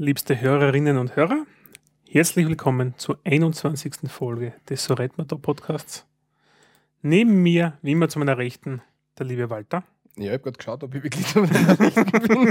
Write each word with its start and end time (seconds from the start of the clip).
liebste 0.00 0.40
Hörerinnen 0.40 0.96
und 0.96 1.14
Hörer. 1.14 1.44
Herzlich 2.08 2.46
willkommen 2.46 2.94
zur 2.96 3.18
21. 3.24 4.10
Folge 4.10 4.54
des 4.70 4.84
So 4.84 4.94
redet 4.94 5.18
man 5.18 5.26
da 5.26 5.36
Podcasts. 5.36 6.06
Neben 7.02 7.42
mir, 7.42 7.74
wie 7.82 7.92
immer 7.92 8.08
zu 8.08 8.18
meiner 8.18 8.38
Rechten, 8.38 8.80
der 9.18 9.26
liebe 9.26 9.50
Walter. 9.50 9.84
Ja, 10.16 10.24
ich 10.24 10.30
habe 10.32 10.44
gerade 10.44 10.56
geschaut, 10.56 10.84
ob 10.84 10.94
ich 10.94 11.02
wirklich 11.02 11.26
zu 11.26 11.40
meiner 11.40 11.78
Rechten 11.78 12.10
bin. 12.12 12.50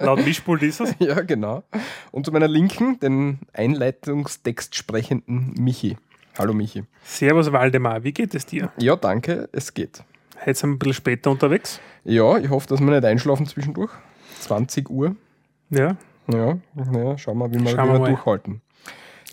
Laut 0.00 0.22
Mischpult 0.22 0.62
ist 0.64 0.80
es. 0.82 0.94
ja, 0.98 1.18
genau. 1.22 1.64
Und 2.12 2.26
zu 2.26 2.32
meiner 2.32 2.46
Linken, 2.46 3.00
den 3.00 3.38
Einleitungstext 3.54 4.74
sprechenden 4.74 5.54
Michi. 5.58 5.96
Hallo 6.36 6.52
Michi. 6.52 6.84
Servus 7.04 7.52
Waldemar, 7.52 8.04
wie 8.04 8.12
geht 8.12 8.34
es 8.34 8.44
dir? 8.44 8.70
Ja, 8.76 8.96
danke, 8.96 9.48
es 9.52 9.72
geht. 9.72 10.04
Heute 10.44 10.54
sind 10.54 10.68
wir 10.68 10.74
ein 10.74 10.78
bisschen 10.80 10.92
später 10.92 11.30
unterwegs. 11.30 11.80
Ja, 12.04 12.36
ich 12.36 12.50
hoffe, 12.50 12.68
dass 12.68 12.80
wir 12.80 12.90
nicht 12.90 13.06
einschlafen 13.06 13.46
zwischendurch. 13.46 13.92
20 14.40 14.90
Uhr. 14.90 15.16
Ja, 15.70 15.96
Ja, 16.32 16.58
ja 16.92 17.18
schauen 17.18 17.38
wir, 17.38 17.50
wie 17.50 17.60
wir, 17.60 17.70
Schauen 17.70 17.88
wie 17.88 17.92
wir 17.92 18.00
wir 18.00 18.08
durchhalten. 18.08 18.60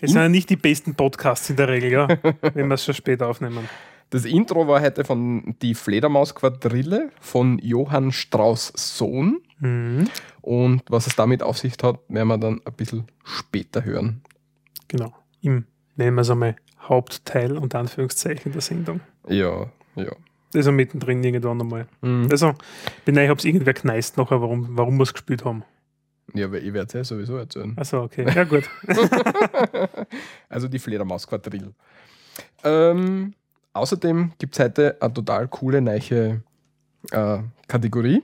es 0.00 0.10
sind 0.10 0.20
ja 0.20 0.28
nicht 0.28 0.50
die 0.50 0.56
besten 0.56 0.94
Podcasts 0.94 1.50
in 1.50 1.56
der 1.56 1.68
Regel, 1.68 1.92
ja, 1.92 2.08
wenn 2.54 2.68
wir 2.68 2.74
es 2.74 2.84
schon 2.84 2.94
spät 2.94 3.22
aufnehmen. 3.22 3.68
Das 4.10 4.24
Intro 4.24 4.68
war 4.68 4.80
heute 4.80 5.04
von 5.04 5.56
Die 5.60 5.74
Fledermaus-Quadrille 5.74 7.10
von 7.20 7.58
Johann 7.58 8.12
Strauss 8.12 8.72
Sohn. 8.76 9.40
Mhm. 9.58 10.08
Und 10.40 10.82
was 10.88 11.06
es 11.06 11.16
damit 11.16 11.42
auf 11.42 11.58
sich 11.58 11.74
hat, 11.82 11.98
werden 12.08 12.28
wir 12.28 12.38
dann 12.38 12.60
ein 12.64 12.72
bisschen 12.74 13.08
später 13.24 13.84
hören. 13.84 14.22
Genau, 14.88 15.12
im, 15.40 15.64
nennen 15.96 16.14
wir 16.14 16.20
es 16.20 16.30
einmal, 16.30 16.54
Hauptteil 16.80 17.56
und 17.56 17.74
Anführungszeichen 17.74 18.52
der 18.52 18.60
Sendung. 18.60 19.00
Ja, 19.28 19.66
ja. 19.96 20.12
Also 20.54 20.70
mittendrin 20.70 21.24
irgendwann 21.24 21.60
einmal. 21.60 21.88
Mhm. 22.00 22.28
Also, 22.30 22.54
bin 23.04 23.16
ich 23.16 23.28
habe 23.28 23.38
es 23.38 23.44
irgendwer 23.44 23.74
kneist 23.74 24.16
nachher, 24.16 24.40
warum, 24.40 24.68
warum 24.76 24.96
wir 24.96 25.02
es 25.02 25.12
gespielt 25.12 25.44
haben. 25.44 25.64
Ja, 26.32 26.50
weil 26.50 26.64
ich 26.66 26.72
werde 26.72 26.86
es 26.86 26.92
ja 26.94 27.04
sowieso 27.04 27.36
erzählen. 27.36 27.74
Also 27.76 28.00
okay, 28.02 28.26
ja 28.34 28.44
gut. 28.44 28.64
also 30.48 30.68
die 30.68 30.78
Fledermaus-Quadrille. 30.78 31.72
Ähm, 32.64 33.34
außerdem 33.72 34.32
gibt 34.38 34.54
es 34.54 34.64
heute 34.64 34.96
eine 35.00 35.12
total 35.12 35.48
coole 35.48 35.80
neue 35.80 36.40
äh, 37.10 37.38
Kategorie, 37.68 38.22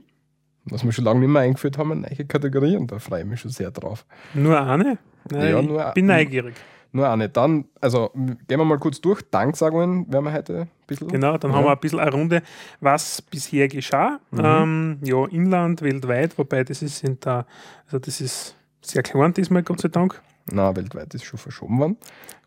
was 0.65 0.85
wir 0.85 0.93
schon 0.93 1.05
lange 1.05 1.21
nicht 1.21 1.29
mehr 1.29 1.43
eingeführt 1.43 1.79
haben, 1.79 1.93
eine 1.93 2.01
neue 2.03 2.25
Kategorie 2.27 2.77
und 2.77 2.91
da 2.91 2.99
freue 2.99 3.21
ich 3.21 3.27
mich 3.27 3.41
schon 3.41 3.51
sehr 3.51 3.71
drauf. 3.71 4.07
Nur 4.35 4.61
eine? 4.61 4.99
Nein, 5.31 5.51
Ja, 5.51 5.61
ich 5.61 5.67
nur- 5.69 5.93
bin 5.93 6.07
neugierig. 6.07 6.55
Nur 6.93 7.09
eine. 7.09 7.29
Dann, 7.29 7.67
also 7.81 8.11
gehen 8.15 8.59
wir 8.59 8.65
mal 8.65 8.79
kurz 8.79 9.01
durch. 9.01 9.23
Danksagungen 9.31 10.13
werden 10.13 10.25
wir 10.25 10.33
heute 10.33 10.61
ein 10.63 10.69
bisschen. 10.87 11.09
Genau, 11.09 11.39
dann 11.39 11.53
Ja. 11.53 11.57
haben 11.57 11.65
wir 11.65 11.73
ein 11.73 11.79
bisschen 11.79 12.01
eine 12.01 12.11
Runde, 12.11 12.43
was 12.81 13.23
bisher 13.23 13.69
geschah. 13.69 14.19
Mhm. 14.33 14.41
Ähm, 14.45 14.99
ja, 15.03 15.25
Inland, 15.27 15.83
weltweit, 15.83 16.37
wobei 16.37 16.65
das 16.65 16.83
ist 16.83 17.05
in 17.05 17.21
der, 17.21 17.47
also 17.87 17.99
das 18.01 18.21
ist 18.21 18.57
sehr 18.83 19.03
klein 19.03 19.33
diesmal, 19.35 19.63
Gott 19.63 19.81
sei 19.81 19.89
Dank. 19.89 20.21
Na, 20.51 20.75
weltweit 20.75 21.15
ist 21.15 21.25
schon 21.25 21.39
verschoben 21.39 21.79
worden. 21.79 21.97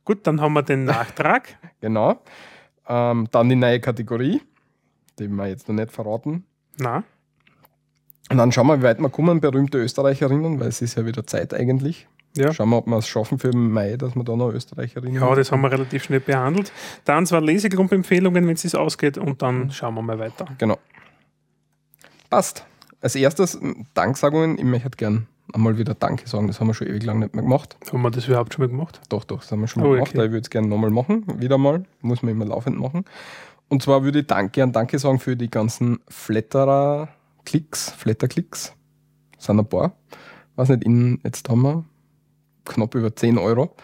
Gut, 0.04 0.28
dann 0.28 0.42
haben 0.42 0.54
wir 0.54 0.64
den 0.64 0.84
Nachtrag. 0.86 1.56
Genau. 1.80 2.20
Ähm, 2.88 3.28
dann 3.32 3.48
die 3.48 3.56
neue 3.56 3.80
Kategorie, 3.80 4.42
die 5.20 5.30
wir 5.30 5.48
jetzt 5.48 5.70
noch 5.70 5.76
nicht 5.76 5.92
verraten. 5.94 6.44
Na, 6.80 7.04
Und 8.30 8.38
dann 8.38 8.52
schauen 8.52 8.68
wir, 8.68 8.80
wie 8.80 8.84
weit 8.84 9.00
wir 9.00 9.10
kommen, 9.10 9.40
berühmte 9.40 9.78
Österreicherinnen, 9.78 10.60
weil 10.60 10.68
es 10.68 10.82
ist 10.82 10.96
ja 10.96 11.06
wieder 11.06 11.26
Zeit 11.26 11.54
eigentlich. 11.54 12.08
Ja. 12.36 12.52
Schauen 12.54 12.70
wir, 12.70 12.78
ob 12.78 12.88
wir 12.88 12.98
es 12.98 13.08
schaffen 13.08 13.38
für 13.40 13.56
Mai, 13.56 13.96
dass 13.98 14.16
wir 14.16 14.24
da 14.24 14.36
noch 14.36 14.50
Österreicherinnen 14.52 15.22
Ja, 15.22 15.36
das 15.36 15.52
haben 15.52 15.62
wir 15.62 15.72
relativ 15.72 16.04
schnell 16.04 16.20
behandelt. 16.20 16.72
Dann 17.06 17.26
zwar 17.26 17.42
Lesegruppenempfehlungen, 17.42 18.48
wenn 18.48 18.54
es 18.56 18.62
sich 18.62 18.76
ausgeht, 18.76 19.18
und 19.18 19.42
dann 19.42 19.72
schauen 19.72 19.96
wir 19.96 20.02
mal 20.02 20.20
weiter. 20.20 20.46
Genau. 20.58 20.78
Passt. 22.30 22.66
Als 23.02 23.16
erstes 23.16 23.60
Danksagungen. 23.94 24.58
Ich 24.58 24.64
möchte 24.64 24.90
gern 24.92 25.28
einmal 25.54 25.78
wieder 25.78 25.94
Danke 25.94 26.28
sagen. 26.28 26.48
Das 26.48 26.60
haben 26.60 26.68
wir 26.68 26.74
schon 26.74 26.88
ewig 26.88 27.04
lang 27.04 27.20
nicht 27.20 27.36
mehr 27.36 27.44
gemacht. 27.44 27.76
Haben 27.92 28.02
wir 28.02 28.12
das 28.12 28.28
überhaupt 28.28 28.54
schon 28.54 28.64
mal 28.64 28.70
gemacht? 28.70 29.02
Doch, 29.10 29.24
doch, 29.26 29.42
das 29.42 29.52
haben 29.52 29.60
wir 29.62 29.68
schon 29.68 29.84
mal 29.84 29.90
Oh, 29.90 29.94
gemacht. 29.94 30.10
okay. 30.10 30.18
aber 30.20 30.26
Ich 30.26 30.32
würde 30.32 30.44
es 30.44 30.50
gerne 30.50 30.68
nochmal 30.68 30.90
machen. 30.90 31.26
Wieder 31.40 31.58
mal. 31.58 31.84
Muss 32.02 32.24
man 32.24 32.32
immer 32.32 32.46
laufend 32.46 32.80
machen. 32.80 33.04
Und 33.70 33.84
zwar 33.84 34.04
würde 34.04 34.20
ich 34.20 34.28
Danke, 34.28 34.52
gern 34.52 34.72
Danke 34.72 34.98
sagen 35.00 35.20
für 35.20 35.36
die 35.36 35.50
ganzen 35.52 36.00
Flatterer-Klicks, 36.08 37.92
Flatter-Klicks. 37.92 38.74
Sind 39.38 39.60
ein 39.60 39.66
paar. 39.66 39.94
Weiß 40.56 40.70
nicht, 40.70 40.84
in, 40.84 41.20
jetzt 41.24 41.50
haben 41.50 41.62
wir 41.62 41.84
knapp 42.66 42.96
über 42.96 43.16
10 43.16 43.38
Euro. 43.38 43.76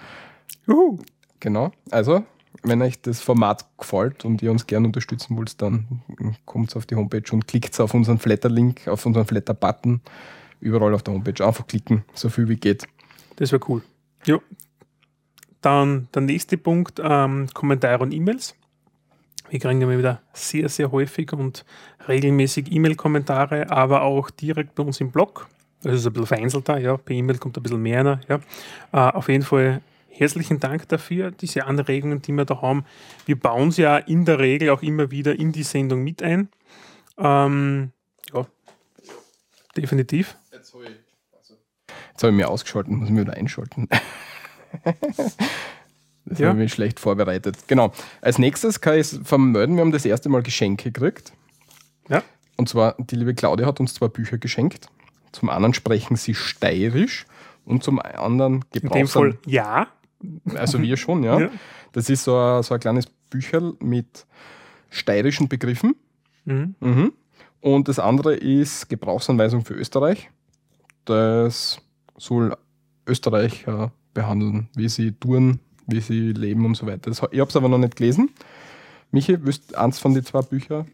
Juhu. 0.68 1.00
Genau. 1.40 1.72
Also, 1.90 2.24
wenn 2.64 2.82
euch 2.82 3.02
das 3.02 3.22
Format 3.22 3.66
gefällt 3.78 4.26
und 4.26 4.42
ihr 4.42 4.52
uns 4.52 4.68
gerne 4.68 4.88
unterstützen 4.88 5.38
wollt, 5.38 5.62
dann 5.62 6.02
kommt 6.46 6.76
auf 6.76 6.86
die 6.86 6.96
Homepage 6.96 7.32
und 7.32 7.48
klickt 7.48 7.80
auf 7.80 7.94
unseren 7.94 8.20
Flatter-Link, 8.20 8.88
auf 8.88 9.06
unseren 9.06 9.26
Flatter-Button. 9.26 10.02
Überall 10.60 10.94
auf 10.94 11.04
der 11.04 11.14
Homepage. 11.14 11.46
Einfach 11.46 11.68
klicken, 11.68 12.04
so 12.14 12.30
viel 12.30 12.50
wie 12.50 12.58
geht. 12.58 12.86
Das 13.38 13.52
wäre 13.52 13.62
cool. 13.70 13.82
Ja. 14.26 14.40
Dann 15.62 16.08
der 16.14 16.22
nächste 16.22 16.58
Punkt, 16.58 17.02
ähm, 17.04 17.48
Kommentare 17.54 18.04
und 18.04 18.14
E-Mails. 18.14 18.56
Wir 19.50 19.60
kriegen 19.60 19.82
immer 19.82 19.98
wieder 19.98 20.22
sehr, 20.34 20.70
sehr 20.70 20.92
häufig 20.92 21.34
und 21.34 21.66
regelmäßig 22.08 22.72
E-Mail-Kommentare, 22.72 23.72
aber 23.72 24.04
auch 24.04 24.30
direkt 24.30 24.76
bei 24.76 24.84
uns 24.84 25.02
im 25.02 25.12
Blog. 25.12 25.48
Das 25.82 25.96
ist 25.96 26.06
ein 26.06 26.14
bisschen 26.14 26.28
vereinzelter, 26.28 26.78
ja. 26.78 26.98
Per 26.98 27.16
E-Mail 27.16 27.38
kommt 27.38 27.58
ein 27.58 27.64
bisschen 27.64 27.82
mehr. 27.82 28.06
rein, 28.06 28.22
Ja. 28.28 28.40
Äh, 28.92 29.14
auf 29.14 29.30
jeden 29.30 29.44
Fall 29.44 29.82
herzlichen 30.10 30.60
Dank 30.60 30.88
dafür, 30.90 31.32
diese 31.32 31.66
Anregungen, 31.66 32.22
die 32.22 32.34
wir 32.34 32.44
da 32.46 32.62
haben. 32.62 32.84
Wir 33.26 33.40
bauen 33.40 33.72
sie 33.72 33.84
ja 33.84 33.98
in 33.98 34.26
der 34.26 34.40
Regel 34.40 34.70
auch 34.72 34.82
immer 34.82 35.12
wieder 35.12 35.38
in 35.40 35.54
die 35.54 35.64
Sendung 35.64 36.04
mit 36.04 36.22
ein. 36.22 36.50
Ähm, 37.18 37.92
ja, 38.34 38.46
definitiv. 39.78 40.36
Jetzt 40.52 40.74
habe 40.74 40.84
ich, 40.86 40.92
Jetzt 42.12 42.24
habe 42.24 42.32
ich 42.32 42.38
mich 42.38 42.46
ausgeschaltet, 42.46 42.92
muss 42.92 43.08
ich 43.08 43.14
mich 43.14 43.26
wieder 43.26 43.34
einschalten. 43.38 43.88
das 46.26 46.40
Ja. 46.40 46.50
habe 46.50 46.60
ich 46.60 46.64
mich 46.66 46.74
schlecht 46.74 47.00
vorbereitet. 47.00 47.58
Genau. 47.68 47.94
Als 48.22 48.38
nächstes 48.38 48.82
kann 48.82 48.98
ich 49.00 49.08
vermelden, 49.24 49.76
wir 49.78 49.82
haben 49.82 49.92
das 49.94 50.06
erste 50.06 50.28
Mal 50.30 50.44
Geschenke 50.44 50.92
gekriegt. 50.92 51.32
Ja. 52.10 52.24
Und 52.58 52.68
zwar, 52.68 52.96
die 53.00 53.16
liebe 53.16 53.34
Claudia 53.34 53.66
hat 53.66 53.80
uns 53.80 53.94
zwei 53.94 54.10
Bücher 54.10 54.38
geschenkt. 54.38 54.90
Zum 55.32 55.50
anderen 55.50 55.74
sprechen 55.74 56.16
sie 56.16 56.34
steirisch 56.34 57.26
und 57.66 57.84
zum 57.84 58.00
anderen 58.00 58.66
In 58.74 58.90
dem 58.90 59.08
Fall 59.08 59.38
ja. 59.46 59.88
Also 60.56 60.82
wir 60.82 60.98
schon, 60.98 61.24
ja. 61.24 61.40
Ja. 61.40 61.50
Das 61.92 62.10
ist 62.10 62.24
so 62.24 62.38
ein, 62.38 62.62
so 62.62 62.76
ein 62.76 62.80
kleines 62.80 63.08
Bücherl 63.08 63.74
mit 63.80 64.26
steirischen 64.90 65.48
Begriffen. 65.48 65.96
Mhm. 66.46 66.76
Mhm. 66.80 67.14
Und 67.62 67.88
das 67.88 68.00
andere 68.00 68.36
ist 68.36 68.90
Gebrauchsanweisung 68.90 69.66
für 69.66 69.74
Österreich. 69.74 70.30
Das 71.06 71.82
soll 72.18 72.56
Österreicher 73.08 73.92
behandeln, 74.14 74.70
wie 74.76 74.90
sie 74.90 75.12
tun, 75.14 75.60
wie 75.88 76.00
sie 76.00 76.32
leben 76.32 76.66
und 76.66 76.76
so 76.76 76.86
weiter. 76.86 77.10
Das, 77.10 77.22
ich 77.32 77.40
habe 77.40 77.50
es 77.50 77.56
aber 77.56 77.70
noch 77.70 77.78
nicht 77.78 77.96
gelesen. 77.96 78.30
Michi, 79.12 79.44
willst 79.44 79.72
du 79.72 79.80
eins 79.80 80.00
von 80.00 80.14
den 80.14 80.24
zwei 80.24 80.42
Büchern 80.42 80.88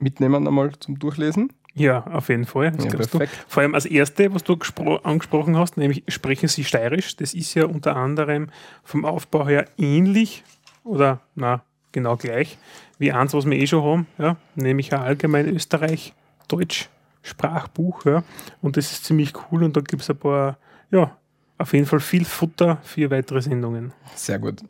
mitnehmen 0.00 0.46
einmal 0.46 0.72
zum 0.78 0.98
Durchlesen? 0.98 1.52
Ja, 1.78 2.04
auf 2.06 2.28
jeden 2.28 2.44
Fall. 2.44 2.72
Ja. 2.78 3.26
Vor 3.46 3.62
allem 3.62 3.74
als 3.74 3.86
erste, 3.86 4.34
was 4.34 4.44
du 4.44 4.54
gespro- 4.54 5.02
angesprochen 5.02 5.56
hast, 5.56 5.76
nämlich 5.76 6.04
sprechen 6.08 6.48
sie 6.48 6.64
steirisch. 6.64 7.16
Das 7.16 7.34
ist 7.34 7.54
ja 7.54 7.64
unter 7.66 7.96
anderem 7.96 8.50
vom 8.84 9.04
Aufbau 9.04 9.46
her 9.46 9.66
ähnlich 9.78 10.44
oder 10.84 11.20
na, 11.34 11.62
genau 11.92 12.16
gleich 12.16 12.58
wie 12.98 13.12
eins, 13.12 13.32
was 13.32 13.46
wir 13.46 13.56
eh 13.56 13.66
schon 13.66 13.84
haben, 13.84 14.06
ja, 14.18 14.36
nämlich 14.56 14.92
ein 14.92 15.00
allgemein 15.00 15.48
Österreich-Deutsch 15.48 16.88
Sprachbuch. 17.22 18.04
Ja, 18.04 18.24
und 18.60 18.76
das 18.76 18.90
ist 18.90 19.04
ziemlich 19.04 19.32
cool 19.52 19.62
und 19.62 19.76
da 19.76 19.80
gibt 19.80 20.02
es 20.02 20.10
ein 20.10 20.16
paar, 20.16 20.58
ja, 20.90 21.16
auf 21.58 21.72
jeden 21.72 21.86
Fall 21.86 22.00
viel 22.00 22.24
Futter 22.24 22.78
für 22.82 23.10
weitere 23.10 23.40
Sendungen. 23.42 23.92
Sehr 24.14 24.38
gut. 24.38 24.62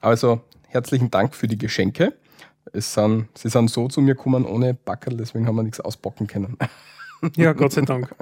Also 0.00 0.40
herzlichen 0.68 1.10
Dank 1.10 1.34
für 1.34 1.46
die 1.46 1.58
Geschenke. 1.58 2.14
Es 2.74 2.92
sind, 2.92 3.28
sie 3.34 3.48
sind 3.48 3.70
so 3.70 3.88
zu 3.88 4.00
mir 4.00 4.14
gekommen 4.14 4.44
ohne 4.44 4.74
Backerl, 4.74 5.16
deswegen 5.16 5.46
haben 5.46 5.56
wir 5.56 5.62
nichts 5.62 5.80
auspacken 5.80 6.26
können. 6.26 6.56
Ja, 7.36 7.54
Gott 7.54 7.72
sei 7.72 7.80
Dank. 7.80 8.14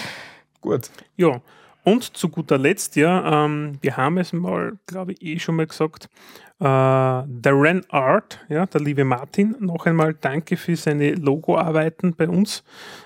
Gut. 0.60 0.90
Ja, 1.16 1.40
und 1.82 2.16
zu 2.16 2.28
guter 2.28 2.58
Letzt, 2.58 2.96
ja, 2.96 3.44
ähm, 3.46 3.78
wir 3.80 3.96
haben 3.96 4.18
es 4.18 4.34
mal, 4.34 4.72
glaube 4.86 5.12
ich, 5.12 5.22
eh 5.22 5.38
schon 5.38 5.56
mal 5.56 5.66
gesagt, 5.66 6.10
äh, 6.58 6.64
der 6.64 7.26
Ren 7.54 7.82
Art, 7.88 8.38
ja, 8.50 8.66
der 8.66 8.82
liebe 8.82 9.04
Martin, 9.04 9.56
noch 9.60 9.86
einmal 9.86 10.12
danke 10.12 10.58
für 10.58 10.76
seine 10.76 11.14
Logoarbeiten 11.14 12.14
bei 12.14 12.28
uns. 12.28 12.64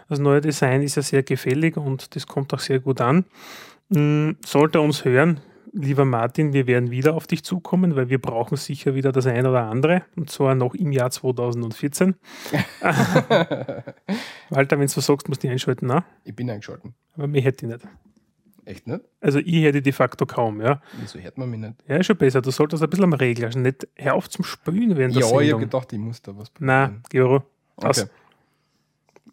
Das 0.09 0.19
neue 0.19 0.41
Design 0.41 0.83
ist 0.83 0.97
ja 0.97 1.03
sehr 1.03 1.23
gefällig 1.23 1.77
und 1.77 2.17
das 2.17 2.27
kommt 2.27 2.53
auch 2.53 2.59
sehr 2.59 2.81
gut 2.81 3.01
an. 3.01 3.25
Mm, 3.91 4.33
Sollte 4.45 4.79
er 4.79 4.83
uns 4.83 5.05
hören, 5.05 5.41
lieber 5.75 6.05
Martin, 6.05 6.53
wir 6.53 6.67
werden 6.67 6.91
wieder 6.91 7.15
auf 7.15 7.27
dich 7.27 7.43
zukommen, 7.45 7.97
weil 7.97 8.09
wir 8.09 8.21
brauchen 8.21 8.57
sicher 8.57 8.95
wieder 8.95 9.13
das 9.13 9.27
eine 9.27 9.51
oder 9.51 9.65
andere, 9.65 10.03
und 10.17 10.31
zwar 10.31 10.55
noch 10.55 10.75
im 10.75 10.93
Jahr 10.93 11.11
2014. 11.11 12.15
Walter, 14.51 14.79
wenn 14.79 14.87
du 14.87 15.01
sagst, 15.01 15.29
musst 15.29 15.43
du 15.43 15.47
dich 15.47 15.51
einschalten, 15.51 15.87
na? 15.87 16.05
Ich 16.25 16.35
bin 16.35 16.49
eingeschalten. 16.51 16.95
aber 17.17 17.27
mir 17.27 17.43
hätte 17.43 17.67
ich 17.67 17.73
nicht. 17.73 17.87
Echt 18.67 18.87
nicht? 18.87 19.01
Also 19.21 19.41
ich 19.41 19.63
hätte 19.63 19.83
de 19.83 19.93
facto 19.93 20.25
kaum, 20.25 20.63
ja. 20.63 20.81
Wieso 20.99 21.19
hört 21.19 21.37
man 21.37 21.51
mich 21.51 21.61
nicht? 21.61 21.75
Ja, 21.87 21.97
ist 21.97 22.07
schon 22.07 22.17
besser. 22.17 22.41
Du 22.41 22.51
solltest 22.51 22.83
ein 22.83 22.89
bisschen 22.89 23.05
am 23.05 23.13
Regeln. 23.13 23.45
Also 23.47 23.59
nicht, 23.59 23.87
hör 23.97 24.15
auf 24.15 24.31
zum 24.31 24.43
Spülen 24.43 24.97
während 24.97 25.15
der 25.15 25.21
Ja, 25.21 25.27
ich 25.29 25.33
habe 25.35 25.43
Sendung. 25.45 25.61
gedacht, 25.61 25.93
ich 25.93 25.99
muss 25.99 26.23
da 26.23 26.35
was 26.35 26.51
Nein, 26.61 27.03
geh 27.11 27.21
Ruhe. 27.21 27.43
Aus. 27.77 27.99
Okay, 27.99 28.11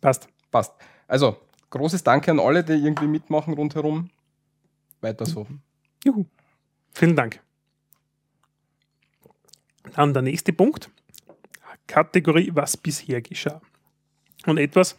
Passt. 0.02 0.28
passt. 0.52 0.74
Also, 1.08 1.38
großes 1.70 2.04
Danke 2.04 2.32
an 2.32 2.40
alle, 2.42 2.62
die 2.64 2.74
irgendwie 2.74 3.08
mitmachen 3.08 3.54
rundherum. 3.54 4.10
Weiter 5.00 5.26
so. 5.26 5.48
Juhu. 6.04 6.26
Vielen 6.94 7.16
Dank. 7.16 7.40
Dann 9.96 10.14
der 10.14 10.22
nächste 10.22 10.54
Punkt. 10.54 10.90
Kategorie, 11.88 12.52
was 12.54 12.78
bisher 12.78 13.22
geschah. 13.22 13.62
Und 14.46 14.58
etwas, 14.58 14.96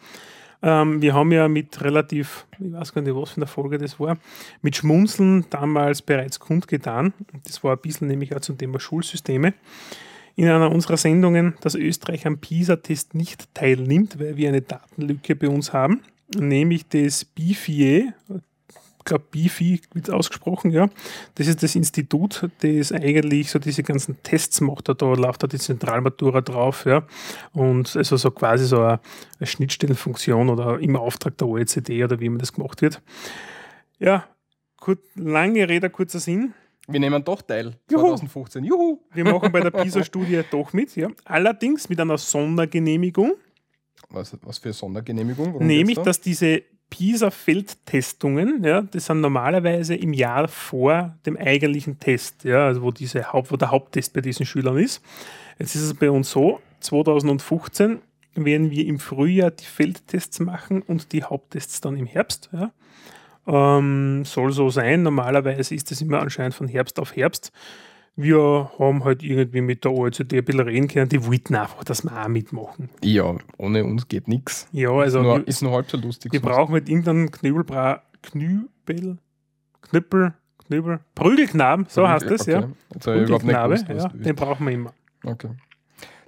ähm, 0.61 1.01
wir 1.01 1.13
haben 1.13 1.31
ja 1.31 1.47
mit 1.47 1.81
relativ, 1.81 2.45
ich 2.59 2.71
weiß 2.71 2.93
gar 2.93 3.01
nicht, 3.01 3.15
was 3.15 3.31
für 3.31 3.37
eine 3.37 3.47
Folge 3.47 3.77
das 3.77 3.99
war, 3.99 4.17
mit 4.61 4.77
Schmunzeln 4.77 5.45
damals 5.49 6.01
bereits 6.01 6.39
kundgetan. 6.39 7.13
Das 7.45 7.63
war 7.63 7.73
ein 7.73 7.81
bisschen 7.81 8.07
nämlich 8.07 8.35
auch 8.35 8.41
zum 8.41 8.57
Thema 8.57 8.79
Schulsysteme. 8.79 9.53
In 10.35 10.47
einer 10.47 10.71
unserer 10.71 10.97
Sendungen, 10.97 11.55
dass 11.61 11.75
Österreich 11.75 12.25
am 12.25 12.39
PISA-Test 12.39 13.13
nicht 13.13 13.53
teilnimmt, 13.53 14.19
weil 14.19 14.37
wir 14.37 14.49
eine 14.49 14.61
Datenlücke 14.61 15.35
bei 15.35 15.49
uns 15.49 15.73
haben, 15.73 16.01
nämlich 16.35 16.87
das 16.87 17.25
BIFIE, 17.25 18.13
glaube, 19.03 19.25
BIFI 19.31 19.81
wird 19.93 20.09
ausgesprochen, 20.09 20.71
ja. 20.71 20.89
Das 21.35 21.47
ist 21.47 21.63
das 21.63 21.75
Institut, 21.75 22.49
das 22.61 22.91
eigentlich 22.91 23.51
so 23.51 23.59
diese 23.59 23.83
ganzen 23.83 24.21
Tests 24.23 24.61
macht. 24.61 24.89
Da, 24.89 24.93
da 24.93 25.13
läuft 25.13 25.43
da 25.43 25.47
die 25.47 25.59
Zentralmatura 25.59 26.41
drauf, 26.41 26.85
ja. 26.85 27.03
Und 27.53 27.95
also 27.95 28.17
so 28.17 28.31
quasi 28.31 28.65
so 28.65 28.81
eine, 28.81 28.99
eine 29.39 29.47
Schnittstellenfunktion 29.47 30.49
oder 30.49 30.79
im 30.79 30.95
Auftrag 30.95 31.37
der 31.37 31.47
OECD 31.47 32.03
oder 32.03 32.19
wie 32.19 32.25
immer 32.25 32.39
das 32.39 32.53
gemacht 32.53 32.81
wird. 32.81 33.01
Ja, 33.99 34.27
gut, 34.79 34.99
lange 35.15 35.67
Rede, 35.67 35.89
kurzer 35.89 36.19
Sinn. 36.19 36.53
Wir 36.87 36.99
nehmen 36.99 37.23
doch 37.23 37.41
teil. 37.41 37.77
Juhu. 37.89 38.07
2015. 38.07 38.63
Juhu! 38.65 38.99
Wir 39.13 39.23
machen 39.23 39.51
bei 39.51 39.61
der 39.61 39.71
PISA-Studie 39.71 40.41
doch 40.51 40.73
mit, 40.73 40.95
ja. 40.95 41.09
Allerdings 41.23 41.87
mit 41.87 41.99
einer 41.99 42.17
Sondergenehmigung, 42.17 43.35
Was, 44.09 44.37
was 44.41 44.57
für 44.57 44.73
Sondergenehmigung? 44.73 45.53
Worum 45.53 45.65
nämlich, 45.65 45.95
da? 45.95 46.03
dass 46.03 46.19
diese 46.19 46.63
PISA-Feldtestungen, 46.93 48.63
ja, 48.63 48.83
das 48.83 49.07
sind 49.07 49.21
normalerweise 49.21 49.95
im 49.95 50.13
Jahr 50.13 50.47
vor 50.47 51.17
dem 51.25 51.37
eigentlichen 51.37 51.99
Test, 51.99 52.43
ja, 52.43 52.67
also 52.67 52.83
wo, 52.83 52.91
diese 52.91 53.33
Haupt, 53.33 53.51
wo 53.51 53.57
der 53.57 53.71
Haupttest 53.71 54.13
bei 54.13 54.21
diesen 54.21 54.45
Schülern 54.45 54.77
ist. 54.77 55.01
Jetzt 55.57 55.73
ist 55.73 55.81
es 55.81 55.93
bei 55.95 56.11
uns 56.11 56.29
so, 56.29 56.59
2015 56.81 57.99
werden 58.35 58.69
wir 58.69 58.85
im 58.85 58.99
Frühjahr 58.99 59.49
die 59.49 59.65
Feldtests 59.65 60.39
machen 60.39 60.83
und 60.83 61.13
die 61.13 61.23
Haupttests 61.23 61.81
dann 61.81 61.97
im 61.97 62.05
Herbst. 62.05 62.51
Ja. 62.53 62.71
Ähm, 63.47 64.23
soll 64.23 64.51
so 64.51 64.69
sein. 64.69 65.01
Normalerweise 65.01 65.73
ist 65.73 65.89
das 65.89 65.99
immer 65.99 66.19
anscheinend 66.19 66.53
von 66.53 66.67
Herbst 66.67 66.99
auf 66.99 67.15
Herbst. 67.15 67.51
Wir 68.15 68.71
haben 68.77 69.03
halt 69.03 69.23
irgendwie 69.23 69.61
mit 69.61 69.83
der 69.83 69.91
OECD 69.91 70.37
ein 70.37 70.45
bisschen 70.45 70.61
reden 70.61 70.87
können, 70.87 71.09
die 71.09 71.25
wollten 71.25 71.55
einfach, 71.55 71.83
dass 71.83 72.03
wir 72.03 72.11
auch 72.11 72.27
mitmachen. 72.27 72.89
Ja, 73.03 73.35
ohne 73.57 73.83
uns 73.83 74.07
geht 74.07 74.27
nichts. 74.27 74.67
Ja, 74.71 74.91
also 74.91 75.21
nur, 75.21 75.37
wir, 75.39 75.47
ist 75.47 75.63
nur 75.63 75.71
halb 75.71 75.89
so 75.89 75.97
lustig. 75.97 76.31
wir 76.31 76.39
sonst. 76.39 76.51
brauchen 76.51 76.73
halt 76.73 76.89
irgendeinen 76.89 77.31
Knüppelbra 77.31 78.03
Knüppel, 78.21 79.17
Knüppel, 79.81 80.33
Knüppel, 80.67 80.99
Prügelknaben, 81.15 81.87
so 81.89 82.07
heißt 82.07 82.29
das, 82.29 82.45
ja. 82.45 82.69
Okay. 82.95 83.23
Überhaupt 83.23 83.43
nicht 83.45 83.55
Prügelknabe, 83.55 83.75
gewusst, 83.75 83.87
ja, 83.89 84.07
den 84.09 84.35
brauchen 84.35 84.65
wir 84.65 84.73
immer. 84.73 84.93
Okay. 85.23 85.49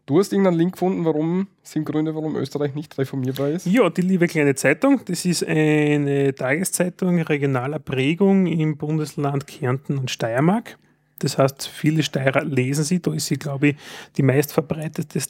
Du 0.06 0.20
hast 0.20 0.32
irgendeinen 0.32 0.58
Link 0.58 0.74
gefunden, 0.74 1.04
warum 1.04 1.48
sind 1.64 1.86
Gründe, 1.86 2.14
warum 2.14 2.36
Österreich 2.36 2.76
nicht 2.76 2.96
reformierbar 2.98 3.50
ist? 3.50 3.66
Ja, 3.66 3.90
die 3.90 4.02
liebe 4.02 4.28
kleine 4.28 4.54
Zeitung, 4.54 5.02
das 5.06 5.26
ist 5.26 5.44
eine 5.48 6.36
Tageszeitung 6.36 7.22
regionaler 7.22 7.80
Prägung 7.80 8.46
im 8.46 8.78
Bundesland 8.78 9.48
Kärnten 9.48 9.98
und 9.98 10.12
Steiermark. 10.12 10.78
Das 11.20 11.38
heißt, 11.38 11.68
viele 11.68 12.04
Steirer 12.04 12.44
lesen 12.44 12.84
sie. 12.84 13.02
Da 13.02 13.14
ist 13.14 13.28
sie, 13.28 13.38
glaube 13.38 13.70
ich, 13.70 13.78
die 14.18 14.24
meistverbreitete, 14.24 15.22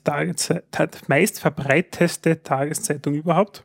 meistverbreiteste 1.07 2.41
Tageszeitung 2.41 3.13
überhaupt. 3.13 3.63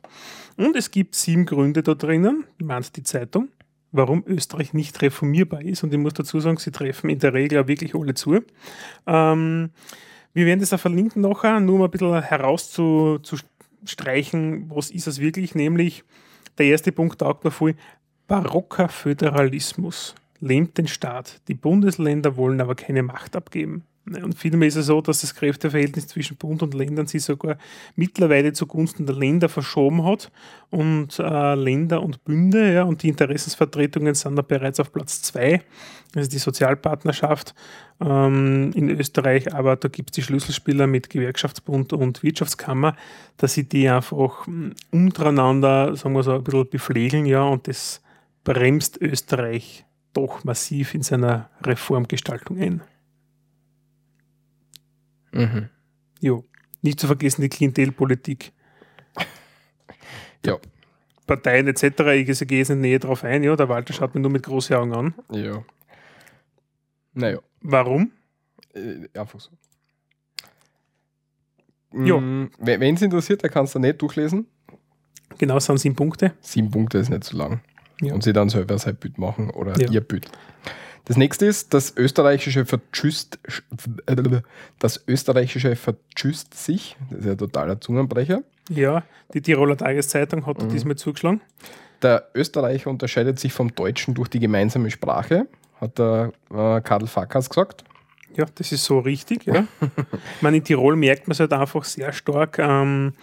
Und 0.57 0.75
es 0.75 0.91
gibt 0.91 1.15
sieben 1.15 1.47
Gründe 1.47 1.81
da 1.81 1.95
drinnen, 1.95 2.43
meint 2.59 2.95
die 2.95 3.01
Zeitung, 3.03 3.49
warum 3.91 4.23
Österreich 4.27 4.73
nicht 4.73 5.01
reformierbar 5.01 5.63
ist. 5.63 5.83
Und 5.83 5.91
ich 5.93 5.99
muss 5.99 6.13
dazu 6.13 6.39
sagen, 6.39 6.57
sie 6.57 6.71
treffen 6.71 7.09
in 7.09 7.17
der 7.19 7.33
Regel 7.33 7.63
auch 7.63 7.67
wirklich 7.67 7.95
alle 7.95 8.13
zu. 8.13 8.41
Ähm, 9.07 9.71
wir 10.33 10.45
werden 10.45 10.59
das 10.59 10.73
auch 10.73 10.79
verlinken 10.79 11.23
nachher, 11.23 11.59
nur 11.59 11.75
um 11.75 11.81
ein 11.81 11.91
bisschen 11.91 12.21
herauszustreichen, 12.21 14.69
was 14.69 14.91
ist 14.91 15.07
es 15.07 15.19
wirklich, 15.19 15.55
nämlich 15.55 16.03
der 16.57 16.67
erste 16.67 16.91
Punkt 16.91 17.19
taugt 17.19 17.43
mir 17.43 17.51
voll, 17.51 17.75
barocker 18.27 18.87
Föderalismus 18.87 20.15
lähmt 20.41 20.77
den 20.77 20.87
Staat. 20.87 21.41
Die 21.47 21.53
Bundesländer 21.53 22.35
wollen 22.35 22.59
aber 22.59 22.75
keine 22.75 23.03
Macht 23.03 23.35
abgeben. 23.35 23.85
Und 24.05 24.37
vielmehr 24.37 24.67
ist 24.67 24.77
es 24.77 24.87
so, 24.87 24.99
dass 24.99 25.21
das 25.21 25.35
Kräfteverhältnis 25.35 26.07
zwischen 26.07 26.35
Bund 26.35 26.63
und 26.63 26.73
Ländern 26.73 27.05
sich 27.05 27.23
sogar 27.23 27.57
mittlerweile 27.95 28.51
zugunsten 28.51 29.05
der 29.05 29.15
Länder 29.15 29.47
verschoben 29.47 30.03
hat 30.03 30.31
und 30.71 31.19
äh, 31.19 31.53
Länder 31.53 32.01
und 32.01 32.23
Bünde 32.23 32.73
ja, 32.73 32.83
und 32.83 33.03
die 33.03 33.09
Interessensvertretungen 33.09 34.15
sind 34.15 34.35
da 34.35 34.41
bereits 34.41 34.79
auf 34.79 34.91
Platz 34.91 35.21
zwei, 35.21 35.61
also 36.15 36.27
die 36.27 36.39
Sozialpartnerschaft 36.39 37.53
ähm, 38.03 38.71
in 38.73 38.89
Österreich, 38.89 39.53
aber 39.53 39.75
da 39.75 39.87
gibt 39.87 40.09
es 40.09 40.15
die 40.15 40.23
Schlüsselspieler 40.23 40.87
mit 40.87 41.11
Gewerkschaftsbund 41.11 41.93
und 41.93 42.23
Wirtschaftskammer, 42.23 42.95
dass 43.37 43.53
sie 43.53 43.69
die 43.69 43.87
einfach 43.87 44.47
mh, 44.47 44.71
untereinander, 44.89 45.95
sagen 45.95 46.15
wir 46.15 46.23
so, 46.23 46.33
ein 46.33 46.43
bisschen 46.43 46.69
beflegeln, 46.69 47.27
ja, 47.27 47.43
und 47.43 47.67
das 47.67 48.01
bremst 48.43 48.99
Österreich 48.99 49.85
doch 50.13 50.43
massiv 50.43 50.93
in 50.93 51.03
seiner 51.03 51.49
Reformgestaltung 51.63 52.57
ein. 52.57 52.81
Mhm. 55.31 55.69
Jo. 56.19 56.43
Nicht 56.81 56.99
zu 56.99 57.07
vergessen 57.07 57.41
die 57.41 57.49
Klientelpolitik. 57.49 58.51
Ja. 60.45 60.57
Parteien 61.27 61.67
etc. 61.67 61.83
Ich 61.83 62.47
gehe 62.47 62.57
jetzt 62.59 62.69
nicht 62.69 62.79
näher 62.79 62.99
drauf 62.99 63.23
ein. 63.23 63.43
Ja, 63.43 63.55
der 63.55 63.69
Walter 63.69 63.93
schaut 63.93 64.15
mir 64.15 64.21
nur 64.21 64.31
mit 64.31 64.43
großen 64.43 64.75
Augen 64.75 64.93
an. 64.93 65.13
Ja. 65.29 65.63
Naja, 67.13 67.39
Warum? 67.61 68.11
äh, 68.73 69.07
einfach 69.17 69.39
so. 69.39 69.51
Ja. 71.93 72.19
Mm, 72.19 72.49
Wenn 72.57 72.95
es 72.95 73.01
interessiert, 73.01 73.43
der 73.43 73.49
kann 73.49 73.65
es 73.65 73.73
da 73.73 73.79
nicht 73.79 74.01
durchlesen. 74.01 74.47
Genau, 75.37 75.55
das 75.55 75.65
sind 75.65 75.77
sieben 75.79 75.95
Punkte. 75.95 76.33
Sieben 76.41 76.71
Punkte 76.71 76.97
ist 76.97 77.09
nicht 77.09 77.23
so 77.23 77.37
lang. 77.37 77.61
Ja. 78.01 78.13
Und 78.13 78.23
sie 78.23 78.33
dann 78.33 78.49
selber 78.49 78.77
sein 78.77 78.95
Bild 78.95 79.17
machen 79.17 79.49
oder 79.49 79.79
Ja. 79.79 79.89
ihr 79.89 80.01
Bild. 80.01 80.29
Das 81.05 81.17
nächste 81.17 81.45
ist, 81.47 81.73
das 81.73 81.95
österreichische 81.97 82.65
Vertschüsst, 82.65 83.39
das 84.79 85.03
österreichische 85.07 85.75
Vertschüsst 85.75 86.53
sich, 86.53 86.95
das 87.09 87.19
ist 87.21 87.25
ja 87.25 87.35
totaler 87.35 87.81
Zungenbrecher. 87.81 88.43
Ja, 88.69 89.03
die 89.33 89.41
Tiroler 89.41 89.77
Tageszeitung 89.77 90.45
hat 90.45 90.61
Mhm. 90.61 90.69
diesmal 90.69 90.95
zugeschlagen. 90.95 91.41
Der 92.01 92.27
Österreicher 92.33 92.89
unterscheidet 92.89 93.39
sich 93.39 93.53
vom 93.53 93.73
Deutschen 93.75 94.13
durch 94.13 94.27
die 94.29 94.39
gemeinsame 94.39 94.89
Sprache, 94.91 95.47
hat 95.79 95.97
der 95.99 96.31
äh, 96.51 96.81
Karl 96.81 97.07
Fackers 97.07 97.49
gesagt. 97.49 97.83
Ja, 98.35 98.45
das 98.55 98.71
ist 98.71 98.85
so 98.85 98.99
richtig. 98.99 99.45
Ja. 99.45 99.65
ich 100.35 100.41
meine, 100.41 100.57
in 100.57 100.63
Tirol 100.63 100.95
merkt 100.95 101.27
man 101.27 101.33
es 101.33 101.39
halt 101.39 101.51
einfach 101.53 101.83
sehr 101.83 102.13
stark 102.13 102.57
ähm, 102.59 103.13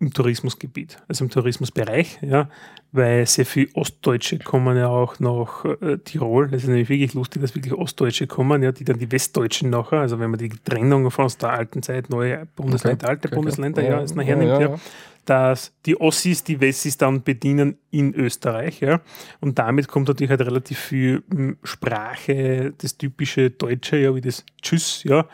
im 0.00 0.12
Tourismusgebiet, 0.12 0.98
also 1.08 1.24
im 1.24 1.30
Tourismusbereich, 1.30 2.18
ja, 2.22 2.48
weil 2.92 3.26
sehr 3.26 3.44
viele 3.44 3.68
Ostdeutsche 3.74 4.38
kommen 4.38 4.76
ja 4.76 4.88
auch 4.88 5.18
nach 5.18 5.64
äh, 5.64 5.98
Tirol. 5.98 6.48
Das 6.48 6.62
ist 6.62 6.68
nämlich 6.68 6.88
wirklich 6.88 7.14
lustig, 7.14 7.42
dass 7.42 7.54
wirklich 7.54 7.74
Ostdeutsche 7.74 8.26
kommen, 8.26 8.62
ja, 8.62 8.70
die 8.70 8.84
dann 8.84 8.98
die 8.98 9.10
Westdeutschen 9.10 9.70
nachher, 9.70 10.00
also 10.00 10.20
wenn 10.20 10.30
man 10.30 10.38
die 10.38 10.50
Trennung 10.50 11.10
von 11.10 11.24
aus 11.24 11.36
der 11.36 11.50
alten 11.50 11.82
Zeit, 11.82 12.10
neue 12.10 12.46
Bundesländer, 12.54 13.08
alte 13.08 13.18
Okay, 13.18 13.26
okay. 13.28 13.34
Bundesländer, 13.34 13.82
ja, 13.82 14.00
jetzt 14.00 14.14
nachher 14.14 14.36
nimmt, 14.36 14.50
ja, 14.52 14.60
ja, 14.60 14.68
ja. 14.70 14.80
dass 15.24 15.72
die 15.84 16.00
Ossis 16.00 16.44
die 16.44 16.60
Wessis 16.60 16.96
dann 16.96 17.24
bedienen 17.24 17.76
in 17.90 18.14
Österreich. 18.14 18.80
Ja? 18.80 19.00
Und 19.40 19.58
damit 19.58 19.88
kommt 19.88 20.08
natürlich 20.08 20.30
halt 20.30 20.42
relativ 20.42 20.78
viel 20.78 21.24
m, 21.30 21.58
Sprache, 21.64 22.72
das 22.78 22.96
typische 22.96 23.50
Deutsche, 23.50 23.96
ja, 23.96 24.14
wie 24.14 24.20
das 24.20 24.44
Tschüss, 24.62 25.02
ja. 25.02 25.26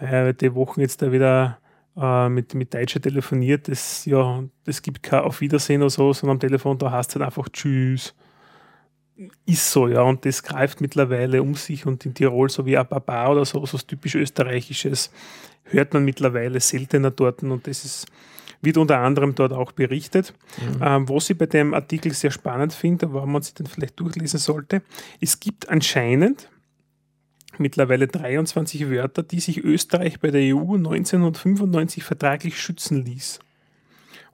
Äh, 0.00 0.34
die 0.34 0.54
Wochen 0.54 0.80
jetzt 0.80 1.02
da 1.02 1.12
wieder 1.12 1.58
äh, 1.96 2.28
mit, 2.28 2.54
mit 2.54 2.74
Deutsche 2.74 3.00
telefoniert, 3.00 3.68
das, 3.68 4.04
ja, 4.04 4.42
das 4.64 4.82
gibt 4.82 5.02
kein 5.02 5.20
Auf 5.20 5.40
Wiedersehen 5.40 5.82
oder 5.82 5.90
so, 5.90 6.12
sondern 6.12 6.36
am 6.36 6.40
Telefon, 6.40 6.78
da 6.78 6.90
heißt 6.90 7.10
es 7.10 7.16
halt 7.16 7.26
einfach 7.26 7.48
Tschüss. 7.50 8.14
Ist 9.46 9.70
so, 9.70 9.86
ja, 9.86 10.02
und 10.02 10.24
das 10.24 10.42
greift 10.42 10.80
mittlerweile 10.80 11.40
um 11.40 11.54
sich 11.54 11.86
und 11.86 12.04
in 12.04 12.14
Tirol 12.14 12.50
so 12.50 12.66
wie 12.66 12.76
ein 12.76 12.86
Baba 12.88 13.28
oder 13.28 13.44
so, 13.44 13.64
so 13.64 13.74
was 13.74 13.86
typisch 13.86 14.16
Österreichisches, 14.16 15.12
hört 15.64 15.94
man 15.94 16.04
mittlerweile 16.04 16.58
seltener 16.58 17.12
dort 17.12 17.42
und 17.42 17.66
das 17.66 17.84
ist 17.84 18.06
wird 18.64 18.78
unter 18.78 18.98
anderem 18.98 19.34
dort 19.34 19.52
auch 19.52 19.72
berichtet. 19.72 20.34
Ähm, 20.80 21.08
was 21.08 21.30
ich 21.30 21.38
bei 21.38 21.46
dem 21.46 21.74
Artikel 21.74 22.12
sehr 22.12 22.30
spannend 22.30 22.72
finde, 22.72 23.12
warum 23.12 23.32
man 23.32 23.42
sich 23.42 23.54
den 23.54 23.66
vielleicht 23.66 24.00
durchlesen 24.00 24.38
sollte, 24.38 24.82
es 25.20 25.38
gibt 25.38 25.68
anscheinend 25.68 26.48
mittlerweile 27.58 28.06
23 28.06 28.90
Wörter, 28.90 29.22
die 29.22 29.40
sich 29.40 29.62
Österreich 29.62 30.20
bei 30.20 30.30
der 30.30 30.40
E 30.40 30.52
EU 30.54 30.74
1995 30.74 32.02
vertraglich 32.02 32.60
schützen 32.60 33.04
ließ. 33.04 33.40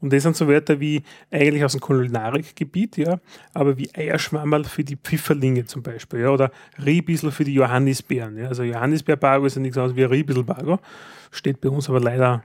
Und 0.01 0.13
das 0.13 0.23
sind 0.23 0.35
so 0.35 0.49
Wörter 0.49 0.81
wie 0.81 1.03
eigentlich 1.31 1.63
aus 1.65 1.73
dem 1.73 1.81
Kulinarikgebiet, 1.81 2.97
ja, 2.97 3.21
aber 3.53 3.77
wie 3.77 3.91
Eierschwammerl 3.95 4.65
für 4.65 4.83
die 4.83 4.97
Pfifferlinge 4.97 5.67
zum 5.67 5.83
Beispiel, 5.83 6.21
ja, 6.21 6.31
oder 6.31 6.51
Riebissel 6.83 7.31
für 7.31 7.45
die 7.45 7.55
Johannisbeeren. 7.55 8.39
Ja. 8.39 8.49
Also 8.49 8.63
Johannisbeerbargo 8.63 9.47
ist 9.47 9.57
ja 9.57 9.63
nichts 9.63 9.77
anderes 9.77 9.97
wie 9.97 10.05
ein 10.05 10.11
Riebisselbargo, 10.11 10.79
steht 11.31 11.61
bei 11.61 11.69
uns 11.69 11.89
aber 11.91 12.01
leider 12.01 12.45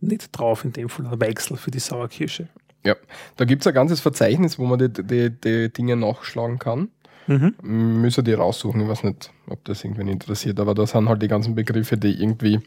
nicht 0.00 0.30
drauf 0.38 0.64
in 0.64 0.72
dem 0.72 0.88
Fall, 0.88 1.06
ein 1.08 1.20
Weichsel 1.20 1.56
für 1.56 1.72
die 1.72 1.80
Sauerkirsche. 1.80 2.48
Ja, 2.84 2.94
da 3.36 3.44
gibt 3.44 3.62
es 3.62 3.66
ein 3.66 3.74
ganzes 3.74 4.00
Verzeichnis, 4.00 4.58
wo 4.58 4.64
man 4.64 4.78
die, 4.78 4.88
die, 4.88 5.30
die 5.30 5.72
Dinge 5.72 5.96
nachschlagen 5.96 6.60
kann. 6.60 6.90
Mhm. 7.28 7.54
Müssen 8.00 8.24
die 8.24 8.32
raussuchen, 8.32 8.80
ich 8.80 8.88
weiß 8.88 9.04
nicht, 9.04 9.30
ob 9.48 9.62
das 9.64 9.84
irgendwen 9.84 10.08
interessiert, 10.08 10.58
aber 10.58 10.74
da 10.74 10.86
sind 10.86 11.08
halt 11.08 11.20
die 11.22 11.28
ganzen 11.28 11.54
Begriffe, 11.54 11.96
die 11.98 12.20
irgendwie 12.20 12.60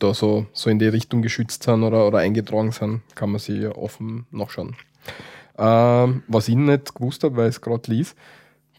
da 0.00 0.12
so, 0.12 0.46
so 0.52 0.70
in 0.70 0.78
die 0.78 0.88
Richtung 0.88 1.22
geschützt 1.22 1.62
sind 1.62 1.82
oder, 1.82 2.06
oder 2.06 2.18
eingetragen 2.18 2.72
sind, 2.72 3.02
kann 3.14 3.30
man 3.30 3.38
sie 3.38 3.66
offen 3.66 4.26
nachschauen. 4.30 4.76
Ähm, 5.56 6.22
was 6.28 6.48
ich 6.48 6.56
nicht 6.56 6.94
gewusst 6.94 7.24
habe, 7.24 7.36
weil 7.36 7.48
ich 7.48 7.56
es 7.56 7.60
gerade 7.60 7.90
lies, 7.90 8.14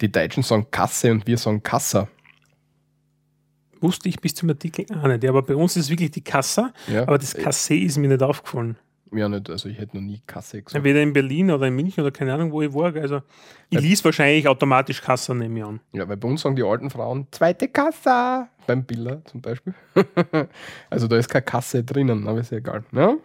die 0.01 0.11
Deutschen 0.11 0.43
sagen 0.43 0.67
Kasse 0.71 1.11
und 1.11 1.25
wir 1.27 1.37
sagen 1.37 1.63
Kassa. 1.63 2.07
Wusste 3.81 4.09
ich 4.09 4.19
bis 4.19 4.35
zum 4.35 4.49
Artikel 4.49 4.85
auch 4.93 5.07
nicht. 5.07 5.25
Aber 5.25 5.41
bei 5.41 5.55
uns 5.55 5.77
ist 5.77 5.85
es 5.85 5.89
wirklich 5.89 6.11
die 6.11 6.21
Kassa, 6.21 6.73
Ja, 6.87 7.03
aber 7.03 7.17
das 7.17 7.33
Kasse 7.33 7.75
ist 7.75 7.97
mir 7.97 8.09
nicht 8.09 8.21
aufgefallen. 8.21 8.77
Ja 9.11 9.29
nicht, 9.29 9.49
also 9.49 9.69
ich 9.69 9.77
hätte 9.77 9.97
noch 9.97 10.03
nie 10.03 10.21
Kasse 10.25 10.61
gesagt. 10.61 10.83
Weder 10.83 11.01
in 11.01 11.13
Berlin 11.13 11.51
oder 11.51 11.67
in 11.67 11.75
München 11.75 12.01
oder 12.01 12.11
keine 12.11 12.33
Ahnung, 12.33 12.51
wo 12.51 12.61
ich 12.61 12.73
war. 12.73 12.95
Also 12.95 13.21
ich 13.69 13.79
ließ 13.79 14.03
wahrscheinlich 14.05 14.47
automatisch 14.47 15.01
Kassa 15.01 15.33
nehme 15.33 15.59
ich 15.59 15.65
an. 15.65 15.79
Ja, 15.93 16.07
weil 16.07 16.17
bei 16.17 16.27
uns 16.27 16.41
sagen 16.41 16.55
die 16.55 16.63
alten 16.63 16.89
Frauen 16.89 17.27
zweite 17.31 17.67
Kasse 17.67 18.47
beim 18.67 18.83
Biller 18.83 19.23
zum 19.25 19.41
Beispiel. 19.41 19.73
also 20.89 21.07
da 21.07 21.17
ist 21.17 21.29
keine 21.29 21.43
Kasse 21.43 21.83
drinnen, 21.83 22.27
aber 22.27 22.39
ist 22.39 22.51
ja 22.51 22.59
egal. 22.59 22.83
Ja? 22.91 23.15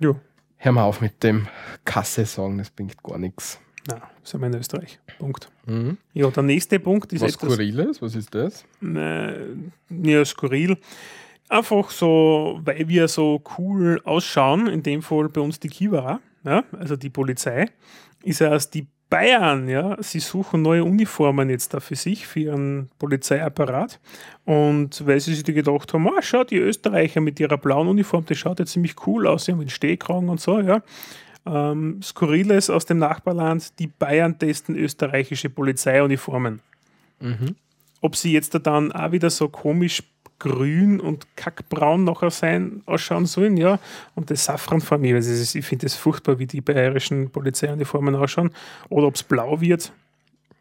Ja. 0.00 0.14
Hör 0.56 0.72
mal 0.72 0.82
auf 0.84 1.00
mit 1.00 1.22
dem 1.22 1.46
Kasse 1.84 2.24
sagen, 2.24 2.58
das 2.58 2.70
bringt 2.70 3.00
gar 3.02 3.18
nichts. 3.18 3.60
Na, 3.86 4.02
sind 4.22 4.40
wir 4.40 4.48
in 4.48 4.54
Österreich. 4.54 4.98
Punkt. 5.18 5.48
Mhm. 5.66 5.98
Ja, 6.12 6.30
der 6.30 6.42
nächste 6.42 6.78
Punkt 6.80 7.12
ist 7.12 7.22
Was 7.22 7.34
etwas 7.34 7.52
Skurriles, 7.52 8.02
was 8.02 8.14
ist 8.16 8.34
das? 8.34 8.64
äh, 8.82 9.34
ja, 9.88 10.24
skurril. 10.24 10.76
Einfach 11.48 11.90
so, 11.90 12.60
weil 12.64 12.88
wir 12.88 13.08
so 13.08 13.42
cool 13.56 14.00
ausschauen, 14.04 14.66
in 14.66 14.82
dem 14.82 15.02
Fall 15.02 15.28
bei 15.28 15.40
uns 15.40 15.58
die 15.58 15.68
Kivara, 15.68 16.20
ja, 16.44 16.64
also 16.78 16.96
die 16.96 17.10
Polizei, 17.10 17.70
ist 18.22 18.40
erst 18.40 18.74
die 18.74 18.86
Bayern, 19.08 19.68
ja, 19.68 19.96
sie 20.02 20.20
suchen 20.20 20.60
neue 20.60 20.84
Uniformen 20.84 21.48
jetzt 21.48 21.72
da 21.72 21.80
für 21.80 21.96
sich, 21.96 22.26
für 22.26 22.40
ihren 22.40 22.90
Polizeiapparat. 22.98 23.98
Und 24.44 25.06
weil 25.06 25.18
sie 25.20 25.34
sich 25.34 25.44
gedacht 25.44 25.94
haben, 25.94 26.06
ah, 26.08 26.20
schau, 26.20 26.44
die 26.44 26.58
Österreicher 26.58 27.22
mit 27.22 27.40
ihrer 27.40 27.56
blauen 27.56 27.88
Uniform, 27.88 28.26
das 28.26 28.36
schaut 28.36 28.58
ja 28.58 28.66
ziemlich 28.66 29.06
cool 29.06 29.26
aus, 29.26 29.46
sie 29.46 29.52
haben 29.52 29.60
den 29.60 29.70
Stehkragen 29.70 30.28
und 30.28 30.40
so, 30.40 30.60
ja. 30.60 30.82
Ähm, 31.46 32.02
Skurriles 32.02 32.68
aus 32.68 32.84
dem 32.84 32.98
Nachbarland, 32.98 33.78
die 33.78 33.86
Bayern 33.86 34.38
testen 34.38 34.76
österreichische 34.76 35.48
Polizeiuniformen 35.48 36.60
ob 38.00 38.16
sie 38.16 38.32
jetzt 38.32 38.54
da 38.54 38.58
dann 38.58 38.92
auch 38.92 39.12
wieder 39.12 39.30
so 39.30 39.48
komisch 39.48 40.02
grün 40.38 41.00
und 41.00 41.26
kackbraun 41.36 42.04
nachher 42.04 42.30
sein, 42.30 42.82
ausschauen 42.86 43.26
sollen, 43.26 43.56
ja. 43.56 43.78
Und 44.14 44.30
das 44.30 44.44
Safranfarben, 44.44 45.04
ich, 45.04 45.14
weiß 45.14 45.26
es, 45.26 45.54
ich 45.54 45.64
finde 45.66 45.86
es 45.86 45.94
furchtbar, 45.94 46.38
wie 46.38 46.46
die 46.46 46.60
bayerischen 46.60 47.30
Polizeiuniformen 47.30 48.14
ausschauen. 48.14 48.50
Oder 48.88 49.06
ob 49.08 49.16
es 49.16 49.22
blau 49.22 49.60
wird, 49.60 49.92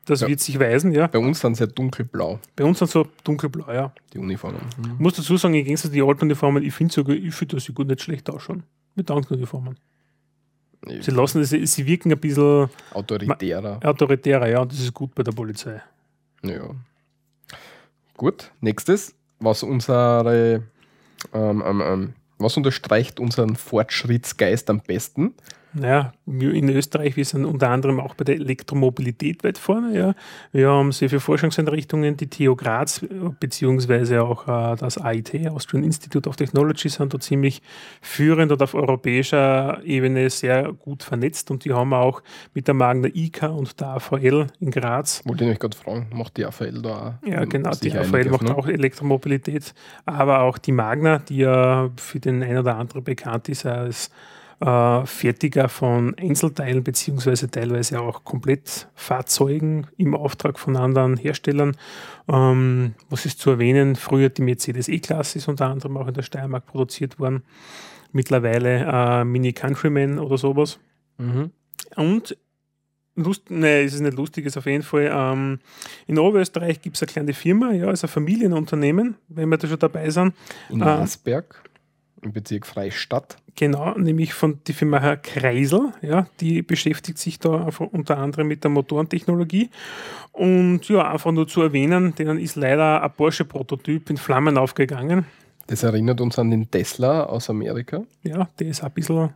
das 0.05 0.21
Ja. 0.21 0.27
wird 0.27 0.39
sich 0.39 0.57
weisen, 0.59 0.91
ja. 0.93 1.07
Bei 1.07 1.19
uns 1.19 1.39
sind 1.41 1.55
sie 1.55 1.63
ja 1.65 1.67
dunkelblau, 1.69 2.39
Bei 2.55 2.63
uns 2.63 2.79
sind 2.79 2.89
so 2.89 3.07
dunkelblau, 3.23 3.71
ja. 3.71 3.93
die 4.13 4.17
Uniformen. 4.19 4.61
Ich 4.81 4.99
muss 4.99 5.15
dazu 5.15 5.37
sagen, 5.37 5.53
im 5.53 5.63
Gegensatz 5.65 5.89
zu 5.91 5.93
die 5.93 6.01
alten 6.01 6.23
Uniformen, 6.25 6.63
ich 6.63 6.73
finde 6.73 6.93
sogar, 6.93 7.15
ich 7.15 7.35
finde, 7.35 7.57
dass 7.57 7.65
sie 7.65 7.73
gut 7.73 7.87
nicht 7.87 8.01
schlecht 8.01 8.29
ausschauen. 8.29 8.63
Mit 8.95 9.11
anderen 9.11 9.37
Uniformen. 9.37 9.77
Sie 11.01 11.11
lassen 11.11 11.41
es, 11.41 11.49
sie 11.49 11.85
wirken 11.85 12.11
ein 12.11 12.19
bisschen 12.19 12.69
Autoritärer. 12.93 13.79
autoritärer, 13.83 14.47
ja, 14.47 14.61
und 14.61 14.71
das 14.71 14.79
ist 14.79 14.93
gut 14.93 15.13
bei 15.13 15.23
der 15.23 15.31
Polizei. 15.33 15.81
Ja. 16.43 16.69
Gut, 18.15 18.51
nächstes, 18.61 19.13
was 19.39 19.63
unsere, 19.63 20.63
ähm, 21.33 21.63
ähm, 21.65 21.81
ähm, 21.85 22.13
was 22.37 22.57
unterstreicht 22.57 23.19
unseren 23.19 23.55
Fortschrittsgeist 23.55 24.69
am 24.69 24.81
besten? 24.81 25.33
Naja, 25.73 26.13
in 26.25 26.69
Österreich, 26.69 27.15
wir 27.17 27.25
sind 27.25 27.45
unter 27.45 27.69
anderem 27.69 27.99
auch 27.99 28.15
bei 28.15 28.23
der 28.23 28.35
Elektromobilität 28.35 29.43
weit 29.43 29.57
vorne. 29.57 29.97
Ja. 29.97 30.15
Wir 30.51 30.69
haben 30.69 30.91
sehr 30.91 31.09
viele 31.09 31.19
Forschungseinrichtungen, 31.19 32.17
die 32.17 32.27
TU 32.27 32.55
Graz 32.55 33.05
beziehungsweise 33.39 34.23
auch 34.23 34.47
äh, 34.47 34.75
das 34.77 34.97
AIT, 34.97 35.47
Austrian 35.49 35.83
Institute 35.83 36.27
of 36.27 36.35
Technology, 36.35 36.89
sind 36.89 37.13
da 37.13 37.19
ziemlich 37.19 37.61
führend 38.01 38.51
und 38.51 38.61
auf 38.61 38.73
europäischer 38.73 39.81
Ebene 39.83 40.29
sehr 40.29 40.73
gut 40.73 41.03
vernetzt 41.03 41.51
und 41.51 41.65
die 41.65 41.73
haben 41.73 41.93
auch 41.93 42.23
mit 42.53 42.67
der 42.67 42.73
Magna 42.73 43.09
IK 43.13 43.43
und 43.43 43.79
der 43.79 43.89
AVL 43.89 44.47
in 44.59 44.71
Graz 44.71 45.21
Wollte 45.25 45.45
ich 45.45 45.51
euch 45.51 45.59
gerade 45.59 45.77
fragen, 45.77 46.07
macht 46.13 46.37
die 46.37 46.45
AVL 46.45 46.81
da 46.81 46.89
auch? 46.89 47.27
ja, 47.27 47.45
genau. 47.45 47.71
Die 47.71 47.91
AVL 47.91 48.15
einiges, 48.15 48.31
macht 48.31 48.43
ne? 48.43 48.57
auch 48.57 48.67
Elektromobilität, 48.67 49.73
aber 50.05 50.41
auch 50.41 50.57
die 50.57 50.71
Magna, 50.71 51.19
die 51.19 51.37
ja 51.37 51.89
für 51.97 52.19
den 52.19 52.41
einen 52.41 52.59
oder 52.59 52.77
anderen 52.77 53.03
bekannt 53.03 53.49
ist 53.49 53.65
als 53.65 54.09
äh, 54.59 55.05
Fertiger 55.05 55.69
von 55.69 56.15
Einzelteilen 56.15 56.83
beziehungsweise 56.83 57.49
teilweise 57.49 58.01
auch 58.01 58.23
Komplettfahrzeugen 58.23 59.87
im 59.97 60.15
Auftrag 60.15 60.57
von 60.59 60.75
anderen 60.75 61.17
Herstellern. 61.17 61.77
Ähm, 62.27 62.95
was 63.09 63.25
ist 63.25 63.39
zu 63.39 63.51
erwähnen? 63.51 63.95
Früher 63.95 64.29
die 64.29 64.41
Mercedes 64.41 64.87
E-Klasse 64.87 65.37
ist 65.37 65.47
unter 65.47 65.67
anderem 65.67 65.97
auch 65.97 66.07
in 66.07 66.13
der 66.13 66.23
Steiermark 66.23 66.65
produziert 66.65 67.19
worden. 67.19 67.43
Mittlerweile 68.11 68.85
äh, 68.85 69.23
Mini 69.23 69.53
Countryman 69.53 70.17
oder 70.17 70.37
sowas. 70.37 70.79
Mhm. 71.17 71.51
Und 71.95 72.37
Lust, 73.17 73.49
nee, 73.49 73.83
es 73.83 73.95
ist 73.95 74.01
nicht 74.01 74.15
lustig, 74.15 74.45
ist 74.45 74.57
auf 74.57 74.67
jeden 74.67 74.83
Fall. 74.83 75.09
Ähm, 75.11 75.59
in 76.05 76.19
Oberösterreich 76.19 76.79
gibt 76.81 76.97
es 76.97 77.01
eine 77.01 77.11
kleine 77.11 77.33
Firma, 77.33 77.71
ja, 77.71 77.89
ist 77.91 78.03
ein 78.03 78.09
Familienunternehmen, 78.09 79.15
wenn 79.27 79.49
wir 79.49 79.57
da 79.57 79.67
schon 79.67 79.79
dabei 79.79 80.11
sind. 80.11 80.35
In. 80.69 80.77
Masberg, 80.77 81.63
im 81.65 81.66
Bezirk 82.31 82.65
Freistadt. 82.65 83.37
Genau, 83.55 83.97
nämlich 83.97 84.33
von 84.33 84.59
die 84.67 84.73
Firma 84.73 84.99
Herr 84.99 85.17
Kreisel, 85.17 85.91
ja, 86.01 86.27
die 86.39 86.61
beschäftigt 86.61 87.17
sich 87.17 87.39
da 87.39 87.69
unter 87.91 88.19
anderem 88.19 88.47
mit 88.47 88.63
der 88.63 88.69
Motorentechnologie. 88.69 89.71
Und 90.31 90.87
ja, 90.89 91.11
einfach 91.11 91.31
nur 91.31 91.47
zu 91.47 91.63
erwähnen, 91.63 92.13
denen 92.13 92.37
ist 92.39 92.55
leider 92.55 93.01
ein 93.01 93.11
Porsche-Prototyp 93.11 94.11
in 94.11 94.17
Flammen 94.17 94.57
aufgegangen. 94.57 95.25
Das 95.65 95.83
erinnert 95.83 96.21
uns 96.21 96.37
an 96.37 96.51
den 96.51 96.69
Tesla 96.69 97.23
aus 97.23 97.49
Amerika. 97.49 98.03
Ja, 98.23 98.47
der 98.59 98.67
ist 98.67 98.83
ein 98.83 98.91
bisschen, 98.91 99.33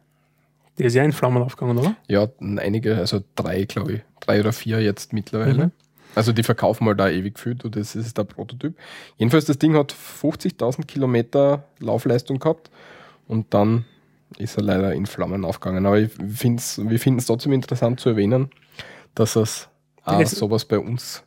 der 0.77 0.85
ist 0.85 0.93
ja 0.93 1.03
in 1.03 1.13
Flammen 1.13 1.41
aufgegangen, 1.41 1.79
oder? 1.79 1.95
Ja, 2.07 2.27
einige, 2.39 2.97
also 2.97 3.21
drei, 3.35 3.65
glaube 3.65 3.93
ich. 3.93 4.01
Drei 4.19 4.39
oder 4.39 4.53
vier 4.53 4.81
jetzt 4.81 5.13
mittlerweile. 5.13 5.65
Mhm. 5.65 5.71
Also 6.15 6.33
die 6.33 6.43
verkaufen 6.43 6.85
mal 6.85 6.95
da 6.95 7.09
ewig 7.09 7.39
viel, 7.39 7.55
du, 7.55 7.69
das 7.69 7.95
ist 7.95 8.17
der 8.17 8.23
Prototyp. 8.23 8.77
Jedenfalls, 9.17 9.45
das 9.45 9.57
Ding 9.57 9.75
hat 9.75 9.93
50.000 9.93 10.85
Kilometer 10.85 11.63
Laufleistung 11.79 12.39
gehabt 12.39 12.69
und 13.27 13.53
dann 13.53 13.85
ist 14.37 14.57
er 14.57 14.63
leider 14.63 14.93
in 14.93 15.05
Flammen 15.05 15.45
aufgegangen. 15.45 15.85
Aber 15.85 15.99
ich 15.99 16.11
find's, 16.33 16.79
wir 16.83 16.99
finden 16.99 17.19
es 17.19 17.25
trotzdem 17.25 17.53
interessant 17.53 17.99
zu 17.99 18.09
erwähnen, 18.09 18.49
dass 19.15 19.35
es 19.35 19.69
auch 20.03 20.25
sowas 20.25 20.65
bei 20.65 20.79
uns 20.79 21.23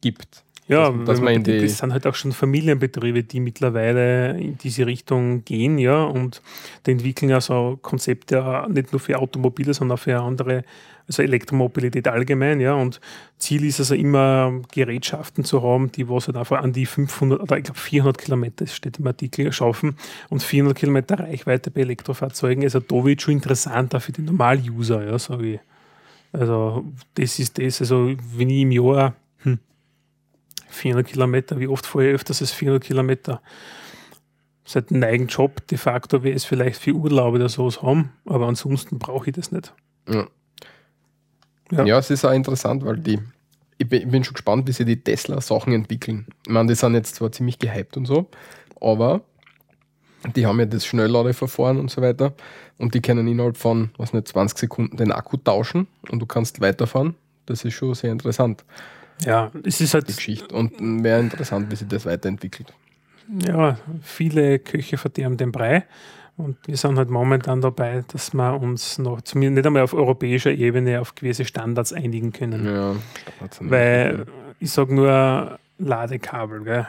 gibt. 0.00 0.43
Ja, 0.66 0.88
in 0.88 1.04
bedenkt, 1.04 1.46
die- 1.46 1.52
das 1.66 1.78
sind 1.78 1.92
halt 1.92 2.06
auch 2.06 2.14
schon 2.14 2.32
Familienbetriebe, 2.32 3.22
die 3.22 3.38
mittlerweile 3.40 4.38
in 4.38 4.56
diese 4.56 4.86
Richtung 4.86 5.44
gehen, 5.44 5.76
ja, 5.78 6.04
und 6.04 6.40
die 6.86 6.92
entwickeln 6.92 7.28
ja 7.28 7.40
so 7.42 7.78
Konzepte 7.82 8.36
äh, 8.38 8.68
nicht 8.72 8.90
nur 8.92 9.00
für 9.00 9.18
Automobile, 9.18 9.74
sondern 9.74 9.98
auch 9.98 10.00
für 10.02 10.18
andere, 10.18 10.64
also 11.06 11.22
Elektromobilität 11.22 12.08
allgemein, 12.08 12.60
ja, 12.60 12.72
und 12.72 12.98
Ziel 13.38 13.62
ist 13.66 13.78
also 13.78 13.94
immer 13.94 14.54
Gerätschaften 14.72 15.44
zu 15.44 15.62
haben, 15.62 15.92
die 15.92 16.08
was 16.08 16.28
halt 16.28 16.38
einfach 16.38 16.62
an 16.62 16.72
die 16.72 16.86
500 16.86 17.40
oder 17.42 17.58
ich 17.58 17.64
glaube 17.64 17.78
400 17.78 18.16
Kilometer, 18.16 18.64
das 18.64 18.74
steht 18.74 18.98
im 18.98 19.06
Artikel, 19.06 19.52
schaffen 19.52 19.96
und 20.30 20.42
400 20.42 20.78
Kilometer 20.78 21.18
Reichweite 21.18 21.70
bei 21.70 21.82
Elektrofahrzeugen, 21.82 22.64
also 22.64 22.80
da 22.80 23.04
wird 23.04 23.20
schon 23.20 23.34
interessanter 23.34 24.00
für 24.00 24.12
den 24.12 24.24
Normal-User, 24.24 25.04
ja, 25.04 25.18
sage 25.18 25.46
ich. 25.54 25.60
Also 26.32 26.84
das 27.16 27.38
ist 27.38 27.58
das, 27.58 27.80
also 27.82 28.12
wenn 28.34 28.48
ich 28.48 28.62
im 28.62 28.72
Jahr 28.72 29.14
hm, 29.42 29.58
400 30.74 31.06
Kilometer, 31.06 31.58
wie 31.58 31.68
oft 31.68 31.86
fahre 31.86 32.08
ich 32.08 32.14
öfters 32.14 32.40
als 32.40 32.52
400 32.52 32.84
Kilometer? 32.84 33.42
Seit 34.64 34.90
einem 34.90 35.02
eigenen 35.02 35.28
Job 35.28 35.66
de 35.68 35.76
facto 35.76 36.22
wäre 36.22 36.34
es 36.34 36.44
vielleicht 36.44 36.80
für 36.80 36.92
Urlaub 36.92 37.34
oder 37.34 37.48
sowas 37.48 37.82
haben, 37.82 38.12
aber 38.24 38.46
ansonsten 38.46 38.98
brauche 38.98 39.28
ich 39.28 39.36
das 39.36 39.52
nicht. 39.52 39.74
Ja. 40.08 40.26
Ja. 41.70 41.84
Ja. 41.84 41.98
es 41.98 42.10
ist 42.10 42.24
auch 42.24 42.32
interessant, 42.32 42.84
weil 42.84 42.98
die, 42.98 43.18
ich 43.78 43.88
bin, 43.88 44.02
ich 44.02 44.08
bin 44.08 44.24
schon 44.24 44.34
gespannt, 44.34 44.66
wie 44.68 44.72
sie 44.72 44.84
die 44.84 45.02
Tesla-Sachen 45.02 45.72
entwickeln. 45.72 46.26
Ich 46.46 46.52
meine, 46.52 46.68
die 46.68 46.74
sind 46.74 46.94
jetzt 46.94 47.14
zwar 47.16 47.32
ziemlich 47.32 47.58
gehypt 47.58 47.96
und 47.96 48.06
so, 48.06 48.28
aber 48.80 49.22
die 50.34 50.46
haben 50.46 50.58
ja 50.58 50.66
das 50.66 50.86
Schnellladeverfahren 50.86 51.78
und 51.78 51.90
so 51.90 52.00
weiter 52.00 52.32
und 52.78 52.94
die 52.94 53.02
können 53.02 53.26
innerhalb 53.26 53.56
von, 53.56 53.90
was 53.96 54.12
nicht, 54.12 54.28
20 54.28 54.58
Sekunden 54.58 54.96
den 54.96 55.12
Akku 55.12 55.36
tauschen 55.36 55.86
und 56.10 56.20
du 56.20 56.26
kannst 56.26 56.60
weiterfahren. 56.60 57.14
Das 57.46 57.64
ist 57.64 57.74
schon 57.74 57.94
sehr 57.94 58.12
interessant, 58.12 58.64
Ja, 59.24 59.50
es 59.64 59.80
ist 59.80 59.92
die 59.92 59.96
halt, 59.96 60.06
Geschichte. 60.06 60.54
Und 60.54 60.72
wäre 61.04 61.20
interessant, 61.20 61.70
wie 61.70 61.76
sich 61.76 61.88
das 61.88 62.04
weiterentwickelt. 62.06 62.72
ja, 63.46 63.78
viele 64.02 64.58
Köche 64.58 64.96
verderben 64.98 65.36
den 65.36 65.52
Brei. 65.52 65.84
Und 66.36 66.56
wir 66.66 66.76
sind 66.76 66.98
halt 66.98 67.10
momentan 67.10 67.60
dabei, 67.60 68.04
dass 68.08 68.34
wir 68.34 68.60
uns 68.60 68.98
noch, 68.98 69.20
zumindest 69.20 69.54
nicht 69.56 69.66
einmal 69.66 69.82
auf 69.82 69.94
europäischer 69.94 70.50
Ebene, 70.50 71.00
auf 71.00 71.14
gewisse 71.14 71.44
Standards 71.44 71.92
einigen 71.92 72.32
können. 72.32 72.66
Ja, 72.66 72.96
Weil 73.60 74.26
ich 74.58 74.72
sage 74.72 74.94
nur 74.94 75.58
Ladekabel 75.78 76.64
gell? 76.64 76.86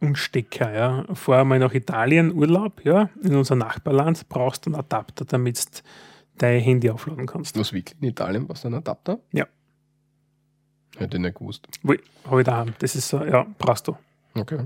und 0.00 0.16
Stecker. 0.16 0.72
Ja. 0.72 1.04
Fahr 1.14 1.44
mal 1.44 1.58
nach 1.58 1.74
Italien 1.74 2.32
Urlaub, 2.32 2.84
ja, 2.84 3.10
in 3.22 3.34
unser 3.34 3.56
Nachbarland, 3.56 4.28
brauchst 4.28 4.66
du 4.66 4.70
einen 4.70 4.78
Adapter, 4.78 5.24
damit 5.24 5.58
du 5.58 5.80
dein 6.38 6.60
Handy 6.60 6.88
aufladen 6.90 7.26
kannst. 7.26 7.58
Was 7.58 7.72
wirklich 7.72 7.96
in 8.00 8.08
Italien, 8.08 8.48
was 8.48 8.64
ein 8.64 8.74
Adapter? 8.74 9.18
Hätte 10.98 11.16
ich 11.16 11.22
nicht 11.22 11.38
gewusst. 11.38 11.66
Habe 12.26 12.40
ich 12.40 12.44
daheim. 12.46 12.74
Das 12.78 12.94
ist 12.94 13.08
so, 13.08 13.24
ja, 13.24 13.46
brauchst 13.58 13.88
du. 13.88 13.96
Okay. 14.34 14.58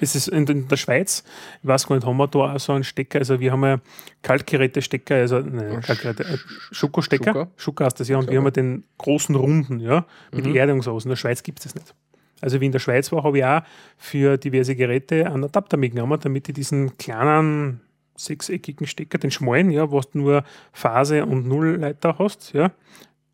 Das 0.00 0.14
ist 0.14 0.28
in, 0.28 0.46
der 0.68 0.76
Schweiz, 0.76 1.22
ich 1.62 1.68
weiß 1.68 1.86
gar 1.86 1.96
nicht, 1.96 2.06
haben 2.06 2.16
wir 2.16 2.26
da 2.26 2.54
auch 2.54 2.58
so 2.58 2.72
einen 2.72 2.82
Stecker? 2.82 3.18
Also 3.18 3.40
wir 3.40 3.52
haben 3.52 3.62
ja 3.62 3.78
Kaltgeräte-Stecker, 4.22 5.16
also 5.16 5.40
nein, 5.40 5.82
Kaltgeräte, 5.82 6.24
äh, 6.24 6.38
Schokostecker. 6.70 7.48
Schuko 7.56 7.84
heißt 7.84 8.00
das 8.00 8.08
ja. 8.08 8.16
Und 8.16 8.30
wir 8.30 8.38
haben 8.38 8.44
ja 8.46 8.50
den 8.50 8.84
großen 8.96 9.34
Runden, 9.34 9.80
ja, 9.80 10.06
mit 10.32 10.46
Mhm. 10.46 10.56
Erdung 10.56 10.82
so. 10.82 10.98
In 10.98 11.08
der 11.10 11.16
Schweiz 11.16 11.42
gibt 11.42 11.58
es 11.58 11.64
das 11.64 11.74
nicht. 11.74 11.94
Also 12.40 12.60
wie 12.60 12.66
in 12.66 12.72
der 12.72 12.78
Schweiz 12.78 13.12
war, 13.12 13.22
habe 13.22 13.38
ich 13.38 13.44
auch 13.44 13.62
für 13.98 14.36
diverse 14.38 14.74
Geräte 14.74 15.26
einen 15.30 15.44
Adapter 15.44 15.76
mitgenommen, 15.76 16.18
damit 16.20 16.48
ich 16.48 16.54
diesen 16.54 16.96
kleinen 16.96 17.80
sechseckigen 18.16 18.86
Stecker, 18.86 19.18
den 19.18 19.30
schmalen, 19.30 19.70
ja, 19.70 19.90
wo 19.90 20.00
du 20.00 20.18
nur 20.18 20.44
Phase 20.72 21.24
und 21.26 21.46
Nullleiter 21.46 22.16
hast, 22.18 22.52
ja, 22.52 22.72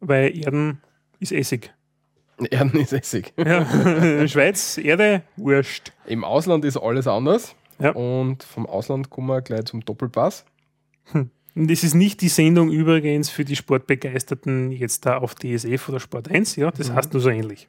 weil 0.01 0.37
Erden 0.37 0.81
ist 1.21 1.33
Essig. 1.33 1.73
Erden 2.47 2.81
ist 2.81 2.93
Essig. 2.93 3.33
Ja. 3.37 3.59
in 3.63 4.19
der 4.21 4.29
Schweiz, 4.29 4.79
Erde, 4.79 5.23
wurscht. 5.37 5.93
Im 6.07 6.25
Ausland 6.25 6.65
ist 6.65 6.77
alles 6.77 7.07
anders. 7.07 7.55
Ja. 7.81 7.91
Und 7.93 8.43
vom 8.43 8.67
Ausland 8.67 9.11
kommen 9.11 9.29
wir 9.29 9.41
gleich 9.43 9.65
zum 9.67 9.85
Doppelpass. 9.85 10.45
Und 11.15 11.71
das 11.71 11.83
ist 11.83 11.95
nicht 11.95 12.21
die 12.21 12.29
Sendung 12.29 12.71
übrigens 12.71 13.31
für 13.31 13.45
die 13.45 13.57
Sportbegeisterten 13.57 14.71
jetzt 14.71 15.07
da 15.07 15.19
auf 15.19 15.35
DSF 15.35 15.89
oder 15.89 15.99
Sport 16.01 16.31
1, 16.31 16.57
ja, 16.57 16.71
das 16.71 16.91
Mhm. 16.91 16.95
heißt 16.95 17.13
nur 17.13 17.23
so 17.23 17.31
ähnlich. 17.31 17.69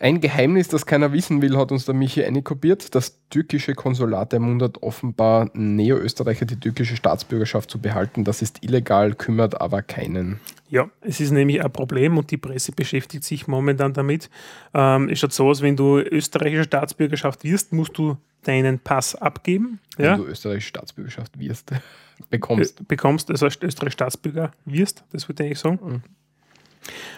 Ein 0.00 0.20
Geheimnis, 0.20 0.66
das 0.66 0.86
keiner 0.86 1.12
wissen 1.12 1.40
will, 1.40 1.56
hat 1.56 1.70
uns 1.70 1.84
der 1.86 1.94
Michi 1.94 2.24
einkopiert. 2.24 2.94
Das 2.96 3.20
türkische 3.30 3.74
Konsulat 3.74 4.32
ermuntert 4.32 4.82
offenbar 4.82 5.50
Neo-Österreicher 5.54 6.46
die 6.46 6.58
türkische 6.58 6.96
Staatsbürgerschaft 6.96 7.70
zu 7.70 7.80
behalten. 7.80 8.24
Das 8.24 8.42
ist 8.42 8.64
illegal, 8.64 9.14
kümmert 9.14 9.60
aber 9.60 9.82
keinen. 9.82 10.40
Ja, 10.68 10.90
es 11.00 11.20
ist 11.20 11.30
nämlich 11.30 11.62
ein 11.64 11.72
Problem 11.72 12.18
und 12.18 12.32
die 12.32 12.36
Presse 12.38 12.72
beschäftigt 12.72 13.22
sich 13.22 13.46
momentan 13.46 13.92
damit. 13.92 14.30
Ähm, 14.74 15.08
es 15.10 15.20
schaut 15.20 15.32
so 15.32 15.46
aus, 15.48 15.62
wenn 15.62 15.76
du 15.76 15.98
österreichische 16.00 16.64
Staatsbürgerschaft 16.64 17.44
wirst, 17.44 17.72
musst 17.72 17.96
du 17.96 18.16
deinen 18.42 18.80
Pass 18.80 19.14
abgeben. 19.14 19.78
Wenn 19.96 20.06
Ja? 20.06 20.16
du 20.16 20.24
österreichische 20.24 20.70
Staatsbürgerschaft 20.70 21.38
wirst, 21.38 21.70
bekommst. 22.30 22.80
Äh, 22.80 22.84
bekommst, 22.88 23.30
also 23.30 23.46
als 23.46 23.54
österreichischer 23.62 23.90
Staatsbürger 23.92 24.50
wirst, 24.64 25.04
das 25.12 25.28
würde 25.28 25.46
ich 25.46 25.58
sagen, 25.60 25.78
Mhm. 25.80 26.02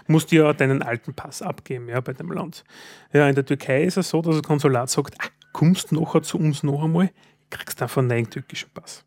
Musst 0.07 0.33
du 0.33 0.37
ja 0.37 0.53
deinen 0.53 0.83
alten 0.83 1.15
Pass 1.15 1.43
abgeben, 1.43 1.89
ja, 1.89 2.01
bei 2.01 2.13
dem 2.13 2.31
Land. 2.31 2.65
Ja, 3.13 3.29
in 3.29 3.35
der 3.35 3.45
Türkei 3.45 3.85
ist 3.85 3.97
es 3.97 4.09
so, 4.09 4.23
dass 4.23 4.37
das 4.37 4.43
Konsulat 4.43 4.91
sagt, 4.91 5.15
ah, 5.19 5.29
kommst 5.53 5.93
nachher 5.93 6.23
zu 6.23 6.39
uns 6.39 6.63
noch 6.63 6.85
einmal, 6.85 7.11
kriegst 7.51 7.81
einfach 7.83 8.03
einen 8.03 8.29
türkischen 8.29 8.71
Pass. 8.75 9.05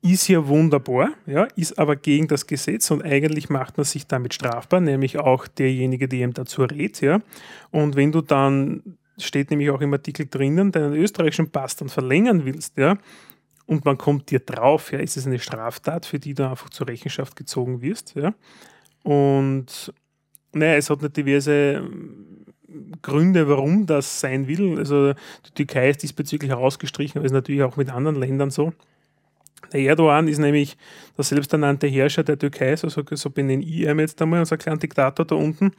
Ist 0.00 0.28
ja 0.28 0.46
wunderbar, 0.46 1.10
ja, 1.26 1.44
ist 1.56 1.78
aber 1.78 1.96
gegen 1.96 2.28
das 2.28 2.46
Gesetz 2.46 2.90
und 2.90 3.04
eigentlich 3.04 3.48
macht 3.48 3.76
man 3.76 3.84
sich 3.84 4.06
damit 4.06 4.32
strafbar, 4.34 4.80
nämlich 4.80 5.18
auch 5.18 5.48
derjenige, 5.48 6.06
der 6.06 6.20
ihm 6.20 6.34
dazu 6.34 6.62
rät, 6.62 7.00
ja. 7.00 7.20
Und 7.70 7.96
wenn 7.96 8.12
du 8.12 8.20
dann, 8.20 8.96
steht 9.18 9.50
nämlich 9.50 9.70
auch 9.70 9.80
im 9.80 9.92
Artikel 9.92 10.26
drinnen, 10.26 10.70
deinen 10.70 10.94
österreichischen 10.94 11.50
Pass 11.50 11.74
dann 11.74 11.88
verlängern 11.88 12.44
willst, 12.44 12.76
ja, 12.76 12.96
und 13.66 13.84
man 13.84 13.98
kommt 13.98 14.30
dir 14.30 14.38
drauf, 14.38 14.92
ja, 14.92 14.98
ist 15.00 15.16
es 15.16 15.26
eine 15.26 15.38
Straftat, 15.38 16.06
für 16.06 16.18
die 16.18 16.32
du 16.32 16.48
einfach 16.48 16.70
zur 16.70 16.88
Rechenschaft 16.88 17.36
gezogen 17.36 17.82
wirst, 17.82 18.14
ja. 18.14 18.34
Und 19.02 19.92
naja, 20.52 20.76
es 20.76 20.90
hat 20.90 21.02
nicht 21.02 21.16
diverse 21.16 21.52
ähm, 21.52 22.46
Gründe, 23.02 23.48
warum 23.48 23.86
das 23.86 24.20
sein 24.20 24.46
will. 24.46 24.78
Also 24.78 25.14
die 25.46 25.50
Türkei 25.54 25.90
ist 25.90 26.02
diesbezüglich 26.02 26.50
herausgestrichen, 26.50 27.18
aber 27.18 27.26
ist 27.26 27.32
natürlich 27.32 27.62
auch 27.62 27.76
mit 27.76 27.90
anderen 27.90 28.16
Ländern 28.16 28.50
so. 28.50 28.72
Der 29.72 29.80
Erdogan 29.80 30.28
ist 30.28 30.38
nämlich 30.38 30.76
der 31.16 31.24
selbsternannte 31.24 31.86
Herrscher 31.86 32.22
der 32.22 32.38
Türkei, 32.38 32.76
so, 32.76 32.88
so, 32.88 33.02
so 33.10 33.30
benenne 33.30 33.62
ich 33.62 33.80
ihn 33.80 33.98
jetzt 33.98 34.20
einmal, 34.22 34.40
unser 34.40 34.56
kleiner 34.56 34.78
Diktator 34.78 35.26
da 35.26 35.34
unten. 35.34 35.72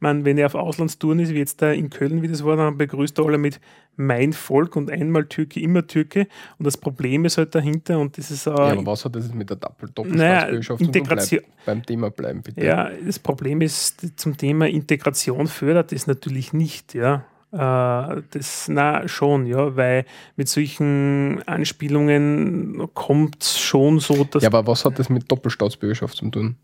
Meine, 0.00 0.24
wenn 0.24 0.38
er 0.38 0.46
auf 0.46 0.54
Auslandstouren 0.54 1.20
ist, 1.20 1.32
wie 1.32 1.38
jetzt 1.38 1.62
da 1.62 1.70
in 1.70 1.90
Köln, 1.90 2.22
wie 2.22 2.28
das 2.28 2.44
war, 2.44 2.56
dann 2.56 2.76
begrüßt 2.76 3.18
er 3.18 3.26
alle 3.26 3.38
mit 3.38 3.60
mein 3.96 4.32
Volk 4.32 4.76
und 4.76 4.90
einmal 4.90 5.26
Türke, 5.26 5.60
immer 5.60 5.86
Türke. 5.86 6.26
Und 6.58 6.66
das 6.66 6.76
Problem 6.76 7.24
ist 7.24 7.38
halt 7.38 7.54
dahinter, 7.54 7.98
und 7.98 8.18
das 8.18 8.30
ist 8.30 8.46
äh, 8.46 8.50
Ja, 8.50 8.56
aber 8.56 8.86
was 8.86 9.04
hat 9.04 9.14
das 9.14 9.24
jetzt 9.24 9.34
mit 9.34 9.48
der 9.48 9.56
Doppel 9.56 9.88
naja, 9.88 9.94
Doppelstaatsbürgerschaft 9.94 10.78
tun? 10.78 10.86
Integration. 10.86 11.40
Bleib 11.40 11.64
beim 11.66 11.86
Thema 11.86 12.10
bleiben, 12.10 12.42
bitte. 12.42 12.64
Ja, 12.64 12.90
das 13.04 13.18
Problem 13.18 13.60
ist, 13.60 14.18
zum 14.18 14.36
Thema 14.36 14.68
Integration 14.68 15.46
fördert 15.46 15.92
es 15.92 16.06
natürlich 16.06 16.52
nicht, 16.52 16.94
ja. 16.94 17.24
Äh, 17.56 18.22
Das, 18.30 18.68
na, 18.68 19.08
schon, 19.08 19.46
ja, 19.46 19.76
weil 19.76 20.04
mit 20.36 20.48
solchen 20.48 21.42
Anspielungen 21.46 22.88
kommt 22.94 23.42
schon 23.44 23.98
so, 23.98 24.24
dass. 24.24 24.42
Ja, 24.42 24.48
aber 24.48 24.66
was 24.66 24.84
hat 24.84 24.98
das 24.98 25.08
mit 25.08 25.30
Doppelstaatsbürgerschaft 25.30 26.16
zu 26.16 26.30
tun? 26.30 26.56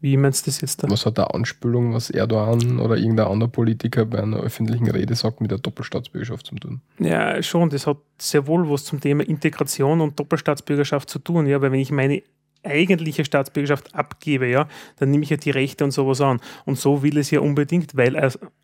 wie 0.00 0.16
meinst 0.16 0.46
du 0.46 0.50
das 0.50 0.60
jetzt 0.60 0.82
da? 0.82 0.90
Was 0.90 1.06
hat 1.06 1.18
der 1.18 1.34
Anspielung, 1.34 1.92
was 1.92 2.10
Erdogan 2.10 2.78
oder 2.78 2.96
irgendein 2.96 3.26
anderer 3.26 3.50
Politiker 3.50 4.04
bei 4.04 4.22
einer 4.22 4.38
öffentlichen 4.38 4.88
Rede 4.88 5.14
sagt, 5.14 5.40
mit 5.40 5.50
der 5.50 5.58
Doppelstaatsbürgerschaft 5.58 6.46
zu 6.46 6.54
tun? 6.54 6.80
Ja, 7.00 7.42
schon, 7.42 7.68
das 7.70 7.86
hat 7.86 7.98
sehr 8.18 8.46
wohl 8.46 8.68
was 8.70 8.84
zum 8.84 9.00
Thema 9.00 9.24
Integration 9.24 10.00
und 10.00 10.18
Doppelstaatsbürgerschaft 10.18 11.10
zu 11.10 11.18
tun, 11.18 11.46
ja, 11.46 11.60
weil 11.60 11.72
wenn 11.72 11.80
ich 11.80 11.90
meine 11.90 12.22
eigentliche 12.62 13.24
Staatsbürgerschaft 13.24 13.94
abgebe, 13.94 14.46
ja, 14.46 14.68
dann 14.96 15.10
nehme 15.10 15.24
ich 15.24 15.30
ja 15.30 15.36
die 15.36 15.50
Rechte 15.50 15.84
und 15.84 15.90
sowas 15.90 16.20
an. 16.20 16.40
Und 16.64 16.78
so 16.78 17.02
will 17.02 17.18
es 17.18 17.30
ja 17.30 17.40
unbedingt, 17.40 17.96
weil 17.96 18.16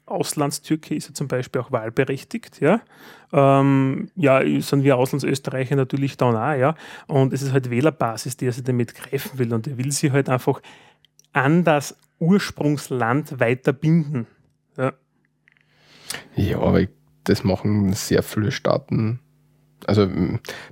Auslandstürke 0.06 0.94
ist 0.94 1.08
er 1.08 1.14
zum 1.14 1.28
Beispiel 1.28 1.60
auch 1.60 1.72
wahlberechtigt, 1.72 2.60
ja. 2.60 2.80
Ähm, 3.32 4.10
ja, 4.16 4.40
sind 4.60 4.84
wir 4.84 4.96
Auslandsösterreicher 4.96 5.76
natürlich 5.76 6.16
dann 6.16 6.36
auch, 6.36 6.54
ja. 6.54 6.74
Und 7.06 7.32
es 7.32 7.42
ist 7.42 7.52
halt 7.52 7.70
Wählerbasis, 7.70 8.36
die 8.36 8.46
er 8.46 8.52
sich 8.52 8.64
damit 8.64 8.94
greifen 8.94 9.38
will. 9.38 9.52
Und 9.52 9.66
er 9.66 9.78
will 9.78 9.92
sie 9.92 10.12
halt 10.12 10.28
einfach 10.28 10.60
an 11.32 11.64
das 11.64 11.96
Ursprungsland 12.18 13.40
weiter 13.40 13.72
binden. 13.72 14.26
Ja. 14.76 14.92
Ja, 16.36 16.58
aber 16.60 16.86
das 17.24 17.42
machen 17.42 17.92
sehr 17.94 18.22
viele 18.22 18.52
Staaten. 18.52 19.20
Also 19.86 20.08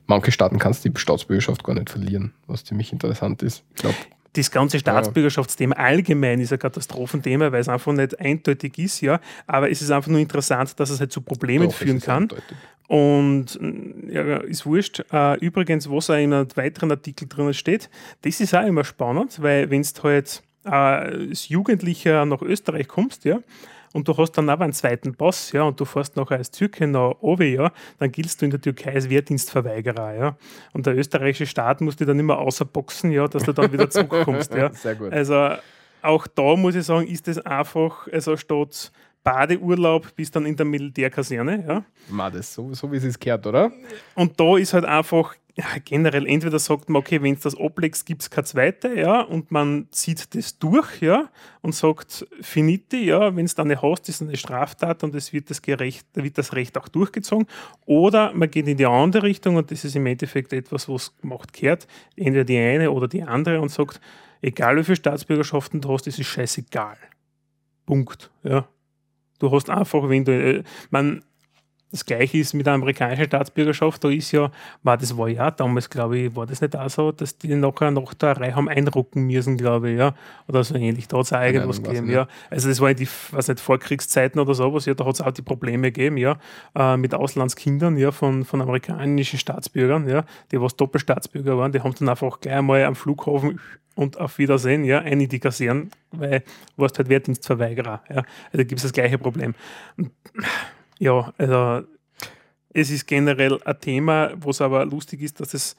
manche 0.07 0.33
Staaten 0.33 0.59
kannst 0.59 0.85
du 0.85 0.91
die 0.91 1.01
Staatsbürgerschaft 1.01 1.65
gar 1.65 1.75
nicht 1.75 1.91
verlieren, 1.91 2.33
was 2.47 2.65
ziemlich 2.65 2.93
interessant 2.93 3.43
ist. 3.43 3.65
Ich 3.75 3.83
glaube, 3.83 3.97
das 4.35 4.51
ganze 4.51 4.79
Staatsbürgerschaftsthema 4.79 5.77
allgemein 5.77 6.41
ist 6.41 6.53
ein 6.53 6.59
Katastrophenthema, 6.59 7.53
weil 7.53 7.61
es 7.61 7.69
einfach 7.69 7.93
nicht 7.93 8.19
eindeutig 8.19 8.79
ist, 8.79 9.01
ja. 9.01 9.21
Aber 9.47 9.71
es 9.71 9.83
ist 9.83 9.91
einfach 9.91 10.11
nur 10.11 10.21
interessant, 10.21 10.79
dass 10.81 10.91
es 10.91 11.01
halt 11.01 11.13
zu 11.13 11.21
Problemen 11.21 11.71
führen 11.71 12.01
kann. 12.01 12.29
Und 12.89 13.59
mm, 13.61 14.11
ja, 14.11 14.39
ist 14.39 14.67
wurscht. 14.67 15.05
Äh, 15.13 15.39
übrigens, 15.39 15.91
was 15.91 16.11
auch 16.11 16.15
in 16.15 16.33
einem 16.33 16.49
weiteren 16.55 16.91
Artikel 16.91 17.29
drin 17.29 17.53
steht, 17.55 17.91
das 18.23 18.41
ist 18.41 18.55
auch 18.55 18.67
immer 18.67 18.85
spannend, 18.85 19.41
weil 19.43 19.71
wenn 19.71 19.83
du 19.83 20.03
halt 20.03 20.43
äh, 20.65 20.71
als 20.71 21.49
Jugendlicher 21.49 22.25
nach 22.25 22.43
Österreich 22.43 22.89
kommst, 22.89 23.25
ja, 23.25 23.41
und 23.93 24.09
du 24.09 24.17
hast 24.17 24.33
dann 24.33 24.49
aber 24.49 24.65
einen 24.65 24.73
zweiten 24.73 25.15
Pass, 25.15 25.53
ja, 25.53 25.63
und 25.63 25.79
du 25.79 25.85
fährst 25.85 26.17
nachher 26.17 26.39
als 26.39 26.51
Türke 26.51 26.87
nach 26.87 27.15
Owe, 27.21 27.45
ja, 27.45 27.73
dann 27.99 28.11
giltst 28.11 28.41
du 28.41 28.47
in 28.47 28.51
der 28.51 28.61
Türkei 28.61 28.95
als 28.95 29.09
Wehrdienstverweigerer, 29.09 30.15
ja. 30.15 30.37
Und 30.73 30.87
der 30.87 30.97
österreichische 30.97 31.47
Staat 31.47 31.81
muss 31.81 31.97
dich 31.97 32.07
dann 32.07 32.19
immer 32.19 32.39
außerboxen, 32.39 33.11
ja, 33.11 33.29
dass 33.29 33.45
du 33.45 33.53
dann 33.53 33.73
wieder 33.73 33.91
zurückkommst, 33.91 34.55
ja. 34.55 34.73
Sehr 34.73 34.95
gut. 34.95 35.13
Also 35.13 35.57
auch 36.03 36.27
da 36.27 36.57
muss 36.57 36.75
ich 36.75 36.85
sagen, 36.85 37.07
ist 37.07 37.29
es 37.29 37.39
einfach, 37.39 38.09
also 38.09 38.37
statt 38.37 38.93
Badeurlaub 39.23 40.15
bis 40.17 40.31
dann 40.31 40.47
in 40.47 40.57
der 40.57 40.67
Militärkaserne, 40.67 41.65
ja. 41.67 41.85
Ma, 42.09 42.29
das 42.29 42.53
so, 42.53 42.75
so 42.75 42.91
wie 42.91 42.97
es 42.97 43.05
ist 43.05 43.21
gehört, 43.21 43.47
oder? 43.47 43.71
Und 44.15 44.39
da 44.39 44.57
ist 44.57 44.75
halt 44.75 44.85
einfach 44.85 45.37
ja, 45.55 45.67
generell, 45.85 46.27
entweder 46.27 46.59
sagt 46.59 46.89
man, 46.89 47.01
okay, 47.01 47.23
wenn 47.23 47.35
es 47.35 47.41
das 47.41 47.59
ablegst, 47.59 48.07
gibt 48.07 48.23
es 48.23 48.31
keine 48.31 48.45
zweite, 48.45 48.95
ja, 48.99 49.21
und 49.21 49.51
man 49.51 49.87
zieht 49.91 50.35
das 50.35 50.59
durch, 50.59 51.03
ja, 51.03 51.29
und 51.61 51.75
sagt, 51.75 52.27
finite, 52.41 52.97
ja, 52.97 53.37
wenn 53.37 53.45
es 53.45 53.55
dann 53.55 53.69
nicht 53.69 53.83
hast, 53.83 54.09
ist 54.09 54.23
eine 54.23 54.37
Straftat 54.37 55.05
und 55.05 55.15
es 55.15 55.35
wird 55.35 55.51
das, 55.51 55.61
gerecht, 55.61 56.07
wird 56.15 56.39
das 56.39 56.55
Recht 56.55 56.79
auch 56.79 56.89
durchgezogen. 56.89 57.47
Oder 57.85 58.33
man 58.33 58.51
geht 58.51 58.67
in 58.67 58.79
die 58.79 58.87
andere 58.87 59.25
Richtung 59.25 59.57
und 59.57 59.71
das 59.71 59.85
ist 59.85 59.95
im 59.95 60.07
Endeffekt 60.07 60.55
etwas, 60.55 60.89
was 60.89 61.15
gemacht 61.19 61.53
gehört, 61.53 61.87
entweder 62.17 62.45
die 62.45 62.59
eine 62.59 62.91
oder 62.91 63.07
die 63.07 63.23
andere 63.23 63.61
und 63.61 63.71
sagt, 63.71 64.01
egal 64.41 64.79
wie 64.79 64.85
viele 64.85 64.97
Staatsbürgerschaften 64.97 65.83
du 65.83 65.91
hast, 65.91 66.07
es 66.07 66.19
ist 66.19 66.29
scheißegal. 66.29 66.97
Punkt, 67.85 68.31
ja. 68.43 68.67
Du 69.39 69.51
hast 69.51 69.69
einfach, 69.69 70.09
wenn 70.09 70.25
du, 70.25 70.33
äh, 70.33 70.63
man, 70.91 71.25
das 71.93 72.07
gleiche 72.07 72.39
ist 72.39 72.55
mit 72.55 72.67
der 72.67 72.73
amerikanischen 72.73 73.27
Staatsbürgerschaft, 73.27 74.03
da 74.03 74.09
ist 74.09 74.33
ja, 74.33 74.51
war 74.83 74.97
das 74.97 75.17
war 75.17 75.29
ja 75.29 75.51
damals, 75.51 75.91
glaube 75.91 76.19
ich, 76.19 76.35
war 76.35 76.47
das 76.47 76.63
nicht 76.63 76.75
auch 76.75 76.89
so, 76.89 77.13
dass 77.13 77.37
die 77.37 77.55
nachher 77.55 77.91
nach 77.91 78.15
der 78.15 78.39
Reihe 78.39 78.57
haben 78.57 78.69
einrucken 78.69 79.27
müssen, 79.27 79.59
glaube 79.59 79.91
ich, 79.91 79.99
ja. 79.99 80.15
Oder 80.49 80.65
so 80.65 80.75
ähnlich. 80.75 81.07
Da 81.07 81.19
hat 81.19 81.27
es 81.27 81.33
auch 81.33 81.43
irgendwas 81.43 81.79
Ahnung, 81.79 81.93
gegeben, 81.93 82.11
ja. 82.11 82.27
Also 82.51 82.71
das 82.71 82.81
war 82.81 82.91
in 82.91 82.97
die, 82.97 83.09
was 83.31 83.49
nicht, 83.49 83.61
Vorkriegszeiten 83.61 84.41
oder 84.41 84.55
sowas, 84.55 84.87
ja, 84.87 84.95
da 84.95 85.05
hat 85.05 85.15
es 85.15 85.21
auch 85.21 85.31
die 85.31 85.43
Probleme 85.43 85.93
gegeben, 85.93 86.17
ja, 86.17 86.39
äh, 86.75 86.97
mit 86.97 87.15
Auslandskindern, 87.15 87.99
ja, 87.99 88.11
von, 88.11 88.45
von 88.45 88.63
amerikanischen 88.63 89.39
Staatsbürgern, 89.39 90.09
ja, 90.09 90.25
die 90.51 90.61
was 90.61 90.75
Doppelstaatsbürger 90.77 91.59
waren, 91.59 91.73
die 91.73 91.81
haben 91.81 91.95
dann 91.99 92.09
einfach 92.09 92.41
gleich 92.41 92.57
einmal 92.57 92.85
am 92.85 92.97
Flughafen 92.97 93.61
und 93.95 94.19
auf 94.19 94.39
Wiedersehen, 94.39 94.85
ja, 94.85 95.01
ein 95.01 95.21
in 95.21 95.29
die 95.29 95.41
Kasernen, 95.41 95.91
weil 96.11 96.41
du 96.41 96.83
warst 96.83 96.97
halt 96.97 97.11
Wehrdienstverweigerer, 97.11 98.03
ja. 98.09 98.23
Also 98.51 98.65
gibt 98.65 98.79
es 98.79 98.83
das 98.83 98.93
gleiche 98.95 99.19
Problem. 99.19 99.55
Und, 99.99 100.11
ja, 101.03 101.33
also 101.37 101.87
es 102.73 102.91
ist 102.91 103.07
generell 103.07 103.59
ein 103.65 103.81
Thema, 103.81 104.33
wo 104.37 104.51
es 104.51 104.61
aber 104.61 104.87
lustig 104.87 105.21
ist, 105.23 105.41
dass 105.41 105.53
es 105.55 105.77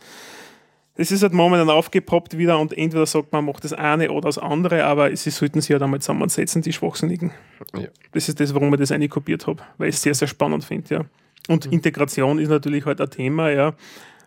Das 0.96 1.10
ist 1.10 1.24
halt 1.24 1.34
momentan 1.34 1.70
aufgepoppt 1.70 2.38
wieder 2.38 2.60
und 2.60 2.78
entweder 2.78 3.08
sagt 3.08 3.32
man, 3.32 3.46
macht 3.46 3.64
das 3.64 3.74
eine 3.74 4.12
oder 4.12 4.28
das 4.28 4.38
andere, 4.38 4.86
aber 4.86 5.16
sie 5.16 5.32
sollten 5.32 5.60
sich 5.60 5.70
ja 5.70 5.76
halt 5.76 5.84
einmal 5.84 6.02
zusammensetzen, 6.02 6.62
die 6.62 6.72
Schwachsinnigen. 6.74 7.32
Ja. 7.76 7.88
Das 8.12 8.30
ist 8.30 8.40
das, 8.40 8.54
warum 8.54 8.72
ich 8.74 8.80
das 8.80 8.92
eine 8.92 9.10
kopiert 9.10 9.48
habe, 9.48 9.64
weil 9.78 9.90
ich 9.90 9.96
es 9.96 10.04
sehr, 10.04 10.14
sehr 10.14 10.28
spannend 10.28 10.64
finde, 10.64 10.94
ja. 10.94 11.06
Und 11.48 11.66
mhm. 11.66 11.74
Integration 11.74 12.38
ist 12.38 12.50
natürlich 12.50 12.86
halt 12.86 13.02
ein 13.02 13.10
Thema, 13.10 13.50
ja. 13.50 13.74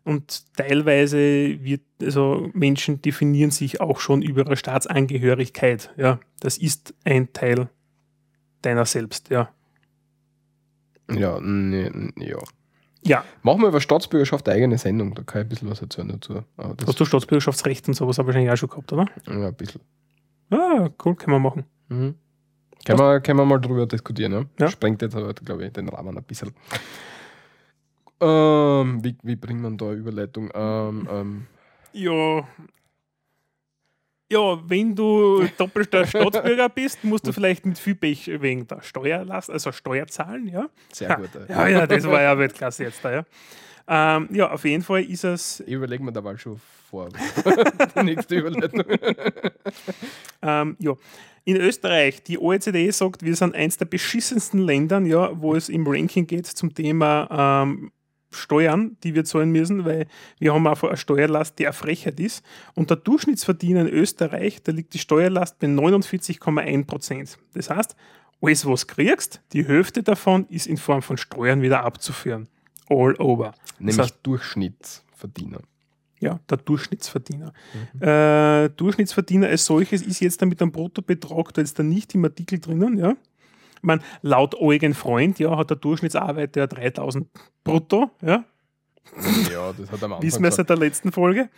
Und 0.02 0.56
teilweise 0.56 1.18
wird, 1.62 1.82
also 2.02 2.50
Menschen 2.52 3.00
definieren 3.00 3.50
sich 3.52 3.80
auch 3.80 4.00
schon 4.00 4.22
über 4.22 4.42
ihre 4.44 4.56
Staatsangehörigkeit, 4.56 5.92
ja. 5.96 6.18
Das 6.40 6.58
ist 6.58 6.94
ein 7.04 7.32
Teil 7.32 7.68
deiner 8.62 8.86
selbst, 8.86 9.30
ja. 9.30 9.50
Ja, 11.10 11.38
nee, 11.40 11.90
ja. 12.16 12.38
Ja. 13.02 13.24
Machen 13.42 13.60
wir 13.60 13.68
über 13.68 13.80
Staatsbürgerschaft 13.80 14.48
eine 14.48 14.56
eigene 14.56 14.78
Sendung, 14.78 15.14
da 15.14 15.22
kann 15.22 15.42
ich 15.42 15.46
ein 15.46 15.48
bisschen 15.48 15.70
was 15.70 15.80
erzählen 15.80 16.08
dazu. 16.08 16.42
Hast 16.58 16.98
du 16.98 17.04
Staatsbürgerschaftsrecht 17.04 17.86
und 17.88 17.94
sowas 17.94 18.18
aber 18.18 18.28
wahrscheinlich 18.28 18.50
auch 18.50 18.56
schon 18.56 18.68
gehabt, 18.68 18.92
oder? 18.92 19.06
Ja, 19.26 19.48
ein 19.48 19.54
bisschen. 19.54 19.80
Ah, 20.50 20.88
cool, 21.04 21.14
können 21.14 21.36
wir 21.36 21.38
machen. 21.38 21.64
Mhm. 21.88 22.14
Können, 22.84 22.98
wir, 22.98 23.20
können 23.20 23.38
wir 23.38 23.44
mal 23.44 23.60
drüber 23.60 23.86
diskutieren, 23.86 24.32
ja? 24.32 24.44
ja. 24.58 24.68
Sprengt 24.68 25.02
jetzt 25.02 25.16
aber, 25.16 25.34
glaube 25.34 25.66
ich, 25.66 25.72
den 25.72 25.88
Rahmen 25.88 26.16
ein 26.16 26.24
bisschen. 26.24 26.52
Ähm, 28.20 29.04
wie, 29.04 29.16
wie 29.22 29.36
bringt 29.36 29.60
man 29.60 29.76
da 29.76 29.92
Überleitung? 29.92 30.50
Ähm, 30.54 31.08
ähm. 31.10 31.46
Ja, 31.92 32.46
ja, 34.30 34.58
wenn 34.68 34.94
du 34.94 35.46
doppelter 35.56 36.06
Staatsbürger 36.06 36.68
bist, 36.68 37.04
musst 37.04 37.26
du 37.26 37.32
vielleicht 37.32 37.64
mit 37.64 37.78
viel 37.78 37.94
Pech 37.94 38.28
wegen 38.40 38.66
der 38.66 38.82
Steuerlast, 38.82 39.50
also 39.50 39.72
Steuer 39.72 40.06
zahlen, 40.06 40.48
ja. 40.48 40.68
Sehr 40.92 41.16
gut. 41.16 41.30
Ja, 41.48 41.68
ja, 41.68 41.86
das 41.86 42.04
war 42.04 42.22
ja 42.22 42.36
Weltklasse 42.38 42.84
jetzt 42.84 43.04
da, 43.04 43.12
ja. 43.12 43.24
Ähm, 43.88 44.28
ja, 44.32 44.50
auf 44.50 44.64
jeden 44.64 44.82
Fall 44.82 45.04
ist 45.04 45.24
es. 45.24 45.60
Ich 45.60 45.72
überlege 45.72 46.02
mir 46.02 46.12
da 46.12 46.20
mal 46.20 46.36
schon 46.38 46.60
vor. 46.90 47.08
die 47.96 48.02
nächste 48.02 48.36
Überleitung. 48.36 48.84
ähm, 50.42 50.76
ja. 50.80 50.94
In 51.44 51.56
Österreich, 51.58 52.24
die 52.24 52.40
OECD 52.40 52.90
sagt, 52.90 53.22
wir 53.22 53.36
sind 53.36 53.54
eins 53.54 53.76
der 53.76 53.84
beschissensten 53.84 54.58
Ländern, 54.58 55.06
ja, 55.06 55.30
wo 55.40 55.54
es 55.54 55.68
im 55.68 55.86
Ranking 55.86 56.26
geht 56.26 56.46
zum 56.46 56.74
Thema 56.74 57.62
ähm, 57.62 57.92
Steuern, 58.36 58.96
die 59.02 59.14
wir 59.14 59.24
zahlen 59.24 59.50
müssen, 59.50 59.84
weil 59.84 60.06
wir 60.38 60.54
haben 60.54 60.66
einfach 60.66 60.88
eine 60.88 60.96
Steuerlast, 60.96 61.58
die 61.58 61.66
eine 61.66 61.72
Frechheit 61.72 62.20
ist. 62.20 62.44
Und 62.74 62.90
der 62.90 62.96
Durchschnittsverdiener 62.96 63.82
in 63.82 63.88
Österreich, 63.88 64.62
da 64.62 64.72
liegt 64.72 64.94
die 64.94 64.98
Steuerlast 64.98 65.58
bei 65.58 65.66
49,1 65.66 66.86
Prozent. 66.86 67.38
Das 67.54 67.70
heißt, 67.70 67.96
alles, 68.40 68.66
was 68.66 68.86
du 68.86 68.94
kriegst, 68.94 69.40
die 69.52 69.66
Hälfte 69.66 70.02
davon 70.02 70.46
ist 70.48 70.66
in 70.66 70.76
Form 70.76 71.02
von 71.02 71.16
Steuern 71.16 71.62
wieder 71.62 71.84
abzuführen. 71.84 72.48
All 72.88 73.14
over. 73.16 73.54
Nämlich 73.78 73.96
das 73.96 74.06
heißt, 74.06 74.18
Durchschnittsverdiener. 74.22 75.60
Ja, 76.18 76.40
der 76.48 76.56
Durchschnittsverdiener. 76.58 77.52
Mhm. 77.92 78.02
Äh, 78.02 78.68
Durchschnittsverdiener 78.70 79.48
als 79.48 79.66
solches 79.66 80.02
ist 80.02 80.20
jetzt 80.20 80.40
dann 80.40 80.48
mit 80.48 80.62
einem 80.62 80.72
Bruttobetrag, 80.72 81.52
da 81.52 81.62
ist 81.62 81.78
da 81.78 81.82
nicht 81.82 82.14
im 82.14 82.24
Artikel 82.24 82.58
drinnen, 82.58 82.96
ja. 82.96 83.16
Ich 83.86 83.88
meine, 83.88 84.02
laut 84.22 84.56
Eugen 84.60 84.94
Freund 84.94 85.38
ja, 85.38 85.56
hat 85.56 85.70
der 85.70 85.76
Durchschnittsarbeiter 85.76 86.62
ja 86.62 86.66
3000 86.66 87.28
brutto. 87.62 88.10
Ja, 88.20 88.44
ja 89.48 89.72
das 89.78 89.92
hat 89.92 90.02
am 90.02 90.14
Anfang 90.14 90.22
Wissen 90.26 90.42
wir 90.42 90.50
seit 90.50 90.68
der 90.68 90.76
letzten 90.76 91.12
Folge. 91.12 91.48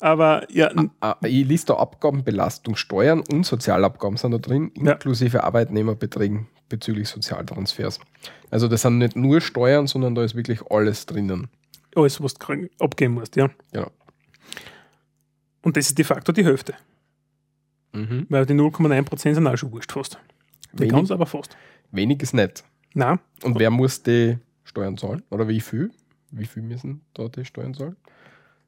Aber 0.00 0.50
ja. 0.50 0.70
Ah, 1.00 1.10
ah, 1.10 1.16
ich 1.26 1.46
liste 1.46 1.74
da 1.74 1.78
Abgaben, 1.78 2.24
Belastung, 2.24 2.74
Steuern 2.74 3.22
und 3.30 3.44
Sozialabgaben 3.44 4.16
sind 4.16 4.30
da 4.30 4.38
drin, 4.38 4.70
inklusive 4.74 5.36
ja. 5.36 5.44
Arbeitnehmerbeträgen 5.44 6.46
bezüglich 6.70 7.06
Sozialtransfers. 7.10 8.00
Also 8.50 8.66
das 8.66 8.80
sind 8.80 8.96
nicht 8.96 9.14
nur 9.14 9.42
Steuern, 9.42 9.86
sondern 9.86 10.14
da 10.14 10.24
ist 10.24 10.34
wirklich 10.34 10.62
alles 10.70 11.04
drinnen. 11.04 11.48
Alles, 11.94 12.22
was 12.22 12.32
du 12.32 12.66
abgeben 12.80 13.12
musst, 13.12 13.36
ja. 13.36 13.50
Genau. 13.72 13.90
Und 15.60 15.76
das 15.76 15.88
ist 15.88 15.98
de 15.98 16.04
facto 16.06 16.32
die 16.32 16.46
Hälfte. 16.46 16.72
Mhm. 17.92 18.24
Weil 18.30 18.46
die 18.46 18.54
0,9% 18.54 19.34
sind 19.34 19.46
auch 19.46 19.58
schon 19.58 19.70
wurscht 19.70 19.92
fast. 19.92 20.18
Die 20.78 20.88
ganz 20.88 21.10
aber 21.10 21.26
fast. 21.26 21.56
Wenig 21.90 22.22
ist 22.22 22.34
nicht. 22.34 22.64
Nein. 22.94 23.18
Und 23.42 23.58
wer 23.58 23.70
muss 23.70 24.02
die 24.02 24.38
Steuern 24.64 24.96
zahlen? 24.96 25.22
Oder 25.30 25.48
wie 25.48 25.60
viel? 25.60 25.90
Wie 26.30 26.46
viel 26.46 26.62
müssen 26.62 27.02
da 27.14 27.28
die 27.28 27.44
Steuern 27.44 27.74
zahlen? 27.74 27.96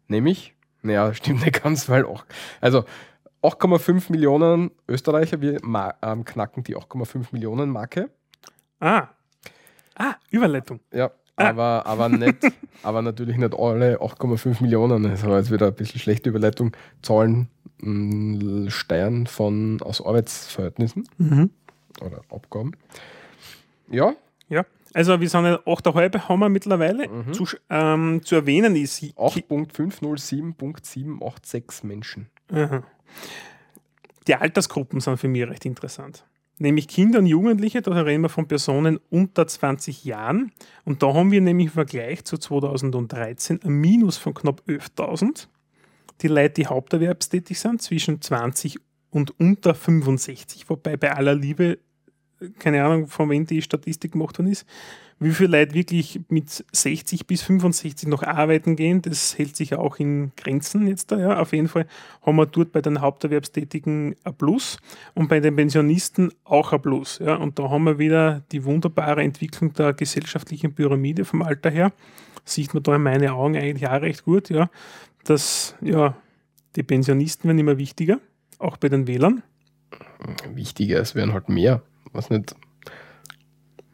Nämlich, 0.09 0.55
naja, 0.83 1.13
stimmt 1.15 1.45
nicht 1.45 1.63
ganz, 1.63 1.89
weil 1.89 2.05
auch, 2.05 2.25
also 2.61 2.85
8,5 3.43 4.11
Millionen 4.11 4.71
Österreicher, 4.89 5.41
wir 5.41 5.61
ähm, 6.03 6.25
knacken 6.25 6.63
die 6.65 6.77
8,5 6.77 7.27
Millionen 7.33 7.71
Marke. 7.71 8.11
Ah. 8.81 9.09
Ah, 9.95 10.15
Überleitung. 10.31 10.81
Ja, 10.93 11.11
ah. 11.37 11.49
aber, 11.49 11.87
aber 11.87 12.09
nicht, 12.09 12.39
aber 12.83 13.03
natürlich 13.03 13.37
nicht 13.37 13.55
alle 13.55 14.01
8,5 14.01 14.63
Millionen. 14.63 15.05
Das 15.05 15.25
war 15.25 15.39
jetzt 15.39 15.51
wieder 15.51 15.69
ein 15.69 15.75
bisschen 15.75 16.01
schlechte 16.01 16.31
Überleitung. 16.31 16.77
Zahlen 17.03 17.49
Steuern 18.69 19.27
von 19.27 19.83
aus 19.83 20.05
Arbeitsverhältnissen. 20.05 21.07
Mhm 21.19 21.51
oder 22.01 22.23
Abgaben. 22.31 22.73
Ja. 23.89 24.15
Ja, 24.49 24.65
also 24.95 25.21
wir 25.21 25.29
sind 25.29 25.45
ja 25.45 25.57
8,5 25.67 26.29
haben 26.29 26.41
wir 26.41 26.49
mittlerweile. 26.49 27.07
Mhm. 27.09 27.35
Zu, 27.35 27.47
ähm, 27.69 28.23
zu 28.25 28.37
erwähnen 28.37 28.77
ist 28.77 29.03
8.507.786 29.03 31.85
Menschen. 31.85 32.31
Aha. 32.53 32.85
Die 34.27 34.35
Altersgruppen 34.35 35.01
sind 35.01 35.19
für 35.19 35.29
mich 35.29 35.47
recht 35.47 35.67
interessant. 35.67 36.25
Nämlich 36.59 36.89
Kinder 36.89 37.19
und 37.19 37.27
Jugendliche, 37.27 37.83
da 37.83 37.93
reden 37.93 38.23
wir 38.23 38.31
von 38.31 38.49
Personen 38.49 38.99
unter 39.11 39.47
20 39.47 40.05
Jahren. 40.05 40.53
Und 40.85 41.03
da 41.03 41.13
haben 41.13 41.31
wir 41.31 41.43
nämlich 41.43 41.67
im 41.67 41.73
Vergleich 41.73 42.25
zu 42.25 42.39
2013 42.39 43.61
ein 43.63 43.73
Minus 43.73 44.17
von 44.17 44.33
knapp 44.33 44.63
11.000. 44.67 45.49
Die 46.23 46.29
Leute, 46.29 46.55
die 46.55 46.67
haupterwerbstätig 46.67 47.61
sind, 47.61 47.83
zwischen 47.83 48.23
20 48.23 48.79
und 49.11 49.39
unter 49.39 49.75
65. 49.75 50.71
Wobei 50.71 50.97
bei 50.97 51.13
aller 51.13 51.35
Liebe 51.35 51.79
keine 52.59 52.85
Ahnung, 52.85 53.09
von 53.09 53.31
wem 53.31 53.47
die 53.47 53.63
Statistik 53.63 54.13
gemacht 54.13 54.39
worden 54.39 54.51
ist, 54.51 54.67
wie 55.19 55.31
viele 55.31 55.59
Leute 55.59 55.75
wirklich 55.75 56.21
mit 56.29 56.65
60 56.73 57.27
bis 57.27 57.43
65 57.43 58.07
noch 58.07 58.23
arbeiten 58.23 58.77
gehen, 58.77 59.01
das 59.01 59.39
hält 59.39 59.57
sich 59.57 59.75
auch 59.75 59.97
in 59.97 60.33
Grenzen 60.37 60.87
jetzt 60.87 61.11
da. 61.11 61.19
Ja. 61.19 61.41
Auf 61.41 61.53
jeden 61.53 61.69
Fall 61.69 61.87
haben 62.21 62.37
wir 62.37 62.45
dort 62.45 62.73
bei 62.73 62.83
den 62.83 63.01
Haupterwerbstätigen 63.01 64.15
ein 64.25 64.35
Plus 64.35 64.79
und 65.15 65.29
bei 65.29 65.41
den 65.41 65.57
Pensionisten 65.57 66.33
auch 66.45 66.73
ein 66.73 66.83
Plus. 66.83 67.19
Ja. 67.19 67.37
Und 67.37 67.59
da 67.59 67.71
haben 67.71 67.85
wir 67.85 67.99
wieder 67.99 68.43
die 68.53 68.65
wunderbare 68.65 69.23
Entwicklung 69.23 69.73
der 69.73 69.95
gesellschaftlichen 69.95 70.75
Pyramide 70.75 71.25
vom 71.25 71.41
Alter 71.41 71.71
her. 71.71 71.93
Sieht 72.45 72.75
man 72.75 72.83
da 72.83 72.97
in 72.97 73.03
meinen 73.03 73.31
Augen 73.31 73.57
eigentlich 73.57 73.89
auch 73.89 74.03
recht 74.03 74.25
gut, 74.25 74.51
ja, 74.51 74.71
dass 75.25 75.77
ja, 75.81 76.15
die 76.77 76.83
Pensionisten 76.83 77.49
werden 77.49 77.59
immer 77.59 77.79
wichtiger, 77.79 78.21
auch 78.59 78.77
bei 78.77 78.89
den 78.89 79.07
Wählern. 79.07 79.43
Wichtiger, 80.55 81.01
es 81.01 81.15
werden 81.15 81.33
halt 81.33 81.49
mehr 81.49 81.83
was 82.17 82.31
nicht, 82.31 82.55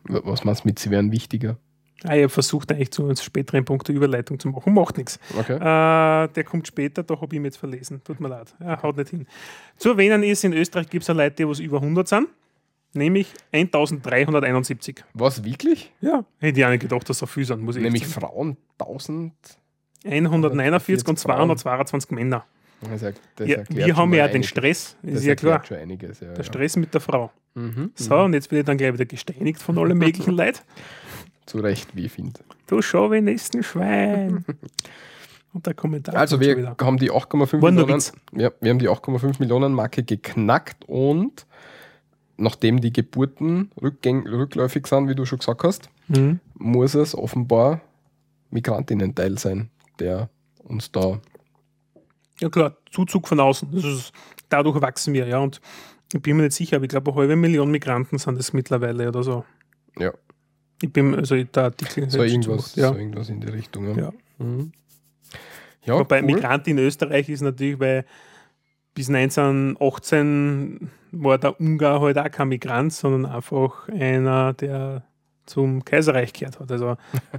was 0.05 0.45
meinst 0.45 0.65
du 0.65 0.69
mit, 0.69 0.79
sie 0.79 0.91
wären 0.91 1.13
wichtiger? 1.13 1.59
Ah, 2.05 2.17
ich 2.17 2.23
habe 2.23 2.29
versucht, 2.31 2.73
eigentlich 2.73 2.91
zu 2.91 3.05
einem 3.05 3.17
späteren 3.17 3.65
Punkt 3.65 3.87
der 3.87 3.95
Überleitung 3.95 4.39
zu 4.39 4.49
machen. 4.49 4.75
Macht 4.75 4.99
nichts. 4.99 5.21
Okay. 5.39 5.55
Äh, 5.55 6.29
der 6.29 6.45
kommt 6.45 6.67
später, 6.67 7.05
da 7.05 7.15
habe 7.15 7.27
ich 7.27 7.35
ihn 7.35 7.45
jetzt 7.45 7.59
verlesen. 7.59 8.03
Tut 8.03 8.19
mir 8.19 8.29
leid. 8.29 8.55
Ja, 8.61 8.83
haut 8.83 8.97
nicht 8.97 9.11
hin. 9.11 9.27
Zu 9.77 9.91
erwähnen 9.91 10.23
ist, 10.25 10.43
in 10.43 10.53
Österreich 10.53 10.91
gibt 10.91 11.03
es 11.03 11.09
ja 11.09 11.15
Leute, 11.15 11.37
die 11.37 11.49
was 11.49 11.61
über 11.61 11.77
100 11.77 12.09
sind. 12.09 12.29
Nämlich 12.95 13.33
1371. 13.53 15.05
Was, 15.15 15.45
wirklich? 15.45 15.93
Ja. 16.01 16.25
Hätte 16.41 16.61
ich 16.61 16.67
auch 16.67 16.71
nicht 16.71 16.81
gedacht, 16.81 17.09
dass 17.09 17.19
so 17.19 17.27
viel 17.27 17.45
sind, 17.45 17.63
muss 17.63 17.77
ich 17.77 17.83
Nämlich 17.83 18.07
Frauen 18.07 18.57
1000. 18.79 19.33
149 20.05 21.07
und 21.07 21.19
222 21.19 22.11
Männer. 22.11 22.45
Das, 22.91 23.15
das 23.37 23.49
ja, 23.49 23.63
wir 23.69 23.97
haben 23.97 24.13
ja 24.15 24.27
den 24.29 24.43
Stress, 24.43 24.97
ist 25.03 25.17
das 25.17 25.25
ja 25.25 25.35
klar. 25.35 25.63
Einiges, 25.71 26.21
ja, 26.21 26.33
der 26.33 26.43
Stress 26.43 26.77
mit 26.77 26.93
der 26.93 27.01
Frau. 27.01 27.31
Mhm, 27.55 27.93
so, 27.95 28.17
und 28.17 28.35
jetzt 28.35 28.49
bin 28.49 28.59
ich 28.59 28.65
dann 28.65 28.77
gleich 28.77 28.93
wieder 28.93 29.05
gesteinigt 29.05 29.61
von 29.61 29.79
allen 29.79 29.97
möglichen 29.99 30.33
Leuten. 30.37 30.61
Zu 31.47 31.59
Recht, 31.59 31.95
wie 31.95 32.07
ich 32.07 32.13
finde. 32.13 32.41
Du 32.67 32.81
Chauvinisten-Schwein. 32.81 34.45
und 35.53 35.67
der 35.67 35.75
Kommentar. 35.75 36.15
Also, 36.17 36.41
wir 36.41 36.77
haben 36.81 36.97
die 36.97 37.11
8,5 37.11 37.61
Millionen, 37.61 38.03
ja, 38.37 38.51
wir 38.61 38.71
haben 38.71 38.79
die 38.79 38.89
8,5 38.89 39.37
Millionen 39.39 39.75
Marke 39.75 40.03
geknackt 40.03 40.85
und 40.87 41.47
nachdem 42.37 42.81
die 42.81 42.93
Geburten 42.93 43.71
rückläufig 43.81 44.87
sind, 44.87 45.09
wie 45.09 45.15
du 45.15 45.25
schon 45.25 45.39
gesagt 45.39 45.63
hast, 45.63 45.89
mhm. 46.09 46.41
muss 46.55 46.95
es 46.95 47.15
offenbar 47.15 47.81
Migrantinnen-Teil 48.51 49.39
sein, 49.39 49.71
der 49.99 50.29
uns 50.65 50.91
da 50.91 51.21
ja 52.43 52.51
klar, 52.51 52.77
Zuzug 52.91 53.29
von 53.29 53.41
außen. 53.41 53.73
Ist, 53.73 54.13
dadurch 54.49 54.81
wachsen 54.81 55.15
wir, 55.15 55.27
ja. 55.27 55.39
Und 55.39 55.61
ich 56.13 56.21
bin 56.21 56.37
mir 56.37 56.45
nicht 56.45 56.55
sicher, 56.55 56.77
aber 56.77 56.85
ich 56.85 56.91
glaube, 56.91 57.11
eine 57.11 57.21
halbe 57.21 57.37
Million 57.37 57.71
Migranten 57.71 58.19
sind 58.19 58.39
es 58.39 58.53
mittlerweile 58.53 59.09
oder 59.09 59.23
so. 59.23 59.45
Ja. 59.99 60.13
Ich 60.83 60.93
bin, 60.93 61.15
also 61.15 61.43
der 61.43 61.65
Artikel. 61.65 62.11
So 62.11 62.23
irgendwas, 62.23 62.75
ja. 62.75 62.89
so 62.89 62.99
irgendwas 62.99 63.29
in 63.29 63.41
die 63.41 63.49
Richtung, 63.49 63.89
ja. 63.89 64.05
ja. 64.05 64.13
Mhm. 64.39 64.73
ja 65.85 65.99
Wobei 65.99 66.21
cool. 66.21 66.27
Migrant 66.27 66.67
in 66.69 66.79
Österreich 66.79 67.29
ist 67.29 67.41
natürlich, 67.41 67.79
weil 67.79 68.05
bis 68.95 69.09
1918 69.09 70.91
war 71.13 71.39
der 71.39 71.59
Ungar 71.61 72.01
halt 72.01 72.19
auch 72.19 72.31
kein 72.31 72.49
Migrant, 72.49 72.93
sondern 72.93 73.27
einfach 73.27 73.89
einer, 73.89 74.53
der 74.55 75.05
zum 75.47 75.85
Kaiserreich 75.85 76.33
gehört 76.33 76.61
hat. 76.61 76.71
Also, 76.71 76.97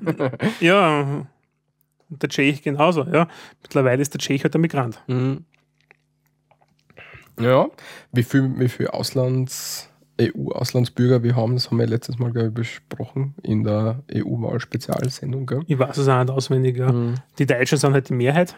ja, 0.59 1.27
Und 2.09 2.21
der 2.21 2.29
Tschech 2.29 2.61
genauso, 2.61 3.03
ja. 3.05 3.27
Mittlerweile 3.61 4.01
ist 4.01 4.13
der 4.13 4.19
Tschech 4.19 4.43
halt 4.43 4.53
der 4.53 4.61
Migrant. 4.61 5.01
Mhm. 5.07 5.45
Ja, 7.39 7.67
wie 8.11 8.23
viel, 8.23 8.59
wie 8.59 8.69
viel 8.69 8.87
Auslands, 8.87 9.89
EU-Auslandsbürger 10.21 11.23
wir 11.23 11.35
haben, 11.35 11.55
das 11.55 11.71
haben 11.71 11.79
wir 11.79 11.87
letztes 11.87 12.19
Mal 12.19 12.31
glaube 12.31 12.47
ich, 12.49 12.53
besprochen 12.53 13.33
in 13.41 13.63
der 13.63 14.03
EU-Wahl-Spezialsendung. 14.13 15.47
gell? 15.47 15.61
Ich 15.65 15.79
weiß 15.79 15.97
es 15.97 16.07
auch 16.07 16.19
nicht 16.23 16.29
auswendig, 16.29 16.77
ja. 16.77 16.91
Mhm. 16.91 17.15
Die 17.39 17.47
Deutschen 17.47 17.79
sind 17.79 17.93
halt 17.93 18.09
die 18.09 18.13
Mehrheit. 18.13 18.55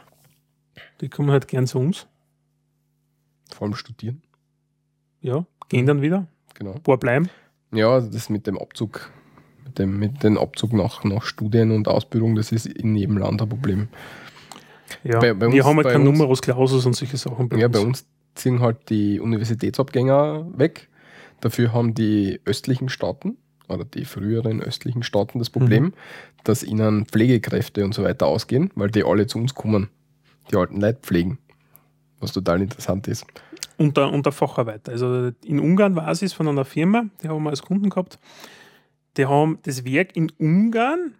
Die 0.99 1.07
kommen 1.07 1.31
halt 1.31 1.47
gern 1.47 1.67
zu 1.67 1.79
uns. 1.79 2.07
Vor 3.53 3.67
allem 3.67 3.75
studieren, 3.75 4.21
Ja, 5.21 5.45
gehen 5.69 5.85
dann 5.85 6.01
wieder. 6.01 6.27
genau. 6.55 6.73
Ein 6.73 6.83
paar 6.83 6.97
bleiben. 6.97 7.29
Ja, 7.71 8.01
das 8.01 8.29
mit 8.29 8.45
dem 8.47 8.57
Abzug, 8.57 9.09
mit 9.75 9.79
dem, 9.79 9.99
mit 9.99 10.23
dem 10.23 10.37
Abzug 10.37 10.73
nach, 10.73 11.03
nach 11.03 11.23
Studien 11.23 11.71
und 11.71 11.87
Ausbildung, 11.87 12.35
das 12.35 12.51
ist 12.51 12.65
in 12.65 12.95
jedem 12.95 13.17
Land 13.17 13.41
ein 13.41 13.49
Problem. 13.49 13.87
Ja. 15.03 15.19
Bei- 15.19 15.33
bei 15.33 15.47
Wir 15.51 15.57
uns- 15.57 15.65
haben 15.65 15.75
halt 15.77 15.87
bei 15.87 15.95
uns- 15.95 16.03
Numerus 16.05 16.41
Clausus 16.41 16.85
und 16.85 16.95
solche 16.95 17.17
Sachen 17.17 17.49
Ja, 17.57 17.67
bei 17.67 17.79
uns 17.79 18.05
ziehen 18.35 18.59
halt 18.61 18.89
die 18.89 19.19
Universitätsabgänger 19.19 20.45
weg. 20.57 20.89
Dafür 21.41 21.73
haben 21.73 21.93
die 21.93 22.39
östlichen 22.45 22.89
Staaten 22.89 23.37
oder 23.67 23.83
die 23.85 24.05
früheren 24.05 24.61
östlichen 24.61 25.03
Staaten 25.03 25.39
das 25.39 25.49
Problem, 25.49 25.93
dass 26.43 26.63
ihnen 26.63 27.05
Pflegekräfte 27.05 27.83
und 27.83 27.93
so 27.93 28.03
weiter 28.03 28.27
ausgehen, 28.27 28.71
weil 28.75 28.89
die 28.91 29.03
alle 29.03 29.27
zu 29.27 29.37
uns 29.39 29.53
kommen, 29.55 29.89
die 30.51 30.55
alten 30.55 30.79
Leute 30.79 30.99
pflegen. 31.01 31.37
Was 32.19 32.31
total 32.31 32.61
interessant 32.61 33.07
ist. 33.07 33.25
unter, 33.77 34.09
unter 34.11 34.31
Facharbeiter. 34.31 34.93
Also 34.93 35.31
in 35.43 35.59
Ungarn 35.59 35.95
war 35.97 36.07
es 36.09 36.31
von 36.31 36.47
einer 36.47 36.63
Firma, 36.63 37.05
die 37.21 37.27
haben 37.27 37.43
wir 37.43 37.49
als 37.49 37.61
Kunden 37.61 37.89
gehabt. 37.89 38.17
Die 39.17 39.25
haben 39.25 39.59
das 39.63 39.85
Werk 39.85 40.15
in 40.15 40.31
Ungarn, 40.37 41.15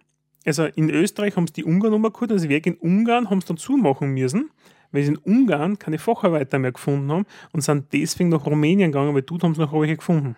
also 0.45 0.65
in 0.65 0.89
Österreich 0.89 1.35
haben 1.35 1.47
sie 1.47 1.53
die 1.53 1.63
Ungarn-Nummer 1.63 2.11
geholt, 2.11 2.31
das 2.31 2.49
Werk 2.49 2.65
in 2.65 2.75
Ungarn 2.75 3.29
haben 3.29 3.41
sie 3.41 3.47
dann 3.47 3.57
zumachen 3.57 4.13
müssen, 4.13 4.49
weil 4.91 5.03
sie 5.03 5.09
in 5.13 5.17
Ungarn 5.17 5.79
keine 5.79 5.97
Facharbeiter 5.97 6.59
mehr 6.59 6.71
gefunden 6.71 7.11
haben 7.11 7.25
und 7.53 7.61
sind 7.61 7.91
deswegen 7.93 8.29
nach 8.29 8.45
Rumänien 8.45 8.91
gegangen, 8.91 9.13
weil 9.15 9.21
dort 9.23 9.43
haben 9.43 9.55
sie 9.55 9.61
noch 9.61 9.73
welche 9.73 9.97
gefunden. 9.97 10.35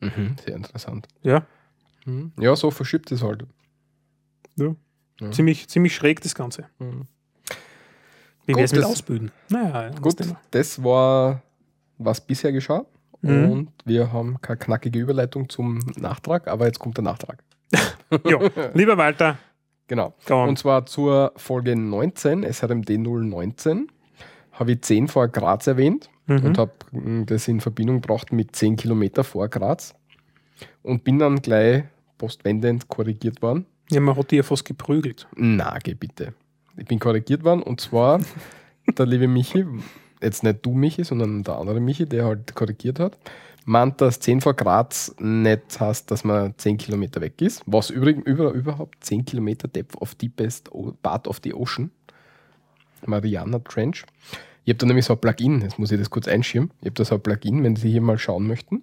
Mhm, 0.00 0.36
sehr 0.44 0.56
interessant. 0.56 1.08
Ja, 1.22 1.46
Mhm. 2.06 2.32
Ja, 2.40 2.56
so 2.56 2.70
verschiebt 2.70 3.12
es 3.12 3.22
halt. 3.22 3.44
Ja. 4.56 4.74
ziemlich, 5.32 5.68
ziemlich 5.68 5.94
schräg 5.94 6.22
das 6.22 6.34
Ganze. 6.34 6.64
Mhm. 6.78 7.06
Wie 8.46 8.52
Gut, 8.52 8.56
wäre 8.56 8.64
es 8.64 8.72
mit 8.72 8.80
das- 8.82 8.90
Ausbilden? 8.90 9.30
Naja, 9.50 9.90
Gut, 10.00 10.16
das 10.50 10.82
war, 10.82 11.42
was 11.98 12.20
bisher 12.22 12.52
geschah. 12.52 12.86
Mhm. 13.22 13.50
Und 13.50 13.68
wir 13.84 14.12
haben 14.12 14.40
keine 14.40 14.58
knackige 14.58 14.98
Überleitung 14.98 15.48
zum 15.48 15.78
Nachtrag, 15.98 16.48
aber 16.48 16.66
jetzt 16.66 16.78
kommt 16.78 16.96
der 16.96 17.04
Nachtrag. 17.04 17.42
Ja, 18.26 18.38
lieber 18.74 18.96
Walter, 18.98 19.38
Genau. 19.86 20.14
Und 20.28 20.56
zwar 20.58 20.86
zur 20.86 21.32
Folge 21.36 21.74
19, 21.76 22.44
SRMD 22.44 22.90
019, 22.98 23.88
habe 24.52 24.72
ich 24.72 24.82
10 24.82 25.08
vor 25.08 25.28
Graz 25.28 25.66
erwähnt 25.66 26.08
Mhm. 26.26 26.44
und 26.44 26.58
habe 26.58 26.72
das 27.26 27.48
in 27.48 27.60
Verbindung 27.60 28.00
gebracht 28.00 28.32
mit 28.32 28.54
10 28.54 28.76
Kilometer 28.76 29.24
vor 29.24 29.48
Graz 29.48 29.94
und 30.82 31.02
bin 31.02 31.18
dann 31.18 31.42
gleich 31.42 31.82
postwendend 32.18 32.86
korrigiert 32.88 33.42
worden. 33.42 33.66
Ja, 33.90 34.00
man 34.00 34.16
hat 34.16 34.30
die 34.30 34.36
ja 34.36 34.42
fast 34.44 34.64
geprügelt. 34.64 35.26
Na, 35.36 35.76
geh 35.82 35.94
bitte. 35.94 36.34
Ich 36.76 36.84
bin 36.86 37.00
korrigiert 37.00 37.42
worden 37.42 37.62
und 37.62 37.80
zwar 37.80 38.20
der 38.96 39.06
liebe 39.06 39.26
Michi, 39.26 39.66
jetzt 40.22 40.42
nicht 40.42 40.64
du 40.64 40.72
Michi, 40.72 41.04
sondern 41.04 41.42
der 41.42 41.56
andere 41.56 41.80
Michi, 41.80 42.06
der 42.06 42.24
halt 42.24 42.54
korrigiert 42.54 42.98
hat, 43.00 43.18
meint, 43.64 44.00
dass 44.00 44.20
10 44.20 44.40
vor 44.40 44.54
Graz 44.54 45.14
nicht 45.18 45.80
heißt, 45.80 46.10
dass 46.10 46.24
man 46.24 46.54
10 46.56 46.78
Kilometer 46.78 47.20
weg 47.20 47.40
ist. 47.40 47.62
Was 47.66 47.90
übrigens 47.90 48.26
über, 48.26 48.52
überhaupt 48.52 49.04
10 49.04 49.24
Kilometer 49.24 49.68
Depth 49.68 49.96
of 50.00 50.14
Deepest 50.14 50.70
Part 51.02 51.28
of 51.28 51.40
the 51.42 51.54
Ocean. 51.54 51.90
Mariana 53.06 53.58
Trench. 53.60 54.04
Ich 54.64 54.70
habe 54.70 54.78
da 54.78 54.86
nämlich 54.86 55.06
so 55.06 55.14
ein 55.14 55.20
Plugin, 55.20 55.62
jetzt 55.62 55.78
muss 55.78 55.90
ich 55.90 55.98
das 55.98 56.10
kurz 56.10 56.28
einschieben. 56.28 56.70
Ich 56.80 56.86
habe 56.86 56.94
da 56.94 57.04
so 57.04 57.14
ein 57.14 57.22
Plugin, 57.22 57.62
wenn 57.62 57.76
Sie 57.76 57.90
hier 57.90 58.02
mal 58.02 58.18
schauen 58.18 58.46
möchten. 58.46 58.82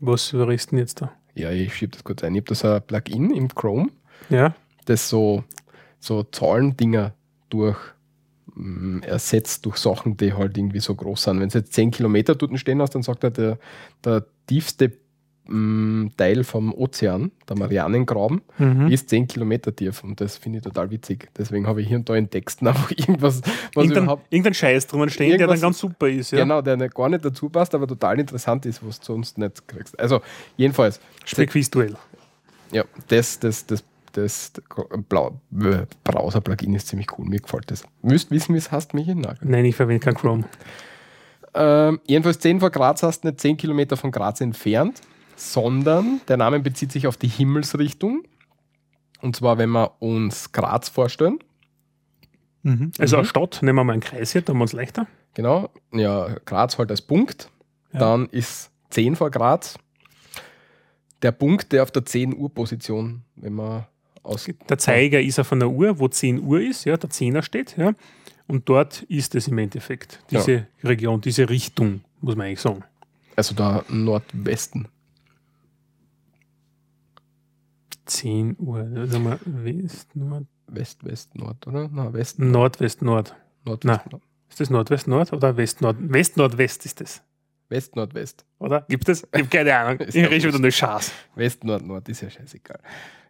Was 0.00 0.30
denn 0.30 0.78
jetzt 0.78 1.00
da? 1.00 1.12
Ja, 1.34 1.50
ich 1.50 1.74
schiebe 1.74 1.92
das 1.92 2.02
kurz 2.02 2.24
ein. 2.24 2.34
Ich 2.34 2.40
habe 2.40 2.48
da 2.48 2.54
so 2.54 2.68
ein 2.68 2.82
Plugin 2.82 3.30
im 3.30 3.48
Chrome, 3.48 3.90
Ja, 4.30 4.54
das 4.86 5.08
so, 5.08 5.44
so 6.00 6.24
Zahlendinger 6.24 7.14
durch 7.50 7.78
ersetzt 9.02 9.66
durch 9.66 9.76
Sachen, 9.76 10.16
die 10.16 10.32
halt 10.32 10.56
irgendwie 10.56 10.80
so 10.80 10.94
groß 10.94 11.24
sind. 11.24 11.40
Wenn 11.40 11.48
es 11.48 11.54
jetzt 11.54 11.72
10 11.72 11.90
Kilometer 11.90 12.34
dort 12.34 12.58
stehen 12.58 12.80
hast, 12.80 12.94
dann 12.94 13.02
sagt 13.02 13.24
er, 13.24 13.30
der, 13.30 13.58
der 14.04 14.24
tiefste 14.46 14.92
mm, 15.46 16.08
Teil 16.16 16.44
vom 16.44 16.74
Ozean, 16.74 17.30
der 17.48 17.56
Marianengraben, 17.56 18.42
mhm. 18.58 18.88
ist 18.88 19.08
10 19.08 19.28
Kilometer 19.28 19.74
tief 19.74 20.02
und 20.02 20.20
das 20.20 20.36
finde 20.36 20.58
ich 20.58 20.64
total 20.64 20.90
witzig. 20.90 21.28
Deswegen 21.36 21.66
habe 21.66 21.82
ich 21.82 21.88
hier 21.88 21.98
und 21.98 22.08
da 22.08 22.16
in 22.16 22.30
Texten 22.30 22.66
einfach 22.68 22.90
irgendwas, 22.90 23.40
was 23.74 23.84
irgendein, 23.84 24.04
überhaupt 24.04 24.26
irgendein 24.30 24.54
Scheiß 24.54 24.86
drüber 24.86 25.08
stehen, 25.08 25.38
der 25.38 25.46
dann 25.46 25.60
ganz 25.60 25.78
super 25.78 26.08
ist. 26.08 26.32
Ja? 26.32 26.40
genau, 26.40 26.62
der 26.62 26.76
nicht, 26.76 26.94
gar 26.94 27.08
nicht 27.08 27.24
dazu 27.24 27.48
passt, 27.48 27.74
aber 27.74 27.86
total 27.86 28.18
interessant 28.20 28.66
ist, 28.66 28.84
was 28.86 29.00
du 29.00 29.06
sonst 29.06 29.38
nicht 29.38 29.66
kriegst. 29.68 29.98
Also 29.98 30.20
jedenfalls, 30.56 31.00
Spielquiz-Duell. 31.24 31.94
ja, 32.72 32.84
das, 33.08 33.38
das, 33.38 33.66
das, 33.66 33.84
das, 34.12 34.52
Blau, 35.08 35.40
äh, 35.60 35.86
Browser-Plugin 36.04 36.74
ist 36.74 36.88
ziemlich 36.88 37.06
cool, 37.18 37.26
mir 37.26 37.40
gefällt 37.40 37.70
das. 37.70 37.84
Müsst 38.02 38.30
wissen, 38.30 38.54
wie 38.54 38.58
es 38.58 38.70
heißt, 38.72 38.94
Michi? 38.94 39.14
Nein. 39.14 39.36
Nein, 39.42 39.64
ich 39.64 39.76
verwende 39.76 40.00
kein 40.04 40.14
Chrome. 40.14 40.44
Ähm, 41.54 42.00
jedenfalls 42.06 42.38
10 42.38 42.60
vor 42.60 42.70
Graz 42.70 43.02
hast 43.02 43.24
nicht 43.24 43.40
10 43.40 43.56
Kilometer 43.56 43.96
von 43.96 44.10
Graz 44.12 44.40
entfernt, 44.40 45.00
sondern 45.36 46.20
der 46.28 46.36
Name 46.36 46.60
bezieht 46.60 46.92
sich 46.92 47.06
auf 47.06 47.16
die 47.16 47.28
Himmelsrichtung. 47.28 48.22
Und 49.20 49.36
zwar, 49.36 49.58
wenn 49.58 49.70
wir 49.70 50.00
uns 50.00 50.52
Graz 50.52 50.88
vorstellen, 50.88 51.38
Also 52.62 53.16
Mhm. 53.16 53.20
eine 53.20 53.24
Stadt, 53.24 53.60
nehmen 53.62 53.76
wir 53.78 53.84
mal 53.84 53.92
einen 53.94 54.02
Kreis 54.02 54.32
hier, 54.32 54.42
da 54.42 54.52
haben 54.52 54.58
wir 54.58 54.62
uns 54.62 54.72
leichter. 54.74 55.06
genau, 55.34 55.70
ja, 55.92 56.28
Graz 56.44 56.76
halt 56.78 56.90
als 56.90 57.00
Punkt, 57.02 57.50
Ja. 57.92 58.00
dann 58.00 58.26
ist 58.28 58.70
10 58.90 59.16
vor 59.16 59.30
Graz 59.30 59.78
der 61.22 61.32
Punkt, 61.32 61.72
der 61.72 61.82
auf 61.82 61.90
der 61.90 62.04
10 62.04 62.36
Uhr 62.36 62.52
Position, 62.52 63.22
wenn 63.36 63.54
man 63.54 63.86
aus 64.22 64.48
Der 64.68 64.78
Zeiger 64.78 65.20
ist 65.20 65.38
auf 65.38 65.52
einer 65.52 65.68
Uhr, 65.70 65.98
wo 65.98 66.08
10 66.08 66.42
Uhr 66.42 66.60
ist, 66.60 66.84
ja, 66.84 66.96
der 66.96 67.10
Zehner 67.10 67.42
steht, 67.42 67.76
ja. 67.76 67.94
Und 68.46 68.68
dort 68.68 69.02
ist 69.02 69.34
es 69.34 69.48
im 69.48 69.58
Endeffekt, 69.58 70.22
diese 70.30 70.66
Region, 70.82 71.20
diese 71.20 71.48
Richtung, 71.48 72.00
muss 72.20 72.36
man 72.36 72.46
eigentlich 72.48 72.60
sagen. 72.60 72.82
also 73.36 73.54
da 73.54 73.84
Nordwesten. 73.88 74.88
10 78.06 78.56
Uhr, 78.58 79.06
sagen 79.06 79.24
wir 79.24 79.38
West, 79.44 80.16
Nord, 80.16 80.46
West, 80.66 81.04
West, 81.04 81.34
Nord, 81.36 81.66
oder? 81.66 81.88
Na, 81.92 82.12
Westen, 82.12 82.50
Nordwest, 82.50 83.02
Nord. 83.02 83.36
Nordwest, 83.64 84.08
Ist 84.48 84.60
das 84.60 84.70
Nordwest, 84.70 85.06
Nord 85.06 85.32
oder 85.32 85.56
West, 85.56 85.80
Nord? 85.80 85.96
West, 86.00 86.36
Nordwest 86.36 86.84
ist 86.86 87.00
das, 87.00 87.22
West, 87.70 87.96
Nordwest. 87.96 88.44
oder? 88.58 88.84
Gibt 88.88 89.08
es? 89.08 89.22
Ich 89.32 89.40
habe 89.40 89.48
keine 89.48 89.74
Ahnung. 89.76 89.98
Ich 90.08 90.14
rede 90.16 90.40
schon 90.40 90.50
wieder 90.50 90.58
nur 90.58 90.70
Schaß. 90.70 91.12
West, 91.36 91.64
Nord, 91.64 91.86
Nord, 91.86 92.08
ist 92.08 92.20
ja 92.20 92.28
scheißegal. 92.30 92.80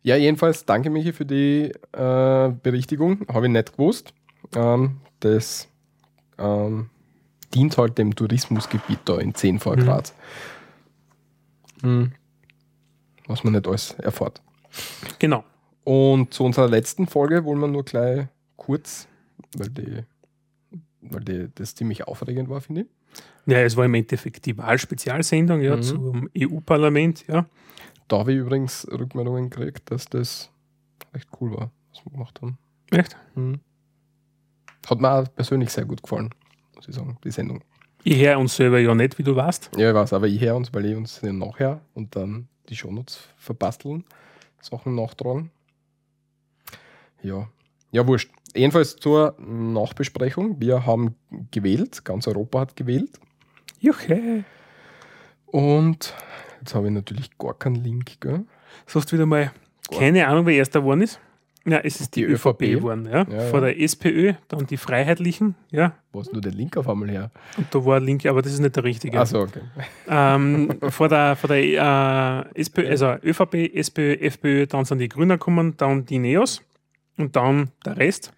Ja, 0.02 0.16
jedenfalls 0.16 0.64
danke 0.64 0.88
Michi 0.90 1.12
für 1.12 1.26
die 1.26 1.72
äh, 1.92 2.52
Berichtigung. 2.62 3.26
Habe 3.28 3.46
ich 3.46 3.52
nicht 3.52 3.72
gewusst. 3.72 4.14
Ähm, 4.56 4.96
das 5.20 5.68
ähm, 6.38 6.88
dient 7.54 7.76
halt 7.76 7.98
dem 7.98 8.14
Tourismusgebiet 8.16 9.00
da 9.04 9.18
in 9.18 9.34
10 9.34 9.58
vor 9.60 9.76
Mhm. 9.76 9.80
Graz. 9.84 10.14
Hm. 11.82 12.12
Was 13.26 13.44
man 13.44 13.52
nicht 13.52 13.68
alles 13.68 13.92
erfährt. 13.98 14.40
Genau. 15.18 15.44
Und 15.84 16.32
zu 16.34 16.44
unserer 16.44 16.68
letzten 16.68 17.06
Folge 17.06 17.44
wollen 17.44 17.60
wir 17.60 17.68
nur 17.68 17.84
gleich 17.84 18.26
kurz, 18.56 19.06
weil, 19.56 19.68
die, 19.68 20.04
weil 21.02 21.20
die, 21.24 21.48
das 21.54 21.74
ziemlich 21.74 22.06
aufregend 22.06 22.48
war, 22.48 22.60
finde 22.60 22.82
ich. 22.82 22.86
Ja, 23.46 23.58
es 23.58 23.76
war 23.76 23.84
im 23.84 23.94
Endeffekt 23.94 24.46
die 24.46 24.56
Wahlspezialsendung 24.56 25.60
ja, 25.60 25.76
Mhm. 25.76 25.82
zum 25.82 26.30
EU-Parlament, 26.36 27.26
ja. 27.26 27.46
Da 28.08 28.18
habe 28.18 28.32
ich 28.32 28.38
übrigens 28.38 28.86
Rückmeldungen 28.90 29.50
gekriegt, 29.50 29.90
dass 29.90 30.04
das 30.06 30.50
recht 31.14 31.28
cool 31.40 31.52
war, 31.56 31.70
was 31.92 32.04
wir 32.04 32.12
gemacht 32.12 32.40
haben. 32.42 32.58
Echt? 32.90 33.16
Mhm. 33.34 33.60
Hat 34.88 35.00
mir 35.00 35.10
auch 35.12 35.34
persönlich 35.34 35.70
sehr 35.70 35.84
gut 35.84 36.02
gefallen, 36.02 36.30
muss 36.74 36.88
ich 36.88 36.94
sagen, 36.94 37.16
die 37.24 37.30
Sendung. 37.30 37.62
Ich 38.02 38.18
höre 38.20 38.38
uns 38.38 38.56
selber 38.56 38.78
ja 38.78 38.94
nicht, 38.94 39.18
wie 39.18 39.22
du 39.22 39.36
warst. 39.36 39.70
Ja, 39.76 39.90
ich 39.90 39.94
weiß, 39.94 40.12
aber 40.14 40.26
ich 40.26 40.40
höre 40.40 40.56
uns, 40.56 40.72
weil 40.72 40.86
ich 40.86 40.96
uns 40.96 41.20
ja 41.22 41.32
nachher 41.32 41.80
und 41.94 42.16
dann 42.16 42.48
die 42.68 42.76
Shownotes 42.76 43.20
verbasteln, 43.36 44.04
Sachen 44.60 44.94
nachtragen. 44.94 45.50
Ja, 47.22 47.48
ja, 47.92 48.06
wurscht. 48.06 48.30
Jedenfalls 48.54 48.96
zur 48.96 49.36
Nachbesprechung. 49.38 50.60
Wir 50.60 50.86
haben 50.86 51.14
gewählt, 51.50 52.04
ganz 52.04 52.26
Europa 52.26 52.60
hat 52.60 52.76
gewählt. 52.76 53.20
Juche. 53.78 54.44
Und 55.46 56.14
jetzt 56.60 56.74
habe 56.74 56.88
ich 56.88 56.92
natürlich 56.92 57.36
gar 57.38 57.54
keinen 57.54 57.76
Link, 57.76 58.20
gell? 58.20 58.44
Sagst 58.86 59.12
wieder 59.12 59.26
mal, 59.26 59.52
keine 59.90 60.26
Ahnung, 60.26 60.46
wer 60.46 60.54
erster 60.54 60.80
geworden 60.80 61.02
ist. 61.02 61.20
Ja, 61.66 61.78
es 61.78 62.00
ist 62.00 62.16
die, 62.16 62.20
Die 62.20 62.32
ÖVP 62.32 62.58
geworden, 62.60 63.06
ja. 63.06 63.26
Ja, 63.30 63.40
Vor 63.48 63.60
ja. 63.60 63.66
der 63.66 63.80
SPÖ, 63.80 64.32
dann 64.48 64.66
die 64.66 64.78
Freiheitlichen, 64.78 65.54
ja. 65.70 65.92
Wo 66.10 66.20
hast 66.20 66.34
du 66.34 66.40
den 66.40 66.54
Link 66.54 66.76
auf 66.76 66.88
einmal 66.88 67.10
her? 67.10 67.30
Und 67.58 67.66
da 67.70 67.84
war 67.84 67.98
ein 67.98 68.04
Link, 68.04 68.24
aber 68.24 68.40
das 68.40 68.52
ist 68.54 68.60
nicht 68.60 68.76
der 68.76 68.84
richtige. 68.84 69.20
Achso, 69.20 69.42
okay. 69.42 69.60
Ähm, 70.08 70.70
vor 70.88 71.08
der, 71.08 71.36
vor 71.36 71.48
der 71.48 72.46
äh, 72.54 72.60
SPÖ, 72.60 72.88
also 72.88 73.14
ÖVP, 73.22 73.74
SPÖ, 73.74 74.14
FPÖ, 74.14 74.66
dann 74.66 74.86
sind 74.86 74.98
die 74.98 75.08
Grünen 75.08 75.38
gekommen, 75.38 75.74
dann 75.76 76.06
die 76.06 76.18
Neos. 76.18 76.62
Und 77.16 77.36
dann 77.36 77.70
der 77.84 77.96
Rest. 77.96 78.32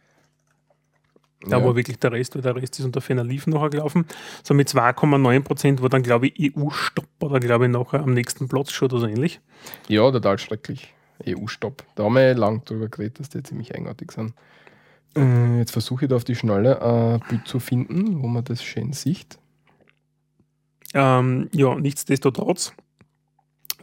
Da 1.45 1.59
Ja. 1.59 1.65
war 1.65 1.75
wirklich 1.75 1.99
der 1.99 2.13
Rest, 2.13 2.35
weil 2.37 2.43
der 2.43 2.55
Rest 2.55 2.79
ist 2.79 2.85
unter 2.85 3.01
Ferner 3.01 3.25
Lief 3.25 3.47
nachher 3.49 3.71
gelaufen. 3.71 4.07
So 4.45 4.55
mit 4.55 4.69
2,9 4.69 5.43
Prozent 5.43 5.83
war 5.83 5.89
dann, 5.89 6.03
glaube 6.05 6.29
ich, 6.29 6.57
EU-Stopp 6.57 7.09
oder 7.21 7.41
glaube 7.41 7.67
ich 7.67 7.71
nachher 7.73 8.01
am 8.01 8.15
nächsten 8.15 8.49
Platz 8.49 8.71
schon 8.71 8.91
oder 8.91 9.01
so 9.01 9.07
ähnlich. 9.07 9.41
Ja, 9.89 10.09
total 10.11 10.39
schrecklich. 10.39 10.95
EU-Stopp. 11.27 11.85
Da 11.97 12.05
haben 12.05 12.15
wir 12.15 12.35
lang 12.35 12.65
drüber 12.65 12.89
geredet, 12.89 13.21
dass 13.21 13.29
die 13.29 13.43
ziemlich 13.43 13.75
eigenartig 13.75 14.13
sind. 14.13 14.35
Äh, 15.17 15.59
jetzt 15.59 15.73
versuche 15.73 16.05
ich 16.05 16.09
da 16.09 16.17
auf 16.17 16.25
die 16.25 16.35
Schnelle 16.37 16.81
ein 16.81 17.21
Bild 17.29 17.47
zu 17.47 17.59
finden, 17.61 18.23
wo 18.23 18.29
man 18.29 18.45
das 18.45 18.63
schön 18.63 18.93
sieht. 18.93 19.39
Ähm, 20.95 21.49
ja, 21.53 21.75
nichtsdestotrotz 21.75 22.73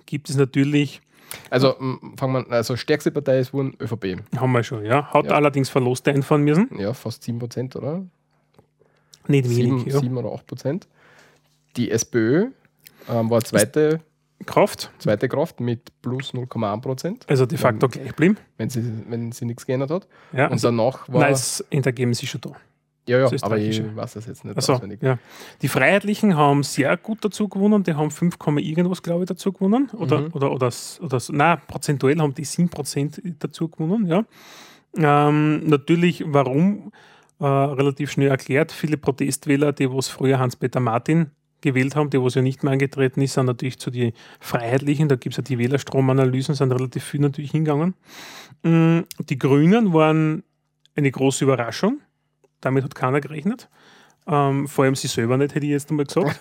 gibt 0.05 0.29
es 0.29 0.35
natürlich, 0.37 1.01
Also 1.49 1.75
fangen 2.17 2.33
wir 2.33 2.39
an, 2.39 2.45
also 2.51 2.75
stärkste 2.75 3.11
Partei 3.11 3.39
ist 3.39 3.53
wurden 3.53 3.75
ÖVP. 3.79 4.17
haben 4.37 4.51
wir 4.51 4.63
schon, 4.63 4.85
ja, 4.85 5.11
hat 5.13 5.25
Ja. 5.25 5.31
allerdings 5.33 5.69
Verluste 5.69 6.11
einfahren 6.11 6.43
müssen. 6.43 6.69
Ja, 6.77 6.93
fast 6.93 7.23
7%, 7.23 7.75
oder? 7.75 8.03
Nicht 9.27 9.49
wenig, 9.49 9.83
7, 9.83 9.89
ja. 9.89 9.99
7 9.99 10.17
oder 10.17 10.29
8%. 10.33 10.87
Die 11.77 11.91
SPÖ 11.91 12.47
ähm, 13.09 13.29
war 13.29 13.41
zweite, 13.43 14.01
Kraft, 14.45 14.91
zweite 14.99 15.27
Kraft 15.29 15.59
mit 15.59 15.91
plus 16.01 16.33
0,1%, 16.33 17.27
also 17.27 17.45
de 17.45 17.57
facto 17.57 17.87
gleich 17.89 18.15
blieben. 18.15 18.37
wenn 18.57 18.69
sie, 18.69 18.83
wenn 19.07 19.31
sie 19.31 19.45
nichts 19.45 19.65
geändert 19.65 19.91
hat. 19.91 20.07
Ja, 20.33 20.45
Und 20.45 20.53
also, 20.53 20.67
danach 20.69 21.07
war. 21.09 21.21
nein, 21.21 21.31
das 21.31 21.61
Endergebnis 21.69 22.23
ist 22.23 22.29
schon 22.29 22.41
da. 22.41 22.51
Ja, 23.09 23.19
ja, 23.19 23.29
das 23.29 23.43
aber 23.43 23.57
ich 23.57 23.81
weiß 23.95 24.13
das 24.13 24.25
jetzt 24.27 24.45
nicht 24.45 24.55
Also, 24.55 24.73
auswendig. 24.73 25.01
ja. 25.01 25.17
Die 25.61 25.67
Freiheitlichen 25.67 26.35
haben 26.37 26.63
sehr 26.63 26.95
gut 26.97 27.23
dazu 27.25 27.47
gewonnen. 27.49 27.83
Die 27.83 27.93
haben 27.93 28.11
5, 28.11 28.37
Komma 28.39 28.59
irgendwas, 28.61 29.01
glaube 29.03 29.23
ich, 29.23 29.27
dazu 29.27 29.51
gewonnen. 29.51 29.89
Oder, 29.93 30.21
Mhm. 30.21 30.29
oder, 30.33 30.51
oder, 30.51 30.69
oder, 31.01 31.19
nein, 31.31 31.57
prozentuell 31.67 32.17
haben 32.19 32.33
die 32.33 32.45
7% 32.45 33.21
dazu 33.39 33.67
gewonnen. 33.67 34.07
Ja. 34.07 34.25
Ähm, 34.97 35.67
natürlich, 35.67 36.23
warum? 36.25 36.91
Äh, 37.41 37.45
relativ 37.45 38.11
schnell 38.11 38.27
erklärt. 38.29 38.71
Viele 38.71 38.97
Protestwähler, 38.97 39.71
die 39.71 39.89
was 39.89 40.09
früher 40.09 40.39
Hans-Peter 40.39 40.79
Martin 40.81 41.31
gewählt 41.61 41.95
haben, 41.95 42.09
die 42.09 42.21
was 42.21 42.35
ja 42.35 42.41
nicht 42.41 42.63
mehr 42.63 42.73
angetreten 42.73 43.21
ist, 43.21 43.33
sind 43.33 43.45
natürlich 43.45 43.79
zu 43.79 43.91
den 43.91 44.11
Freiheitlichen. 44.41 45.07
Da 45.07 45.15
gibt 45.15 45.33
es 45.33 45.37
ja 45.37 45.43
die 45.43 45.57
Wählerstromanalysen, 45.57 46.55
sind 46.55 46.71
relativ 46.71 47.03
viel 47.03 47.21
natürlich 47.21 47.51
hingegangen. 47.51 47.95
Mm, 48.63 48.99
Die 49.29 49.37
Grünen 49.39 49.93
waren 49.93 50.43
eine 50.95 51.11
große 51.11 51.45
Überraschung. 51.45 51.99
Damit 52.61 52.83
hat 52.83 52.95
keiner 52.95 53.21
gerechnet. 53.21 53.69
Ähm, 54.27 54.67
vor 54.67 54.85
allem 54.85 54.95
sie 54.95 55.07
selber 55.07 55.37
nicht, 55.37 55.55
hätte 55.55 55.65
ich 55.65 55.71
jetzt 55.71 55.89
einmal 55.89 56.05
gesagt. 56.05 56.39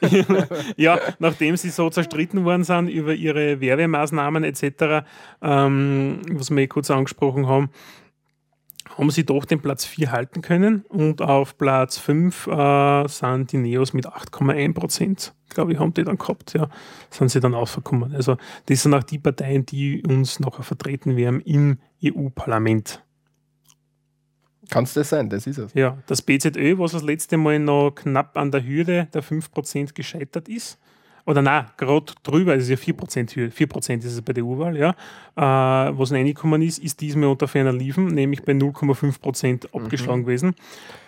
ja, 0.76 0.98
nachdem 1.18 1.56
sie 1.56 1.70
so 1.70 1.88
zerstritten 1.88 2.44
worden 2.44 2.64
sind 2.64 2.88
über 2.88 3.14
ihre 3.14 3.60
Werbemaßnahmen 3.60 4.44
etc., 4.44 5.06
ähm, 5.40 6.20
was 6.32 6.50
wir 6.50 6.58
eh 6.58 6.66
kurz 6.66 6.90
angesprochen 6.90 7.46
haben, 7.46 7.70
haben 8.98 9.10
sie 9.10 9.24
doch 9.24 9.46
den 9.46 9.60
Platz 9.60 9.86
4 9.86 10.12
halten 10.12 10.42
können 10.42 10.84
und 10.88 11.22
auf 11.22 11.56
Platz 11.56 11.96
5 11.96 12.46
äh, 12.48 13.08
sind 13.08 13.52
die 13.52 13.56
Neos 13.56 13.94
mit 13.94 14.06
8,1 14.06 14.74
Prozent, 14.74 15.34
glaube 15.48 15.72
ich, 15.72 15.78
haben 15.78 15.94
die 15.94 16.04
dann 16.04 16.18
gehabt, 16.18 16.52
ja, 16.52 16.68
sind 17.08 17.30
sie 17.30 17.40
dann 17.40 17.54
ausgekommen. 17.54 18.14
Also 18.14 18.36
das 18.66 18.82
sind 18.82 18.92
auch 18.92 19.02
die 19.02 19.18
Parteien, 19.18 19.64
die 19.64 20.02
uns 20.02 20.40
nachher 20.40 20.64
vertreten 20.64 21.16
werden 21.16 21.40
im 21.40 21.78
EU-Parlament. 22.04 23.02
Kann 24.70 24.84
es 24.84 24.94
das 24.94 25.08
sein? 25.10 25.28
Das 25.28 25.46
ist 25.46 25.58
es. 25.58 25.74
Ja, 25.74 25.98
das 26.06 26.22
BZÖ, 26.22 26.78
was 26.78 26.92
das 26.92 27.02
letzte 27.02 27.36
Mal 27.36 27.58
noch 27.58 27.92
knapp 27.94 28.36
an 28.36 28.50
der 28.50 28.64
Hürde 28.64 29.08
der 29.12 29.22
5% 29.22 29.94
gescheitert 29.94 30.48
ist, 30.48 30.78
oder 31.26 31.42
nein, 31.42 31.66
gerade 31.76 32.12
drüber, 32.22 32.56
es 32.56 32.68
ist 32.68 32.86
ja 32.86 32.94
4% 32.94 33.36
Hürde, 33.36 33.54
4% 33.54 33.98
ist 33.98 34.04
es 34.06 34.22
bei 34.22 34.32
der 34.32 34.44
EU-Wahl, 34.44 34.76
ja, 34.76 34.90
äh, 35.36 35.98
was 35.98 36.12
reingekommen 36.12 36.62
ist, 36.62 36.78
ist 36.78 37.00
diesmal 37.00 37.28
unter 37.28 37.46
ferner 37.46 37.72
Liefen, 37.72 38.06
nämlich 38.06 38.42
bei 38.42 38.52
0,5% 38.52 39.74
abgeschlagen 39.74 40.22
gewesen. 40.24 40.54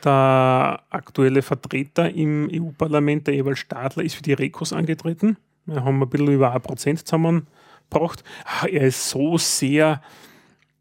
Der 0.04 0.82
aktuelle 0.90 1.42
Vertreter 1.42 2.10
im 2.10 2.48
EU-Parlament, 2.52 3.26
der 3.26 3.34
Ewald 3.34 3.58
Stadler, 3.58 4.04
ist 4.04 4.14
für 4.14 4.22
die 4.22 4.34
Rekos 4.34 4.72
angetreten. 4.72 5.36
Wir 5.66 5.84
haben 5.84 6.02
ein 6.02 6.08
bisschen 6.08 6.28
über 6.28 6.54
1% 6.54 7.04
zusammengebracht. 7.04 8.22
Ah, 8.44 8.66
Er 8.66 8.88
ist 8.88 9.08
so 9.08 9.38
sehr 9.38 10.02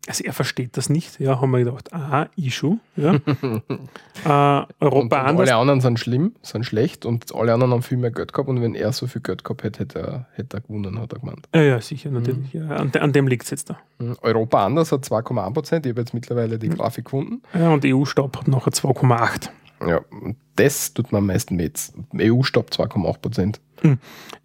also 0.08 0.24
er 0.24 0.34
versteht 0.34 0.78
das 0.78 0.90
nicht, 0.90 1.20
ja, 1.20 1.40
haben 1.40 1.52
wir 1.52 1.60
gedacht, 1.60 1.94
aha, 1.94 2.28
Issue, 2.36 2.80
ja. 2.96 3.14
äh, 4.26 4.66
Und, 4.66 4.76
Europa 4.80 5.00
und 5.00 5.14
anders. 5.14 5.50
alle 5.50 5.56
anderen 5.56 5.82
sind 5.82 6.00
schlimm, 6.00 6.34
sind 6.42 6.66
schlecht 6.66 7.06
und 7.06 7.34
alle 7.36 7.54
anderen 7.54 7.74
haben 7.74 7.84
viel 7.84 7.98
mehr 7.98 8.12
Geld 8.12 8.34
gehabt 8.34 8.50
und 8.50 8.62
wenn 8.62 8.74
er 8.74 8.94
so 8.94 9.06
viel 9.08 9.22
Geld 9.22 9.44
gehabt 9.44 9.64
hätte, 9.64 9.80
hätte 9.80 10.00
er, 10.00 10.26
hätte 10.34 10.58
er 10.58 10.62
gewonnen, 10.62 11.00
hat 11.00 11.14
er 11.14 11.20
gemeint. 11.20 11.48
Ja, 11.54 11.62
ja, 11.62 11.82
sicher, 11.82 12.10
natürlich. 12.10 12.52
Ja, 12.54 12.68
an, 12.70 12.92
an 13.00 13.14
dem 13.14 13.28
liegt 13.28 13.44
es 13.44 13.52
jetzt 13.52 13.70
da. 13.70 13.78
Mhm. 14.00 14.18
Europa 14.22 14.66
anders 14.66 14.92
hat 14.92 15.04
2,1 15.04 15.54
Prozent. 15.54 15.86
Ich 15.86 15.92
habe 15.92 16.02
jetzt 16.02 16.14
mittlerweile 16.14 16.58
die 16.58 16.70
Grafik 16.70 17.06
gefunden. 17.06 17.42
Ja, 17.54 17.72
und 17.72 17.86
EU-Staub 17.86 18.38
hat 18.38 18.48
nachher 18.48 18.72
2,8. 18.72 19.50
Ja, 19.88 20.02
und 20.10 20.36
das 20.56 20.94
tut 20.94 21.12
mir 21.12 21.20
am 21.20 21.28
meisten 21.28 21.58
weh. 21.58 21.64
Jetzt 21.64 21.94
EU-Stopp 22.16 22.70
2,8 22.72 23.20
Prozent. 23.20 23.62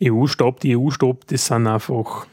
EU-Staub, 0.03 0.61
die 0.61 0.77
EU-Staub, 0.77 1.27
das 1.27 1.47
sind 1.47 1.67
einfach. 1.67 2.27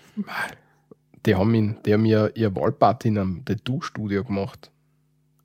Die 1.26 1.36
haben, 1.36 1.54
ihn, 1.56 1.78
die 1.86 1.94
haben 1.94 2.06
ja 2.06 2.28
ihr 2.28 2.56
Wahlparty 2.56 3.08
in 3.10 3.18
einem 3.18 3.46
Tattoo-Studio 3.46 4.24
gemacht. 4.24 4.72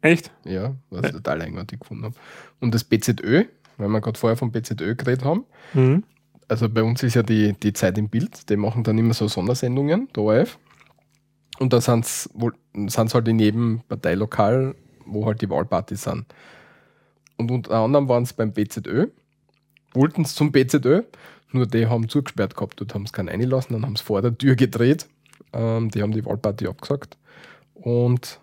Echt? 0.00 0.30
Ja, 0.44 0.74
was 0.90 1.06
ich 1.06 1.12
total 1.12 1.42
eigenartig 1.42 1.80
gefunden 1.80 2.04
habe. 2.04 2.14
Und 2.60 2.74
das 2.74 2.84
BZÖ, 2.84 3.44
weil 3.76 3.88
wir 3.88 4.00
gerade 4.00 4.18
vorher 4.18 4.36
vom 4.36 4.50
BZÖ 4.52 4.94
geredet 4.96 5.24
haben, 5.24 5.44
Mhm. 5.74 6.04
also 6.48 6.68
bei 6.68 6.82
uns 6.82 7.02
ist 7.02 7.14
ja 7.14 7.22
die, 7.22 7.52
die 7.54 7.72
Zeit 7.72 7.98
im 7.98 8.08
Bild, 8.08 8.48
die 8.50 8.56
machen 8.56 8.82
dann 8.84 8.98
immer 8.98 9.14
so 9.14 9.28
Sondersendungen, 9.28 10.08
der 10.14 10.22
ORF. 10.22 10.58
Und 11.58 11.72
da 11.72 11.80
sind 11.80 12.04
es 12.04 12.28
halt 13.14 13.28
in 13.28 13.38
jedem 13.38 13.80
Parteilokal, 13.88 14.74
wo 15.06 15.26
halt 15.26 15.42
die 15.42 15.50
Wahlpartys 15.50 16.04
sind. 16.04 16.26
Und 17.36 17.50
unter 17.50 17.72
anderem 17.76 18.08
waren 18.08 18.22
es 18.24 18.32
beim 18.32 18.52
BZÖ, 18.52 19.08
wollten 19.94 20.22
es 20.22 20.34
zum 20.34 20.52
BZÖ, 20.52 21.02
nur 21.52 21.66
die 21.66 21.86
haben 21.86 22.08
zugesperrt 22.08 22.54
gehabt, 22.54 22.80
dort 22.80 22.94
haben 22.94 23.06
sie 23.06 23.12
keinen 23.12 23.28
reinlassen, 23.28 23.72
dann 23.74 23.84
haben 23.86 23.96
sie 23.96 24.04
vor 24.04 24.22
der 24.22 24.36
Tür 24.36 24.54
gedreht, 24.54 25.08
ähm, 25.52 25.90
die 25.90 26.02
haben 26.02 26.12
die 26.12 26.24
Wahlparty 26.24 26.66
abgesagt. 26.66 27.16
Und 27.74 28.40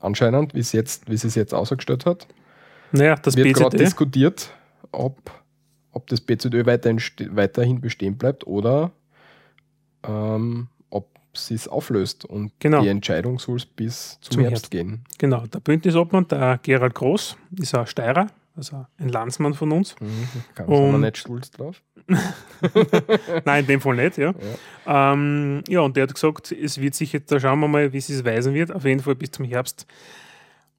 anscheinend, 0.00 0.54
wie 0.54 0.60
es 0.60 0.72
jetzt, 0.72 1.08
wie 1.08 1.14
es 1.14 1.34
jetzt 1.34 1.52
ausgestellt 1.54 2.06
hat, 2.06 2.26
Naja, 2.92 3.16
das 3.16 3.36
wird 3.36 3.54
gerade 3.54 3.76
diskutiert, 3.76 4.50
ob, 4.92 5.30
ob 5.92 6.06
das 6.06 6.20
BZÖ 6.20 6.64
weiterhin, 6.66 7.00
weiterhin 7.30 7.80
bestehen 7.80 8.16
bleibt 8.16 8.46
oder 8.46 8.92
ähm, 10.06 10.68
ob 10.90 11.08
sie 11.34 11.54
es 11.54 11.68
auflöst. 11.68 12.24
Und 12.24 12.52
Genau. 12.60 12.82
die 12.82 12.88
Entscheidung 12.88 13.38
soll 13.38 13.56
es 13.56 13.66
bis 13.66 14.18
zum, 14.20 14.32
Zum 14.34 14.40
Herbst, 14.42 14.56
Herbst. 14.64 14.70
gehen. 14.70 15.04
Genau, 15.18 15.46
der 15.46 15.60
Bündnisobmann, 15.60 16.28
der 16.28 16.58
Gerald 16.62 16.94
Groß, 16.94 17.36
ist 17.58 17.74
ein 17.74 17.86
Steirer, 17.86 18.28
also 18.56 18.86
ein 18.98 19.08
Landsmann 19.08 19.54
von 19.54 19.72
uns. 19.72 19.96
Kann 20.54 20.68
man 20.68 21.00
nicht 21.00 21.18
stolz 21.18 21.50
drauf. 21.50 21.82
Nein, 23.44 23.60
in 23.60 23.66
dem 23.66 23.80
Fall 23.80 23.96
nicht, 23.96 24.16
ja. 24.18 24.32
Ja. 24.86 25.12
Ähm, 25.12 25.64
ja, 25.68 25.80
und 25.80 25.96
der 25.96 26.04
hat 26.04 26.14
gesagt, 26.14 26.52
es 26.52 26.80
wird 26.80 26.94
sich 26.94 27.12
jetzt, 27.12 27.32
da 27.32 27.40
schauen 27.40 27.58
wir 27.60 27.66
mal, 27.68 27.92
wie 27.92 27.98
es 27.98 28.06
sich 28.06 28.24
weisen 28.24 28.54
wird, 28.54 28.70
auf 28.72 28.84
jeden 28.84 29.00
Fall 29.00 29.16
bis 29.16 29.32
zum 29.32 29.44
Herbst, 29.44 29.86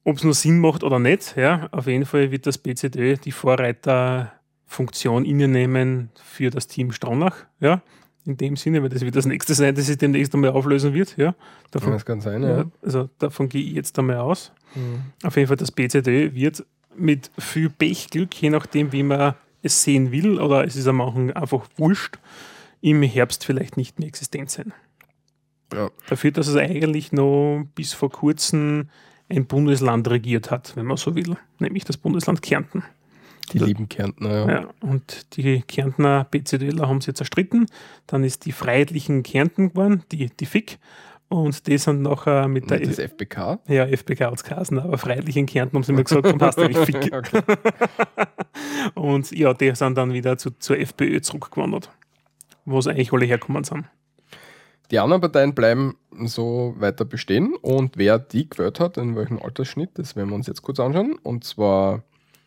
ob 0.04 0.16
es 0.16 0.24
nur 0.24 0.32
Sinn 0.34 0.58
macht 0.60 0.84
oder 0.84 0.98
nicht. 0.98 1.36
Ja. 1.36 1.68
Auf 1.72 1.86
jeden 1.86 2.06
Fall 2.06 2.30
wird 2.30 2.46
das 2.46 2.56
BZÖ 2.58 3.16
die 3.16 3.32
Vorreiterfunktion 3.32 5.26
innenehmen 5.26 6.10
für 6.22 6.48
das 6.50 6.68
Team 6.68 6.92
Stronach. 6.92 7.36
Ja. 7.60 7.82
In 8.24 8.36
dem 8.36 8.56
Sinne, 8.56 8.82
weil 8.82 8.88
das 8.88 9.02
wird 9.02 9.14
das 9.16 9.26
nächste 9.26 9.54
sein, 9.54 9.74
das 9.74 9.86
sich 9.86 9.98
demnächst 9.98 10.34
einmal 10.34 10.50
auflösen 10.50 10.94
wird. 10.94 11.16
Ja. 11.16 11.34
Davon, 11.70 11.92
Das 11.92 12.04
kann 12.04 12.20
sein, 12.20 12.42
ja. 12.42 12.58
ja. 12.58 12.64
also 12.82 13.08
davon 13.18 13.48
gehe 13.48 13.62
ich 13.62 13.72
jetzt 13.72 13.98
einmal 13.98 14.16
aus. 14.16 14.52
Mhm. 14.74 15.02
Auf 15.22 15.36
jeden 15.36 15.46
Fall, 15.48 15.56
das 15.56 15.70
BZÖ 15.70 16.34
wird 16.34 16.64
mit 16.98 17.30
viel 17.38 17.70
Pechglück, 17.70 18.34
je 18.40 18.50
nachdem, 18.50 18.92
wie 18.92 19.02
man 19.02 19.34
es 19.62 19.82
sehen 19.82 20.12
will, 20.12 20.40
oder 20.40 20.64
es 20.64 20.76
ist 20.76 20.86
am 20.86 21.00
Anfang 21.00 21.32
einfach 21.32 21.66
wurscht, 21.76 22.18
im 22.80 23.02
Herbst 23.02 23.44
vielleicht 23.44 23.76
nicht 23.76 23.98
mehr 23.98 24.08
existent 24.08 24.50
sein. 24.50 24.72
Ja. 25.72 25.90
Dafür, 26.08 26.30
dass 26.30 26.46
es 26.46 26.56
eigentlich 26.56 27.12
noch 27.12 27.66
bis 27.74 27.92
vor 27.92 28.10
kurzem 28.10 28.88
ein 29.28 29.46
Bundesland 29.46 30.08
regiert 30.08 30.50
hat, 30.50 30.76
wenn 30.76 30.86
man 30.86 30.96
so 30.96 31.16
will, 31.16 31.36
nämlich 31.58 31.84
das 31.84 31.96
Bundesland 31.96 32.42
Kärnten. 32.42 32.84
Die 33.52 33.58
lieben 33.58 33.88
Kärntner, 33.88 34.30
ja. 34.30 34.50
Ja, 34.50 34.68
und 34.80 35.36
die 35.36 35.62
Kärntner 35.62 36.26
BZÖler 36.30 36.88
haben 36.88 37.00
sie 37.00 37.08
jetzt 37.08 37.20
erstritten. 37.20 37.66
Dann 38.08 38.24
ist 38.24 38.44
die 38.44 38.50
Freiheitlichen 38.50 39.22
Kärnten 39.22 39.70
geworden, 39.70 40.02
die, 40.10 40.30
die 40.30 40.46
FIK. 40.46 40.78
Und 41.28 41.66
die 41.66 41.76
sind 41.76 42.02
nachher 42.02 42.46
mit 42.46 42.70
der 42.70 42.80
das 42.80 42.98
FBK. 42.98 43.58
ja, 43.66 43.86
FBK 43.86 44.20
hat 44.26 44.50
es 44.62 44.72
aber 44.72 44.96
freiheitlich 44.96 45.36
in 45.36 45.46
Kärnten 45.46 45.76
haben 45.76 45.82
sie 45.82 45.92
mir 45.92 46.04
gesagt, 46.04 46.24
komm, 46.24 46.40
hast 46.40 46.56
du 46.56 46.62
eigentlich 46.62 46.86
Fick. 46.86 47.12
Okay. 47.12 47.42
Und 48.94 49.32
ja, 49.32 49.52
die 49.52 49.74
sind 49.74 49.98
dann 49.98 50.12
wieder 50.12 50.38
zu, 50.38 50.50
zur 50.50 50.78
FPÖ 50.78 51.20
zurückgewandert, 51.20 51.90
wo 52.64 52.80
sie 52.80 52.90
eigentlich 52.90 53.12
alle 53.12 53.26
herkommen 53.26 53.64
sind. 53.64 53.86
Die 54.90 55.00
anderen 55.00 55.20
Parteien 55.20 55.54
bleiben 55.54 55.96
so 56.26 56.74
weiter 56.78 57.04
bestehen 57.04 57.54
und 57.60 57.96
wer 57.96 58.20
die 58.20 58.48
gewählt 58.48 58.78
hat, 58.78 58.96
in 58.98 59.16
welchem 59.16 59.42
Altersschnitt, 59.42 59.90
das 59.94 60.14
werden 60.14 60.28
wir 60.28 60.36
uns 60.36 60.46
jetzt 60.46 60.62
kurz 60.62 60.78
anschauen. 60.78 61.16
Und 61.24 61.42
zwar 61.42 62.04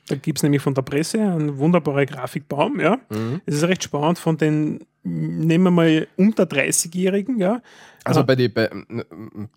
Da 0.07 0.15
gibt 0.15 0.39
es 0.39 0.43
nämlich 0.43 0.61
von 0.61 0.73
der 0.73 0.83
Presse 0.83 1.19
einen 1.19 1.57
wunderbaren 1.57 2.05
Grafikbaum. 2.05 2.79
Ja. 2.79 2.97
Es 3.45 3.55
ist 3.55 3.63
recht 3.63 3.83
spannend 3.83 4.19
von 4.19 4.37
den 4.37 4.85
nehmen 5.03 5.63
wir 5.65 5.71
mal 5.71 6.07
unter 6.17 6.43
30-Jährigen, 6.43 7.39
ja. 7.39 7.61
Also 8.03 8.21
Ah. 8.21 8.23
bei, 8.23 8.35
die, 8.35 8.49
bei 8.49 8.69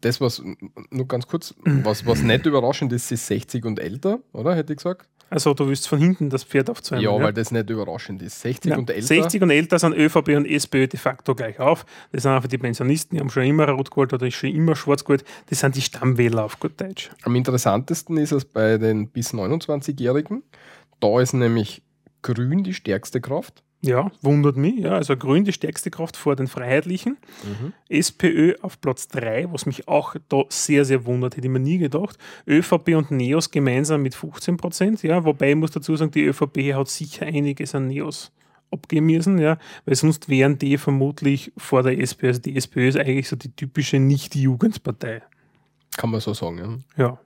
das, 0.01 0.21
was 0.21 0.43
nur 0.91 1.09
ganz 1.09 1.27
kurz, 1.27 1.55
was, 1.65 2.05
was 2.07 2.23
nicht 2.23 2.45
überraschend 2.47 2.93
ist, 2.93 3.11
ist 3.13 3.27
60 3.27 3.65
und 3.65 3.79
älter, 3.79 4.21
oder? 4.33 4.55
Hätte 4.55 4.73
ich 4.73 4.79
gesagt. 4.79 5.09
Also 5.31 5.55
du 5.55 5.67
willst 5.67 5.89
von 5.89 5.99
hinten 5.99 6.29
das 6.29 6.45
Pferd 6.45 6.69
aufzäumen. 6.69 7.03
Ja, 7.05 7.11
weil 7.19 7.33
das 7.33 7.51
nicht 7.53 7.71
überraschend 7.71 8.21
ist. 8.21 8.43
60 8.43 8.71
Ja, 8.73 8.77
und 8.77 8.91
älter. 8.91 9.07
60 9.07 9.41
und 9.43 9.49
älter 9.51 9.79
sind 9.79 9.95
ÖVP 9.95 10.29
und 10.37 10.45
SPÖ 10.45 10.87
de 10.89 11.01
facto 11.01 11.35
gleich 11.35 11.59
auf. 11.59 11.87
Das 12.13 12.25
sind 12.25 12.33
einfach 12.33 12.49
die 12.51 12.59
Pensionisten, 12.59 13.17
die 13.17 13.21
haben 13.21 13.31
schon 13.31 13.45
immer 13.45 13.67
rot 13.71 13.91
geholt 13.91 14.13
oder 14.13 14.31
schon 14.31 14.51
immer 14.51 14.77
schwarz 14.77 15.05
geholt. 15.05 15.25
Das 15.49 15.61
sind 15.61 15.75
die 15.75 15.81
Stammwähler 15.81 16.45
auf 16.45 16.61
gut 16.61 16.79
Deutsch. 16.79 17.11
Am 17.23 17.35
interessantesten 17.35 18.19
ist 18.19 18.33
es 18.33 18.45
bei 18.45 18.77
den 18.77 19.09
bis 19.09 19.33
29-Jährigen. 19.33 20.43
Da 21.01 21.19
ist 21.21 21.33
nämlich 21.33 21.83
Grün 22.21 22.63
die 22.63 22.75
stärkste 22.75 23.23
Kraft. 23.23 23.63
Ja, 23.85 24.13
wundert 24.21 24.57
mich. 24.57 24.79
Ja, 24.79 24.93
also 24.93 25.17
Grün 25.17 25.45
die 25.45 25.53
stärkste 25.53 25.91
Kraft 25.91 26.17
vor 26.17 26.37
den 26.37 26.47
Freiheitlichen. 26.47 27.17
SPÖ 27.89 28.55
auf 28.63 28.81
Platz 28.81 29.09
3, 29.09 29.53
was 29.53 29.67
mich 29.67 29.89
auch 29.89 30.15
da 30.29 30.45
sehr, 30.51 30.85
sehr 30.85 31.05
wundert, 31.05 31.37
hätte 31.37 31.49
ich 31.49 31.53
mir 31.53 31.59
nie 31.59 31.79
gedacht. 31.79 32.17
ÖVP 32.47 32.95
und 32.95 33.11
NEOS 33.11 33.51
gemeinsam 33.51 34.03
mit 34.03 34.15
15 34.15 34.57
Prozent. 34.57 35.03
Ja, 35.03 35.25
wobei 35.25 35.51
ich 35.51 35.57
muss 35.57 35.73
dazu 35.73 35.97
sagen, 35.97 36.13
die 36.13 36.25
ÖVP 36.25 36.75
hat 36.75 36.89
sicher 36.89 37.27
einiges 37.27 37.75
an 37.75 37.89
NEOS 37.89 38.31
abgeben 38.71 39.07
müssen, 39.07 39.39
ja, 39.39 39.59
weil 39.85 39.97
sonst 39.97 40.29
wären 40.29 40.59
die 40.59 40.79
vermutlich 40.79 41.53
vor 41.57 41.83
der 41.83 41.99
SPÖ. 41.99 42.29
Also 42.29 42.41
die 42.41 42.57
SPÖ 42.57 42.89
ist 42.89 42.97
eigentlich 42.97 43.29
so 43.29 43.37
die 43.37 43.51
typische 43.51 43.99
Nicht-Jugendpartei. 43.99 45.23
Kann 45.97 46.11
man 46.11 46.21
so 46.21 46.35
sagen. 46.35 46.85
Ja. 46.97 47.05
Ja, 47.05 47.19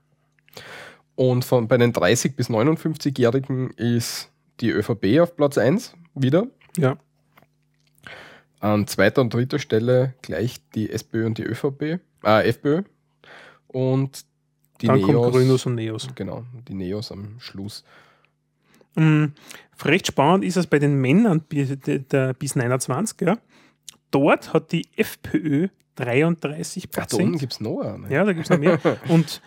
Und 1.17 1.45
von, 1.45 1.69
bei 1.69 1.77
den 1.77 1.93
30 1.93 2.35
bis 2.35 2.49
59-Jährigen 2.49 3.71
ist 3.73 4.31
die 4.61 4.71
ÖVP 4.71 5.21
auf 5.21 5.37
Platz 5.37 5.59
1 5.59 5.95
wieder. 6.17 6.47
ja. 6.77 6.97
An 8.59 8.87
zweiter 8.87 9.21
und 9.21 9.33
dritter 9.35 9.59
Stelle 9.59 10.15
gleich 10.23 10.61
die 10.75 10.91
SPÖ 10.91 11.27
und 11.27 11.37
die 11.37 11.43
ÖVP, 11.43 12.01
äh, 12.25 12.49
FPÖ. 12.49 12.83
Und 13.69 14.25
die 14.81 14.87
Dann 14.87 14.97
Neos. 14.97 15.07
kommt 15.07 15.33
Grünos 15.35 15.67
und 15.67 15.75
Neos. 15.75 16.09
Genau, 16.15 16.45
die 16.67 16.75
Neos 16.75 17.13
am 17.13 17.39
Schluss. 17.39 17.85
Mm, 18.95 19.27
Recht 19.85 20.07
spannend 20.07 20.43
ist 20.43 20.57
es 20.57 20.67
bei 20.67 20.79
den 20.79 20.99
Männern 21.01 21.41
bis, 21.43 21.79
der, 21.81 21.99
der, 21.99 22.33
bis 22.33 22.57
29. 22.57 23.21
Ja. 23.21 23.37
Dort 24.11 24.55
hat 24.55 24.73
die 24.73 24.89
FPÖ 24.97 25.69
33 25.97 26.89
Ach, 26.89 26.95
da 26.95 27.03
unten 27.03 27.09
Prozent. 27.11 27.39
gibt 27.39 27.53
es 27.53 27.61
noch 27.61 27.81
eine. 27.81 28.11
Ja, 28.11 28.25
da 28.25 28.33
gibt 28.33 28.47
es 28.47 28.51
noch 28.51 28.59
mehr. 28.59 28.81
Und 29.09 29.43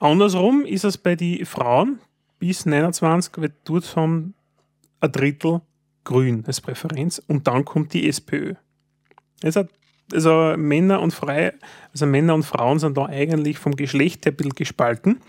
andersrum 0.00 0.64
ist 0.64 0.84
es 0.84 0.98
bei 0.98 1.14
den 1.14 1.46
Frauen 1.46 2.00
bis 2.40 2.66
29, 2.66 3.32
weil 3.36 3.52
dort 3.64 3.94
haben 3.94 4.34
ein 5.00 5.12
Drittel 5.12 5.60
Grün 6.08 6.42
als 6.46 6.60
Präferenz 6.62 7.18
und 7.26 7.46
dann 7.46 7.64
kommt 7.66 7.92
die 7.92 8.08
SPÖ. 8.08 8.54
Also, 9.44 9.64
also 10.12 10.54
Männer 10.56 11.00
und 11.02 11.12
Frei, 11.12 11.52
also 11.92 12.06
Männer 12.06 12.34
und 12.34 12.44
Frauen 12.44 12.78
sind 12.78 12.96
da 12.96 13.04
eigentlich 13.06 13.58
vom 13.58 13.76
Geschlecht 13.76 14.24
her 14.24 14.32
ein 14.32 14.36
bisschen 14.36 14.54
gespalten. 14.54 15.20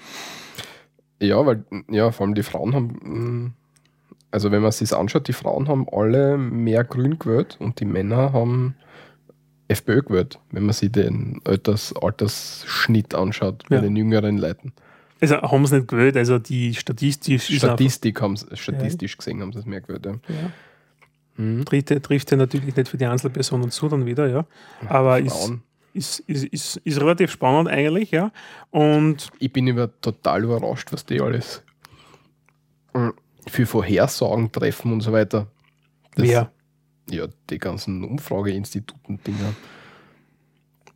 Ja, 1.21 1.45
weil, 1.45 1.63
ja, 1.89 2.11
vor 2.11 2.25
allem 2.25 2.33
die 2.35 2.43
Frauen 2.43 2.73
haben, 2.73 2.87
mm, 2.87 3.53
also 4.31 4.51
wenn 4.51 4.61
man 4.61 4.71
sich 4.71 4.93
anschaut, 4.93 5.27
die 5.27 5.33
Frauen 5.33 5.67
haben 5.67 5.85
alle 5.91 6.37
mehr 6.37 6.85
Grün 6.85 7.19
gewählt 7.19 7.57
und 7.59 7.79
die 7.81 7.85
Männer 7.85 8.31
haben 8.31 8.75
FPÖ 9.67 10.01
gewählt, 10.01 10.39
wenn 10.51 10.63
man 10.63 10.73
sich 10.73 10.91
den 10.93 11.41
Alters, 11.43 11.93
Altersschnitt 12.01 13.13
anschaut 13.13 13.65
bei 13.69 13.75
Ja. 13.75 13.81
den 13.81 13.95
jüngeren 13.97 14.37
Leuten. 14.37 14.71
Also 15.21 15.35
haben 15.41 15.65
sie 15.67 15.75
nicht 15.75 15.89
gewählt, 15.89 16.15
also 16.15 16.39
die 16.39 16.73
statistisch 16.73 17.49
ist 17.49 17.57
Statistik 17.57 18.21
haben, 18.21 18.37
sie- 18.37 18.47
statistisch 18.55 19.17
gesehen 19.17 19.41
haben 19.41 19.51
sie 19.51 19.59
es 19.59 19.65
mehr 19.65 19.81
gewählt. 19.81 20.05
Ja. 20.05 20.13
ja, 20.13 20.51
Mhm. 21.39 21.63
trifft, 21.63 21.87
trifft 22.03 22.31
ja 22.31 22.37
natürlich 22.37 22.75
nicht 22.75 22.89
für 22.89 22.97
die 22.97 23.05
Einzelpersonen 23.05 23.71
zu 23.71 23.87
dann 23.87 24.05
wieder, 24.05 24.27
ja. 24.27 24.45
Aber 24.87 25.19
ist, 25.19 25.53
ist, 25.93 26.19
ist, 26.27 26.43
ist, 26.45 26.77
ist 26.77 26.99
relativ 26.99 27.31
spannend 27.31 27.69
eigentlich, 27.69 28.11
ja. 28.11 28.31
Und 28.71 29.29
Ich 29.39 29.51
bin 29.53 29.65
über, 29.67 29.89
total 30.01 30.43
überrascht, 30.43 30.91
was 30.91 31.05
die 31.05 31.21
alles 31.21 31.63
mm, 32.93 33.09
für 33.47 33.65
Vorhersagen 33.65 34.51
treffen 34.51 34.91
und 34.91 34.99
so 35.01 35.13
weiter. 35.13 35.47
Das- 36.15 36.27
wer? 36.27 36.51
Ja, 37.09 37.25
die 37.49 37.57
ganzen 37.57 38.03
Umfrageinstituten-Dinger. 38.03 39.55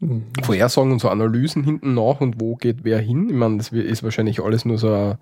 Mhm. 0.02 0.26
Vorhersagen 0.44 0.92
und 0.92 1.00
so 1.00 1.08
Analysen 1.10 1.64
hinten 1.64 1.94
nach 1.94 2.20
und 2.20 2.42
wo 2.42 2.56
geht 2.56 2.84
wer 2.84 3.00
hin. 3.00 3.30
Ich 3.30 3.36
meine, 3.36 3.58
das 3.58 3.70
ist 3.72 4.04
wahrscheinlich 4.04 4.44
alles 4.44 4.66
nur 4.66 4.78
so 4.78 4.94
eine, 4.94 5.18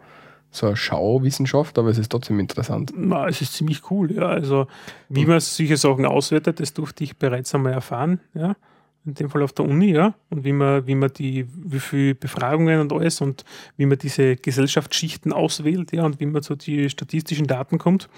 so 0.52 0.68
eine 0.68 0.76
Schauwissenschaft, 0.76 1.80
aber 1.80 1.90
es 1.90 1.98
ist 1.98 2.12
trotzdem 2.12 2.40
interessant. 2.40 2.92
Na, 2.96 3.28
es 3.28 3.42
ist 3.42 3.54
ziemlich 3.54 3.90
cool, 3.90 4.12
ja. 4.12 4.28
Also, 4.28 4.68
wie 5.10 5.26
man 5.26 5.40
solche 5.40 5.78
Sachen 5.78 6.06
auswertet, 6.06 6.60
das 6.60 6.74
durfte 6.74 7.04
ich 7.04 7.18
bereits 7.18 7.56
einmal 7.56 7.74
erfahren, 7.74 8.20
ja. 8.34 8.56
In 9.04 9.16
dem 9.16 9.32
Fall 9.32 9.42
auf 9.42 9.54
der 9.54 9.66
Uni, 9.66 9.94
ja. 9.94 10.14
Und 10.30 10.44
wie 10.44 10.54
man, 10.54 10.86
wie 10.86 10.94
man 10.94 11.12
die, 11.12 11.48
wie 11.56 11.80
viele 11.80 12.16
Befragungen 12.16 12.82
und 12.82 12.94
alles 12.94 13.22
und 13.22 13.46
wie 13.78 13.86
man 13.86 13.98
diese 13.98 14.36
Gesellschaftsschichten 14.36 15.34
auswählt, 15.34 15.94
ja, 15.94 16.06
und 16.06 16.20
wie 16.20 16.26
man 16.26 16.44
zu 16.44 16.56
die 16.56 16.90
statistischen 16.90 17.48
Daten 17.48 17.78
kommt 17.78 18.10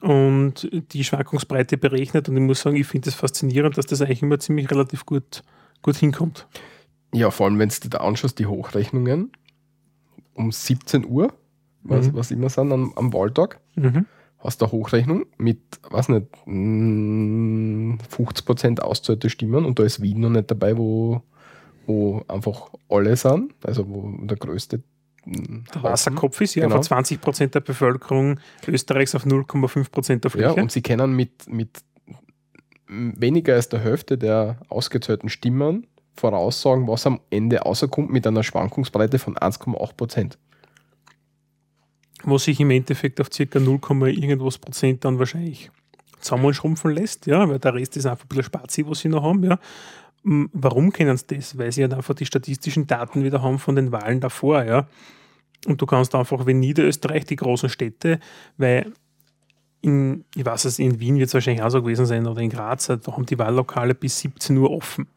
und 0.00 0.68
die 0.92 1.04
Schwankungsbreite 1.04 1.76
berechnet. 1.76 2.28
Und 2.28 2.36
ich 2.36 2.42
muss 2.42 2.62
sagen, 2.62 2.76
ich 2.76 2.86
finde 2.86 3.08
es 3.08 3.14
das 3.14 3.20
faszinierend, 3.20 3.76
dass 3.76 3.86
das 3.86 4.00
eigentlich 4.00 4.22
immer 4.22 4.38
ziemlich 4.38 4.70
relativ 4.70 5.06
gut, 5.06 5.42
gut 5.82 5.96
hinkommt. 5.96 6.48
Ja, 7.14 7.30
vor 7.30 7.46
allem, 7.46 7.58
wenn 7.58 7.68
du 7.68 7.76
dir 7.82 7.90
da 7.90 7.98
anschaust, 7.98 8.38
die 8.38 8.46
Hochrechnungen 8.46 9.30
um 10.34 10.50
17 10.50 11.06
Uhr, 11.06 11.32
was, 11.84 12.06
Mhm. 12.08 12.14
was 12.16 12.30
immer 12.30 12.48
sind 12.48 12.72
am, 12.72 12.92
am 12.96 13.12
Wahltag, 13.12 13.60
Mhm. 13.76 14.06
hast 14.38 14.60
du 14.60 14.66
eine 14.66 14.72
Hochrechnung 14.72 15.24
mit, 15.38 15.60
weiß 15.90 16.08
nicht, 16.10 16.26
mm, 16.46 17.98
50% 18.08 18.82
auszahlte 18.82 19.30
Stimmen 19.30 19.64
und 19.64 19.78
da 19.78 19.84
ist 19.84 20.00
Wien 20.02 20.20
noch 20.20 20.30
nicht 20.30 20.50
dabei, 20.50 20.76
wo, 20.76 21.22
wo 21.86 22.22
einfach 22.28 22.70
alle 22.88 23.16
sind, 23.16 23.52
also 23.64 23.88
wo 23.88 24.12
der 24.26 24.36
größte 24.36 24.82
mm, 25.24 25.64
Der. 25.74 25.82
Wasserkopf 25.82 26.40
ist 26.40 26.54
ja 26.54 26.64
Genau. 26.64 26.76
von 26.76 26.82
20 26.82 27.20
Prozent 27.20 27.54
der 27.54 27.60
Bevölkerung 27.60 28.40
Österreichs 28.66 29.14
auf 29.14 29.24
0,5 29.26 29.90
Prozent 29.90 30.24
der 30.24 30.30
Ja, 30.32 30.48
Fläche. 30.50 30.60
und 30.62 30.72
sie 30.72 30.82
können 30.82 31.14
mit, 31.14 31.48
mit 31.48 31.82
weniger 32.88 33.54
als 33.54 33.68
der 33.68 33.80
Hälfte 33.80 34.18
der 34.18 34.58
ausgezählten 34.68 35.28
Stimmen 35.30 35.86
voraussagen, 36.14 36.86
was 36.88 37.06
am 37.06 37.20
Ende 37.30 37.64
außerkommt 37.64 38.10
mit 38.10 38.26
einer 38.26 38.42
Schwankungsbreite 38.42 39.18
von 39.18 39.36
1,8 39.36 39.96
Prozent. 39.96 40.38
Wo 42.24 42.38
sich 42.38 42.60
im 42.60 42.70
Endeffekt 42.70 43.20
auf 43.20 43.28
circa 43.32 43.58
0, 43.58 43.80
irgendwas 44.08 44.58
Prozent 44.58 45.04
dann 45.04 45.18
wahrscheinlich 45.18 45.70
zusammenschrumpfen 46.20 46.92
lässt, 46.92 47.26
ja, 47.26 47.48
weil 47.48 47.58
der 47.58 47.74
Rest 47.74 47.96
ist 47.96 48.06
einfach 48.06 48.24
ein 48.24 48.28
bisschen 48.28 48.44
Spazi, 48.44 48.86
was 48.86 49.00
sie 49.00 49.08
noch 49.08 49.22
haben, 49.22 49.42
ja. 49.44 49.58
Warum 50.24 50.92
kennen 50.92 51.16
sie 51.16 51.36
das? 51.36 51.58
Weil 51.58 51.72
sie 51.72 51.82
halt 51.82 51.94
einfach 51.94 52.14
die 52.14 52.26
statistischen 52.26 52.86
Daten 52.86 53.24
wieder 53.24 53.42
haben 53.42 53.58
von 53.58 53.74
den 53.74 53.90
Wahlen 53.90 54.20
davor, 54.20 54.64
ja. 54.64 54.86
Und 55.66 55.80
du 55.80 55.86
kannst 55.86 56.14
einfach, 56.14 56.46
wenn 56.46 56.60
Niederösterreich, 56.60 57.24
die 57.24 57.36
großen 57.36 57.68
Städte, 57.68 58.18
weil 58.56 58.92
in, 59.80 60.24
ich 60.36 60.46
weiß 60.46 60.64
es, 60.64 60.78
in 60.78 61.00
Wien 61.00 61.18
wird 61.18 61.28
es 61.28 61.34
wahrscheinlich 61.34 61.62
auch 61.62 61.70
so 61.70 61.82
gewesen 61.82 62.06
sein 62.06 62.26
oder 62.26 62.40
in 62.40 62.50
Graz, 62.50 62.86
da 62.86 62.98
haben 63.04 63.26
die 63.26 63.38
Wahllokale 63.38 63.94
bis 63.94 64.20
17 64.20 64.56
Uhr 64.56 64.70
offen. 64.70 65.08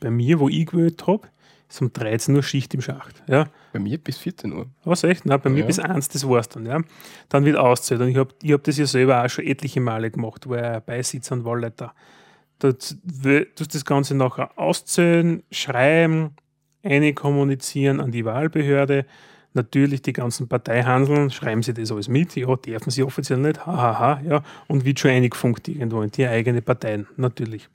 Bei 0.00 0.10
mir, 0.10 0.40
wo 0.40 0.48
ich 0.48 0.66
gewählt 0.66 1.06
habe, 1.06 1.28
ist 1.70 1.80
um 1.80 1.92
13 1.92 2.34
Uhr 2.34 2.42
Schicht 2.42 2.74
im 2.74 2.80
Schacht, 2.82 3.22
ja. 3.28 3.46
Bei 3.72 3.78
mir 3.78 3.96
bis 3.98 4.18
14 4.18 4.52
Uhr. 4.52 4.66
Was 4.84 5.04
echt? 5.04 5.24
Nein, 5.24 5.40
bei 5.40 5.48
mir 5.50 5.60
Ja. 5.60 5.66
bis 5.66 5.78
eins, 5.78 6.08
das 6.08 6.28
war's 6.28 6.48
dann, 6.48 6.66
ja. 6.66 6.80
Dann 7.28 7.44
wird 7.44 7.56
auszählt. 7.56 8.00
Und 8.00 8.08
ich 8.08 8.16
habe 8.16 8.34
ich 8.42 8.52
hab 8.52 8.64
das 8.64 8.76
ja 8.76 8.86
selber 8.86 9.24
auch 9.24 9.28
schon 9.30 9.46
etliche 9.46 9.80
Male 9.80 10.10
gemacht, 10.10 10.46
wo 10.48 10.54
er 10.54 10.80
Beisitzer 10.80 11.34
und 11.36 11.44
Wahlleiter. 11.44 11.94
W- 12.62 13.44
tust 13.54 13.74
das 13.74 13.84
Ganze 13.84 14.14
nachher 14.14 14.50
auszählen, 14.58 15.42
schreiben, 15.50 16.30
eine 16.82 17.14
kommunizieren 17.14 18.00
an 18.00 18.10
die 18.10 18.24
Wahlbehörde. 18.24 19.06
Natürlich 19.54 20.02
die 20.02 20.12
ganzen 20.12 20.46
Parteihandeln, 20.48 21.30
schreiben 21.30 21.62
sie 21.62 21.74
das 21.74 21.90
alles 21.90 22.08
mit, 22.08 22.36
ja, 22.36 22.54
dürfen 22.56 22.90
sie 22.90 23.02
offiziell 23.02 23.38
nicht, 23.38 23.66
hahaha, 23.66 23.98
ha, 23.98 24.16
ha, 24.16 24.20
ja, 24.28 24.42
und 24.68 24.84
wird 24.84 25.00
schon 25.00 25.10
eingefunkt 25.10 25.66
irgendwo 25.68 26.02
in 26.02 26.10
die 26.10 26.26
eigene 26.26 26.62
Parteien, 26.62 27.06
natürlich. 27.16 27.68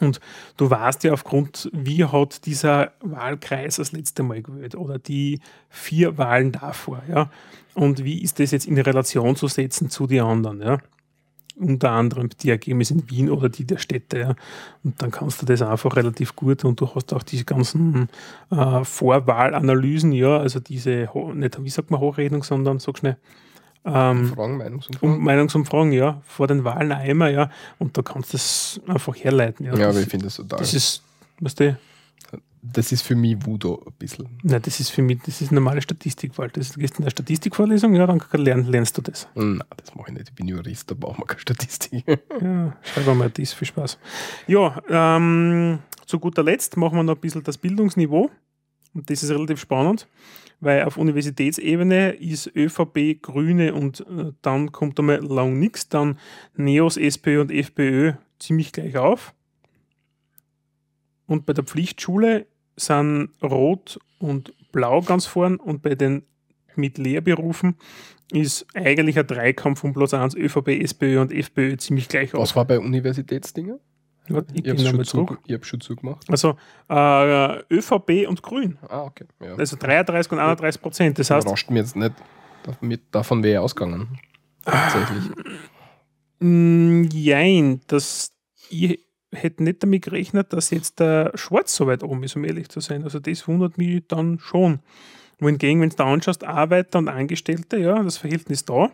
Und 0.00 0.20
du 0.56 0.70
weißt 0.70 1.04
ja 1.04 1.12
aufgrund, 1.12 1.70
wie 1.72 2.04
hat 2.04 2.46
dieser 2.46 2.92
Wahlkreis 3.00 3.76
das 3.76 3.92
letzte 3.92 4.22
Mal 4.22 4.42
gewählt 4.42 4.74
oder 4.74 4.98
die 4.98 5.40
vier 5.68 6.18
Wahlen 6.18 6.52
davor, 6.52 7.02
ja. 7.08 7.30
Und 7.74 8.04
wie 8.04 8.22
ist 8.22 8.40
das 8.40 8.50
jetzt 8.50 8.66
in 8.66 8.78
Relation 8.78 9.36
zu 9.36 9.46
setzen 9.46 9.90
zu 9.90 10.06
den 10.06 10.22
anderen, 10.22 10.60
ja. 10.60 10.78
Unter 11.56 11.90
anderem 11.90 12.30
die 12.42 12.48
Ergebnisse 12.48 12.94
in 12.94 13.10
Wien 13.10 13.30
oder 13.30 13.50
die 13.50 13.64
der 13.64 13.76
Städte, 13.76 14.18
ja. 14.18 14.34
Und 14.82 15.00
dann 15.02 15.10
kannst 15.10 15.42
du 15.42 15.46
das 15.46 15.60
einfach 15.60 15.94
relativ 15.96 16.34
gut 16.34 16.64
und 16.64 16.80
du 16.80 16.94
hast 16.94 17.12
auch 17.12 17.22
diese 17.22 17.44
ganzen 17.44 18.08
äh, 18.50 18.84
Vorwahlanalysen, 18.84 20.12
ja, 20.12 20.38
also 20.38 20.60
diese, 20.60 21.08
nicht, 21.34 21.62
wie 21.62 21.70
sagt 21.70 21.90
man 21.90 22.00
Hochrechnung, 22.00 22.42
sondern 22.42 22.78
sag 22.78 22.98
schnell, 22.98 23.18
ähm, 23.84 24.26
Fragen, 24.34 24.56
Meinungsumfragen. 24.58 25.16
um, 25.16 25.24
Meinungsumfragen, 25.24 25.92
ja, 25.92 26.20
vor 26.26 26.46
den 26.46 26.64
Wahlen 26.64 26.90
immer, 26.90 27.30
ja, 27.30 27.50
und 27.78 27.96
da 27.96 28.02
kannst 28.02 28.32
du 28.32 28.36
das 28.36 28.80
einfach 28.86 29.14
herleiten. 29.16 29.66
Ja, 29.66 29.72
ja, 29.72 29.78
das, 29.78 29.96
aber 29.96 30.00
ich 30.00 30.08
finde 30.08 30.26
das 30.26 30.36
total. 30.36 30.58
das 30.58 30.74
ist, 30.74 31.02
was 31.40 31.54
du, 31.54 31.78
das 32.62 32.92
ist 32.92 33.02
für 33.02 33.14
mich 33.14 33.36
Voodoo 33.44 33.82
ein 33.86 33.92
bisschen. 33.98 34.28
Nein, 34.42 34.60
das 34.62 34.80
ist 34.80 34.90
für 34.90 35.02
mich, 35.02 35.20
das 35.24 35.40
ist 35.40 35.50
normale 35.50 35.80
Statistik, 35.80 36.36
weil 36.36 36.48
das, 36.50 36.74
gehst 36.74 36.98
in 36.98 37.04
der 37.04 37.10
Statistikvorlesung, 37.10 37.94
ja, 37.94 38.06
dann 38.06 38.22
lern, 38.34 38.66
lernst 38.66 38.98
du 38.98 39.02
das. 39.02 39.28
Nein, 39.34 39.62
das 39.76 39.94
mache 39.94 40.10
ich 40.10 40.18
nicht. 40.18 40.28
Ich 40.28 40.34
bin 40.34 40.48
Jurist, 40.48 40.90
da 40.90 40.94
brauchen 40.94 41.22
wir 41.22 41.26
keine 41.26 41.40
Statistik. 41.40 42.04
Ja, 42.40 42.76
schreiben 42.82 43.06
wir 43.06 43.14
mal 43.14 43.30
das, 43.30 43.52
viel 43.52 43.68
Spaß. 43.68 43.98
Ja, 44.46 44.80
ähm, 44.88 45.78
zu 46.06 46.18
guter 46.18 46.42
Letzt 46.42 46.76
machen 46.76 46.96
wir 46.96 47.02
noch 47.02 47.14
ein 47.14 47.20
bisschen 47.20 47.42
das 47.42 47.58
Bildungsniveau. 47.58 48.30
Und 48.94 49.08
das 49.08 49.22
ist 49.22 49.30
relativ 49.30 49.60
spannend, 49.60 50.06
weil 50.60 50.84
auf 50.84 50.96
Universitätsebene 50.96 52.10
ist 52.10 52.54
ÖVP, 52.54 53.22
Grüne 53.22 53.74
und 53.74 54.00
äh, 54.00 54.32
dann 54.42 54.72
kommt 54.72 54.98
einmal 54.98 55.24
lang 55.24 55.58
nichts, 55.58 55.88
dann 55.88 56.18
NEOS, 56.56 56.96
SPÖ 56.96 57.40
und 57.40 57.50
FPÖ 57.50 58.12
ziemlich 58.38 58.72
gleich 58.72 58.96
auf. 58.96 59.34
Und 61.26 61.46
bei 61.46 61.52
der 61.52 61.64
Pflichtschule 61.64 62.46
sind 62.76 63.30
Rot 63.42 63.98
und 64.18 64.54
Blau 64.72 65.00
ganz 65.00 65.26
vorn 65.26 65.56
und 65.56 65.82
bei 65.82 65.94
den 65.94 66.22
mit 66.76 66.98
Lehrberufen 66.98 67.76
ist 68.32 68.66
eigentlich 68.74 69.18
ein 69.18 69.26
Dreikampf 69.26 69.82
um 69.82 69.92
Platz 69.92 70.14
1 70.14 70.36
ÖVP, 70.36 70.68
SPÖ 70.68 71.20
und 71.20 71.32
FPÖ 71.32 71.76
ziemlich 71.76 72.08
gleich 72.08 72.32
auf. 72.34 72.40
Was 72.40 72.56
war 72.56 72.64
bei 72.64 72.78
Universitätsdingen? 72.78 73.80
Ich 74.52 74.64
Ich 74.64 74.86
habe 74.86 75.04
schon, 75.04 75.38
hab 75.50 75.66
schon 75.66 75.80
zugemacht. 75.80 76.28
Also 76.28 76.56
äh, 76.88 77.62
ÖVP 77.72 78.28
und 78.28 78.42
Grün. 78.42 78.78
Ah, 78.88 79.02
okay. 79.02 79.26
Ja. 79.40 79.54
Also 79.56 79.76
33 79.76 80.32
und 80.32 80.38
31 80.38 80.80
Prozent. 80.80 81.18
Das 81.18 81.30
heißt, 81.30 81.46
Überrascht 81.46 81.70
mich 81.70 81.82
jetzt 81.82 81.96
nicht. 81.96 82.12
Davon 83.10 83.42
wäre 83.42 83.54
ich 83.54 83.58
ausgegangen. 83.58 84.18
Tatsächlich. 84.64 85.24
mh, 86.40 87.08
jein, 87.12 87.80
das, 87.86 88.32
ich 88.68 89.00
hätte 89.32 89.62
nicht 89.62 89.82
damit 89.82 90.02
gerechnet, 90.02 90.52
dass 90.52 90.70
jetzt 90.70 91.00
der 91.00 91.32
Schwarz 91.34 91.74
so 91.74 91.86
weit 91.86 92.02
oben 92.02 92.22
ist, 92.22 92.36
um 92.36 92.44
ehrlich 92.44 92.68
zu 92.68 92.80
sein. 92.80 93.04
Also 93.04 93.18
das 93.18 93.46
wundert 93.46 93.78
mich 93.78 94.02
dann 94.08 94.38
schon. 94.38 94.80
Wohingegen, 95.38 95.80
wenn 95.80 95.90
du 95.90 95.96
da 95.96 96.04
anschaust, 96.04 96.44
Arbeiter 96.44 96.98
und 96.98 97.08
Angestellte, 97.08 97.78
ja, 97.78 98.02
das 98.02 98.18
Verhältnis 98.18 98.64
da. 98.64 98.90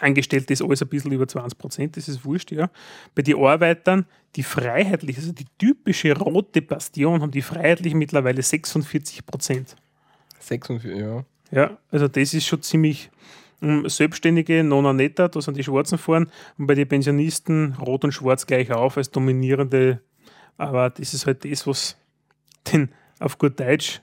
Angestellte 0.00 0.52
ist 0.52 0.62
alles 0.62 0.82
ein 0.82 0.88
bisschen 0.88 1.12
über 1.12 1.26
20 1.26 1.58
Prozent, 1.58 1.96
das 1.96 2.08
ist 2.08 2.24
wurscht, 2.24 2.52
ja. 2.52 2.70
Bei 3.14 3.22
den 3.22 3.36
Arbeitern, 3.36 4.06
die 4.36 4.42
freiheitlich, 4.42 5.16
also 5.18 5.32
die 5.32 5.46
typische 5.58 6.16
rote 6.16 6.62
Bastion, 6.62 7.22
haben 7.22 7.30
die 7.30 7.42
freiheitlichen 7.42 7.98
mittlerweile 7.98 8.42
46 8.42 9.24
Prozent. 9.26 9.76
46, 10.40 10.96
ja. 10.96 11.24
Ja, 11.50 11.78
also 11.90 12.08
das 12.08 12.34
ist 12.34 12.46
schon 12.46 12.62
ziemlich 12.62 13.10
ähm, 13.62 13.88
Selbstständige, 13.88 14.64
Nona 14.64 14.92
Netta, 14.92 15.28
da 15.28 15.40
sind 15.40 15.56
die 15.56 15.64
Schwarzen 15.64 15.98
vorn 15.98 16.30
und 16.58 16.66
bei 16.66 16.74
den 16.74 16.88
Pensionisten 16.88 17.74
Rot 17.74 18.04
und 18.04 18.12
Schwarz 18.12 18.46
gleich 18.46 18.72
auf 18.72 18.96
als 18.96 19.10
dominierende. 19.10 20.00
Aber 20.56 20.90
das 20.90 21.14
ist 21.14 21.26
halt 21.26 21.44
das, 21.44 21.66
was 21.66 21.96
den 22.72 22.90
auf 23.20 23.38
gut 23.38 23.58
Deutsch 23.60 24.00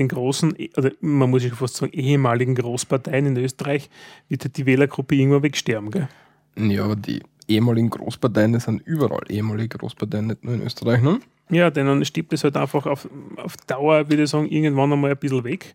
den 0.00 0.08
großen, 0.08 0.56
oder 0.76 0.90
man 1.00 1.30
muss 1.30 1.44
ja 1.44 1.54
fast 1.54 1.76
sagen, 1.76 1.92
ehemaligen 1.92 2.54
Großparteien 2.54 3.26
in 3.26 3.36
Österreich 3.36 3.88
wird 4.28 4.44
halt 4.44 4.56
die 4.56 4.66
Wählergruppe 4.66 5.14
irgendwann 5.14 5.42
wegsterben. 5.42 5.90
Gell? 5.90 6.08
Ja, 6.56 6.84
aber 6.84 6.96
die 6.96 7.22
ehemaligen 7.46 7.90
Großparteien, 7.90 8.54
das 8.54 8.64
sind 8.64 8.82
überall 8.86 9.22
ehemalige 9.28 9.78
Großparteien, 9.78 10.26
nicht 10.28 10.44
nur 10.44 10.54
in 10.54 10.62
Österreich, 10.62 11.02
ne? 11.02 11.20
Ja, 11.50 11.70
denn 11.70 11.86
dann 11.86 12.04
stirbt 12.04 12.32
es 12.32 12.44
halt 12.44 12.56
einfach 12.56 12.86
auf, 12.86 13.08
auf 13.36 13.56
Dauer, 13.66 14.08
würde 14.08 14.22
ich 14.22 14.30
sagen, 14.30 14.46
irgendwann 14.46 14.92
einmal 14.92 15.10
ein 15.10 15.16
bisschen 15.16 15.44
weg. 15.44 15.74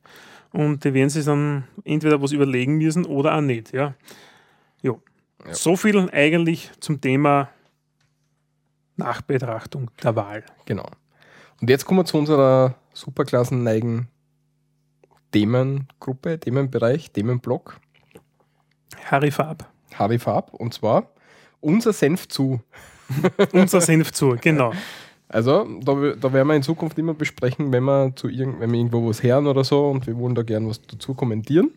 Und 0.52 0.84
die 0.86 0.94
werden 0.94 1.10
sich 1.10 1.26
dann 1.26 1.66
entweder 1.84 2.22
was 2.22 2.32
überlegen 2.32 2.78
müssen 2.78 3.06
oder 3.06 3.36
auch 3.36 3.42
nicht. 3.42 3.74
Ja. 3.74 3.94
Jo. 4.82 5.02
Ja. 5.46 5.54
So 5.54 5.76
viel 5.76 6.10
eigentlich 6.12 6.72
zum 6.80 7.02
Thema 7.02 7.50
Nachbetrachtung 8.96 9.92
der 10.02 10.16
Wahl. 10.16 10.44
Genau. 10.66 10.90
Und 11.60 11.70
jetzt 11.70 11.86
kommen 11.86 12.00
wir 12.00 12.06
zu 12.06 12.18
unserer 12.18 12.76
superklassenneigen 12.94 14.08
Themengruppe, 15.36 16.40
Themenbereich, 16.40 17.12
Themenblock, 17.12 17.78
Harry 19.04 19.32
Farb. 19.32 19.66
Harry 19.94 20.18
Farb. 20.18 20.54
Und 20.54 20.74
zwar 20.74 21.12
unser 21.60 21.92
Senf 21.92 22.30
zu. 22.30 22.62
Unser 23.54 23.82
Senf 23.82 24.14
zu, 24.14 24.36
genau. 24.42 24.72
Also, 25.28 25.68
da, 25.82 26.16
da 26.20 26.34
werden 26.34 26.48
wir 26.48 26.56
in 26.56 26.64
Zukunft 26.64 26.98
immer 26.98 27.14
besprechen, 27.14 27.72
wenn 27.72 27.84
wir, 27.84 28.16
zu 28.16 28.30
irgend, 28.30 28.60
wenn 28.60 28.72
wir 28.72 28.80
irgendwo 28.80 29.08
was 29.08 29.22
hören 29.22 29.46
oder 29.46 29.64
so 29.64 29.90
und 29.90 30.08
wir 30.08 30.18
wollen 30.18 30.34
da 30.34 30.42
gern 30.42 30.68
was 30.68 30.82
dazu 30.82 31.14
kommentieren. 31.14 31.70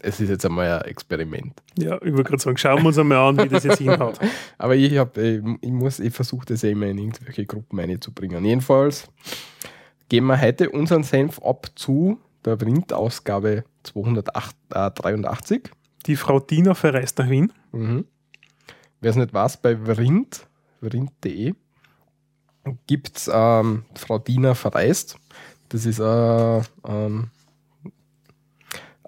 Es 0.00 0.20
ist 0.20 0.28
jetzt 0.28 0.44
einmal 0.44 0.80
ein 0.80 0.90
Experiment. 0.90 1.54
Ja, 1.78 1.94
ich 2.02 2.12
wollte 2.12 2.24
gerade 2.24 2.42
sagen, 2.42 2.58
schauen 2.58 2.82
wir 2.82 2.88
uns 2.88 2.98
einmal 2.98 3.16
an, 3.16 3.38
wie 3.38 3.48
das 3.48 3.64
jetzt 3.64 3.78
hinhaut. 3.78 4.18
Aber 4.58 4.76
ich, 4.76 4.98
hab, 4.98 5.16
ich, 5.16 5.40
ich, 5.62 5.70
muss, 5.70 6.00
ich 6.00 6.12
versuche 6.12 6.44
das 6.46 6.60
ja 6.60 6.68
immer 6.68 6.86
in 6.86 6.98
irgendwelche 6.98 7.46
Gruppen 7.46 7.80
einzubringen. 7.80 8.44
Jedenfalls 8.44 9.08
geben 10.10 10.26
wir 10.26 10.38
heute 10.38 10.68
unseren 10.68 11.02
Senf 11.02 11.40
ab 11.40 11.68
zu 11.76 12.18
der 12.44 12.60
Windausgabe 12.60 13.64
283. 13.84 15.70
Die 16.06 16.16
Frau 16.16 16.40
Dina 16.40 16.74
verreist 16.74 17.18
nach 17.18 17.28
Wien. 17.30 17.52
Mhm. 17.72 18.04
Wer 19.00 19.10
es 19.10 19.16
nicht 19.16 19.32
weiß, 19.34 19.58
bei 19.58 19.76
Vrind, 19.76 20.46
vrind.de 20.80 21.54
gibt 22.86 23.16
es 23.18 23.30
ähm, 23.32 23.84
Frau 23.94 24.18
Dina 24.18 24.54
verreist. 24.54 25.16
Das 25.68 25.84
ist 25.86 25.98
äh, 25.98 26.58
ähm, 26.88 27.30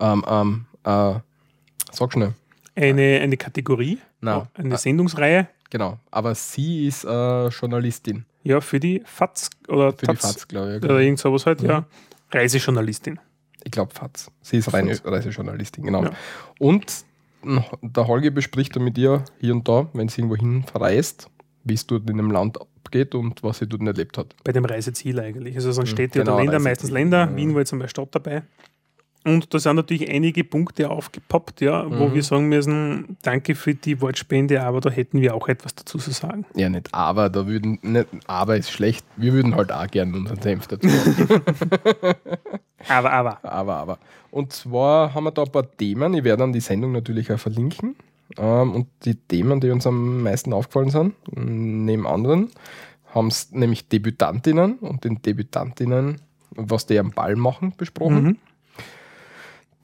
ähm, 0.01 0.25
ähm, 0.29 0.67
äh, 0.85 1.15
sag 1.93 2.13
schnell. 2.13 2.35
Eine, 2.75 3.21
eine 3.23 3.37
Kategorie, 3.39 3.99
Na, 4.21 4.49
eine 4.55 4.75
äh, 4.75 4.79
Sendungsreihe, 4.79 5.49
genau. 5.71 5.99
Aber 6.11 6.35
sie 6.35 6.87
ist 6.87 7.05
äh, 7.05 7.49
Journalistin 7.49 8.27
ja, 8.43 8.61
für 8.61 8.79
die 8.79 9.03
FAZ 9.07 9.51
oder 9.69 9.93
für 9.93 9.99
die 10.07 10.07
Taz 10.07 10.33
FAZ, 10.33 10.49
glaube 10.49 10.77
ich. 10.77 10.83
oder 10.85 10.99
irgend 11.01 11.19
sowas 11.19 11.47
halt, 11.47 11.63
Mhm. 11.63 11.69
ja. 11.69 11.85
Reisejournalistin. 12.31 13.21
Ich 13.65 13.71
glaube 13.71 13.93
FAZ. 13.95 14.31
Sie 14.43 14.59
ist 14.59 14.73
reine. 14.73 14.97
Reisejournalistin, 15.05 15.85
genau. 15.85 16.05
Ja. 16.05 16.11
Und 16.59 17.05
der 17.83 18.07
Holger 18.07 18.31
bespricht 18.31 18.77
dann 18.77 18.85
mit 18.85 18.99
ihr 18.99 19.25
hier 19.41 19.55
und 19.55 19.69
da, 19.69 19.89
wenn 19.93 20.09
sie 20.09 20.21
irgendwo 20.21 20.37
hin 20.37 20.65
verreist, 20.65 21.29
wie 21.65 21.75
es 21.75 21.87
dort 21.87 22.09
in 22.11 22.17
dem 22.17 22.31
Land 22.31 22.61
abgeht 22.61 23.15
und 23.15 23.43
was 23.43 23.59
sie 23.59 23.67
dort 23.67 23.83
erlebt 23.83 24.19
hat. 24.19 24.35
bei 24.45 24.53
dem 24.53 24.65
Reiseziel 24.65 25.19
eigentlich. 25.21 25.55
Also 25.57 25.71
es 25.71 25.77
sind 25.77 25.89
Städte 25.89 26.21
genau, 26.21 26.35
oder 26.35 26.41
Länder, 26.43 26.53
Reiseziel. 26.55 26.71
meistens 26.71 26.91
Länder. 26.91 27.27
Mhm. 27.27 27.37
Wien 27.37 27.55
war 27.55 27.61
jetzt 27.61 27.73
einmal 27.73 27.89
Stadt 27.89 28.09
dabei. 28.13 28.43
Und 29.27 29.53
da 29.53 29.59
sind 29.59 29.75
natürlich 29.75 30.09
einige 30.09 30.45
Punkte 30.45 30.89
aufgepoppt, 30.89 31.61
ja, 31.61 31.85
wo 31.91 32.07
Mhm. 32.09 32.15
wir 32.15 32.23
sagen 32.23 32.49
müssen, 32.49 33.17
danke 33.23 33.57
für 33.57 33.75
die 33.75 34.01
Wortspende, 34.01 34.63
aber 34.63 34.81
da 34.81 34.89
hätten 34.89 35.21
wir 35.21 35.35
auch 35.35 35.49
etwas 35.49 35.75
dazu 35.75 35.99
zu 35.99 36.13
sagen. 36.13 36.47
Ja, 36.55 36.69
nicht 36.69 36.95
aber, 36.95 37.29
da 37.29 37.47
würden, 37.47 37.81
nicht, 37.83 38.07
aber 38.29 38.57
ist 38.57 38.71
schlecht. 38.71 39.05
Wir 39.17 39.33
würden 39.33 39.57
halt 39.57 39.73
auch 39.73 39.89
gerne 39.89 40.17
unseren 40.17 40.41
Senf 40.41 40.69
dazu. 40.69 40.89
Aber, 42.89 43.13
aber. 43.13 43.45
aber, 43.45 43.75
aber. 43.77 43.99
Und 44.31 44.53
zwar 44.53 45.13
haben 45.13 45.25
wir 45.25 45.33
da 45.33 45.43
ein 45.43 45.51
paar 45.51 45.69
Themen. 45.77 46.15
Ich 46.15 46.23
werde 46.23 46.43
dann 46.43 46.53
die 46.53 46.61
Sendung 46.61 46.93
natürlich 46.93 47.33
auch 47.33 47.39
verlinken. 47.39 47.97
Ähm, 48.39 48.75
und 48.75 48.87
die 49.05 49.17
Themen, 49.17 49.61
die 49.61 49.71
uns 49.71 49.87
am 49.89 50.23
meisten 50.23 50.53
aufgefallen 50.53 50.91
sind, 50.91 51.15
neben 51.35 52.07
anderen, 52.07 52.51
haben 53.13 53.27
es 53.29 53.51
nämlich 53.51 53.89
Debütantinnen 53.89 54.75
und 54.79 55.03
den 55.05 55.21
Debütantinnen, 55.21 56.21
was 56.51 56.87
die 56.87 56.99
am 57.01 57.11
Ball 57.11 57.35
machen, 57.35 57.73
besprochen. 57.77 58.23
Mhm. 58.23 58.37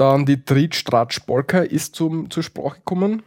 Dann 0.02 0.26
die 0.26 0.44
Tritt, 0.44 0.84
Polka 1.26 1.60
ist 1.60 1.94
zum, 1.94 2.28
zur 2.28 2.42
Sprache 2.42 2.78
gekommen. 2.78 3.22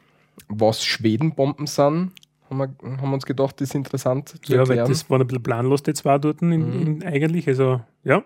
Was 0.50 0.84
Schwedenbomben 0.84 1.68
sind, 1.68 2.12
haben 2.50 2.58
wir, 2.58 2.68
haben 2.84 3.02
wir 3.10 3.14
uns 3.14 3.26
gedacht, 3.26 3.62
ist 3.62 3.74
interessant 3.76 4.28
zu 4.30 4.38
Ja, 4.52 4.58
weil 4.68 4.78
erklären. 4.78 4.90
das 4.90 5.10
waren 5.10 5.22
ein 5.22 5.28
bisschen 5.28 5.44
planlos, 5.44 5.84
die 5.84 5.94
zwei 5.94 6.18
dort 6.18 6.42
in, 6.42 6.50
Mhm. 6.50 6.82
in, 6.82 7.04
eigentlich. 7.04 7.48
Also, 7.48 7.82
ja. 8.04 8.24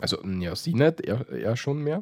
also, 0.00 0.16
ja, 0.24 0.56
sie 0.56 0.72
nicht, 0.72 1.02
er, 1.02 1.28
er 1.30 1.54
schon 1.56 1.82
mehr. 1.84 2.00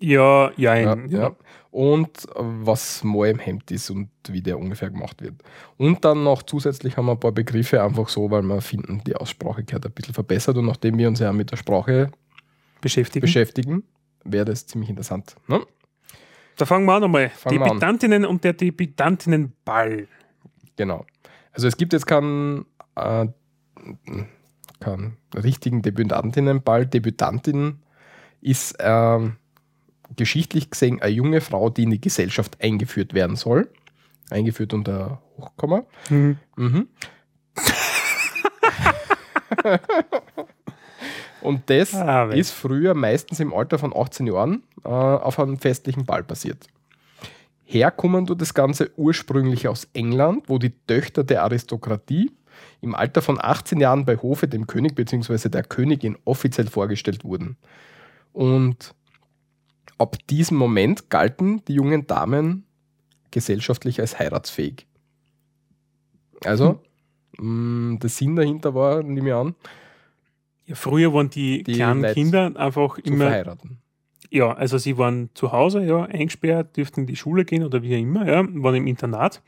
Ja, 0.00 0.50
ja, 0.56 0.74
Ja, 0.74 0.96
ja. 0.96 1.06
ja. 1.06 1.36
Und 1.70 2.08
äh, 2.30 2.30
was 2.40 3.04
mal 3.04 3.30
im 3.30 3.38
Hemd 3.38 3.70
ist 3.70 3.90
und 3.90 4.08
wie 4.28 4.42
der 4.42 4.58
ungefähr 4.58 4.90
gemacht 4.90 5.22
wird. 5.22 5.34
Und 5.76 6.04
dann 6.04 6.24
noch 6.24 6.42
zusätzlich 6.42 6.96
haben 6.96 7.06
wir 7.06 7.12
ein 7.12 7.20
paar 7.20 7.32
Begriffe 7.32 7.80
einfach 7.82 8.08
so, 8.08 8.30
weil 8.32 8.42
wir 8.42 8.60
finden, 8.60 9.00
die 9.06 9.14
Aussprache 9.14 9.62
gehört 9.62 9.86
ein 9.86 9.92
bisschen 9.92 10.12
verbessert. 10.14 10.56
Und 10.56 10.66
nachdem 10.66 10.98
wir 10.98 11.06
uns 11.08 11.20
ja 11.20 11.32
mit 11.32 11.52
der 11.52 11.56
Sprache 11.56 12.10
Beschäftigen. 12.80 13.22
beschäftigen, 13.22 13.82
wäre 14.24 14.44
das 14.44 14.66
ziemlich 14.66 14.90
interessant. 14.90 15.36
Ne? 15.46 15.60
da 16.56 16.66
fangen 16.66 16.86
wir 16.86 16.94
an 16.94 17.04
an. 17.04 17.30
Debütantinnen 17.48 18.24
und 18.24 18.44
der 18.44 18.52
Debütantinnenball. 18.52 20.08
Genau. 20.76 21.04
Also 21.52 21.68
es 21.68 21.76
gibt 21.76 21.92
jetzt 21.92 22.06
keinen, 22.06 22.64
äh, 22.96 23.26
keinen 24.80 25.16
richtigen 25.34 25.82
Debütantinnenball. 25.82 26.86
Debütantin 26.86 27.80
ist 28.40 28.76
ähm, 28.78 29.36
geschichtlich 30.16 30.70
gesehen 30.70 31.02
eine 31.02 31.12
junge 31.12 31.40
Frau, 31.40 31.70
die 31.70 31.84
in 31.84 31.90
die 31.90 32.00
Gesellschaft 32.00 32.62
eingeführt 32.62 33.14
werden 33.14 33.36
soll. 33.36 33.70
Eingeführt 34.30 34.72
unter 34.74 35.22
Hochkomma. 35.36 35.84
Mhm. 36.08 36.38
Mhm. 36.56 36.88
Und 41.44 41.68
das 41.68 41.94
Ah, 41.94 42.24
ist 42.32 42.50
früher 42.52 42.94
meistens 42.94 43.38
im 43.38 43.52
Alter 43.52 43.78
von 43.78 43.94
18 43.94 44.26
Jahren 44.26 44.62
äh, 44.84 44.88
auf 44.88 45.38
einem 45.38 45.58
festlichen 45.58 46.04
Ball 46.04 46.24
passiert. 46.24 46.66
Herkommen 47.64 48.26
tut 48.26 48.40
das 48.40 48.54
Ganze 48.54 48.90
ursprünglich 48.96 49.68
aus 49.68 49.88
England, 49.92 50.44
wo 50.48 50.58
die 50.58 50.72
Töchter 50.86 51.22
der 51.24 51.42
Aristokratie 51.42 52.30
im 52.80 52.94
Alter 52.94 53.22
von 53.22 53.38
18 53.40 53.80
Jahren 53.80 54.04
bei 54.04 54.16
Hofe 54.16 54.48
dem 54.48 54.66
König 54.66 54.94
bzw. 54.94 55.48
der 55.48 55.62
Königin 55.64 56.16
offiziell 56.24 56.66
vorgestellt 56.68 57.24
wurden. 57.24 57.56
Und 58.32 58.94
ab 59.98 60.16
diesem 60.28 60.56
Moment 60.56 61.10
galten 61.10 61.64
die 61.66 61.74
jungen 61.74 62.06
Damen 62.06 62.64
gesellschaftlich 63.30 64.00
als 64.00 64.18
heiratsfähig. 64.18 64.86
Also, 66.44 66.80
mh, 67.38 67.98
der 67.98 68.10
Sinn 68.10 68.36
dahinter 68.36 68.74
war, 68.74 69.02
nehme 69.02 69.28
ich 69.28 69.34
an, 69.34 69.54
Ja, 70.66 70.74
früher 70.74 71.12
waren 71.12 71.30
die, 71.30 71.62
Die 71.62 71.72
kleinen 71.74 72.02
Leute 72.02 72.14
Kinder 72.14 72.52
einfach 72.56 72.94
zu 72.96 73.00
immer 73.02 73.26
verheiraten. 73.26 73.78
Ja, 74.30 74.52
also 74.52 74.78
sie 74.78 74.98
waren 74.98 75.30
zu 75.34 75.52
Hause, 75.52 75.84
ja, 75.84 76.04
eingesperrt, 76.06 76.76
dürften 76.76 77.00
in 77.02 77.06
die 77.06 77.14
Schule 77.14 77.44
gehen 77.44 77.62
oder 77.62 77.82
wie 77.82 77.94
auch 77.94 78.00
immer, 78.00 78.26
ja, 78.26 78.42
waren 78.62 78.74
im 78.74 78.86
Internat. 78.88 79.42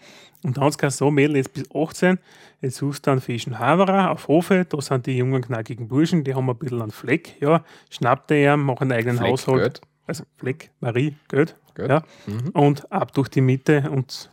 Und 0.45 0.57
dann 0.59 0.65
hat 0.65 0.81
es 0.83 0.97
so, 0.99 1.11
Mädel, 1.11 1.37
jetzt 1.37 1.55
bis 1.55 1.65
18, 1.75 2.19
jetzt 2.61 2.77
suchst 2.77 3.05
du 3.07 3.11
einen 3.11 3.21
fischen 3.21 3.59
Haverer 3.59 4.13
auf 4.13 4.29
Hofe, 4.29 4.65
da 4.69 4.81
sind 4.81 5.07
die 5.07 5.17
jungen, 5.17 5.43
knackigen 5.43 5.89
Burschen, 5.89 6.23
die 6.23 6.35
haben 6.35 6.49
ein 6.49 6.57
bisschen 6.57 6.83
einen 6.83 6.93
Fleck, 6.93 7.37
ja, 7.41 7.65
schnapp 7.91 8.29
dir 8.29 8.55
ihn, 8.55 8.61
mach 8.61 8.81
einen 8.81 8.93
eigenen 8.93 9.17
Fleck, 9.17 9.31
Haushalt. 9.31 9.61
Geld, 9.61 9.81
Also 10.07 10.25
Fleck, 10.37 10.71
Marie, 10.79 11.17
Geld, 11.29 11.57
Geld. 11.75 11.89
ja, 11.91 12.03
Mhm. 12.27 12.51
und 12.51 12.93
ab 12.93 13.13
durch 13.13 13.29
die 13.29 13.41
Mitte 13.41 13.91
und 13.91 14.31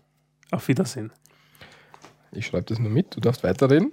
auf 0.52 0.68
Wiedersehen. 0.68 1.12
Ich 2.32 2.46
schreibe 2.48 2.66
das 2.66 2.78
nur 2.80 2.92
mit, 2.92 3.16
du 3.16 3.22
darfst 3.22 3.44
weiterreden. 3.44 3.92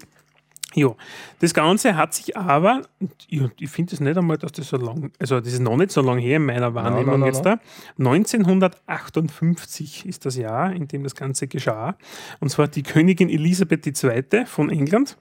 Ja, 0.75 0.95
das 1.41 1.53
Ganze 1.53 1.97
hat 1.97 2.15
sich 2.15 2.37
aber, 2.37 2.83
ich, 3.27 3.43
ich 3.59 3.71
finde 3.71 3.95
es 3.95 4.01
nicht 4.01 4.17
einmal, 4.17 4.39
dass 4.39 4.53
das 4.53 4.69
so 4.69 4.77
lang, 4.77 5.11
also 5.19 5.41
das 5.41 5.53
ist 5.53 5.61
noch 5.61 5.77
nicht 5.77 5.91
so 5.91 6.01
lange 6.01 6.21
her 6.21 6.37
in 6.37 6.47
meiner 6.47 6.75
Wahrnehmung 6.75 7.21
nein, 7.21 7.27
jetzt 7.27 7.45
da. 7.45 7.59
1958 7.99 10.07
ist 10.07 10.27
das 10.27 10.37
Jahr, 10.37 10.73
in 10.73 10.87
dem 10.87 11.03
das 11.03 11.17
Ganze 11.17 11.49
geschah. 11.49 11.97
Und 12.39 12.51
zwar 12.51 12.69
die 12.69 12.85
Königin 12.85 13.29
Elisabeth 13.29 13.85
II. 13.85 14.47
von 14.47 14.71
England 14.71 15.17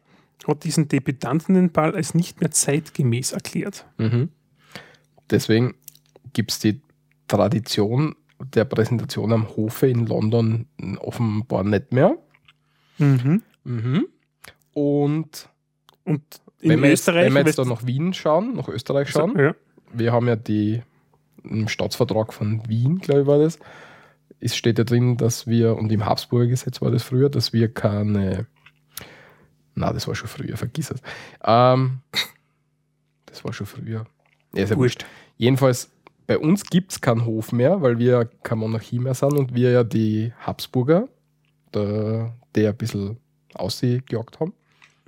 hat 0.47 0.63
diesen 0.63 0.87
Debütantinnenball 0.87 1.95
als 1.95 2.13
nicht 2.13 2.41
mehr 2.41 2.51
zeitgemäß 2.51 3.31
erklärt. 3.31 3.87
Mhm. 3.97 4.29
Deswegen 5.31 5.73
gibt 6.33 6.51
es 6.51 6.59
die 6.59 6.81
Tradition 7.27 8.15
der 8.39 8.65
Präsentation 8.65 9.33
am 9.33 9.55
Hofe 9.55 9.87
in 9.87 10.05
London 10.05 10.67
offenbar 10.99 11.63
nicht 11.63 11.91
mehr. 11.91 12.17
Mhm. 12.97 13.41
Mhm. 13.63 14.07
Und 14.73 15.49
Und 16.03 16.21
wenn 16.61 16.81
wir 16.81 16.89
jetzt, 16.89 17.07
wenn 17.07 17.33
wir 17.33 17.45
jetzt 17.45 17.57
da 17.59 17.65
nach 17.65 17.85
Wien 17.85 18.13
schauen, 18.13 18.55
nach 18.55 18.67
Österreich 18.67 19.07
du- 19.07 19.13
schauen, 19.19 19.37
ja, 19.39 19.55
wir 19.93 20.11
haben 20.11 20.27
ja 20.27 20.35
die 20.35 20.81
im 21.43 21.67
Staatsvertrag 21.67 22.33
von 22.33 22.67
Wien, 22.67 22.99
glaube 22.99 23.21
ich, 23.21 23.27
war 23.27 23.39
das. 23.39 23.59
Es 24.41 24.55
steht 24.55 24.77
ja 24.77 24.83
drin, 24.83 25.17
dass 25.17 25.47
wir, 25.47 25.75
und 25.77 25.91
im 25.91 26.05
Habsburger 26.05 26.47
Gesetz 26.47 26.81
war 26.81 26.91
das 26.91 27.03
früher, 27.03 27.29
dass 27.29 27.53
wir 27.53 27.73
keine. 27.73 28.45
Na, 29.75 29.93
das 29.93 30.07
war 30.07 30.15
schon 30.15 30.27
früher, 30.27 30.57
vergiss 30.57 30.91
es. 30.91 31.01
Ähm, 31.43 31.99
das 33.25 33.43
war 33.45 33.53
schon 33.53 33.67
früher. 33.67 34.05
Ja, 34.53 34.63
ist 34.63 34.69
ja 34.71 34.77
wurscht. 34.77 35.05
Jedenfalls, 35.37 35.89
bei 36.27 36.37
uns 36.37 36.65
gibt 36.65 36.91
es 36.91 37.01
keinen 37.01 37.25
Hof 37.25 37.51
mehr, 37.51 37.81
weil 37.81 37.97
wir 37.99 38.29
keine 38.43 38.59
Monarchie 38.59 38.99
mehr 38.99 39.13
sind 39.13 39.33
und 39.33 39.53
wir 39.55 39.71
ja 39.71 39.83
die 39.83 40.33
Habsburger, 40.39 41.07
der, 41.73 42.33
die 42.55 42.67
ein 42.67 42.75
bisschen 42.75 43.17
ausgejagt 43.53 44.39
haben. 44.39 44.53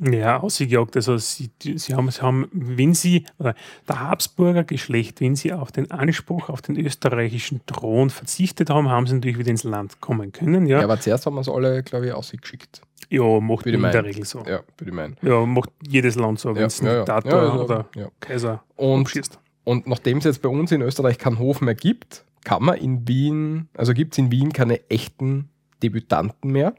Ja, 0.04 0.40
ausgejagt. 0.40 0.96
Also 0.96 1.18
sie, 1.18 1.52
sie, 1.62 1.94
haben, 1.94 2.10
sie 2.10 2.22
haben, 2.22 2.48
wenn 2.52 2.96
sie, 2.96 3.26
oder 3.38 3.54
der 3.88 4.00
Habsburger 4.00 4.64
Geschlecht, 4.64 5.22
wenn 5.22 5.36
sie 5.36 5.54
auf 5.54 5.72
den 5.72 5.92
Anspruch 5.92 6.50
auf 6.50 6.62
den 6.64 6.76
österreichischen 6.76 7.62
Thron 7.68 8.10
verzichtet 8.10 8.72
haben, 8.72 8.90
haben 8.90 9.06
sie 9.06 9.14
natürlich 9.14 9.38
wieder 9.38 9.52
ins 9.52 9.64
Land 9.64 10.02
kommen 10.02 10.32
können. 10.32 10.66
Ja, 10.66 10.80
Ja, 10.80 10.84
aber 10.86 11.00
zuerst 11.00 11.26
haben 11.28 11.36
wir 11.36 11.42
es 11.42 11.50
alle, 11.50 11.84
glaube 11.84 12.08
ich, 12.08 12.14
ausgeschickt. 12.14 12.82
ja 13.10 13.40
macht 13.40 13.68
in 13.68 13.80
der. 13.80 14.04
Regel 14.04 14.26
so. 14.26 14.40
Ja, 14.40 14.62
würde 14.78 14.90
ich 14.90 14.92
meinen. 14.94 15.18
Ja, 15.22 15.46
macht 15.46 15.70
jedes 15.88 16.16
Land 16.16 16.40
so, 16.40 16.50
wenn 16.56 16.62
Ja, 16.62 16.66
es 16.68 16.80
ja, 16.80 16.94
ja. 16.94 16.98
Diktator 17.00 17.44
Ja, 17.44 17.54
oder. 17.54 17.86
Kaiser 18.20 18.64
Und 18.78 19.02
umschießt. 19.02 19.38
Und 19.64 19.86
nachdem 19.86 20.18
es 20.18 20.24
jetzt 20.24 20.42
bei 20.42 20.50
uns 20.50 20.72
in 20.72 20.82
Österreich 20.82 21.20
keinen 21.20 21.38
Hof 21.38 21.62
mehr 21.62 21.76
gibt, 21.76 22.26
kann 22.44 22.64
man 22.64 22.78
in 22.80 23.08
Wien, 23.08 23.70
also 23.78 23.94
gibt 23.94 24.14
es 24.14 24.18
in 24.18 24.32
Wien 24.32 24.52
keine 24.52 24.90
echten 24.90 25.50
Debütanten 25.84 26.52
mehr, 26.52 26.74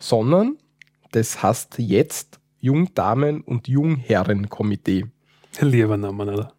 sondern 0.00 0.56
das 1.12 1.42
heißt 1.42 1.78
jetzt 1.78 2.39
Jungdamen- 2.60 3.42
und 3.42 3.68
Jungherrenkomitee. 3.68 5.06
Lieber 5.60 5.96
Name, 5.96 6.22
oder? 6.22 6.52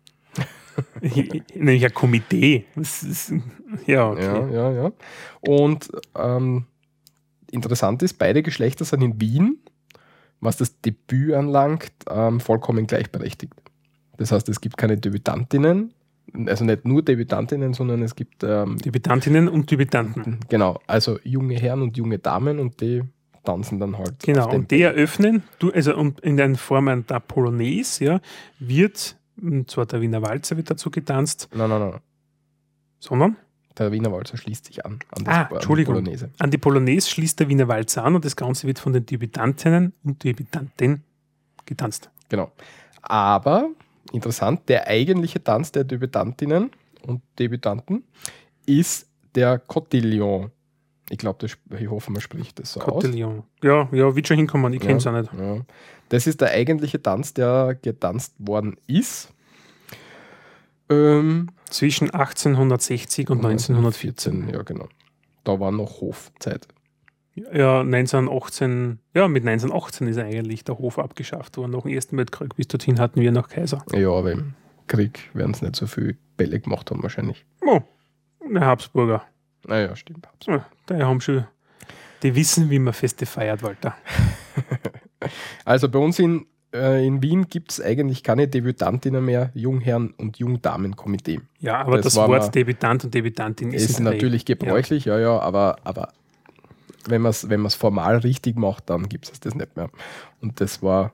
Nämlich 1.55 1.85
ein 1.85 1.93
Komitee. 1.93 2.65
Das 2.75 3.03
ist, 3.03 3.33
ja, 3.85 4.09
okay. 4.09 4.23
Ja, 4.23 4.49
ja, 4.49 4.71
ja. 4.71 4.91
Und 5.41 5.89
ähm, 6.15 6.65
interessant 7.51 8.03
ist, 8.03 8.17
beide 8.17 8.41
Geschlechter 8.43 8.85
sind 8.85 9.01
in 9.01 9.19
Wien, 9.21 9.59
was 10.39 10.57
das 10.57 10.79
Debüt 10.81 11.33
anlangt, 11.33 11.91
ähm, 12.09 12.39
vollkommen 12.39 12.87
gleichberechtigt. 12.87 13.53
Das 14.17 14.31
heißt, 14.31 14.49
es 14.49 14.61
gibt 14.61 14.77
keine 14.77 14.97
Debütantinnen, 14.97 15.93
also 16.45 16.63
nicht 16.63 16.85
nur 16.85 17.01
Debütantinnen, 17.01 17.73
sondern 17.73 18.01
es 18.01 18.15
gibt 18.15 18.43
ähm, 18.43 18.77
Debütantinnen 18.77 19.47
und 19.47 19.69
Debütanten. 19.69 20.39
Genau, 20.49 20.79
also 20.87 21.19
junge 21.23 21.55
Herren 21.55 21.81
und 21.81 21.97
junge 21.97 22.19
Damen 22.19 22.59
und 22.59 22.81
die 22.81 23.03
tanzen 23.43 23.79
dann 23.79 23.97
halt. 23.97 24.19
Genau, 24.23 24.49
und 24.53 24.71
die 24.71 24.81
eröffnen, 24.81 25.43
du, 25.59 25.71
also 25.71 25.95
und 25.95 26.19
in 26.21 26.37
der 26.37 26.53
Form 26.55 27.05
der 27.07 27.19
Polonaise, 27.19 28.03
ja, 28.03 28.21
wird, 28.59 29.17
und 29.41 29.69
zwar 29.69 29.85
der 29.85 30.01
Wiener 30.01 30.21
Walzer 30.21 30.57
wird 30.57 30.69
dazu 30.69 30.91
getanzt, 30.91 31.49
Nein, 31.53 31.69
nein, 31.69 31.79
nein. 31.79 31.99
sondern 32.99 33.37
Der 33.77 33.91
Wiener 33.91 34.11
Walzer 34.11 34.37
schließt 34.37 34.65
sich 34.65 34.85
an. 34.85 34.99
an 35.11 35.27
Ah, 35.27 35.41
an 35.43 35.47
die 35.49 35.55
Entschuldigung. 35.55 35.95
Polonaise. 35.95 36.29
an 36.39 36.51
die 36.51 36.57
Polonaise 36.57 37.09
schließt 37.09 37.39
der 37.39 37.47
Wiener 37.49 37.67
Walzer 37.67 38.03
an 38.03 38.15
und 38.15 38.25
das 38.25 38.35
Ganze 38.35 38.67
wird 38.67 38.79
von 38.79 38.93
den 38.93 39.05
Debütantinnen 39.05 39.93
und 40.03 40.23
Debütanten 40.23 41.03
getanzt. 41.65 42.09
Genau. 42.29 42.51
Aber 43.01 43.69
interessant, 44.11 44.67
der 44.69 44.87
eigentliche 44.87 45.43
Tanz 45.43 45.71
der 45.71 45.83
Debütantinnen 45.85 46.69
und 47.07 47.21
Debütanten 47.39 48.03
ist 48.65 49.07
der 49.35 49.57
Cotillon. 49.57 50.51
Ich 51.11 51.17
glaube, 51.17 51.45
ich 51.45 51.89
hoffe, 51.89 52.09
man 52.09 52.21
spricht 52.21 52.57
das 52.59 52.71
so 52.71 52.79
aus. 52.79 52.85
Cotillon. 52.85 53.43
Ja, 53.61 53.89
ja, 53.91 54.15
wird 54.15 54.27
schon 54.29 54.37
hinkommen, 54.37 54.71
ich 54.71 54.79
kenne 54.79 54.97
es 54.97 55.05
auch 55.05 55.11
nicht. 55.11 55.29
Ja. 55.33 55.57
Das 56.07 56.25
ist 56.25 56.39
der 56.39 56.51
eigentliche 56.51 57.01
Tanz, 57.01 57.33
der 57.33 57.77
getanzt 57.81 58.33
worden 58.37 58.77
ist. 58.87 59.33
Ähm, 60.89 61.49
Zwischen 61.69 62.09
1860 62.11 63.29
und 63.29 63.45
1914. 63.45 64.49
Ja, 64.53 64.61
genau. 64.61 64.87
Da 65.43 65.59
war 65.59 65.71
noch 65.71 65.99
Hofzeit. 65.99 66.67
Ja, 67.35 67.81
1918, 67.81 68.99
ja, 69.13 69.27
mit 69.27 69.45
1918 69.45 70.07
ist 70.07 70.17
eigentlich 70.17 70.63
der 70.63 70.77
Hof 70.77 70.97
abgeschafft 70.97 71.57
worden. 71.57 71.71
Nach 71.71 71.81
dem 71.81 71.91
Ersten 71.91 72.17
Weltkrieg, 72.17 72.55
bis 72.55 72.67
dorthin 72.69 72.99
hatten 72.99 73.19
wir 73.19 73.33
noch 73.33 73.49
Kaiser. 73.49 73.83
Ja, 73.93 74.11
aber 74.11 74.31
im 74.31 74.53
Krieg 74.87 75.29
werden 75.33 75.51
es 75.51 75.61
nicht 75.61 75.75
so 75.75 75.87
viel 75.87 76.17
Bälle 76.37 76.59
gemacht 76.61 76.89
haben, 76.89 77.03
wahrscheinlich. 77.03 77.45
Oh, 77.65 77.81
der 78.49 78.65
Habsburger. 78.65 79.23
Naja, 79.67 79.95
stimmt. 79.95 80.27
Ja, 80.47 80.65
die 80.89 80.95
haben 80.95 81.21
schon, 81.21 81.45
die 82.23 82.35
wissen, 82.35 82.69
wie 82.69 82.79
man 82.79 82.93
Feste 82.93 83.25
feiert, 83.25 83.63
Walter. 83.63 83.95
Also 85.65 85.87
bei 85.87 85.99
uns 85.99 86.17
in, 86.17 86.47
äh, 86.73 87.05
in 87.05 87.21
Wien 87.21 87.47
gibt 87.47 87.71
es 87.71 87.79
eigentlich 87.79 88.23
keine 88.23 88.47
Debütantinnen 88.47 89.23
mehr, 89.23 89.51
Jungherren- 89.53 90.15
und 90.17 90.39
Jungdamenkomitee. 90.39 91.41
Ja, 91.59 91.81
aber 91.81 91.97
Das 91.97 92.15
das, 92.15 92.15
Wort 92.15 92.55
Debütant 92.55 93.03
und 93.05 93.13
Debütantin 93.13 93.71
ist, 93.71 93.89
Ist 93.89 93.99
natürlich 93.99 94.45
gebräuchlich, 94.45 95.05
ja, 95.05 95.19
ja, 95.19 95.39
aber, 95.39 95.77
aber 95.83 96.11
wenn 97.07 97.21
man 97.21 97.29
es 97.29 97.49
wenn 97.49 97.61
man's 97.61 97.75
formal 97.75 98.17
richtig 98.17 98.57
macht, 98.57 98.89
dann 98.89 99.09
gibt 99.09 99.31
es 99.31 99.39
das 99.39 99.55
nicht 99.55 99.75
mehr. 99.75 99.89
Und 100.41 100.59
das 100.59 100.81
war, 100.81 101.13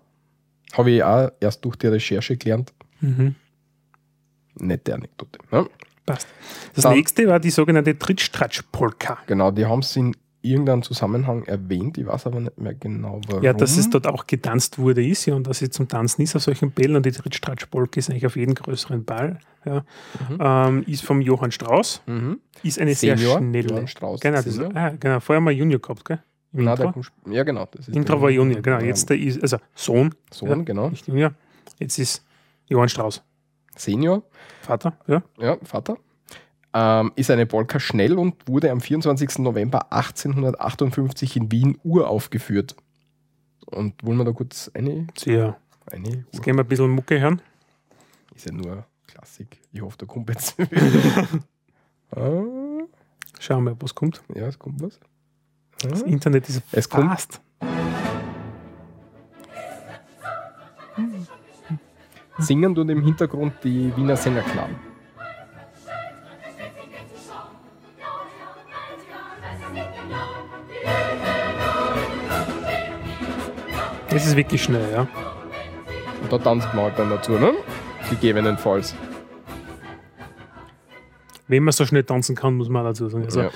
habe 0.73 0.91
ich 0.91 1.03
auch 1.03 1.29
erst 1.39 1.63
durch 1.65 1.75
die 1.75 1.87
Recherche 1.87 2.37
gelernt. 2.37 2.73
Ja. 3.01 3.09
Mhm, 3.09 3.35
Nette 4.59 4.93
Anekdote. 4.95 5.39
Ne? 5.51 5.69
Passt. 6.07 6.27
Das 6.73 6.83
Dann- 6.85 6.93
nächste 6.95 7.27
war 7.27 7.39
die 7.39 7.51
sogenannte 7.51 7.97
Trittstratsch-Polka. 7.99 9.19
Genau, 9.27 9.51
die 9.51 9.65
haben 9.67 9.79
es 9.81 9.95
in 9.95 10.15
irgendeinem 10.41 10.81
Zusammenhang 10.81 11.43
erwähnt, 11.43 11.97
ich 11.97 12.05
weiß 12.07 12.27
aber 12.27 12.39
nicht 12.39 12.57
mehr 12.57 12.73
genau 12.73 13.19
warum. 13.27 13.43
Ja, 13.43 13.53
dass 13.53 13.75
es 13.77 13.89
dort 13.89 14.07
auch 14.07 14.25
getanzt 14.27 14.79
wurde, 14.79 15.05
ist 15.05 15.25
ja, 15.25 15.35
und 15.35 15.45
dass 15.45 15.61
es 15.61 15.71
zum 15.71 15.87
Tanzen 15.87 16.21
ist 16.21 16.35
auf 16.35 16.43
solchen 16.43 16.71
Bällen 16.71 16.95
und 16.95 17.05
die 17.05 17.11
Trittstratsch-Polka 17.11 17.99
ist 17.99 18.09
eigentlich 18.09 18.25
auf 18.25 18.35
jeden 18.37 18.55
größeren 18.55 19.03
Ball. 19.03 19.39
Ja. 19.65 19.83
Mhm. 20.29 20.37
Ähm, 20.39 20.83
ist 20.87 21.03
vom 21.03 21.19
Johann 21.21 21.51
Strauß, 21.51 22.01
Mhm. 22.05 22.39
ist 22.63 22.79
eine 22.79 22.95
sehr 22.95 23.17
Senior, 23.17 23.39
schnelle. 23.39 23.67
Johann 23.69 23.87
Strauß 23.87 24.19
Genau, 24.21 24.41
das, 24.41 24.59
ah, 24.59 24.89
genau, 24.97 25.19
vorher 25.19 25.41
mal 25.41 25.51
Junior 25.51 25.81
gehabt, 25.81 26.05
gell? 26.05 26.19
Im 26.53 26.63
Na, 26.63 26.73
Intro. 26.75 26.91
kommt 26.93 27.11
ja, 27.29 27.43
genau. 27.43 27.67
Das 27.71 27.87
ist 27.89 27.95
Intro 27.95 28.21
war 28.21 28.29
Junior, 28.29 28.61
genau. 28.61 28.79
Jetzt 28.79 29.09
der 29.09 29.17
ist, 29.19 29.41
also 29.41 29.57
Sohn, 29.75 30.15
Sohn, 30.31 30.49
ja. 30.49 30.55
genau. 30.63 30.89
nicht 30.89 31.05
Junior. 31.07 31.33
Jetzt 31.77 31.99
ist 31.99 32.23
Johann 32.67 32.87
Strauß. 32.87 33.21
Senior, 33.77 34.23
Vater, 34.61 34.97
ja. 35.07 35.23
ja, 35.39 35.57
Vater. 35.63 35.97
Ähm, 36.73 37.11
ist 37.15 37.31
eine 37.31 37.45
Polka 37.45 37.79
schnell 37.79 38.17
und 38.17 38.35
wurde 38.47 38.71
am 38.71 38.81
24. 38.81 39.39
November 39.39 39.91
1858 39.91 41.37
in 41.37 41.51
Wien 41.51 41.77
uraufgeführt. 41.83 42.75
Und 43.65 44.03
wollen 44.03 44.17
wir 44.17 44.25
da 44.25 44.31
kurz 44.31 44.69
eine, 44.73 45.07
Sehr. 45.17 45.57
eine 45.89 46.25
Jetzt 46.31 46.43
gehen 46.43 46.55
wir 46.55 46.63
ein 46.63 46.67
bisschen 46.67 46.89
Mucke 46.91 47.19
hören. 47.19 47.41
Ist 48.35 48.45
ja 48.45 48.51
nur 48.53 48.85
Klassik. 49.07 49.59
Ich 49.71 49.81
hoffe, 49.81 49.97
da 49.97 50.05
kommt 50.05 50.29
jetzt. 50.29 50.55
ah, 52.15 52.41
Schauen 53.39 53.63
wir, 53.65 53.75
was 53.79 53.93
kommt. 53.95 54.21
ja, 54.35 54.47
es 54.47 54.57
kommt 54.59 54.81
was. 54.81 54.99
Das 55.81 56.03
Ah. 56.03 56.07
Internet 56.07 56.49
ist 56.49 56.61
Es 56.71 56.89
kommt- 56.89 57.41
Singen 62.39 62.75
tun 62.75 62.89
im 62.89 63.01
Hintergrund 63.03 63.53
die 63.63 63.91
Wiener 63.95 64.15
Sängerknaben. 64.15 64.75
Das 74.09 74.25
ist 74.25 74.35
wirklich 74.35 74.63
schnell, 74.63 74.89
ja. 74.91 75.07
Und 76.21 76.31
da 76.31 76.37
tanzt 76.37 76.67
man 76.73 76.85
halt 76.85 76.97
dann 76.99 77.09
dazu, 77.09 77.33
ne? 77.33 77.53
Gegebenenfalls. 78.09 78.95
Wenn 81.47 81.63
man 81.63 81.71
so 81.71 81.85
schnell 81.85 82.03
tanzen 82.03 82.35
kann, 82.35 82.55
muss 82.55 82.69
man 82.69 82.83
dazu 82.83 83.07
sagen. 83.09 83.25
Also, 83.25 83.41
Ja. 83.43 83.49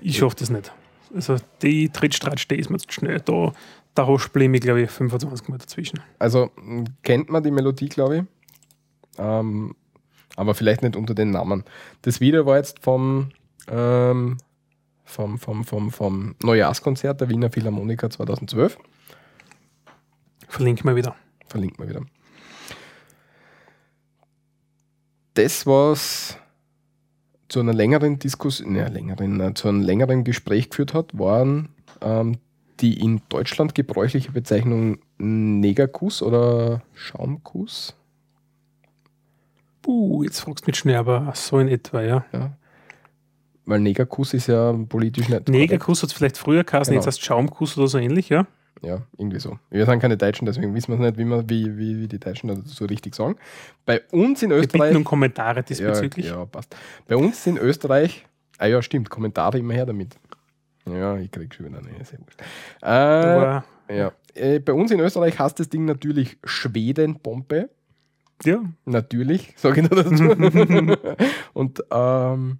ich 0.00 0.18
schaffe 0.18 0.36
das 0.38 0.50
nicht. 0.50 0.72
Also, 1.14 1.36
die 1.62 1.88
Trittstratsch, 1.88 2.46
die 2.48 2.56
ist 2.56 2.70
mir 2.70 2.78
zu 2.78 2.90
schnell. 2.90 3.20
Da, 3.20 3.52
da 3.94 4.12
ich 4.12 4.34
mich, 4.48 4.60
glaube 4.60 4.82
ich, 4.82 4.90
25 4.90 5.48
Mal 5.48 5.58
dazwischen. 5.58 6.00
Also 6.18 6.50
kennt 7.02 7.30
man 7.30 7.42
die 7.42 7.50
Melodie, 7.50 7.88
glaube 7.88 8.16
ich. 8.16 8.22
Ähm, 9.18 9.74
aber 10.36 10.54
vielleicht 10.54 10.82
nicht 10.82 10.96
unter 10.96 11.14
den 11.14 11.30
Namen. 11.30 11.64
Das 12.02 12.20
Video 12.20 12.44
war 12.46 12.56
jetzt 12.56 12.80
vom, 12.80 13.30
ähm, 13.68 14.38
vom, 15.04 15.38
vom, 15.38 15.64
vom, 15.64 15.90
vom 15.92 16.34
Neujahrskonzert 16.42 17.20
der 17.20 17.28
Wiener 17.28 17.50
Philharmoniker 17.50 18.10
2012. 18.10 18.78
Verlinke 20.48 20.84
mal 20.84 20.96
wieder. 20.96 21.14
Verlinkt 21.46 21.78
mal 21.78 21.88
wieder. 21.88 22.02
Das, 25.34 25.66
was 25.66 26.36
zu 27.48 27.60
einer 27.60 27.72
längeren 27.72 28.18
Diskussion, 28.18 28.72
ne, 28.72 28.88
längeren, 28.88 29.40
äh, 29.40 29.54
zu 29.54 29.68
einem 29.68 29.82
längeren 29.82 30.24
Gespräch 30.24 30.70
geführt 30.70 30.94
hat, 30.94 31.16
waren 31.16 31.68
ähm, 32.00 32.38
die 32.80 33.00
in 33.00 33.20
Deutschland 33.28 33.74
gebräuchliche 33.74 34.32
Bezeichnung 34.32 34.98
Negerkuss 35.18 36.22
oder 36.22 36.82
Schaumkuss. 36.94 37.94
Puh, 39.82 40.22
jetzt 40.24 40.40
fragst 40.40 40.64
du 40.66 40.70
mich 40.70 40.76
schnell, 40.76 40.96
aber 40.96 41.32
so 41.34 41.58
in 41.58 41.68
etwa, 41.68 42.02
ja. 42.02 42.24
Ja. 42.32 42.56
Weil 43.66 43.80
Negerkuss 43.80 44.34
ist 44.34 44.46
ja 44.46 44.72
politisch 44.88 45.28
nicht. 45.28 45.48
Negerkuss 45.48 46.02
hat 46.02 46.08
es 46.10 46.12
vielleicht 46.14 46.36
früher 46.38 46.64
geheißen, 46.64 46.92
Genau. 46.92 47.00
jetzt 47.02 47.06
heißt 47.06 47.24
Schaumkuss 47.24 47.76
oder 47.78 47.88
so 47.88 47.98
ähnlich, 47.98 48.28
ja. 48.28 48.46
Ja, 48.82 49.02
irgendwie 49.16 49.38
so. 49.40 49.58
Wir 49.70 49.86
sind 49.86 50.00
keine 50.00 50.16
Deutschen, 50.18 50.44
deswegen 50.44 50.74
wissen 50.74 50.88
wir 50.88 50.94
es 50.96 51.00
nicht, 51.00 51.18
wie, 51.18 51.24
man, 51.24 51.48
wie, 51.48 51.78
wie, 51.78 52.00
wie 52.00 52.08
die 52.08 52.18
Deutschen 52.18 52.48
dazu 52.48 52.62
so 52.68 52.84
richtig 52.84 53.14
sagen. 53.14 53.36
Bei 53.86 54.02
uns 54.10 54.42
in 54.42 54.50
Wir 54.50 54.58
Österreich. 54.58 54.88
bitten 54.90 54.96
um 54.98 55.04
Kommentare 55.04 55.60
Ja, 55.60 55.62
diesbezüglich. 55.62 56.26
ja, 56.26 56.44
passt. 56.44 56.74
Bei 57.08 57.16
uns 57.16 57.46
in 57.46 57.56
Österreich, 57.56 58.26
ah 58.58 58.66
ja, 58.66 58.82
stimmt, 58.82 59.08
Kommentare 59.08 59.58
immer 59.58 59.72
her 59.74 59.86
damit. 59.86 60.16
Ja, 60.86 61.16
ich 61.16 61.30
krieg 61.30 61.54
schon 61.54 61.66
wieder 61.66 61.78
eine, 61.78 62.04
sehr 62.04 62.18
wurscht. 62.20 62.42
Äh, 62.82 63.96
ja. 63.96 64.12
Äh, 64.34 64.58
bei 64.60 64.72
uns 64.72 64.90
in 64.90 65.00
Österreich 65.00 65.38
heißt 65.38 65.58
das 65.58 65.68
Ding 65.68 65.84
natürlich 65.84 66.38
Schwedenbombe. 66.44 67.70
ja, 68.44 68.62
Natürlich, 68.84 69.54
sage 69.56 69.80
ich 69.80 69.90
nur 69.90 70.02
dazu. 70.02 70.24
Und 71.54 71.82
ähm, 71.90 72.58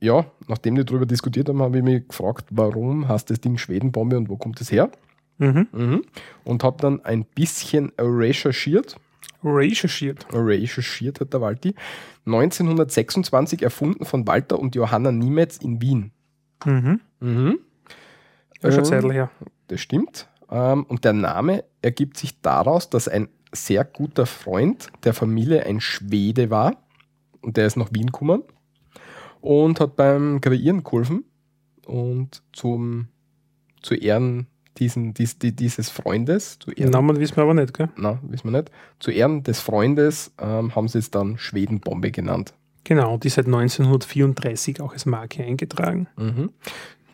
ja, 0.00 0.26
nachdem 0.46 0.76
wir 0.76 0.84
darüber 0.84 1.06
diskutiert 1.06 1.48
haben, 1.48 1.62
habe 1.62 1.78
ich 1.78 1.84
mich 1.84 2.08
gefragt, 2.08 2.46
warum 2.50 3.08
heißt 3.08 3.30
das 3.30 3.40
Ding 3.40 3.56
Schwedenbombe 3.56 4.16
und 4.16 4.28
wo 4.28 4.36
kommt 4.36 4.60
es 4.60 4.70
her? 4.70 4.90
mhm. 5.38 5.68
Mhm. 5.72 6.02
Und 6.44 6.64
habe 6.64 6.76
dann 6.80 7.04
ein 7.04 7.24
bisschen 7.24 7.92
recherchiert. 7.98 8.96
recherchiert. 9.42 10.26
Recherchiert 10.32 11.20
hat 11.20 11.32
der 11.32 11.40
Walti. 11.40 11.74
1926 12.26 13.62
erfunden 13.62 14.04
von 14.04 14.26
Walter 14.26 14.58
und 14.58 14.74
Johanna 14.74 15.12
Niemetz 15.12 15.58
in 15.58 15.80
Wien. 15.80 16.12
Mhm. 16.64 17.00
Mhm. 17.20 17.58
Schon 18.62 18.84
Zeitl 18.84 19.12
her. 19.12 19.30
Das 19.68 19.80
stimmt. 19.80 20.28
Ähm, 20.50 20.84
und 20.84 21.04
der 21.04 21.12
Name 21.12 21.64
ergibt 21.82 22.16
sich 22.16 22.40
daraus, 22.40 22.90
dass 22.90 23.08
ein 23.08 23.28
sehr 23.52 23.84
guter 23.84 24.26
Freund 24.26 24.88
der 25.04 25.14
Familie 25.14 25.64
ein 25.66 25.80
Schwede 25.80 26.50
war. 26.50 26.76
Und 27.42 27.56
der 27.56 27.66
ist 27.66 27.76
nach 27.76 27.90
Wien 27.92 28.06
gekommen 28.06 28.42
und 29.40 29.80
hat 29.80 29.96
beim 29.96 30.40
Kreieren 30.40 30.82
geholfen. 30.82 31.24
Und 31.86 32.42
zum, 32.52 33.08
zu 33.82 33.94
Ehren 33.94 34.48
diesen, 34.78 35.14
dies, 35.14 35.38
die, 35.38 35.54
dieses 35.54 35.88
Freundes, 35.88 36.58
zu 36.58 36.70
Den 36.70 36.78
Ehren, 36.78 36.90
Namen 36.90 37.18
wissen 37.18 37.36
wir 37.36 37.44
aber 37.44 37.54
nicht, 37.54 37.72
gell? 37.72 37.88
na, 37.96 38.18
wissen 38.22 38.50
wir 38.50 38.58
nicht, 38.58 38.70
zu 38.98 39.10
Ehren 39.10 39.42
des 39.42 39.60
Freundes 39.60 40.32
ähm, 40.38 40.74
haben 40.74 40.88
sie 40.88 40.98
es 40.98 41.10
dann 41.10 41.38
Schwedenbombe 41.38 42.10
genannt. 42.10 42.54
Genau, 42.86 43.16
die 43.18 43.28
seit 43.28 43.46
1934 43.46 44.80
auch 44.80 44.92
als 44.92 45.06
Marke 45.06 45.42
eingetragen. 45.42 46.06
Mhm. 46.16 46.50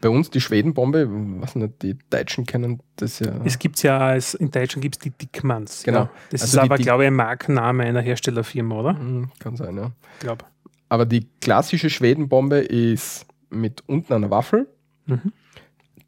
Bei 0.02 0.08
uns 0.08 0.30
die 0.30 0.40
Schwedenbombe, 0.40 1.08
was 1.40 1.54
nicht, 1.54 1.80
die 1.82 1.96
Deutschen 2.10 2.44
kennen 2.44 2.80
das 2.96 3.20
ja. 3.20 3.40
Es 3.44 3.58
gibt 3.58 3.82
ja 3.84 3.98
als, 3.98 4.34
in 4.34 4.50
Deutschland 4.50 4.82
gibt 4.82 4.96
es 4.96 4.98
die 4.98 5.10
Dickmanns. 5.10 5.84
Genau. 5.84 6.00
Ja. 6.00 6.10
Das 6.30 6.42
Also 6.42 6.58
ist 6.58 6.62
aber, 6.64 6.76
Dick- 6.76 6.86
glaube 6.86 7.04
ich, 7.04 7.06
ein 7.06 7.14
Markenname 7.14 7.84
einer 7.84 8.00
Herstellerfirma, 8.00 8.80
oder? 8.80 8.92
Mhm, 8.94 9.30
Kann 9.38 9.56
sein, 9.56 9.76
ja. 9.76 9.92
Ich 10.14 10.20
glaube. 10.20 10.44
Aber 10.88 11.06
die 11.06 11.26
klassische 11.40 11.88
Schwedenbombe 11.88 12.58
ist 12.58 13.26
mit 13.48 13.82
unten 13.86 14.12
einer 14.12 14.30
Waffel, 14.30 14.66
Mhm. 15.06 15.32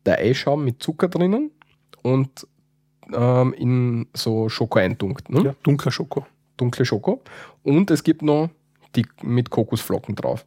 der 0.07 0.19
Eischaum 0.19 0.65
mit 0.65 0.83
Zucker 0.83 1.09
drinnen 1.09 1.51
und 2.03 2.47
ähm, 3.15 3.53
in 3.55 4.07
so 4.13 4.49
Schoko 4.49 4.79
eintunkt. 4.81 5.31
Ne? 5.31 5.43
Ja, 5.43 5.55
dunkler 5.63 5.91
Schoko. 5.93 6.27
Dunkle 6.57 6.85
Schoko. 6.85 7.23
Und 7.63 7.91
es 7.91 8.03
gibt 8.05 8.23
noch 8.23 8.51
die 8.97 9.07
mit 9.23 9.51
Kokosflocken 9.51 10.15
drauf. 10.15 10.45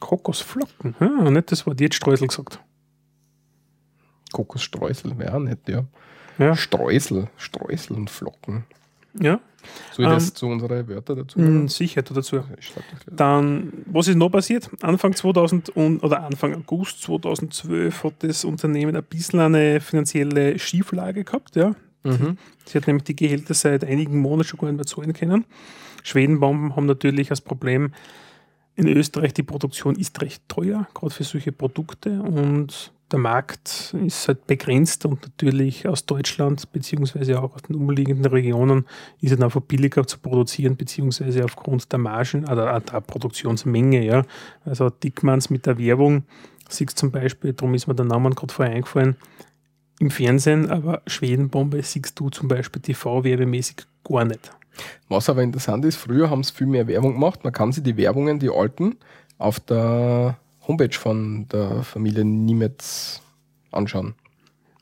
Kokosflocken. 0.00 0.94
Ah, 0.98 1.30
nicht 1.30 1.52
das 1.52 1.66
Wort 1.66 1.80
jetzt 1.80 1.94
Streusel 1.96 2.28
gesagt. 2.28 2.60
Kokosstreusel, 4.32 5.18
wäre 5.18 5.34
auch 5.34 5.40
nicht, 5.40 5.68
ja. 5.68 5.84
Ja. 6.38 6.56
Streusel, 6.56 7.28
Streusel 7.36 7.96
und 7.96 8.10
Flocken. 8.10 8.64
Ja, 9.20 9.40
Soll 9.92 10.06
ich 10.06 10.10
das 10.10 10.28
Ähm, 10.28 10.34
zu 10.34 10.46
unseren 10.46 10.88
Wörtern 10.88 11.16
dazu 11.18 11.38
mh, 11.38 11.68
sicher 11.68 12.02
dazu. 12.02 12.42
Dann, 13.10 13.72
was 13.86 14.08
ist 14.08 14.16
noch 14.16 14.30
passiert? 14.30 14.70
Anfang 14.80 15.14
2000 15.14 15.68
und, 15.70 16.02
oder 16.02 16.24
Anfang 16.24 16.54
August 16.54 17.02
2012 17.02 18.04
hat 18.04 18.14
das 18.20 18.44
Unternehmen 18.44 18.96
ein 18.96 19.04
bisschen 19.04 19.40
eine 19.40 19.80
finanzielle 19.80 20.58
Schieflage 20.58 21.24
gehabt. 21.24 21.56
Ja. 21.56 21.74
Mhm. 22.04 22.38
Sie 22.64 22.78
hat 22.78 22.86
nämlich 22.86 23.04
die 23.04 23.14
Gehälter 23.16 23.54
seit 23.54 23.84
einigen 23.84 24.18
Monaten 24.18 24.48
schon 24.48 24.58
gar 24.60 24.68
nicht 24.68 24.76
mehr 24.76 24.86
zahlen 24.86 25.12
können. 25.12 25.44
Schwedenbomben 26.02 26.76
haben 26.76 26.86
natürlich 26.86 27.28
das 27.28 27.40
Problem, 27.40 27.92
in 28.74 28.88
Österreich 28.88 29.34
die 29.34 29.42
Produktion 29.42 29.96
ist 29.96 30.20
recht 30.22 30.42
teuer, 30.48 30.86
gerade 30.94 31.12
für 31.12 31.24
solche 31.24 31.52
Produkte 31.52 32.22
und 32.22 32.92
der 33.12 33.18
Markt 33.18 33.94
ist 34.06 34.26
halt 34.26 34.46
begrenzt 34.46 35.04
und 35.04 35.20
natürlich 35.22 35.86
aus 35.86 36.06
Deutschland 36.06 36.72
beziehungsweise 36.72 37.42
auch 37.42 37.54
aus 37.54 37.62
den 37.62 37.76
umliegenden 37.76 38.24
Regionen 38.24 38.86
ist 39.20 39.32
es 39.32 39.40
einfach 39.40 39.60
billiger 39.60 40.06
zu 40.06 40.18
produzieren, 40.18 40.76
beziehungsweise 40.76 41.44
aufgrund 41.44 41.92
der 41.92 41.98
Margen 41.98 42.44
oder 42.44 42.80
der 42.80 43.00
Produktionsmenge. 43.02 44.02
Ja. 44.02 44.24
Also 44.64 44.88
Dickmanns 44.88 45.50
mit 45.50 45.66
der 45.66 45.76
Werbung, 45.78 46.24
siehst 46.70 46.98
zum 46.98 47.10
Beispiel, 47.10 47.52
darum 47.52 47.74
ist 47.74 47.86
mir 47.86 47.94
der 47.94 48.06
Name 48.06 48.30
gerade 48.30 48.52
vorher 48.52 48.74
eingefallen, 48.74 49.16
im 50.00 50.10
Fernsehen, 50.10 50.70
aber 50.70 51.02
Schwedenbombe 51.06 51.82
siehst 51.82 52.18
du 52.18 52.30
zum 52.30 52.48
Beispiel 52.48 52.80
TV-werbemäßig 52.80 53.76
gar 54.04 54.24
nicht. 54.24 54.50
Was 55.08 55.28
aber 55.28 55.42
interessant 55.42 55.84
ist, 55.84 55.96
früher 55.96 56.30
haben 56.30 56.42
sie 56.42 56.52
viel 56.52 56.66
mehr 56.66 56.86
Werbung 56.86 57.14
gemacht. 57.14 57.44
Man 57.44 57.52
kann 57.52 57.72
sich 57.72 57.82
die 57.82 57.96
Werbungen, 57.96 58.38
die 58.38 58.50
alten, 58.50 58.96
auf 59.38 59.60
der 59.60 60.36
Homepage 60.66 60.96
von 60.96 61.46
der 61.48 61.82
Familie 61.82 62.24
Niemetz 62.24 63.20
anschauen. 63.70 64.14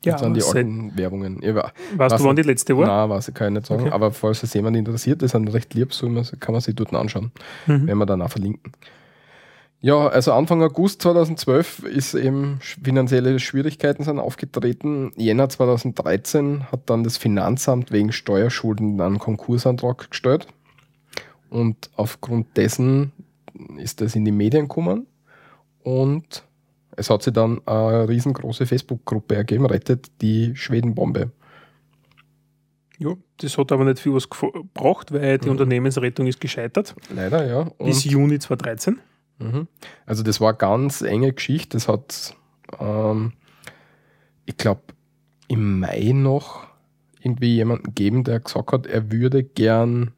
Ja, 0.03 0.13
das 0.13 0.23
sind 0.23 0.35
die 0.35 0.43
alten 0.43 0.97
Werbungen. 0.97 1.43
Wa- 1.43 1.73
Weißt 1.97 2.13
weiß 2.15 2.23
du, 2.23 2.29
wann 2.29 2.37
die 2.37 2.43
letzte 2.43 2.77
war? 2.77 2.87
Nein, 2.87 3.11
weiß 3.11 3.29
ich, 3.29 3.35
kann 3.35 3.49
ich 3.49 3.55
nicht 3.61 3.67
sagen. 3.67 3.83
Okay. 3.83 3.91
Aber 3.91 4.13
falls 4.13 4.43
es 4.43 4.55
jemand 4.55 4.77
interessiert, 4.77 5.21
die 5.21 5.29
sind 5.29 5.53
recht 5.53 5.75
lieb, 5.75 5.93
so 5.93 6.07
kann 6.39 6.53
man 6.53 6.61
sich 6.63 6.75
dort 6.75 6.95
anschauen. 6.95 7.33
Mhm. 7.67 7.87
Werden 7.87 7.99
wir 7.99 8.07
dann 8.07 8.23
auch 8.23 8.31
verlinken. 8.31 8.73
Ja, 9.83 10.09
also 10.09 10.33
Anfang 10.33 10.63
August 10.63 11.01
2012 11.03 11.85
ist 11.85 12.15
eben 12.15 12.59
finanzielle 12.61 13.39
Schwierigkeiten 13.41 14.05
sind 14.05 14.19
aufgetreten. 14.19 15.13
Jänner 15.17 15.49
2013 15.49 16.71
hat 16.71 16.91
dann 16.91 17.03
das 17.03 17.17
Finanzamt 17.17 17.91
wegen 17.91 18.13
Steuerschulden 18.13 19.01
einen 19.01 19.19
Konkursantrag 19.19 20.11
gestellt. 20.11 20.47
Und 21.49 21.91
aufgrund 21.97 22.57
dessen 22.59 23.13
ist 23.79 24.03
das 24.03 24.15
in 24.15 24.27
die 24.27 24.33
Medien 24.33 24.69
gekommen. 24.69 25.07
Und 25.83 26.45
es 26.95 27.09
hat 27.09 27.23
sich 27.23 27.33
dann 27.33 27.67
eine 27.67 28.07
riesengroße 28.07 28.67
Facebook-Gruppe 28.67 29.35
ergeben, 29.35 29.65
rettet 29.65 30.11
die 30.21 30.55
Schwedenbombe. 30.57 31.31
Ja, 32.99 33.15
das 33.39 33.57
hat 33.57 33.73
aber 33.73 33.87
nicht 33.87 33.99
viel 34.01 34.13
was 34.13 34.29
gebracht, 34.29 35.11
weil 35.11 35.39
die 35.39 35.47
Mhm. 35.47 35.53
Unternehmensrettung 35.53 36.27
ist 36.27 36.39
gescheitert. 36.39 36.95
Leider, 37.15 37.47
ja. 37.47 37.65
Bis 37.79 38.05
Und 38.05 38.13
Juni 38.13 38.39
2013. 38.39 39.01
Mhm. 39.41 39.67
Also 40.07 40.23
das 40.23 40.41
war 40.41 40.51
eine 40.51 40.59
ganz 40.59 41.03
enge 41.03 41.33
Geschichte. 41.33 41.77
Das 41.77 41.89
hat, 41.89 42.37
ähm, 42.79 43.33
ich 44.47 44.57
glaube, 44.57 44.83
im 45.49 45.81
Mai 45.81 46.13
noch 46.15 46.67
irgendwie 47.23 47.57
jemanden 47.57 47.85
gegeben, 47.85 48.25
der 48.25 48.41
gesagt 48.41 48.73
hat, 48.73 48.87
er 48.87 49.11
würde 49.11 49.43
gern 49.43 50.13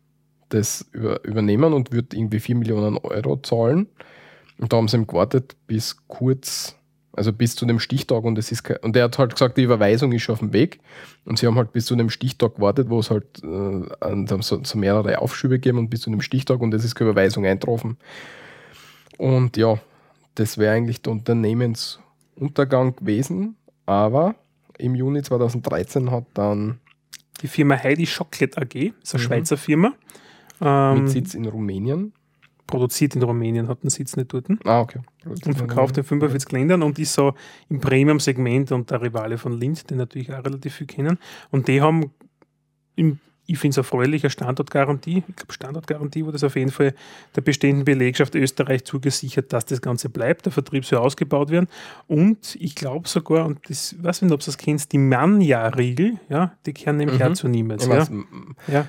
das 0.51 0.87
über, 0.93 1.25
übernehmen 1.25 1.73
und 1.73 1.93
würde 1.93 2.17
irgendwie 2.17 2.41
4 2.41 2.57
Millionen 2.57 2.99
Euro 2.99 3.37
zahlen. 3.39 3.89
Und 4.59 4.73
da 4.73 4.77
haben 4.77 4.89
sie 4.89 4.99
ihm 4.99 5.07
gewartet 5.07 5.57
bis 5.67 5.97
kurz 6.07 6.77
Also 7.15 7.33
bis 7.33 7.57
zu 7.57 7.67
dem 7.67 7.79
Stichtag 7.79 8.25
und 8.25 8.39
es 8.39 8.53
ist 8.53 8.69
und 8.83 8.97
er 8.97 9.05
hat 9.05 9.19
halt 9.19 9.33
gesagt, 9.33 9.57
die 9.57 9.63
Überweisung 9.63 10.13
ist 10.13 10.23
schon 10.23 10.35
auf 10.35 10.39
dem 10.39 10.53
Weg. 10.53 10.81
Und 11.25 11.39
sie 11.39 11.47
haben 11.47 11.57
halt 11.57 11.73
bis 11.73 11.87
zu 11.87 11.97
dem 11.97 12.11
Stichtag 12.11 12.57
gewartet, 12.57 12.89
wo 12.91 13.01
es 13.01 13.11
halt 13.11 13.43
äh, 13.43 14.41
so, 14.41 14.61
so, 14.63 14.79
mehrere 14.79 15.19
Aufschübe 15.19 15.55
gegeben 15.55 15.79
und 15.79 15.91
bis 15.91 16.01
zu 16.03 16.11
dem 16.11 16.21
Stichtag 16.21 16.61
und 16.61 16.73
es 16.75 16.85
ist 16.85 16.95
keine 16.95 17.11
Überweisung 17.11 17.45
eintroffen. 17.45 17.97
Und 19.19 19.57
ja, 19.57 19.79
das 20.35 20.59
wäre 20.59 20.75
eigentlich 20.75 21.03
der 21.03 21.13
Unternehmensuntergang 21.13 22.97
gewesen, 22.97 23.57
aber 23.87 24.35
im 24.79 24.95
Juni 24.95 25.23
2013 25.23 26.11
hat 26.11 26.25
dann 26.35 26.81
die 27.41 27.49
Firma 27.49 27.77
Heidi 27.77 28.07
Chocolate 28.07 28.61
AG, 28.61 28.93
ist 29.03 29.15
eine 29.15 29.23
mhm. 29.23 29.27
Schweizer 29.27 29.57
Firma. 29.57 29.93
Ähm, 30.61 31.03
mit 31.03 31.11
Sitz 31.11 31.35
in 31.35 31.47
Rumänien. 31.47 32.13
Produziert 32.67 33.17
in 33.17 33.23
Rumänien, 33.23 33.69
hat 33.69 33.83
einen 33.83 33.91
Sitz 33.91 34.17
nicht 34.17 34.33
dort. 34.33 34.47
Ah, 34.65 34.81
okay. 34.81 35.01
Produziert 35.23 35.47
und 35.49 35.57
verkauft 35.57 35.99
in 35.99 36.05
45 36.05 36.53
ja. 36.53 36.59
Ländern 36.59 36.83
und 36.83 36.99
ist 36.99 37.13
so 37.13 37.35
im 37.69 37.81
Premium-Segment 37.81 38.73
und 38.73 38.91
der 38.91 39.03
Rivale 39.03 39.37
von 39.37 39.53
Lindt, 39.53 39.91
den 39.91 39.99
natürlich 39.99 40.33
auch 40.33 40.45
relativ 40.45 40.75
viel 40.75 40.87
kennen. 40.87 41.19
Und 41.51 41.69
die 41.69 41.83
haben 41.83 42.13
im 42.95 43.19
ich 43.47 43.59
finde 43.59 43.73
es 43.73 43.77
erfreulich, 43.79 44.23
eine 44.23 44.31
Standortgarantie. 44.31 45.25
Ich 45.27 45.37
glaube, 45.37 45.53
Standortgarantie 45.53 46.25
wurde 46.25 46.37
es 46.37 46.45
auf 46.45 46.55
jeden 46.55 46.71
Fall 46.71 46.95
der 47.35 47.41
bestehenden 47.41 47.85
Belegschaft 47.85 48.35
Österreich 48.35 48.85
zugesichert, 48.85 49.53
dass 49.53 49.65
das 49.67 49.81
Ganze 49.81 50.09
bleibt, 50.09 50.47
der 50.47 50.53
Vertrieb 50.53 50.85
soll 50.85 51.01
ausgebaut 51.01 51.51
werden. 51.51 51.69
Und 52.07 52.57
ich 52.61 52.75
glaube 52.75 53.09
sogar, 53.09 53.47
und 53.47 53.59
das 53.69 53.97
weiß 54.01 54.23
nicht, 54.23 54.33
ob 54.33 54.41
du 54.41 54.47
das 54.47 54.59
kennst, 54.59 54.93
die 54.93 54.99
Manja-Riegel, 54.99 56.19
ja, 56.29 56.53
die 56.67 56.73
kehren 56.73 56.99
nämlich 56.99 57.19
mhm. 57.19 57.27
auch 57.27 57.33
zu 57.33 57.49
niemals. 57.49 57.87
Ja. 57.87 58.07
ja. 58.69 58.89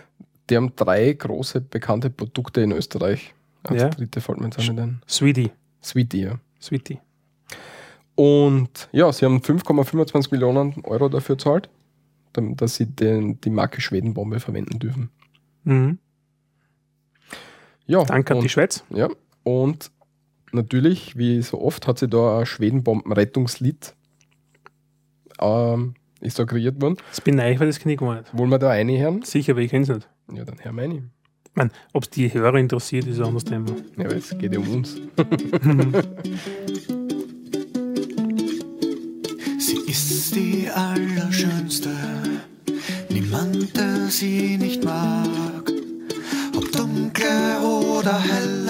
Die 0.49 0.57
haben 0.57 0.75
drei 0.75 1.13
große 1.13 1.61
bekannte 1.61 2.09
Produkte 2.09 2.61
in 2.61 2.71
Österreich. 2.71 3.33
Als 3.63 3.81
ja. 3.81 3.89
dritte 3.89 4.21
fällt 4.21 4.39
mir 4.39 4.47
jetzt 4.47 4.59
ein. 4.59 5.01
Sweetie. 5.07 5.51
Sweetie, 5.81 6.21
ja. 6.21 6.39
Sweetie. 6.61 6.99
Und 8.15 8.89
ja, 8.91 9.11
sie 9.11 9.25
haben 9.25 9.39
5,25 9.39 10.27
Millionen 10.31 10.83
Euro 10.83 11.09
dafür 11.09 11.37
gezahlt 11.37 11.69
dass 12.33 12.75
sie 12.75 12.85
den, 12.85 13.39
die 13.41 13.49
Marke 13.49 13.81
Schwedenbombe 13.81 14.39
verwenden 14.39 14.79
dürfen. 14.79 15.09
Mhm. 15.63 15.99
Ja, 17.85 18.03
Danke 18.03 18.35
an 18.35 18.41
die 18.41 18.49
Schweiz. 18.49 18.83
Ja, 18.89 19.09
und 19.43 19.91
natürlich, 20.51 21.17
wie 21.17 21.41
so 21.41 21.61
oft, 21.61 21.87
hat 21.87 21.99
sie 21.99 22.07
da 22.07 22.39
ein 22.39 22.45
Schwedenbomben-Rettungslied 22.45 23.93
ähm, 25.39 25.95
ist 26.21 26.39
da 26.39 26.45
kreiert 26.45 26.81
worden. 26.81 26.97
Das 27.09 27.21
bin 27.21 27.37
ich, 27.39 27.59
weil 27.59 27.67
das 27.67 27.79
kenne 27.79 27.93
ich 27.93 27.99
gar 27.99 28.15
nicht. 28.15 28.37
Wollen 28.37 28.49
wir 28.49 28.59
da 28.59 28.69
eine 28.69 28.97
hören? 28.97 29.23
Sicher, 29.23 29.53
aber 29.53 29.61
ich 29.61 29.71
kenne 29.71 29.83
es 29.83 29.89
nicht. 29.89 30.09
Ja, 30.33 30.45
dann 30.45 30.63
hören 30.63 30.75
wir 30.75 30.83
eine. 30.83 31.09
Ob 31.91 32.03
es 32.03 32.09
die 32.09 32.33
Hörer 32.33 32.55
interessiert, 32.55 33.05
ist 33.05 33.19
ein 33.19 33.25
anderes 33.25 33.43
Thema. 33.43 33.71
Ja, 33.97 34.05
aber 34.05 34.15
es 34.15 34.35
geht 34.37 34.53
ja 34.53 34.59
um 34.59 34.69
uns. 34.69 34.95
ist 39.93 40.33
die 40.33 40.67
Allerschönste 40.73 41.91
niemand, 43.09 43.77
der 43.77 44.07
sie 44.09 44.57
nicht 44.57 44.83
mag. 44.83 45.71
Ob 46.57 46.71
dunkle 46.71 47.59
oder 47.61 48.19
helle, 48.19 48.62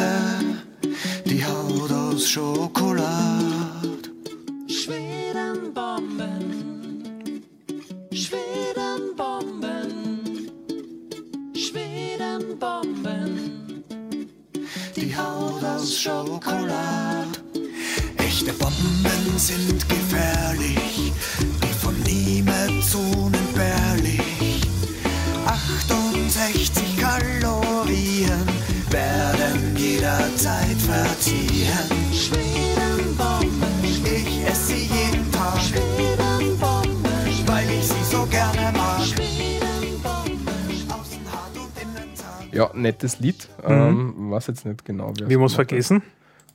nettes 43.03 43.19
Lied. 43.19 43.49
Mhm. 43.67 43.71
Ähm, 43.71 44.15
was 44.31 44.47
jetzt 44.47 44.65
nicht 44.65 44.85
genau. 44.85 45.13
Wie 45.15 45.23
haben 45.23 45.41
wir 45.41 45.45
es 45.45 45.53
vergessen? 45.53 46.01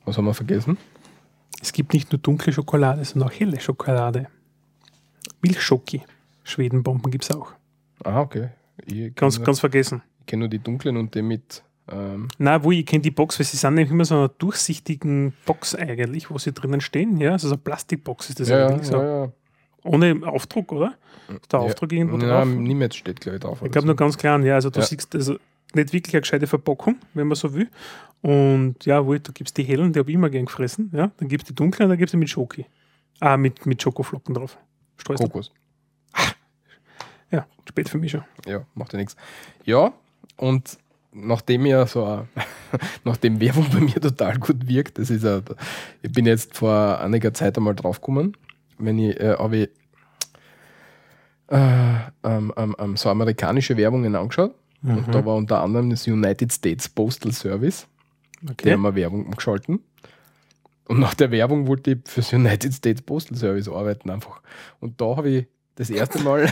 Was 0.05 0.17
haben 0.17 0.25
wir 0.25 0.33
vergessen? 0.33 0.77
Es 1.61 1.71
gibt 1.71 1.93
nicht 1.93 2.11
nur 2.11 2.19
dunkle 2.19 2.51
Schokolade, 2.51 3.03
sondern 3.05 3.29
auch 3.29 3.33
helle 3.33 3.59
Schokolade. 3.59 4.27
Milchschoki. 5.41 6.01
Schwedenbomben 6.43 7.11
gibt 7.11 7.25
es 7.25 7.31
auch. 7.31 7.51
Ah, 8.03 8.21
okay. 8.21 8.49
Ganz, 9.15 9.37
nur, 9.37 9.45
ganz 9.45 9.59
vergessen. 9.59 10.01
Ich 10.21 10.25
kenne 10.25 10.41
nur 10.41 10.49
die 10.49 10.59
dunklen 10.59 10.97
und 10.97 11.13
die 11.13 11.21
mit. 11.21 11.63
Ähm 11.89 12.27
Nein, 12.37 12.63
wo 12.63 12.71
ich 12.71 12.85
kenne 12.85 13.01
die 13.01 13.11
Box, 13.11 13.39
weil 13.39 13.45
sie 13.45 13.57
sind 13.57 13.75
nämlich 13.75 13.91
immer 13.91 14.05
so 14.05 14.15
einer 14.15 14.29
durchsichtigen 14.29 15.33
Box 15.45 15.75
eigentlich, 15.75 16.31
wo 16.31 16.37
sie 16.37 16.53
drinnen 16.53 16.81
stehen. 16.81 17.17
Ja, 17.17 17.33
also 17.33 17.49
so 17.49 17.55
eine 17.55 17.61
Plastikbox 17.61 18.29
ist 18.29 18.39
das 18.39 18.49
ja, 18.49 18.67
eigentlich 18.67 18.87
so. 18.87 18.97
Ja, 18.97 19.25
ja. 19.25 19.31
Ohne 19.83 20.21
Aufdruck, 20.25 20.71
oder? 20.71 20.95
Ist 21.29 21.51
der 21.51 21.59
Aufdruck 21.59 21.91
irgendwo 21.91 22.17
drauf? 22.17 22.45
Nein, 22.45 22.63
niemals 22.63 22.95
steht, 22.95 23.21
glaube 23.21 23.37
ich, 23.37 23.43
drauf. 23.43 23.61
Ich 23.63 23.71
glaube 23.71 23.81
so. 23.81 23.87
nur 23.87 23.95
ganz 23.95 24.17
klein, 24.17 24.43
ja. 24.43 24.55
Also 24.55 24.69
du 24.69 24.81
siehst 24.81 25.13
also 25.15 25.37
nicht 25.73 25.93
wirklich 25.93 26.13
eine 26.15 26.21
gescheite 26.21 26.47
Verpackung, 26.47 26.97
wenn 27.13 27.27
man 27.27 27.35
so 27.35 27.53
will. 27.53 27.69
Und 28.21 28.85
ja, 28.85 29.05
wo, 29.05 29.13
du 29.13 29.31
gibst 29.31 29.57
die 29.57 29.63
hellen, 29.63 29.93
die 29.93 29.99
habe 29.99 30.09
ich 30.09 30.15
immer 30.15 30.29
gern 30.29 30.45
gefressen. 30.45 30.91
Ja, 30.93 31.11
dann 31.17 31.27
gibst 31.27 31.47
du 31.47 31.53
die 31.53 31.55
dunklen, 31.55 31.89
dann 31.89 31.97
gibst 31.97 32.13
du 32.13 32.17
mit 32.17 32.29
Schoki. 32.29 32.65
Ah, 33.19 33.37
mit, 33.37 33.65
mit 33.65 33.81
Schokoflocken 33.81 34.33
drauf. 34.33 34.57
Streust 34.97 35.23
Kokos. 35.23 35.51
Ja, 37.31 37.45
spät 37.67 37.89
für 37.89 37.97
mich 37.97 38.11
schon. 38.11 38.23
Ja, 38.45 38.65
macht 38.73 38.93
ja 38.93 38.99
nichts. 38.99 39.15
Ja, 39.63 39.93
und 40.37 40.77
nachdem 41.11 41.65
ja 41.65 41.85
so 41.85 42.27
nachdem 43.03 43.39
Werbung 43.39 43.67
bei 43.71 43.79
mir 43.79 44.01
total 44.01 44.37
gut 44.39 44.67
wirkt, 44.67 44.97
das 44.97 45.09
ist 45.09 45.23
ja, 45.23 45.41
ich 46.01 46.11
bin 46.11 46.25
jetzt 46.25 46.57
vor 46.57 46.99
einiger 46.99 47.33
Zeit 47.33 47.57
einmal 47.57 47.75
draufgekommen, 47.75 48.35
wenn 48.79 48.97
ich, 48.97 49.19
äh, 49.19 49.35
habe 49.37 49.57
ich 49.57 49.69
äh, 51.47 51.95
ähm, 52.23 52.53
ähm, 52.55 52.75
ähm, 52.79 52.97
so 52.97 53.09
amerikanische 53.09 53.75
Werbungen 53.77 54.15
angeschaut 54.15 54.55
mhm. 54.81 54.97
und 54.97 55.15
da 55.15 55.25
war 55.25 55.35
unter 55.35 55.61
anderem 55.61 55.89
das 55.89 56.07
United 56.07 56.51
States 56.51 56.89
Postal 56.89 57.31
Service. 57.31 57.87
Okay. 58.43 58.55
Die 58.65 58.71
haben 58.71 58.81
wir 58.81 58.95
Werbung 58.95 59.29
geschalten. 59.31 59.79
Und 60.85 60.99
nach 60.99 61.13
der 61.13 61.29
Werbung 61.29 61.67
wollte 61.67 61.91
ich 61.91 61.97
fürs 62.05 62.33
United 62.33 62.73
States 62.73 63.01
Postal 63.01 63.37
Service 63.37 63.67
arbeiten 63.67 64.09
einfach. 64.09 64.41
Und 64.79 64.99
da 64.99 65.17
habe 65.17 65.29
ich 65.29 65.47
das 65.75 65.89
erste 65.89 66.19
Mal. 66.23 66.51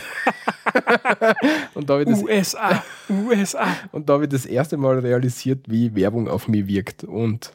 und 1.74 1.90
da 1.90 2.00
ich 2.00 2.08
das, 2.08 2.22
USA, 2.22 2.84
USA. 3.10 3.68
Und 3.92 4.08
da 4.08 4.14
habe 4.14 4.26
ich 4.26 4.30
das 4.30 4.46
erste 4.46 4.78
Mal 4.78 5.00
realisiert, 5.00 5.66
wie 5.68 5.96
Werbung 5.96 6.28
auf 6.28 6.48
mich 6.48 6.68
wirkt. 6.68 7.04
Und 7.04 7.52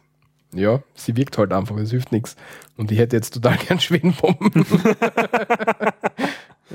ja, 0.54 0.82
sie 0.94 1.16
wirkt 1.16 1.38
halt 1.38 1.52
einfach, 1.52 1.76
es 1.76 1.90
hilft 1.90 2.12
nichts. 2.12 2.36
Und 2.76 2.90
ich 2.92 2.98
hätte 2.98 3.16
jetzt 3.16 3.34
total 3.34 3.56
gern 3.66 3.80
Schwedenbomben. 3.80 4.64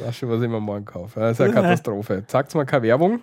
weiß 0.07 0.17
schon, 0.17 0.30
was 0.30 0.41
ich 0.41 0.49
mir 0.49 0.59
morgen 0.59 0.86
kaufe. 0.86 1.19
Das 1.19 1.34
ist 1.34 1.41
eine 1.41 1.53
Katastrophe. 1.53 2.23
Sagt 2.28 2.53
mal 2.55 2.65
keine 2.65 2.84
Werbung. 2.84 3.19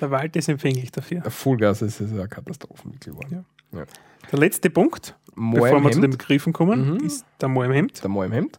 Der 0.00 0.10
Wald 0.10 0.34
ist 0.36 0.48
empfänglich 0.48 0.90
dafür. 0.90 1.22
Fullgas 1.30 1.82
ist 1.82 2.00
eine 2.00 2.28
Katastrophenmittel 2.28 3.12
geworden. 3.12 3.44
Ja. 3.72 3.80
Ja. 3.80 3.84
Der 4.30 4.38
letzte 4.38 4.70
Punkt, 4.70 5.16
Mo 5.34 5.60
bevor 5.60 5.82
wir 5.82 5.90
zu 5.90 6.00
den 6.00 6.10
Begriffen 6.10 6.52
kommen, 6.52 6.94
mhm. 6.94 7.06
ist 7.06 7.26
der 7.40 7.48
Mo 7.48 7.62
im 7.62 7.72
Hemd. 7.72 8.02
Der 8.02 8.10
Mo 8.10 8.22
im 8.22 8.32
Hemd. 8.32 8.58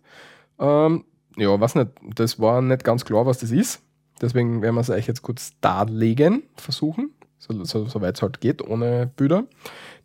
Ähm, 0.59 1.05
ja, 1.37 1.59
weiß 1.59 1.75
nicht, 1.75 1.91
das 2.15 2.39
war 2.39 2.61
nicht 2.61 2.83
ganz 2.83 3.05
klar, 3.05 3.25
was 3.25 3.39
das 3.39 3.51
ist. 3.51 3.81
Deswegen 4.21 4.61
werden 4.61 4.75
wir 4.75 4.81
es 4.81 4.89
euch 4.89 5.07
jetzt 5.07 5.21
kurz 5.21 5.53
darlegen, 5.59 6.43
versuchen, 6.55 7.11
so, 7.37 7.63
so, 7.65 7.85
so 7.85 7.99
es 7.99 8.21
halt 8.21 8.39
geht, 8.39 8.61
ohne 8.61 9.11
Bilder. 9.15 9.45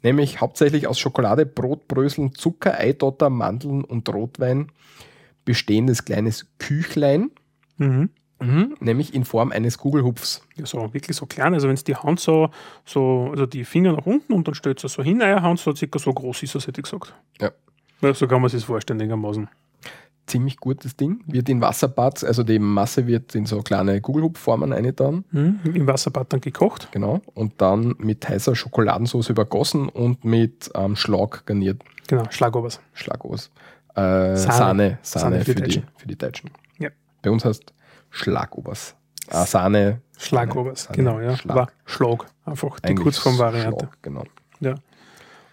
Nämlich 0.02 0.40
hauptsächlich 0.40 0.86
aus 0.86 0.98
Schokolade, 0.98 1.44
Brotbröseln, 1.46 2.34
Zucker, 2.34 2.78
Eidotter, 2.78 3.30
Mandeln 3.30 3.84
und 3.84 4.08
Rotwein 4.08 4.72
bestehendes 5.44 6.04
kleines 6.04 6.46
Küchlein. 6.58 7.30
Mhm. 7.76 8.10
Mhm, 8.42 8.76
nämlich 8.80 9.14
in 9.14 9.26
Form 9.26 9.52
eines 9.52 9.76
Kugelhupfs. 9.76 10.42
Ja, 10.56 10.64
so 10.64 10.94
wirklich 10.94 11.14
so 11.14 11.26
klein. 11.26 11.52
Also 11.52 11.68
wenn 11.68 11.74
es 11.74 11.84
die 11.84 11.94
Hand 11.94 12.20
so, 12.20 12.48
so, 12.86 13.28
also 13.30 13.44
die 13.44 13.66
Finger 13.66 13.92
nach 13.92 14.06
unten 14.06 14.32
und 14.32 14.48
dann 14.48 14.54
stellt 14.54 14.82
es 14.82 14.94
so 14.94 15.02
hin, 15.02 15.20
eine 15.20 15.42
Hand 15.42 15.60
so 15.60 15.74
circa 15.74 15.98
so 15.98 16.14
groß 16.14 16.42
ist, 16.42 16.54
das 16.54 16.66
hätte 16.66 16.80
ich 16.80 16.84
gesagt. 16.84 17.14
Ja. 17.38 17.50
ja 18.00 18.14
so 18.14 18.26
kann 18.26 18.40
man 18.40 18.48
sich 18.48 18.60
das 18.60 18.64
vorstellen, 18.64 18.98
denkermaßen 18.98 19.48
ziemlich 20.30 20.56
gutes 20.58 20.96
Ding. 20.96 21.22
Wird 21.26 21.48
in 21.48 21.60
Wasserbad, 21.60 22.24
also 22.24 22.42
die 22.42 22.58
Masse 22.58 23.06
wird 23.06 23.34
in 23.34 23.46
so 23.46 23.60
kleine 23.62 24.00
Kugelhupfformen 24.00 24.72
eingetan. 24.72 25.24
Mhm, 25.30 25.60
Im 25.74 25.86
Wasserbad 25.86 26.32
dann 26.32 26.40
gekocht. 26.40 26.88
Genau. 26.92 27.20
Und 27.34 27.60
dann 27.60 27.94
mit 27.98 28.28
heißer 28.28 28.54
Schokoladensauce 28.54 29.28
übergossen 29.28 29.88
und 29.88 30.24
mit 30.24 30.70
ähm, 30.74 30.96
Schlag 30.96 31.44
garniert. 31.46 31.82
Genau, 32.06 32.24
Schlagobers. 32.30 32.80
Schlagobers. 32.92 33.50
Äh, 33.94 34.36
Sahne. 34.36 34.36
Sahne, 34.36 34.98
Sahne, 35.02 35.44
für, 35.44 35.52
für, 35.52 35.62
die, 35.62 35.82
für 35.96 36.06
die 36.06 36.16
Deutschen. 36.16 36.50
Ja. 36.78 36.90
Bei 37.22 37.30
uns 37.30 37.44
heißt 37.44 37.72
Schlagobers. 38.10 38.94
Ah, 39.28 39.46
Sahne. 39.46 40.00
Schlagobers, 40.18 40.88
genau, 40.92 41.20
ja. 41.20 41.36
Schlag. 41.36 41.56
War 41.56 41.68
Schlag, 41.86 42.26
einfach 42.44 42.78
die 42.80 42.94
Kurzformvariante. 42.94 43.88
Genau. 44.02 44.24
Ja. 44.60 44.74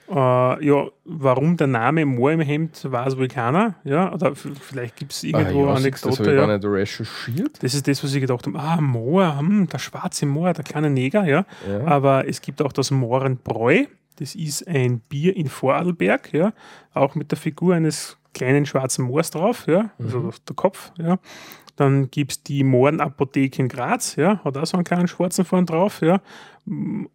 Äh, 0.10 0.66
ja, 0.66 0.88
warum 1.06 1.58
der 1.58 1.68
Name 1.68 2.06
Moor 2.06 2.32
im 2.32 2.40
Hemd 2.40 2.80
weiß 2.90 3.18
wohl 3.18 3.28
keiner. 3.28 3.76
Ja, 3.84 4.14
oder 4.14 4.36
vielleicht 4.36 4.96
gibt 4.96 5.12
es 5.12 5.24
irgendwo 5.24 5.66
Ah, 5.66 5.72
ja, 5.72 5.76
eine 5.76 5.92
das 5.92 6.04
Anekdote. 6.06 6.36
gar 6.36 6.48
ja. 6.48 6.58
nicht 6.58 6.66
recherchiert. 6.66 7.62
Das 7.64 7.74
ist 7.74 7.88
das, 7.88 8.04
was 8.04 8.14
ich 8.14 8.22
gedacht 8.22 8.46
habe. 8.48 8.58
Ah, 8.58 8.80
Moor, 8.80 9.38
hm, 9.40 9.68
der 9.68 9.80
schwarze 9.80 10.26
Moor, 10.26 10.54
der 10.54 10.64
kleine 10.64 10.90
Neger, 10.90 11.26
ja. 11.26 11.46
Ja. 11.70 11.86
Aber 11.86 12.28
es 12.28 12.42
gibt 12.42 12.62
auch 12.62 12.72
das 12.72 12.90
Mohrenbräu. 12.92 13.86
Das 14.20 14.34
ist 14.34 14.68
ein 14.68 15.00
Bier 15.10 15.36
in 15.36 15.48
Vorarlberg, 15.48 16.34
ja. 16.34 16.54
Auch 16.94 17.16
mit 17.16 17.30
der 17.32 17.38
Figur 17.38 17.76
eines 17.76 18.18
kleinen 18.34 18.66
schwarzen 18.66 19.06
Moors 19.06 19.32
drauf, 19.32 19.68
ja. 19.68 19.90
Also 20.00 20.20
Mhm. 20.20 20.32
der 20.48 20.56
Kopf, 20.56 20.92
ja. 20.98 21.18
Dann 21.78 22.12
gibt 22.12 22.32
es 22.32 22.44
die 22.44 22.64
Mohrenapotheke 22.64 23.62
in 23.62 23.70
Graz, 23.70 24.16
ja. 24.18 24.44
Hat 24.44 24.58
auch 24.58 24.66
so 24.66 24.76
einen 24.78 24.84
kleinen 24.84 25.08
schwarzen 25.08 25.46
vorn 25.46 25.66
drauf, 25.66 26.02
ja. 26.02 26.22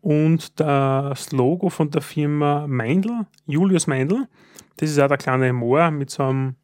Und 0.00 0.58
das 0.58 1.30
Logo 1.32 1.68
von 1.68 1.90
der 1.90 2.00
Firma 2.00 2.66
Meindl, 2.66 3.26
Julius 3.46 3.86
Meindl, 3.86 4.26
das 4.78 4.88
ist 4.90 4.98
auch 4.98 5.08
der 5.08 5.18
kleine 5.18 5.52
Moor 5.52 5.90
mit 5.90 6.08
so 6.10 6.22
einem 6.22 6.54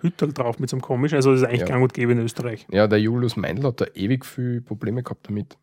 Hüttel 0.00 0.32
drauf, 0.32 0.58
mit 0.58 0.68
so 0.68 0.76
einem 0.76 0.82
komisch. 0.82 1.14
Also 1.14 1.32
das 1.32 1.40
ist 1.40 1.46
eigentlich 1.48 1.60
Ja. 1.62 1.66
gang 1.68 1.82
und 1.82 1.94
gäbe 1.94 2.12
in 2.12 2.18
Österreich. 2.18 2.66
ja, 2.70 2.86
der 2.86 3.00
Julius 3.00 3.36
Meindl 3.36 3.64
hat 3.66 3.80
da 3.80 3.86
ewig 3.94 4.26
viel 4.26 4.60
Probleme 4.60 5.02
gehabt 5.02 5.26
damit. 5.28 5.56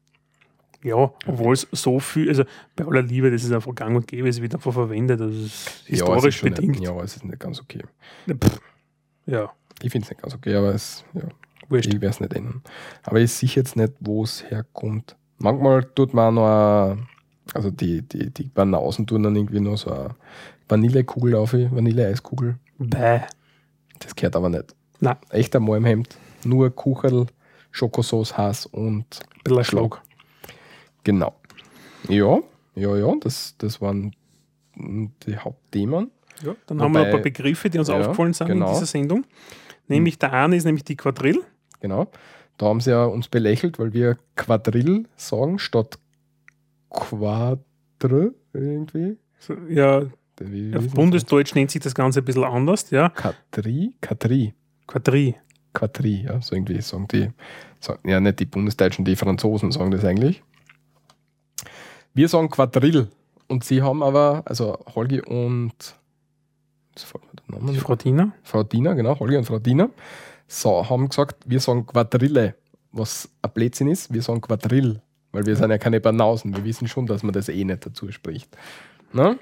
Ja, 0.83 1.13
obwohl 1.27 1.53
es 1.53 1.67
so 1.71 1.99
viel, 1.99 2.27
also 2.27 2.43
bei 2.75 2.85
aller 2.85 3.03
Liebe, 3.03 3.29
das 3.31 3.43
ist 3.43 3.51
einfach 3.53 3.73
gang 3.75 3.95
und 3.95 4.07
gäbe, 4.07 4.27
es 4.27 4.41
wird 4.41 4.53
einfach 4.55 4.73
verwendet, 4.73 5.19
das 5.21 5.31
ist 5.31 5.41
ja, 5.41 5.45
es 5.45 5.87
historisch 5.99 6.25
ist 6.35 6.35
schon 6.41 6.49
bedingt. 6.49 6.79
Nicht, 6.79 6.83
ja, 6.83 6.97
es 7.01 7.15
ist 7.15 7.23
nicht 7.23 7.39
ganz 7.39 7.61
okay. 7.61 7.83
Pff, 8.29 8.59
ja, 9.25 9.51
Ich 9.81 9.91
finde 9.91 10.05
es 10.05 10.09
nicht 10.11 10.21
ganz 10.21 10.33
okay, 10.33 10.55
aber 10.55 10.73
es, 10.73 11.05
ja, 11.13 11.21
wurscht. 11.73 11.87
ich 11.87 11.93
werde 12.01 12.07
es 12.07 12.19
nicht 12.19 12.33
ändern. 12.33 12.61
Aber 13.03 13.19
ich 13.19 13.31
sehe 13.31 13.49
jetzt 13.49 13.75
nicht, 13.75 13.93
wo 13.99 14.23
es 14.23 14.49
herkommt. 14.49 15.15
Manchmal 15.39 15.83
tut 15.83 16.13
man 16.13 16.35
noch, 16.35 16.45
eine- 16.45 17.07
also 17.53 17.69
die, 17.71 18.01
die, 18.01 18.29
die 18.29 18.43
Banausen 18.45 19.05
tun 19.05 19.23
dann 19.23 19.35
irgendwie 19.35 19.59
noch 19.59 19.77
so 19.77 19.91
eine 19.91 20.15
Vanillekugel 20.69 21.35
auf, 21.35 21.53
Vanilleeiskugel. 21.53 22.57
Bäh. 22.79 23.19
Das 23.99 24.15
gehört 24.15 24.35
aber 24.35 24.49
nicht. 24.49 24.73
Nein. 24.99 25.17
Echt 25.29 25.55
einmal 25.55 25.77
im 25.77 25.85
Hemd. 25.85 26.15
Nur 26.45 26.69
Kucherl, 26.73 27.25
Schokosauce, 27.71 28.37
Hass 28.37 28.65
und 28.65 29.19
ein 29.47 29.63
Schlag. 29.63 30.01
genau. 31.03 31.35
Ja, 32.09 32.39
ja, 32.75 32.95
ja, 32.97 33.13
das, 33.21 33.55
das 33.57 33.79
waren 33.81 34.13
die 34.75 35.37
Hauptthemen. 35.37 36.11
Ja, 36.41 36.55
dann 36.67 36.81
haben 36.81 36.91
wir 36.93 36.99
ein 36.99 37.05
Wobei- 37.05 37.11
paar 37.11 37.21
Begriffe, 37.21 37.69
die 37.69 37.79
uns 37.79 37.87
ja, 37.87 37.95
aufgefallen 37.99 38.33
sind 38.33 38.47
genau. 38.47 38.67
in 38.67 38.73
dieser 38.73 38.85
Sendung. 38.85 39.25
Nämlich 39.87 40.17
der 40.19 40.33
eine 40.33 40.55
ist 40.55 40.65
nämlich 40.65 40.83
die 40.83 40.95
Quadrill. 40.97 41.41
Genau. 41.83 42.07
Da 42.57 42.67
haben 42.67 42.79
sie 42.79 42.91
ja 42.91 43.03
uns 43.03 43.27
belächelt, 43.27 43.77
weil 43.77 43.91
wir 43.91 44.17
Quadrill 44.37 45.03
sagen 45.17 45.59
statt 45.59 45.99
Quadre 46.89 48.33
irgendwie. 48.53 49.17
Ja, 49.69 50.03
Wie, 50.39 50.73
auf 50.73 50.85
das? 50.85 50.93
Bundesdeutsch 50.93 51.53
nennt 51.55 51.71
sich 51.71 51.81
das 51.81 51.93
Ganze 51.93 52.21
ein 52.21 52.25
bisschen 52.25 52.45
anders, 52.45 52.89
ja. 52.89 53.09
Quadri, 53.09 53.93
Quadri, 54.01 54.53
Quadri. 54.87 55.35
Quadri, 55.73 56.23
ja, 56.25 56.41
so 56.41 56.55
irgendwie 56.55 56.79
sagen 56.81 57.07
die, 57.09 57.31
sagen, 57.81 58.07
ja, 58.07 58.21
nicht 58.21 58.39
die 58.39 58.45
Bundesdeutschen, 58.45 59.03
die 59.03 59.17
Franzosen 59.17 59.71
sagen 59.71 59.91
das 59.91 60.05
eigentlich. 60.05 60.41
Wir 62.13 62.29
sagen 62.29 62.49
Quadrill 62.49 63.09
und 63.47 63.65
sie 63.65 63.81
haben 63.81 64.03
aber, 64.03 64.43
also 64.45 64.77
Holgi 64.95 65.19
und, 65.19 65.73
Frau 67.75 67.95
Dina. 67.95 68.31
Frau 68.43 68.63
Diener, 68.63 68.95
genau, 68.95 69.19
Holger 69.19 69.39
und 69.39 69.45
Frau 69.45 69.59
Diener, 69.59 69.89
so, 70.53 70.87
haben 70.89 71.09
gesagt, 71.09 71.43
wir 71.45 71.59
sagen 71.59 71.85
Quadrille, 71.85 72.55
was 72.91 73.29
ein 73.41 73.51
Blödsinn 73.51 73.87
ist, 73.87 74.13
wir 74.13 74.21
sagen 74.21 74.39
Quadrill, 74.39 75.01
weil 75.31 75.45
wir 75.45 75.55
sind 75.55 75.71
ja 75.71 75.77
keine 75.77 75.99
Banausen, 75.99 76.55
wir 76.55 76.63
wissen 76.63 76.87
schon, 76.87 77.07
dass 77.07 77.23
man 77.23 77.33
das 77.33 77.49
eh 77.49 77.63
nicht 77.63 77.85
dazu 77.85 78.11
spricht. 78.11 78.55
Na? 79.11 79.35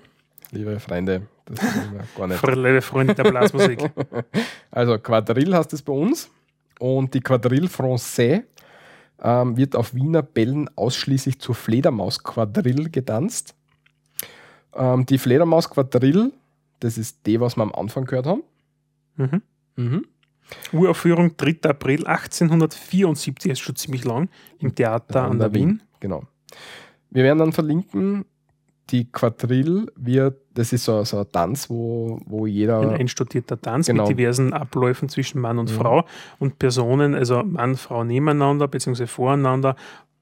Liebe 0.52 0.80
Freunde, 0.80 1.28
das 1.46 1.62
ist 1.62 1.92
mir 1.92 2.04
gar 2.18 2.28
nicht. 2.28 2.46
Liebe 2.48 2.82
Freunde 2.82 3.16
der 3.16 3.24
Blasmusik. 3.24 3.92
Also 4.74 4.98
Quadrille 4.98 5.58
heißt 5.58 5.74
es 5.74 5.82
bei 5.82 5.92
uns 5.92 6.30
und 6.80 7.14
die 7.14 7.20
Quadrille 7.20 7.68
Français 7.68 8.44
ähm, 9.22 9.58
wird 9.58 9.76
auf 9.76 9.94
Wiener 9.94 10.22
Bällen 10.22 10.70
ausschließlich 10.78 11.40
zur 11.40 11.56
Fledermaus-Quadrille 11.56 12.90
getanzt. 12.90 13.54
Ähm, 14.74 15.06
die 15.06 15.18
Fledermaus-Quadrille, 15.18 16.32
das 16.80 16.98
ist 16.98 17.26
die, 17.26 17.42
was 17.42 17.58
wir 17.58 17.64
am 17.64 17.74
Anfang 17.74 18.06
gehört 18.06 18.28
haben. 18.28 18.44
Mhm. 19.18 19.42
Mhm. 19.76 20.06
Uraufführung 20.74 21.36
3. 21.38 21.58
April 21.70 22.06
1874, 22.08 23.52
ist 23.52 23.60
schon 23.60 23.76
ziemlich 23.76 24.04
lang, 24.06 24.30
im 24.60 24.74
Theater 24.76 25.24
an 25.24 25.40
der 25.40 25.54
Wien. 25.54 25.82
Genau. 26.00 26.24
Wir 27.10 27.24
werden 27.24 27.40
dann 27.40 27.52
verlinken, 27.54 28.26
die 28.90 29.10
Quadrille 29.10 29.88
wird, 29.96 30.38
das 30.54 30.74
ist 30.74 30.84
so, 30.84 31.04
so 31.06 31.20
ein 31.20 31.32
Tanz, 31.32 31.70
wo, 31.70 32.20
wo 32.26 32.46
jeder. 32.46 32.80
Ein 32.82 33.02
einstudierter 33.02 33.60
Tanz 33.62 33.88
Genau. 33.88 34.08
mit 34.08 34.18
diversen 34.18 34.52
Abläufen 34.54 35.08
zwischen 35.08 35.40
Mann 35.40 35.60
und 35.60 35.72
Mhm. 35.72 35.76
Frau 35.76 36.06
und 36.40 36.60
Personen, 36.60 37.16
also 37.16 37.42
Mann, 37.44 37.76
Frau 37.78 38.04
nebeneinander 38.04 38.68
bzw. 38.68 39.08
voreinander 39.08 39.76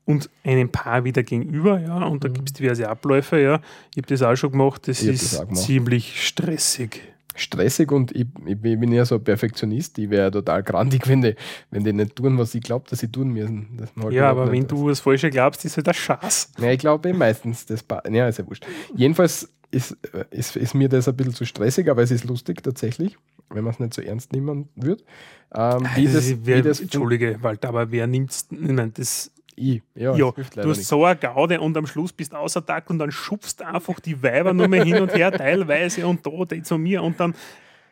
und 0.06 0.30
einem 0.44 0.70
Paar 0.70 1.04
wieder 1.04 1.24
gegenüber, 1.24 1.80
ja, 1.80 2.04
und 2.06 2.24
da 2.24 2.30
Mhm. 2.30 2.34
gibt 2.34 2.50
es 2.50 2.54
diverse 2.54 2.88
Abläufe, 2.90 3.40
ja. 3.40 3.60
Ich 3.92 3.98
habe 3.98 4.08
das 4.08 4.22
auch 4.22 4.36
schon 4.36 4.52
gemacht, 4.52 4.88
das 4.88 5.02
Ich 5.02 5.10
ist 5.10 5.34
das 5.34 5.42
gemacht. 5.42 5.58
ziemlich 5.58 6.28
stressig. 6.28 7.02
Stressig 7.40 7.92
und 7.92 8.16
ich, 8.16 8.28
ich 8.46 8.60
bin 8.60 8.92
ja 8.92 9.06
so 9.06 9.16
ein 9.16 9.24
Perfektionist, 9.24 9.98
ich 9.98 10.10
wäre 10.10 10.32
total 10.32 10.64
grandig, 10.64 11.08
wenn 11.08 11.22
die, 11.22 11.36
wenn 11.72 11.84
die 11.84 11.94
nicht 11.94 12.16
tun, 12.16 12.38
was 12.38 12.54
ich 12.56 12.62
glaube, 12.62 12.90
dass 12.90 13.00
sie 13.00 13.12
tun 13.12 13.30
müssen. 13.30 13.80
Ich 14.10 14.14
Ja, 14.14 14.30
aber 14.30 14.52
wenn 14.52 14.68
du 14.68 14.90
das 14.90 15.00
Falsche 15.00 15.30
glaubst, 15.30 15.66
ist 15.66 15.78
halt 15.78 15.88
der 15.88 15.94
Schatz. 15.94 16.52
Ja, 16.60 16.72
ich 16.72 16.80
glaube 16.80 17.14
meistens, 17.14 17.66
das 17.66 17.84
ja, 18.10 18.28
ist 18.28 18.40
ja 18.40 18.48
wurscht. 18.48 18.66
Jedenfalls 18.96 19.50
ist, 19.72 19.98
ist, 20.32 20.56
ist 20.56 20.74
mir 20.74 20.90
das 20.90 21.08
ein 21.08 21.16
bisschen 21.16 21.34
zu 21.34 21.46
stressig, 21.46 21.90
aber 21.90 22.02
es 22.02 22.12
ist 22.12 22.26
lustig 22.26 22.64
tatsächlich, 22.64 23.18
wenn 23.50 23.64
man 23.64 23.74
es 23.74 23.80
nicht 23.80 23.94
so 23.94 24.02
ernst 24.02 24.34
nehmen 24.34 24.70
würde. 24.76 25.04
Ähm, 25.54 25.88
wie 25.96 26.06
Das 26.06 26.46
wie 26.46 26.62
das 26.62 26.80
Entschuldige, 26.80 27.38
Walter, 27.42 27.70
aber 27.70 27.92
wer 27.92 28.08
nimmt's? 28.08 28.48
Ich 28.52 28.60
meine, 28.60 28.92
das, 28.92 29.32
ich, 29.60 29.82
ja, 29.96 30.16
ja, 30.16 30.32
du 30.32 30.70
hast 30.70 30.78
nicht. 30.78 30.88
so 30.88 31.06
eine 31.06 31.20
Gaude 31.20 31.60
und 31.60 31.76
am 31.78 31.86
Schluss 31.86 32.14
bist 32.14 32.34
du 32.34 32.38
außer 32.38 32.66
Tag 32.66 32.90
und 32.90 33.00
dann 33.00 33.12
schubst 33.12 33.62
einfach 33.62 34.00
die 34.00 34.22
Weiber 34.24 34.54
nur 34.54 34.68
mehr 34.68 34.84
hin 34.84 35.02
und 35.02 35.14
her, 35.14 35.32
teilweise 35.38 36.08
und 36.08 36.26
da, 36.26 36.46
die 36.46 36.64
zu 36.64 36.78
mir 36.78 37.04
und 37.04 37.20
dann 37.20 37.36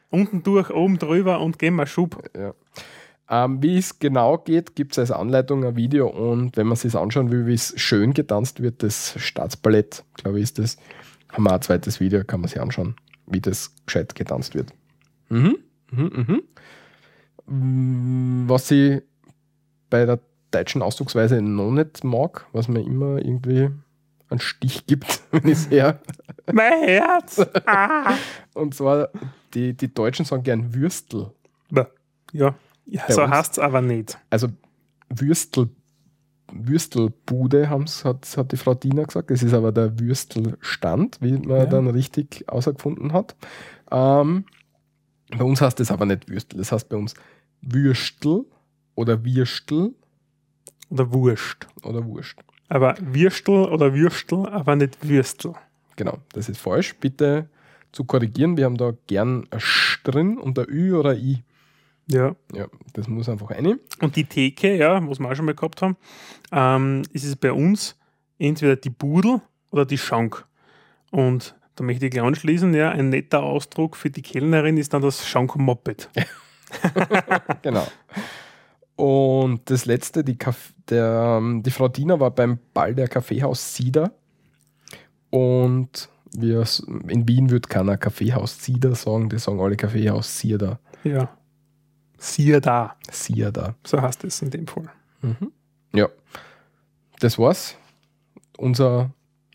unten 0.09 0.43
durch, 0.43 0.69
oben 0.69 0.97
drüber 0.97 1.41
und 1.41 1.59
gehen 1.59 1.75
wir 1.75 1.85
Schub. 1.85 2.23
Ja. 2.35 2.53
Ähm, 3.29 3.61
wie 3.61 3.77
es 3.77 3.99
genau 3.99 4.37
geht, 4.37 4.75
gibt 4.75 4.93
es 4.93 4.99
als 4.99 5.11
Anleitung 5.11 5.65
ein 5.65 5.75
Video 5.75 6.07
und 6.07 6.55
wenn 6.55 6.67
man 6.67 6.77
sich 6.77 6.95
anschauen 6.95 7.29
will, 7.29 7.45
wie 7.45 7.55
es 7.55 7.73
schön 7.75 8.13
getanzt 8.13 8.61
wird, 8.61 8.83
das 8.83 9.15
Staatsballett, 9.17 10.05
glaube 10.13 10.37
ich, 10.37 10.43
ist 10.43 10.59
das, 10.59 10.77
haben 11.33 11.43
wir 11.43 11.53
ein 11.53 11.61
zweites 11.61 11.99
Video, 11.99 12.23
kann 12.23 12.39
man 12.39 12.47
sich 12.47 12.61
anschauen, 12.61 12.95
wie 13.25 13.41
das 13.41 13.75
gescheit 13.85 14.15
getanzt 14.15 14.55
wird. 14.55 14.73
Mhm. 15.27 15.57
Mhm, 15.91 16.41
mhm. 17.45 18.43
Mm, 18.45 18.49
Was 18.49 18.71
ich 18.71 19.01
bei 19.89 20.05
der 20.05 20.19
deutschen 20.57 20.81
Ausdrucksweise 20.81 21.41
noch 21.41 21.71
nicht 21.71 22.03
mag, 22.03 22.45
was 22.51 22.67
mir 22.67 22.81
immer 22.81 23.17
irgendwie 23.17 23.69
einen 24.29 24.39
Stich 24.39 24.85
gibt, 24.87 25.21
wenn 25.31 25.45
ich 25.45 25.53
es 25.57 25.69
her. 25.69 25.99
Mein 26.51 26.83
Herz! 26.83 27.45
Ah. 27.65 28.13
Und 28.53 28.73
zwar, 28.73 29.09
die, 29.53 29.73
die 29.75 29.93
Deutschen 29.93 30.25
sagen 30.25 30.43
gern 30.43 30.73
Würstel. 30.73 31.31
Ja, 32.33 32.55
ja 32.85 33.05
so 33.07 33.27
heißt 33.27 33.53
es 33.53 33.59
aber 33.59 33.81
nicht. 33.81 34.17
also 34.29 34.47
Würstel, 35.09 35.69
Würstelbude 36.51 37.69
haben's, 37.69 38.03
hat, 38.03 38.35
hat 38.37 38.51
die 38.51 38.57
Frau 38.57 38.73
Diener 38.73 39.05
gesagt. 39.05 39.31
Das 39.31 39.43
ist 39.43 39.53
aber 39.53 39.71
der 39.71 39.97
Würstelstand, 39.99 41.17
wie 41.21 41.33
man 41.33 41.57
Ja. 41.57 41.65
dann 41.65 41.87
richtig 41.87 42.43
außergefunden 42.49 43.13
hat. 43.13 43.35
Ähm, 43.91 44.45
bei 45.37 45.43
uns 45.43 45.61
heißt 45.61 45.79
das 45.79 45.91
aber 45.91 46.05
nicht 46.05 46.29
Würstel, 46.29 46.57
das 46.57 46.71
heißt 46.71 46.89
bei 46.89 46.97
uns 46.97 47.13
Würstel 47.61 48.45
oder 48.95 49.23
Würstel 49.23 49.93
Oder 50.89 51.11
Wurscht. 51.11 51.67
oder 51.83 52.05
Wurst. 52.05 52.35
Aber 52.69 52.95
Würstel 53.01 53.65
oder 53.65 53.93
Würstel, 53.93 54.45
aber 54.47 54.75
nicht 54.75 55.07
Würstel. 55.07 55.53
Genau, 55.95 56.17
das 56.33 56.49
ist 56.49 56.59
falsch. 56.59 56.95
Bitte 56.95 57.49
zu 57.91 58.03
korrigieren. 58.03 58.57
Wir 58.57 58.65
haben 58.65 58.77
da 58.77 58.93
gern 59.07 59.47
ein 59.49 59.59
Sch 59.59 60.01
drin 60.03 60.37
und 60.37 60.59
ein 60.59 60.65
Ü 60.69 60.93
oder 60.93 61.11
ein 61.11 61.19
I. 61.19 61.43
Ja. 62.09 62.35
Ja, 62.53 62.67
das 62.93 63.07
muss 63.07 63.27
einfach 63.27 63.51
eine. 63.51 63.79
Und 64.01 64.15
die 64.15 64.25
Theke, 64.25 64.75
ja, 64.75 65.05
was 65.07 65.19
wir 65.19 65.29
auch 65.29 65.35
schon 65.35 65.45
mal 65.45 65.55
gehabt 65.55 65.81
haben, 65.81 65.97
ähm, 66.51 67.03
ist 67.11 67.25
es 67.25 67.35
bei 67.35 67.51
uns 67.51 67.97
entweder 68.37 68.75
die 68.75 68.89
Budel 68.89 69.41
oder 69.71 69.85
die 69.85 69.97
Schank. 69.97 70.45
Und 71.11 71.55
da 71.75 71.83
möchte 71.83 72.05
ich 72.05 72.11
gleich 72.11 72.23
anschließen, 72.23 72.73
ja, 72.73 72.91
ein 72.91 73.09
netter 73.09 73.43
Ausdruck 73.43 73.95
für 73.95 74.09
die 74.09 74.21
Kellnerin 74.21 74.77
ist 74.77 74.93
dann 74.93 75.01
das 75.01 75.27
Schank-Moped. 75.27 76.09
Genau. 77.61 77.87
Und 78.97 79.69
das 79.69 79.85
letzte, 79.85 80.23
die, 80.23 80.37
Kaff 80.37 80.73
der, 80.89 81.37
ähm, 81.39 81.63
die 81.63 81.71
Frau 81.71 81.87
Diener 81.87 82.19
war 82.19 82.31
beim 82.31 82.59
Ball 82.73 82.93
der 82.93 83.07
Kaffeehaus 83.07 83.75
Sieder. 83.75 84.11
Und 85.29 86.09
wir, 86.33 86.65
in 87.07 87.27
Wien 87.27 87.49
wird 87.49 87.69
keiner 87.69 87.95
Kaffeehaus 87.97 88.63
Sieder 88.63 88.95
sagen, 88.95 89.29
die 89.29 89.39
sagen 89.39 89.61
alle 89.61 89.77
Kaffeehaus 89.77 90.39
Sieder. 90.39 90.79
Ja. 91.03 91.29
Siehe 92.17 92.59
da, 92.59 92.95
Sieder. 93.09 93.75
so 93.85 94.01
heißt 94.01 94.23
es 94.23 94.41
in 94.41 94.49
dem 94.49 94.67
Fall. 94.67 94.89
Mhm. 95.21 95.51
Ja. 95.93 96.09
Das 97.19 97.37
war's. 97.37 97.75
Unser, 98.57 99.11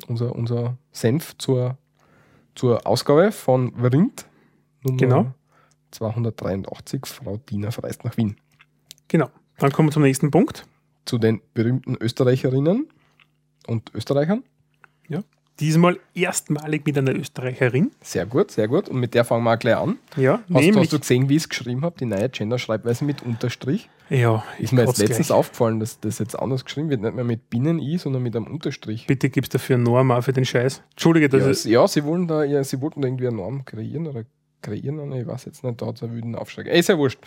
unser, 0.07 0.35
unser 0.35 0.79
Senf 0.93 1.37
zur 1.39 1.77
zur 2.55 2.87
Ausgabe 2.87 3.33
von 3.33 3.73
Vrind. 3.75 4.27
Nummer 4.83 4.99
Genau. 4.99 5.35
283, 5.91 7.07
Frau 7.07 7.37
Diener 7.37 7.71
verreist 7.71 8.05
nach 8.05 8.17
Wien. 8.17 8.37
Genau. 9.09 9.31
Dann 9.59 9.73
kommen 9.73 9.89
wir 9.89 9.93
zum 9.93 10.03
nächsten 10.03 10.31
Punkt. 10.31 10.67
Zu 11.05 11.19
den 11.19 11.41
berühmten 11.55 11.97
Österreicherinnen 12.01 12.89
und 13.67 13.95
Österreichern. 13.95 14.43
Diesmal 15.61 15.99
erstmalig 16.15 16.87
mit 16.87 16.97
einer 16.97 17.15
Österreicherin. 17.15 17.91
Sehr 18.01 18.25
gut, 18.25 18.51
sehr 18.51 18.69
gut. 18.69 18.89
Und 18.89 18.99
mit 18.99 19.13
der 19.13 19.23
fangen 19.23 19.45
wir 19.45 19.53
auch 19.53 19.59
gleich 19.59 19.77
an. 19.77 19.99
Ja, 20.17 20.41
Hast, 20.41 20.49
nämlich. 20.49 20.77
hast 20.85 20.93
du 20.95 20.99
gesehen, 20.99 21.29
wie 21.29 21.37
ich 21.37 21.43
es 21.43 21.49
geschrieben 21.51 21.83
habe? 21.83 21.95
Die 22.01 22.07
neue 22.07 22.31
Gender-Schreibweise 22.31 23.05
mit 23.05 23.23
Unterstrich. 23.23 23.91
ja, 24.09 24.43
Ist 24.59 24.73
mir 24.73 24.85
jetzt 24.87 24.97
letztens 24.99 25.27
gleich. 25.27 25.39
aufgefallen, 25.39 25.79
dass 25.79 26.01
das 26.01 26.19
jetzt 26.21 26.37
anders 26.39 26.65
geschrieben 26.65 26.89
wird. 26.89 27.03
Nicht 27.03 27.15
mehr 27.15 27.23
mit 27.25 27.51
Binnen-I, 27.51 27.99
sondern 27.99 28.23
mit 28.23 28.35
einem 28.35 28.47
Unterstrich. 28.47 29.07
Bitte 29.07 29.29
gibst 29.29 29.55
dafür 29.55 29.77
eine 29.77 29.85
Norm 29.85 30.11
auch 30.11 30.23
für 30.25 30.33
den 30.33 30.47
Scheiß. 30.47 30.83
Entschuldige, 30.93 31.29
das 31.29 31.65
Ja, 31.65 31.71
ja, 31.83 31.87
sie 31.87 32.03
wollen 32.05 32.27
da, 32.27 32.45
ja, 32.45 32.65
sie 32.65 32.81
wollten 32.81 33.03
da 33.03 33.09
irgendwie 33.09 33.29
eine 33.29 33.37
Norm 33.37 33.65
kreieren 33.67 34.07
oder 34.07 34.25
kreieren, 34.63 34.99
eine, 35.01 35.21
ich 35.21 35.27
weiß 35.27 35.45
jetzt 35.45 35.63
nicht, 35.63 35.81
da 35.83 35.87
hat 35.87 35.97
es 35.97 36.03
einen 36.03 36.15
wüden 36.15 36.35
Aufschlag. 36.35 36.67
Ey, 36.67 36.81
ist 36.81 36.89
ja 36.89 36.97
wurscht. 36.97 37.21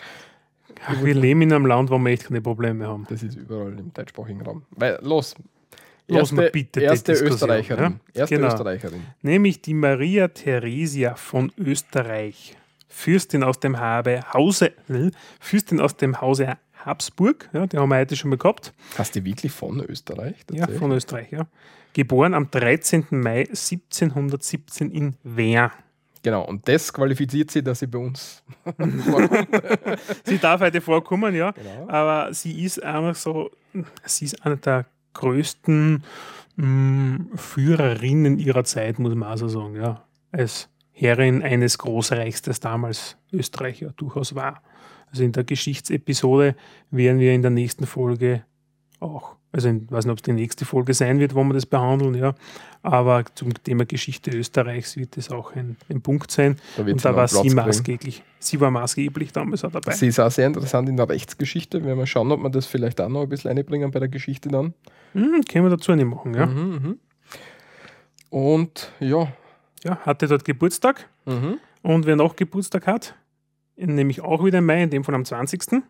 Ach, 0.86 1.02
wir 1.02 1.14
leben 1.14 1.42
in 1.42 1.52
einem 1.52 1.66
Land, 1.66 1.90
wo 1.90 1.98
wir 1.98 2.10
echt 2.10 2.24
keine 2.24 2.40
Probleme 2.40 2.86
haben. 2.86 3.06
Das 3.08 3.22
ist 3.22 3.36
überall 3.36 3.78
im 3.78 3.92
deutschsprachigen 3.92 4.42
Raum. 4.42 4.62
Weil, 4.70 4.98
los. 5.02 5.34
Los 6.08 6.30
mal 6.30 6.50
bitte 6.50 6.80
erste 6.80 7.12
Österreicherin. 7.12 7.98
ja? 8.14 8.20
Erste 8.20 8.36
Genau. 8.36 8.48
Österreicherin. 8.48 9.00
Nämlich 9.22 9.60
die 9.62 9.74
Maria 9.74 10.28
Theresia 10.28 11.16
von 11.16 11.52
Österreich. 11.58 12.56
Fürstin 12.88 13.42
aus 13.42 13.58
dem 13.60 13.78
Habe 13.78 14.20
Hause, 14.32 14.66
äh, 14.88 15.10
Fürstin 15.40 15.80
aus 15.80 15.96
dem 15.96 16.20
Hause 16.20 16.56
Habsburg, 16.84 17.50
ja, 17.52 17.66
die 17.66 17.76
haben 17.76 17.88
wir 17.90 17.98
heute 17.98 18.14
schon 18.14 18.30
mal 18.30 18.38
gehabt. 18.38 18.72
Hast 18.96 19.16
du 19.16 19.24
wirklich 19.24 19.50
von 19.52 19.80
Österreich? 19.80 20.36
Ja, 20.52 20.68
von 20.68 20.92
Österreich, 20.92 21.32
ja. 21.32 21.46
Geboren 21.92 22.32
am 22.34 22.50
13. 22.50 23.06
Mai 23.10 23.40
1717 23.48 24.90
in 24.92 25.14
Wien. 25.24 25.68
Genau, 26.22 26.44
und 26.44 26.66
das 26.68 26.92
qualifiziert 26.92 27.50
sie, 27.50 27.62
dass 27.62 27.80
sie 27.80 27.86
bei 27.86 27.98
uns 27.98 28.42
Sie 30.24 30.38
darf 30.38 30.60
heute 30.60 30.80
vorkommen, 30.80 31.34
ja. 31.34 31.52
Genau. 31.52 31.88
Aber 31.88 32.32
sie 32.34 32.64
ist 32.64 32.82
einfach 32.82 33.14
so, 33.14 33.50
sie 34.04 34.24
ist 34.24 34.44
eine 34.44 34.56
der 34.56 34.86
größten 35.14 36.04
mh, 36.56 37.36
Führerinnen 37.36 38.38
ihrer 38.38 38.64
Zeit, 38.64 38.98
muss 38.98 39.14
man 39.14 39.32
auch 39.32 39.36
so 39.36 39.48
sagen, 39.48 39.76
ja. 39.76 40.04
Als 40.32 40.68
Herrin 40.92 41.42
eines 41.42 41.78
Großreichs, 41.78 42.42
das 42.42 42.60
damals 42.60 43.16
Österreich 43.32 43.80
ja 43.80 43.90
durchaus 43.96 44.34
war. 44.34 44.62
Also 45.10 45.24
in 45.24 45.32
der 45.32 45.44
Geschichtsepisode 45.44 46.56
werden 46.90 47.20
wir 47.20 47.32
in 47.32 47.42
der 47.42 47.50
nächsten 47.50 47.86
Folge 47.86 48.44
auch, 49.00 49.36
also 49.52 49.68
ich 49.68 49.90
weiß 49.90 50.04
nicht, 50.06 50.12
ob 50.12 50.18
es 50.18 50.22
die 50.22 50.32
nächste 50.32 50.64
Folge 50.64 50.94
sein 50.94 51.18
wird, 51.18 51.34
wo 51.34 51.44
wir 51.44 51.52
das 51.54 51.66
behandeln, 51.66 52.14
ja. 52.14 52.34
Aber 52.82 53.24
zum 53.34 53.52
Thema 53.62 53.84
Geschichte 53.84 54.30
Österreichs 54.30 54.96
wird 54.96 55.16
das 55.16 55.30
auch 55.30 55.54
ein, 55.54 55.76
ein 55.88 56.00
Punkt 56.02 56.30
sein. 56.30 56.56
Da 56.76 56.86
wird 56.86 56.94
Und 56.94 57.04
da 57.04 57.14
war 57.16 57.26
sie 57.28 57.40
kriegen. 57.40 57.54
maßgeblich. 57.56 58.22
Sie 58.38 58.60
war 58.60 58.70
maßgeblich 58.70 59.32
damals 59.32 59.64
auch 59.64 59.72
dabei. 59.72 59.92
Sie 59.92 60.06
ist 60.06 60.20
auch 60.20 60.30
sehr 60.30 60.46
interessant 60.46 60.88
in 60.88 60.96
der 60.96 61.08
Rechtsgeschichte. 61.08 61.84
Werden 61.84 61.98
wir 61.98 62.06
schauen, 62.06 62.30
ob 62.32 62.40
wir 62.42 62.50
das 62.50 62.66
vielleicht 62.66 63.00
auch 63.00 63.08
noch 63.08 63.22
ein 63.22 63.28
bisschen 63.28 63.50
einbringen 63.50 63.90
bei 63.90 63.98
der 63.98 64.08
Geschichte 64.08 64.48
dann. 64.48 64.72
Hm, 65.12 65.42
können 65.50 65.64
wir 65.64 65.70
dazu 65.70 65.92
nicht 65.94 66.04
machen, 66.06 66.34
ja. 66.34 66.46
Mhm, 66.46 66.70
mhm. 66.70 66.98
Und 68.30 68.92
ja. 69.00 69.32
ja. 69.84 69.96
Hatte 69.98 70.26
dort 70.26 70.44
Geburtstag 70.44 71.08
Mhm. 71.24 71.58
und 71.82 72.06
wer 72.06 72.14
noch 72.16 72.36
Geburtstag 72.36 72.86
hat, 72.86 73.14
nämlich 73.76 74.20
auch 74.20 74.44
wieder 74.44 74.58
im 74.58 74.66
Mai, 74.66 74.82
in 74.84 74.90
dem 74.90 75.02
Fall 75.02 75.14
am 75.16 75.24
20. 75.24 75.82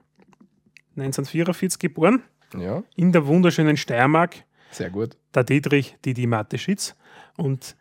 1944 0.96 1.78
geboren, 1.78 2.22
Ja, 2.54 2.82
in 2.94 3.12
der 3.12 3.26
wunderschönen 3.26 3.76
Steiermark, 3.76 4.44
sehr 4.70 4.90
gut. 4.90 5.16
der 5.34 5.44
Dietrich 5.44 5.96
Didi 6.04 6.26
Mateschitz. 6.26 6.94
Und 7.36 7.76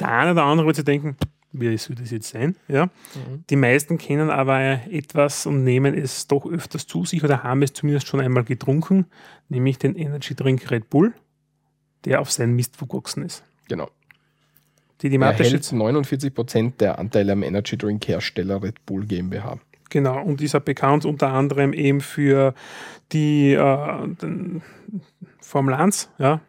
der 0.00 0.08
eine 0.08 0.32
oder 0.32 0.44
andere 0.44 0.66
wird 0.66 0.76
sich 0.76 0.84
denken, 0.84 1.16
wie 1.52 1.76
soll 1.76 1.96
das 1.96 2.10
jetzt 2.10 2.28
sein? 2.28 2.56
Ja. 2.68 2.86
Mhm. 2.86 3.44
Die 3.48 3.56
meisten 3.56 3.98
kennen 3.98 4.30
aber 4.30 4.80
etwas 4.90 5.46
und 5.46 5.64
nehmen 5.64 5.94
es 5.94 6.26
doch 6.26 6.46
öfters 6.46 6.86
zu 6.86 7.04
sich 7.04 7.24
oder 7.24 7.42
haben 7.42 7.62
es 7.62 7.72
zumindest 7.72 8.06
schon 8.06 8.20
einmal 8.20 8.44
getrunken, 8.44 9.06
nämlich 9.48 9.78
den 9.78 9.96
Energy 9.96 10.34
Drink 10.34 10.70
Red 10.70 10.90
Bull, 10.90 11.14
der 12.04 12.20
auf 12.20 12.30
seinen 12.30 12.54
Mist 12.54 12.76
verwachsen 12.76 13.24
ist. 13.24 13.42
Genau. 13.68 13.90
Didi 15.02 15.16
Er 15.16 15.20
Mateschitz 15.20 15.72
hält 15.72 15.82
49% 15.82 16.76
der 16.78 16.98
Anteile 16.98 17.32
am 17.32 17.42
Energy 17.42 17.76
Drink 17.76 18.06
Hersteller 18.08 18.62
Red 18.62 18.84
Bull 18.86 19.06
GmbH. 19.06 19.58
Genau, 19.90 20.22
und 20.22 20.40
ist 20.40 20.54
er 20.54 20.60
bekannt 20.60 21.04
unter 21.04 21.32
anderem 21.32 21.72
eben 21.72 22.00
für 22.00 22.54
die 23.12 23.52
äh, 23.52 24.08
Formel 25.40 25.74
1, 25.74 26.10
ja, 26.18 26.40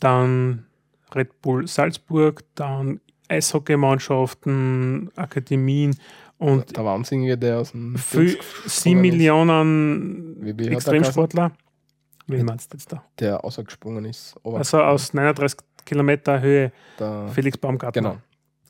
dann 0.00 0.66
Red 1.14 1.40
Bull 1.40 1.66
Salzburg, 1.66 2.44
dann 2.54 3.00
Eishockeymannschaften, 3.28 5.10
Akademien 5.16 5.96
und 6.38 6.76
Der 6.76 6.84
Wahnsinnige, 6.84 7.38
der 7.38 7.60
aus 7.60 7.70
dem 7.70 7.96
für 7.96 8.24
Dings 8.24 8.36
7 8.66 9.02
gesprungen 9.02 9.04
ist, 9.04 9.12
Millionen 9.12 10.36
er 10.42 10.72
Extremsportler. 10.72 11.52
Wen 12.26 12.44
meinst 12.44 12.72
du 12.72 12.76
jetzt 12.76 12.92
da? 12.92 13.02
der 13.18 13.44
ausgesprungen 13.44 14.04
ist. 14.04 14.34
Also 14.44 14.80
aus 14.82 15.12
39 15.14 15.58
Kilometer 15.84 16.40
Höhe 16.40 16.72
der, 16.98 17.28
Felix 17.28 17.56
Baumgartner. 17.58 18.02
genau. 18.02 18.18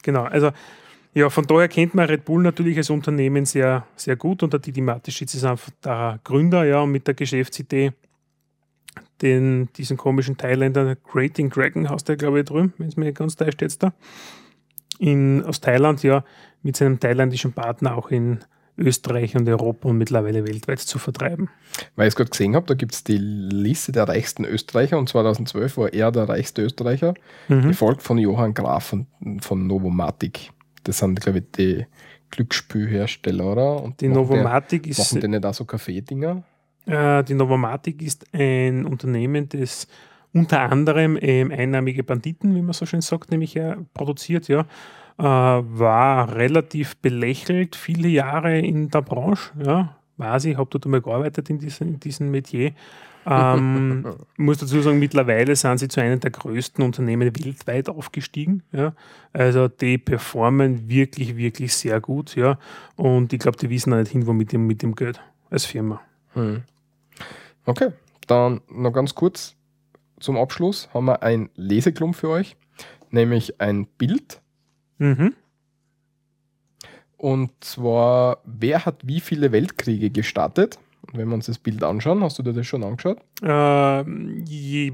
Genau, 0.02 0.24
also 0.24 0.50
ja, 1.14 1.30
von 1.30 1.46
daher 1.46 1.68
kennt 1.68 1.94
man 1.94 2.06
Red 2.06 2.24
Bull 2.24 2.42
natürlich 2.42 2.76
als 2.76 2.90
Unternehmen 2.90 3.44
sehr, 3.44 3.86
sehr 3.96 4.16
gut 4.16 4.42
und 4.42 4.52
der 4.52 4.60
Didi 4.60 4.80
Mateschitz 4.80 5.34
ist 5.34 5.44
einfach 5.44 5.70
der 5.84 6.20
Gründer, 6.24 6.64
ja, 6.64 6.80
und 6.80 6.90
mit 6.90 7.06
der 7.06 7.14
Geschäftsidee, 7.14 7.92
den, 9.22 9.68
diesen 9.76 9.96
komischen 9.96 10.36
Thailänder, 10.36 10.96
Creating 10.96 11.50
Dragon 11.50 11.88
heißt 11.88 12.08
der, 12.08 12.16
glaube 12.16 12.40
ich, 12.40 12.46
drüben, 12.46 12.74
wenn 12.78 12.88
es 12.88 12.96
mir 12.96 13.06
nicht 13.06 13.18
ganz 13.18 13.36
täuscht 13.36 13.62
jetzt 13.62 13.82
da, 13.82 13.92
in, 14.98 15.42
aus 15.44 15.60
Thailand, 15.60 16.02
ja, 16.02 16.24
mit 16.62 16.76
seinem 16.76 16.98
thailändischen 16.98 17.52
Partner 17.52 17.96
auch 17.96 18.10
in 18.10 18.40
Österreich 18.76 19.36
und 19.36 19.48
Europa 19.48 19.88
und 19.88 19.98
mittlerweile 19.98 20.46
weltweit 20.46 20.80
zu 20.80 20.98
vertreiben. 20.98 21.48
Weil 21.94 22.08
ich 22.08 22.12
es 22.12 22.16
gerade 22.16 22.30
gesehen 22.30 22.56
habe, 22.56 22.66
da 22.66 22.74
gibt 22.74 22.92
es 22.92 23.04
die 23.04 23.18
Liste 23.18 23.92
der 23.92 24.08
reichsten 24.08 24.44
Österreicher 24.44 24.98
und 24.98 25.08
2012 25.08 25.76
war 25.76 25.92
er 25.92 26.10
der 26.10 26.28
reichste 26.28 26.62
Österreicher, 26.62 27.14
Mhm. 27.48 27.68
gefolgt 27.68 28.02
von 28.02 28.18
Johann 28.18 28.52
Graf 28.54 28.84
von, 28.86 29.06
von 29.40 29.66
Novomatic. 29.68 30.50
Das 30.84 30.98
sind, 30.98 31.20
glaube 31.20 31.38
ich, 31.38 31.44
die 31.56 31.86
Glücksspielhersteller, 32.30 33.44
oder? 33.44 33.82
Und 33.82 34.00
Die 34.00 34.08
Novomatic 34.08 34.86
ist 34.86 34.98
machen 34.98 35.20
die 35.20 35.28
nicht 35.28 35.46
auch 35.46 35.54
so 35.54 35.64
Kaffeedinger? 35.64 36.42
Äh, 36.86 37.24
die 37.24 37.34
Novomatic 37.34 38.02
ist 38.02 38.26
ein 38.32 38.84
Unternehmen, 38.84 39.48
das 39.48 39.86
unter 40.32 40.60
anderem 40.60 41.16
ähm, 41.20 41.52
einnahmige 41.52 42.02
Banditen, 42.02 42.54
wie 42.54 42.62
man 42.62 42.72
so 42.72 42.86
schön 42.86 43.00
sagt, 43.00 43.30
nämlich 43.30 43.54
ja, 43.54 43.76
produziert, 43.94 44.48
ja, 44.48 44.66
äh, 45.18 45.22
war 45.22 46.34
relativ 46.34 46.96
belächelt, 46.96 47.76
viele 47.76 48.08
Jahre 48.08 48.58
in 48.58 48.90
der 48.90 49.02
Branche, 49.02 49.52
ja, 49.64 49.96
weiß 50.16 50.46
ich, 50.46 50.56
habe 50.56 50.68
dort 50.70 50.84
einmal 50.84 51.00
gearbeitet 51.00 51.50
in 51.50 51.58
diesem, 51.58 51.88
in 51.88 52.00
diesem 52.00 52.30
Metier. 52.30 52.72
Ähm, 53.26 54.16
muss 54.36 54.58
dazu 54.58 54.80
sagen, 54.80 54.98
mittlerweile 54.98 55.56
sind 55.56 55.78
sie 55.78 55.88
zu 55.88 56.00
einem 56.00 56.20
der 56.20 56.30
größten 56.30 56.84
Unternehmen 56.84 57.32
weltweit 57.34 57.88
aufgestiegen. 57.88 58.62
Ja. 58.72 58.94
Also 59.32 59.68
die 59.68 59.98
performen 59.98 60.88
wirklich, 60.88 61.36
wirklich 61.36 61.74
sehr 61.74 62.00
gut. 62.00 62.36
Ja. 62.36 62.58
Und 62.96 63.32
ich 63.32 63.38
glaube, 63.38 63.56
die 63.56 63.70
wissen 63.70 63.92
auch 63.92 63.98
nicht 63.98 64.12
hin, 64.12 64.26
wo 64.26 64.32
mit 64.32 64.52
dem, 64.52 64.66
mit 64.66 64.82
dem 64.82 64.94
Geld 64.94 65.20
als 65.50 65.64
Firma. 65.64 66.00
Hm. 66.34 66.62
Okay, 67.66 67.92
dann 68.26 68.60
noch 68.68 68.92
ganz 68.92 69.14
kurz 69.14 69.56
zum 70.20 70.36
Abschluss 70.36 70.88
haben 70.92 71.06
wir 71.06 71.22
ein 71.22 71.50
Leseklump 71.54 72.16
für 72.16 72.28
euch, 72.28 72.56
nämlich 73.10 73.60
ein 73.60 73.86
Bild. 73.86 74.40
Mhm. 74.98 75.34
Und 77.16 77.50
zwar, 77.60 78.38
wer 78.44 78.84
hat 78.84 79.06
wie 79.06 79.20
viele 79.20 79.52
Weltkriege 79.52 80.10
gestartet? 80.10 80.78
Wenn 81.14 81.28
wir 81.28 81.34
uns 81.34 81.46
das 81.46 81.58
Bild 81.58 81.82
anschauen, 81.84 82.22
hast 82.24 82.38
du 82.38 82.42
dir 82.42 82.52
das 82.52 82.66
schon 82.66 82.82
angeschaut? 82.82 83.18
Ähm, 83.42 84.42
je, 84.46 84.92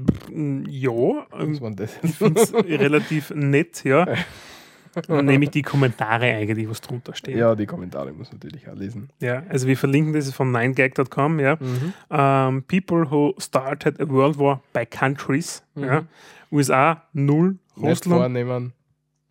ja, 0.69 1.25
Was 1.31 1.61
war 1.61 1.71
das? 1.71 1.97
ich 2.03 2.15
finde 2.15 2.41
es 2.41 2.53
relativ 2.53 3.31
nett, 3.31 3.83
ja. 3.83 4.05
Und 5.07 5.25
nämlich 5.25 5.51
die 5.51 5.61
Kommentare 5.61 6.25
eigentlich, 6.33 6.67
was 6.69 6.81
drunter 6.81 7.15
steht. 7.15 7.37
ja, 7.37 7.55
die 7.55 7.65
Kommentare 7.65 8.11
muss 8.11 8.29
man 8.29 8.39
natürlich 8.41 8.67
auch 8.69 8.75
lesen. 8.75 9.09
Ja, 9.21 9.41
also 9.47 9.65
wir 9.67 9.77
verlinken 9.77 10.11
das 10.13 10.31
von 10.33 10.51
9gag.com, 10.51 11.39
ja. 11.39 11.55
Mhm. 11.59 11.93
Ähm, 12.09 12.63
people 12.63 13.09
who 13.09 13.33
started 13.39 13.99
a 14.01 14.09
world 14.09 14.37
war 14.37 14.61
by 14.73 14.85
countries, 14.85 15.63
Mhm. 15.75 15.83
ja. 15.83 16.03
USA, 16.51 17.03
null, 17.13 17.57
Nicht 17.77 17.87
Russland, 17.89 18.19
vornehmen. 18.21 18.73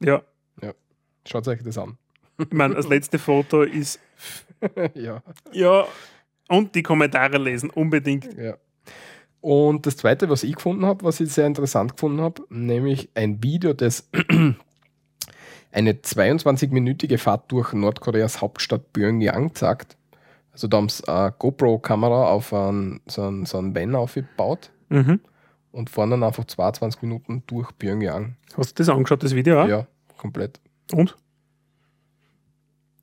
ja. 0.00 0.22
Schaut 1.28 1.46
euch 1.48 1.62
das 1.62 1.76
an. 1.76 1.98
Ich 2.38 2.50
meine, 2.52 2.74
das 2.74 2.88
letzte 2.88 3.18
Foto 3.18 3.60
ist, 3.62 4.00
ja, 4.94 5.22
ja, 5.52 5.84
und 6.50 6.74
die 6.74 6.82
Kommentare 6.82 7.38
lesen, 7.38 7.70
unbedingt. 7.70 8.28
ja. 8.36 8.56
Und 9.40 9.86
das 9.86 9.96
zweite, 9.96 10.28
was 10.28 10.42
ich 10.42 10.54
gefunden 10.56 10.84
habe, 10.84 11.02
was 11.02 11.18
ich 11.20 11.32
sehr 11.32 11.46
interessant 11.46 11.92
gefunden 11.92 12.20
habe, 12.20 12.42
nämlich 12.50 13.08
ein 13.14 13.42
Video, 13.42 13.72
das 13.72 14.06
eine 15.72 15.92
22-minütige 15.92 17.16
Fahrt 17.16 17.50
durch 17.50 17.72
Nordkoreas 17.72 18.42
Hauptstadt 18.42 18.92
Pyongyang 18.92 19.54
zeigt. 19.54 19.96
Also 20.52 20.68
da 20.68 20.76
haben 20.76 20.90
sie 20.90 21.08
eine 21.08 21.32
GoPro-Kamera 21.38 22.26
auf 22.28 22.52
einen, 22.52 23.00
so 23.06 23.22
einen, 23.22 23.46
so 23.46 23.56
einen 23.58 23.74
Van 23.74 23.94
aufgebaut 23.94 24.70
Mhm. 24.90 25.20
und 25.72 25.88
fahren 25.88 26.10
dann 26.10 26.22
einfach 26.24 26.44
22 26.44 27.00
Minuten 27.00 27.42
durch 27.46 27.70
Pyongyang. 27.78 28.34
Hast 28.58 28.78
du 28.78 28.82
das 28.82 28.88
angeschaut, 28.94 29.22
das 29.22 29.34
Video 29.34 29.62
auch? 29.62 29.68
Ja, 29.68 29.86
komplett. 30.18 30.60
Und? 30.92 31.16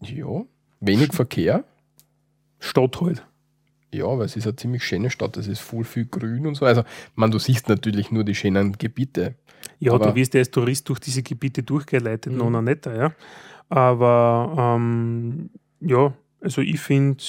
Ja, 0.02 0.44
wenig 0.82 1.14
Verkehr. 1.14 1.64
Stadt 2.60 3.00
halt. 3.02 3.26
Ja, 3.94 4.06
aber 4.06 4.26
es 4.26 4.36
ist 4.36 4.46
eine 4.46 4.56
ziemlich 4.56 4.84
schöne 4.84 5.10
Stadt. 5.10 5.38
Es 5.38 5.48
ist 5.48 5.60
voll 5.62 5.84
viel 5.84 6.06
Grün 6.06 6.46
und 6.48 6.56
so. 6.56 6.66
Also, 6.66 6.84
man, 7.16 7.32
du 7.32 7.40
siehst 7.40 7.70
natürlich 7.70 8.12
nur 8.12 8.24
die 8.24 8.36
schönen 8.36 8.74
Gebiete. 8.78 9.36
Ja, 9.80 9.98
du 9.98 10.14
wirst 10.16 10.34
ja 10.34 10.40
als 10.40 10.52
Tourist 10.52 10.88
durch 10.90 11.00
diese 11.00 11.24
Gebiete 11.24 11.64
durchgeleitet, 11.64 12.32
Mhm. 12.34 12.40
noch 12.40 12.50
noch 12.50 12.62
netter, 12.62 12.96
ja. 12.96 13.14
Aber 13.70 14.76
ähm, 14.78 15.50
ja, 15.82 16.14
also 16.42 16.62
ich 16.62 16.80
finde, 16.80 17.24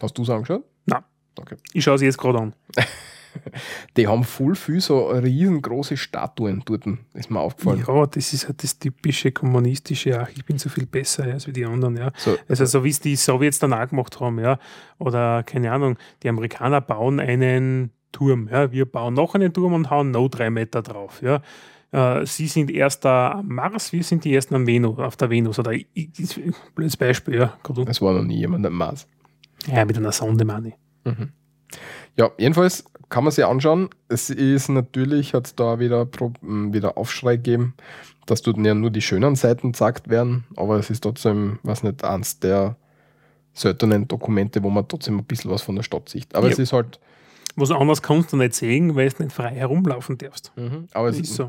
Hast 0.00 0.16
du 0.18 0.22
es 0.22 0.30
angeschaut? 0.30 0.64
Nein. 0.86 1.02
Okay. 1.38 1.56
ich 1.72 1.84
schaue 1.84 1.94
es 1.96 2.02
jetzt 2.02 2.18
gerade 2.18 2.38
an. 2.38 2.54
Die 3.96 4.06
haben 4.06 4.24
voll 4.24 4.54
viel 4.54 4.80
so 4.80 5.08
riesengroße 5.08 5.96
Statuen 5.96 6.62
dort, 6.64 6.84
ist 7.14 7.30
mir 7.30 7.40
aufgefallen. 7.40 7.84
Ja, 7.86 8.06
das 8.06 8.32
ist 8.32 8.46
halt 8.48 8.62
das 8.62 8.78
typische 8.78 9.32
kommunistische, 9.32 10.20
ach, 10.20 10.28
ich 10.34 10.44
bin 10.44 10.58
so 10.58 10.68
viel 10.68 10.86
besser 10.86 11.26
ja, 11.26 11.34
als 11.34 11.44
die 11.44 11.64
anderen, 11.64 11.96
ja. 11.96 12.12
So, 12.16 12.36
Also 12.48 12.64
so 12.64 12.84
wie 12.84 12.90
es 12.90 13.00
die 13.00 13.16
Sowjets 13.16 13.58
dann 13.58 13.72
auch 13.72 13.88
gemacht 13.88 14.20
haben, 14.20 14.38
ja. 14.38 14.58
Oder 14.98 15.42
keine 15.42 15.72
Ahnung, 15.72 15.96
die 16.22 16.28
Amerikaner 16.28 16.80
bauen 16.80 17.20
einen 17.20 17.90
Turm, 18.12 18.48
ja. 18.50 18.72
Wir 18.72 18.86
bauen 18.86 19.14
noch 19.14 19.34
einen 19.34 19.52
Turm 19.52 19.72
und 19.72 19.90
hauen 19.90 20.10
noch 20.10 20.28
drei 20.28 20.50
Meter 20.50 20.82
drauf, 20.82 21.22
ja. 21.22 21.42
Äh, 21.92 22.26
Sie 22.26 22.46
sind 22.46 22.70
erst 22.70 23.04
da 23.04 23.32
am 23.32 23.48
Mars, 23.48 23.92
wir 23.92 24.02
sind 24.02 24.24
die 24.24 24.34
ersten 24.34 24.54
am 24.54 24.66
Venus, 24.66 24.98
auf 24.98 25.16
der 25.16 25.30
Venus. 25.30 25.58
Oder 25.58 25.72
ich, 25.72 25.86
ich, 25.94 26.40
blödes 26.74 26.96
Beispiel, 26.96 27.36
ja. 27.36 27.56
Es 27.86 28.02
war 28.02 28.12
noch 28.12 28.24
nie 28.24 28.38
jemand 28.38 28.66
am 28.66 28.74
Mars. 28.74 29.06
Ja, 29.66 29.84
mit 29.84 29.96
einer 29.96 30.12
Sonde, 30.12 30.44
meine 30.44 30.68
ich. 30.68 30.74
Ja, 32.16 32.30
jedenfalls 32.38 32.84
kann 33.08 33.24
man 33.24 33.30
sich 33.32 33.44
anschauen. 33.44 33.88
Es 34.08 34.30
ist 34.30 34.68
natürlich, 34.68 35.34
hat 35.34 35.46
es 35.46 35.54
da 35.54 35.78
wieder, 35.78 36.04
Pro- 36.06 36.32
m, 36.42 36.72
wieder 36.72 36.96
Aufschrei 36.98 37.36
gegeben, 37.36 37.74
dass 38.26 38.42
dort 38.42 38.58
ja 38.58 38.74
nur 38.74 38.90
die 38.90 39.02
schönen 39.02 39.36
Seiten 39.36 39.72
gezeigt 39.72 40.08
werden, 40.08 40.44
aber 40.56 40.78
es 40.78 40.90
ist 40.90 41.02
trotzdem, 41.02 41.58
was 41.62 41.82
nicht, 41.82 42.02
eins 42.04 42.40
der 42.40 42.76
seltenen 43.52 44.06
Dokumente, 44.08 44.62
wo 44.62 44.70
man 44.70 44.86
trotzdem 44.88 45.18
ein 45.18 45.24
bisschen 45.24 45.50
was 45.50 45.62
von 45.62 45.76
der 45.76 45.82
Stadt 45.82 46.08
sieht. 46.08 46.34
Aber 46.34 46.46
Ja. 46.46 46.52
es 46.52 46.58
ist 46.58 46.72
halt, 46.72 47.00
Was 47.58 47.70
anderes 47.70 48.02
kannst 48.02 48.32
du 48.32 48.36
nicht 48.36 48.52
sehen, 48.54 48.96
weil 48.96 49.08
du 49.08 49.22
nicht 49.22 49.34
frei 49.34 49.54
herumlaufen 49.54 50.18
darfst. 50.18 50.52
aber 50.92 51.06
Das 51.08 51.16
es 51.20 51.22
ist 51.30 51.36
so. 51.36 51.48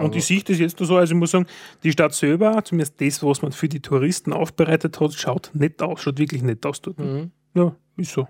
Und 0.00 0.14
die 0.14 0.20
Sicht 0.20 0.48
ist 0.50 0.58
jetzt 0.58 0.78
so, 0.78 0.96
also 0.96 1.12
ich 1.14 1.18
muss 1.18 1.30
sagen, 1.32 1.46
die 1.84 1.92
Stadt 1.92 2.12
selber, 2.14 2.62
zumindest 2.64 3.00
das, 3.00 3.22
was 3.22 3.42
man 3.42 3.52
für 3.52 3.68
die 3.68 3.80
Touristen 3.80 4.32
aufbereitet 4.32 4.98
hat, 5.00 5.12
schaut 5.14 5.50
nett 5.54 5.80
aus, 5.82 6.02
schaut 6.02 6.18
wirklich 6.18 6.42
nett 6.42 6.64
aus 6.66 6.80
dort. 6.80 6.98
Mhm. 6.98 7.30
Ja, 7.54 7.74
ist 7.96 8.12
so. 8.12 8.26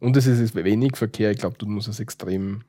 Und 0.00 0.16
es 0.16 0.26
ist 0.26 0.54
wenig 0.54 0.96
Verkehr, 0.96 1.30
ich 1.30 1.38
glaube, 1.38 1.56
du 1.58 1.66
musst 1.66 1.88
es 1.88 2.00
extrem. 2.00 2.62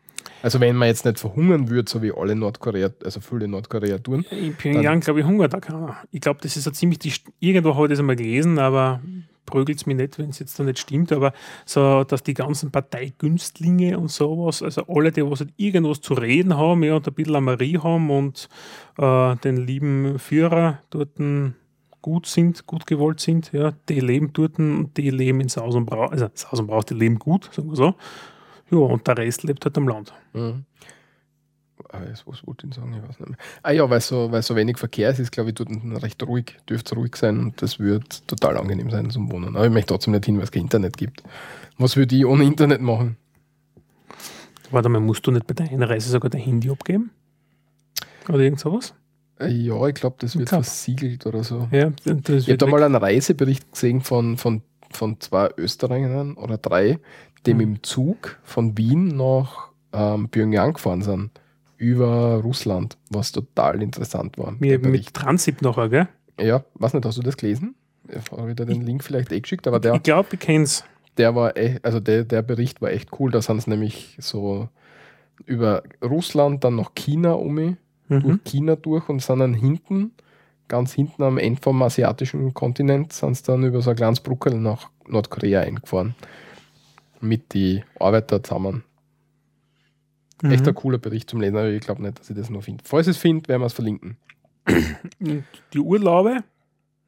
Also 0.43 0.59
wenn 0.59 0.75
man 0.75 0.87
jetzt 0.87 1.05
nicht 1.05 1.19
verhungern 1.19 1.69
würde, 1.69 1.89
so 1.89 2.01
wie 2.01 2.11
alle 2.11 2.35
Nordkorea, 2.35 2.89
also 3.03 3.21
viele 3.21 3.47
Nordkorea 3.47 3.97
tun. 3.97 4.25
In 4.29 4.53
Pyongyang, 4.55 4.99
glaube 4.99 5.21
ich, 5.21 5.25
hungert 5.25 5.53
da 5.53 5.59
keiner. 5.59 5.97
Ich 6.11 6.21
glaube, 6.21 6.39
das 6.41 6.57
ist 6.57 6.65
so 6.65 6.71
ziemlich 6.71 6.99
die. 6.99 7.13
Irgendwo 7.39 7.75
habe 7.75 7.85
ich 7.85 7.91
das 7.91 7.99
einmal 7.99 8.15
gelesen, 8.15 8.59
aber 8.59 9.01
prügelt 9.47 9.79
es 9.79 9.85
mich 9.87 9.95
nicht, 9.95 10.19
wenn 10.19 10.29
es 10.29 10.37
jetzt 10.37 10.59
da 10.59 10.63
nicht 10.63 10.77
stimmt. 10.77 11.11
Aber 11.11 11.33
so, 11.65 12.03
dass 12.03 12.21
die 12.21 12.35
ganzen 12.35 12.69
Parteigünstlinge 12.69 13.97
und 13.97 14.11
sowas, 14.11 14.61
also 14.61 14.85
alle, 14.87 15.11
die 15.11 15.25
was 15.25 15.39
halt 15.39 15.53
irgendwas 15.57 16.01
zu 16.01 16.13
reden 16.13 16.55
haben 16.55 16.83
ja, 16.83 16.95
und 16.95 17.07
ein 17.07 17.13
bisschen 17.15 17.35
Amarie 17.35 17.79
haben 17.79 18.11
und 18.11 18.47
äh, 18.99 19.35
den 19.37 19.57
lieben 19.57 20.19
Führer 20.19 20.83
dort 20.91 21.19
gut 22.01 22.25
sind, 22.25 22.65
gut 22.67 22.87
gewollt 22.87 23.19
sind, 23.19 23.51
ja, 23.51 23.73
die 23.89 23.99
leben 23.99 24.31
dort 24.33 24.59
und 24.59 24.95
die 24.97 25.09
leben 25.09 25.41
in 25.41 25.49
Saus 25.49 25.75
und 25.75 25.85
Braus, 25.85 26.11
also 26.11 26.29
Saus 26.33 26.59
und 26.59 26.67
Braus, 26.67 26.85
die 26.85 26.93
leben 26.93 27.19
gut, 27.19 27.49
sagen 27.53 27.69
wir 27.69 27.75
so. 27.75 27.95
Ja, 28.69 28.77
und 28.77 29.07
der 29.07 29.17
Rest 29.17 29.43
lebt 29.43 29.65
halt 29.65 29.77
am 29.77 29.87
Land. 29.87 30.13
Mhm. 30.33 30.65
Ah, 31.89 31.99
Was 32.25 32.45
wollte 32.45 32.67
ich 32.67 32.73
sagen? 32.73 32.93
Ich 32.93 33.01
weiß 33.01 33.19
nicht 33.19 33.29
mehr. 33.29 33.37
Ah 33.63 33.71
ja, 33.71 33.89
weil 33.89 34.01
so, 34.01 34.31
weil 34.31 34.41
so 34.41 34.55
wenig 34.55 34.77
Verkehr 34.77 35.09
ist, 35.09 35.19
ist 35.19 35.31
glaube 35.31 35.49
ich 35.49 35.55
dort 35.55 35.69
recht 36.03 36.21
ruhig, 36.23 36.57
dürfte 36.69 36.95
ruhig 36.95 37.15
sein 37.15 37.39
und 37.39 37.61
das 37.61 37.79
wird 37.79 38.27
total 38.27 38.57
angenehm 38.57 38.89
sein 38.89 39.09
zum 39.09 39.31
Wohnen. 39.31 39.55
Aber 39.55 39.65
ich 39.65 39.71
möchte 39.71 39.93
trotzdem 39.93 40.13
nicht 40.13 40.25
hin, 40.25 40.37
weil 40.37 40.43
es 40.43 40.51
kein 40.51 40.63
Internet 40.63 40.97
gibt. 40.97 41.23
Was 41.77 41.95
würde 41.95 42.15
ich 42.15 42.25
ohne 42.25 42.43
Internet 42.43 42.81
machen? 42.81 43.17
Warte 44.71 44.89
mal, 44.89 44.99
musst 44.99 45.25
du 45.25 45.31
nicht 45.31 45.47
bei 45.47 45.53
der 45.53 45.69
Einreise 45.69 46.09
sogar 46.09 46.29
dein 46.29 46.41
Handy 46.41 46.69
abgeben? 46.69 47.11
Oder 48.27 48.39
irgend 48.39 48.59
sowas? 48.59 48.93
Äh, 49.39 49.47
Ja, 49.49 49.85
ich 49.87 49.95
glaube, 49.95 50.15
das 50.19 50.37
wird 50.37 50.49
glaub. 50.49 50.63
versiegelt 50.63 51.25
oder 51.25 51.43
so. 51.43 51.67
Ja, 51.71 51.91
Ich 52.05 52.47
habe 52.47 52.57
da 52.57 52.65
mal 52.67 52.83
einen 52.83 52.95
Reisebericht 52.95 53.71
gesehen 53.71 54.01
von, 54.01 54.37
von, 54.37 54.61
von 54.91 55.19
zwei 55.19 55.49
Österreichern 55.57 56.33
oder 56.35 56.57
drei, 56.57 56.99
die 57.45 57.53
Mhm. 57.53 57.57
mit 57.57 57.67
dem 57.67 57.83
Zug 57.83 58.39
von 58.43 58.77
Wien 58.77 59.07
nach 59.15 59.69
ähm, 59.93 60.29
Pyongyang 60.29 60.73
gefahren 60.73 61.01
sind. 61.01 61.31
Über 61.77 62.37
Russland, 62.43 62.97
was 63.11 63.31
total 63.31 63.83
interessant 63.83 64.37
war. 64.37 64.55
Mir 64.59 64.79
mit. 64.79 65.13
Transit 65.13 65.61
nachher, 65.61 65.89
gell? 65.89 66.07
Ja, 66.39 66.63
weiß 66.75 66.93
nicht, 66.93 67.05
hast 67.05 67.17
du 67.17 67.21
das 67.21 67.37
gelesen? 67.37 67.75
Ich 68.09 68.31
habe 68.31 68.47
wieder 68.47 68.65
den 68.65 68.81
Link 68.81 69.03
vielleicht 69.03 69.31
eh 69.31 69.39
geschickt, 69.41 69.67
aber 69.67 69.79
der, 69.79 69.93
Ich 69.95 70.03
glaube, 70.03 70.29
ich 70.33 70.39
kenne 70.39 70.63
es. 70.63 70.83
der 71.17 71.35
war 71.35 71.55
echt, 71.57 71.83
also 71.85 71.99
der, 71.99 72.23
der 72.23 72.41
Bericht 72.41 72.81
war 72.81 72.89
echt 72.91 73.09
cool. 73.19 73.29
Da 73.31 73.41
sind 73.41 73.57
es 73.57 73.67
nämlich 73.67 74.17
so 74.19 74.69
über 75.45 75.83
Russland, 76.03 76.63
dann 76.63 76.75
nach 76.75 76.95
China 76.95 77.33
um, 77.33 77.77
Mhm. 78.09 78.21
durch 78.21 78.39
China 78.45 78.75
durch 78.75 79.09
und 79.09 79.21
sind 79.21 79.39
dann 79.39 79.53
hinten, 79.53 80.11
ganz 80.67 80.93
hinten 80.93 81.23
am 81.23 81.37
Ende 81.37 81.61
vom 81.61 81.81
asiatischen 81.81 82.53
Kontinent, 82.53 83.13
sind 83.13 83.35
sie 83.37 83.43
dann 83.43 83.63
über 83.63 83.81
so 83.81 83.89
ein 83.91 83.95
kleines 83.95 84.19
Bruckel 84.19 84.59
nach 84.59 84.89
Nordkorea 85.07 85.61
eingefahren. 85.61 86.15
Mit 87.21 87.53
die 87.53 87.83
Arbeiter 87.99 88.43
zusammen. 88.43 88.83
Echt 90.43 90.61
Mhm. 90.63 90.67
ein 90.69 90.75
cooler 90.75 90.97
Bericht 90.99 91.29
zum 91.29 91.41
Lesen, 91.41 91.57
aber 91.57 91.69
ich 91.69 91.81
glaube 91.81 92.01
nicht, 92.03 92.19
dass 92.19 92.29
ich 92.29 92.35
das 92.35 92.49
noch 92.51 92.61
finde. 92.63 92.83
Falls 92.85 93.07
ich 93.07 93.15
es 93.15 93.17
finde, 93.17 93.47
werden 93.49 93.61
wir 93.61 93.65
es 93.67 93.73
verlinken. 93.73 94.17
Die 95.73 95.79
Urlaube, 95.79 96.43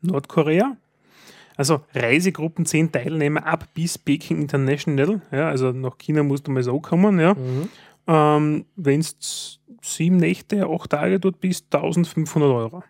Nordkorea. 0.01 0.75
Also 1.57 1.81
Reisegruppen, 1.93 2.65
zehn 2.65 2.89
Teilnehmer 2.91 3.45
ab 3.45 3.67
bis 3.73 3.97
Peking 3.97 4.37
International. 4.41 5.21
Ja, 5.31 5.49
also 5.49 5.71
nach 5.73 5.97
China 5.97 6.23
musst 6.23 6.47
du 6.47 6.51
mal 6.51 6.63
so 6.63 6.79
kommen. 6.79 7.19
Ja. 7.19 7.35
Ähm, 8.11 8.65
Wenn 8.75 9.01
du 9.01 9.07
sieben 9.83 10.17
Nächte, 10.17 10.67
acht 10.67 10.89
Tage 10.89 11.19
dort 11.19 11.39
bist, 11.39 11.65
1500 11.73 12.49
Euro. 12.49 12.83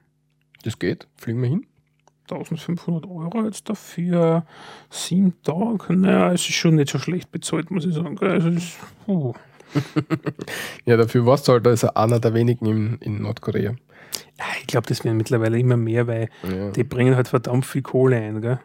Das 0.64 0.80
geht, 0.80 1.08
fliegen 1.18 1.42
wir 1.42 1.50
hin. 1.50 1.66
1500 2.32 3.06
Euro 3.06 3.44
jetzt 3.46 3.68
dafür 3.70 4.46
sieben 4.90 5.34
Tage. 5.44 5.94
Naja, 5.96 6.32
es 6.32 6.42
ist 6.42 6.54
schon 6.56 6.76
nicht 6.76 6.90
so 6.90 7.00
schlecht 7.00 7.32
bezahlt, 7.32 7.70
muss 7.72 7.86
ich 7.86 7.94
sagen. 7.96 8.18
Also, 8.20 8.50
es 8.50 8.56
ist, 8.64 8.78
uh. 9.08 9.34
Ja, 10.86 10.96
dafür 10.98 11.26
warst 11.26 11.48
du 11.48 11.52
halt 11.54 11.68
also 11.68 11.94
einer 11.94 12.20
der 12.20 12.34
wenigen 12.34 12.66
in, 12.66 12.98
in 13.00 13.22
Nordkorea. 13.22 13.72
Ja, 14.38 14.46
ich 14.62 14.68
glaube, 14.68 14.88
das 14.88 15.04
werden 15.04 15.18
mittlerweile 15.18 15.60
immer 15.60 15.78
mehr, 15.78 16.08
weil 16.08 16.30
Ja, 16.44 16.72
die 16.72 16.84
bringen 16.84 17.16
halt 17.16 17.28
verdammt 17.28 17.66
viel 17.66 17.82
Kohle 17.82 18.18
ein. 18.18 18.42
Gell? 18.42 18.60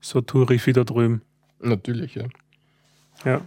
So 0.00 0.20
Tourifi 0.20 0.72
da 0.72 0.84
drüben. 0.84 1.22
natürlich, 1.60 2.14
ja. 2.14 2.24
Ja. 3.24 3.40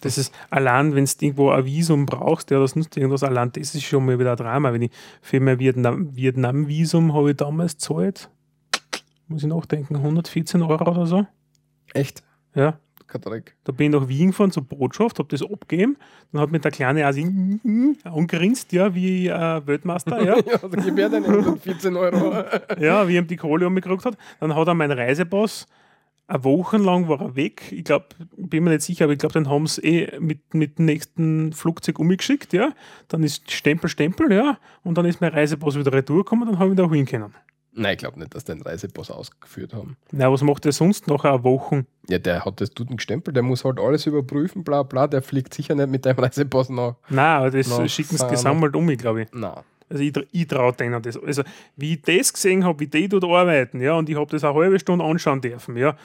Das 0.00 0.16
ist 0.18 0.32
allein, 0.50 0.94
wenn 0.94 1.04
du 1.06 1.10
irgendwo 1.20 1.50
ein 1.50 1.64
Visum 1.64 2.06
brauchst, 2.06 2.50
ja, 2.50 2.60
das 2.60 2.76
nutzt 2.76 2.96
irgendwas, 2.96 3.24
allein 3.24 3.50
das 3.52 3.74
ist 3.74 3.82
schon 3.84 4.06
mal 4.06 4.18
wieder 4.18 4.30
ein 4.32 4.36
Drama. 4.36 4.72
Wenn 4.72 4.82
ich 4.82 4.90
für 5.22 5.40
mein 5.40 5.58
Vietnam- 5.58 6.14
Vietnam-Visum 6.14 7.14
habe 7.14 7.30
ich 7.32 7.36
damals 7.36 7.74
gezahlt, 7.74 8.30
muss 9.26 9.42
ich 9.42 9.48
nachdenken, 9.48 9.96
114 9.96 10.62
Euro 10.62 10.90
oder 10.90 11.06
so. 11.06 11.26
Echt? 11.94 12.22
Ja, 12.54 12.78
Kein 13.06 13.20
Dreck. 13.22 13.56
da 13.64 13.72
bin 13.72 13.92
ich 13.92 14.00
nach 14.00 14.08
Wien 14.08 14.28
gefahren 14.28 14.50
zur 14.50 14.62
Botschaft, 14.64 15.18
habe 15.18 15.28
das 15.30 15.42
abgegeben, 15.42 15.96
dann 16.32 16.40
hat 16.42 16.50
mir 16.52 16.60
der 16.60 16.70
kleine 16.70 17.06
Asi 17.06 17.22
angerinst, 18.04 18.72
ja, 18.72 18.94
wie 18.94 19.28
äh, 19.28 19.66
Weltmeister, 19.66 20.22
ja. 20.24 20.36
ja, 20.36 20.58
dann 20.58 20.82
gib 20.84 20.96
her 20.98 21.08
deine 21.08 21.26
114 21.26 21.96
Euro. 21.96 22.34
ja, 22.80 23.06
wie 23.08 23.16
ihm 23.16 23.26
die 23.26 23.36
Kohle 23.36 23.66
umgekriegt 23.66 24.04
hat. 24.04 24.16
Dann 24.40 24.54
hat 24.54 24.66
er 24.68 24.74
meinen 24.74 24.96
Reisepass, 24.98 25.66
eine 26.28 26.44
Woche 26.44 26.76
lang 26.76 27.08
war 27.08 27.20
er 27.20 27.36
weg. 27.36 27.72
Ich 27.72 27.84
glaube, 27.84 28.06
bin 28.36 28.64
mir 28.64 28.70
nicht 28.70 28.82
sicher, 28.82 29.04
aber 29.04 29.14
ich 29.14 29.18
glaube, 29.18 29.32
den 29.32 29.48
haben 29.48 29.66
sie 29.66 29.80
eh 29.82 30.20
mit, 30.20 30.54
mit 30.54 30.78
dem 30.78 30.84
nächsten 30.84 31.52
Flugzeug 31.52 31.98
umgeschickt, 31.98 32.52
ja. 32.52 32.72
Dann 33.08 33.22
ist 33.22 33.50
Stempel, 33.50 33.88
Stempel, 33.88 34.32
ja. 34.32 34.58
Und 34.84 34.98
dann 34.98 35.06
ist 35.06 35.20
mein 35.20 35.32
Reisepass 35.32 35.76
wieder 35.76 35.92
retour 35.92 36.18
gekommen, 36.18 36.46
dann 36.46 36.58
habe 36.58 36.70
ich 36.70 36.76
da 36.76 36.88
hin 36.88 37.06
können. 37.06 37.34
Nein, 37.72 37.92
ich 37.92 37.98
glaube 37.98 38.18
nicht, 38.18 38.34
dass 38.34 38.44
den 38.44 38.60
Reisepass 38.60 39.10
ausgeführt 39.10 39.72
haben. 39.72 39.96
Na, 40.10 40.30
was 40.30 40.42
macht 40.42 40.66
er 40.66 40.72
sonst 40.72 41.06
nach 41.06 41.24
einer 41.24 41.44
Woche? 41.44 41.86
Ja, 42.08 42.18
der 42.18 42.44
hat 42.44 42.60
das 42.60 42.70
tut 42.70 42.88
gestempelt, 42.90 43.36
der 43.36 43.42
muss 43.42 43.64
halt 43.64 43.78
alles 43.78 44.04
überprüfen, 44.06 44.64
bla 44.64 44.82
bla, 44.82 45.06
der 45.06 45.22
fliegt 45.22 45.54
sicher 45.54 45.74
nicht 45.74 45.88
mit 45.88 46.04
deinem 46.04 46.18
Reisepass 46.18 46.68
nach. 46.68 46.96
Nein, 47.08 47.40
aber 47.40 47.50
das 47.50 47.90
schicken 47.90 48.16
sie 48.16 48.28
gesammelt 48.28 48.76
um, 48.76 48.86
glaube 48.96 49.22
ich. 49.22 49.28
Na. 49.32 49.64
Also 49.90 50.02
ich, 50.02 50.12
ich 50.32 50.46
traue 50.46 50.72
denen 50.72 51.02
das. 51.02 51.16
Also 51.16 51.42
wie 51.76 51.94
ich 51.94 52.02
das 52.02 52.32
gesehen 52.32 52.64
habe, 52.64 52.80
wie 52.80 52.86
die 52.86 53.08
dort 53.08 53.24
arbeiten, 53.24 53.80
ja, 53.80 53.94
und 53.94 54.08
ich 54.08 54.16
habe 54.16 54.30
das 54.30 54.44
eine 54.44 54.54
halbe 54.54 54.78
Stunde 54.78 55.04
anschauen 55.04 55.40
dürfen, 55.40 55.76
ja, 55.76 55.96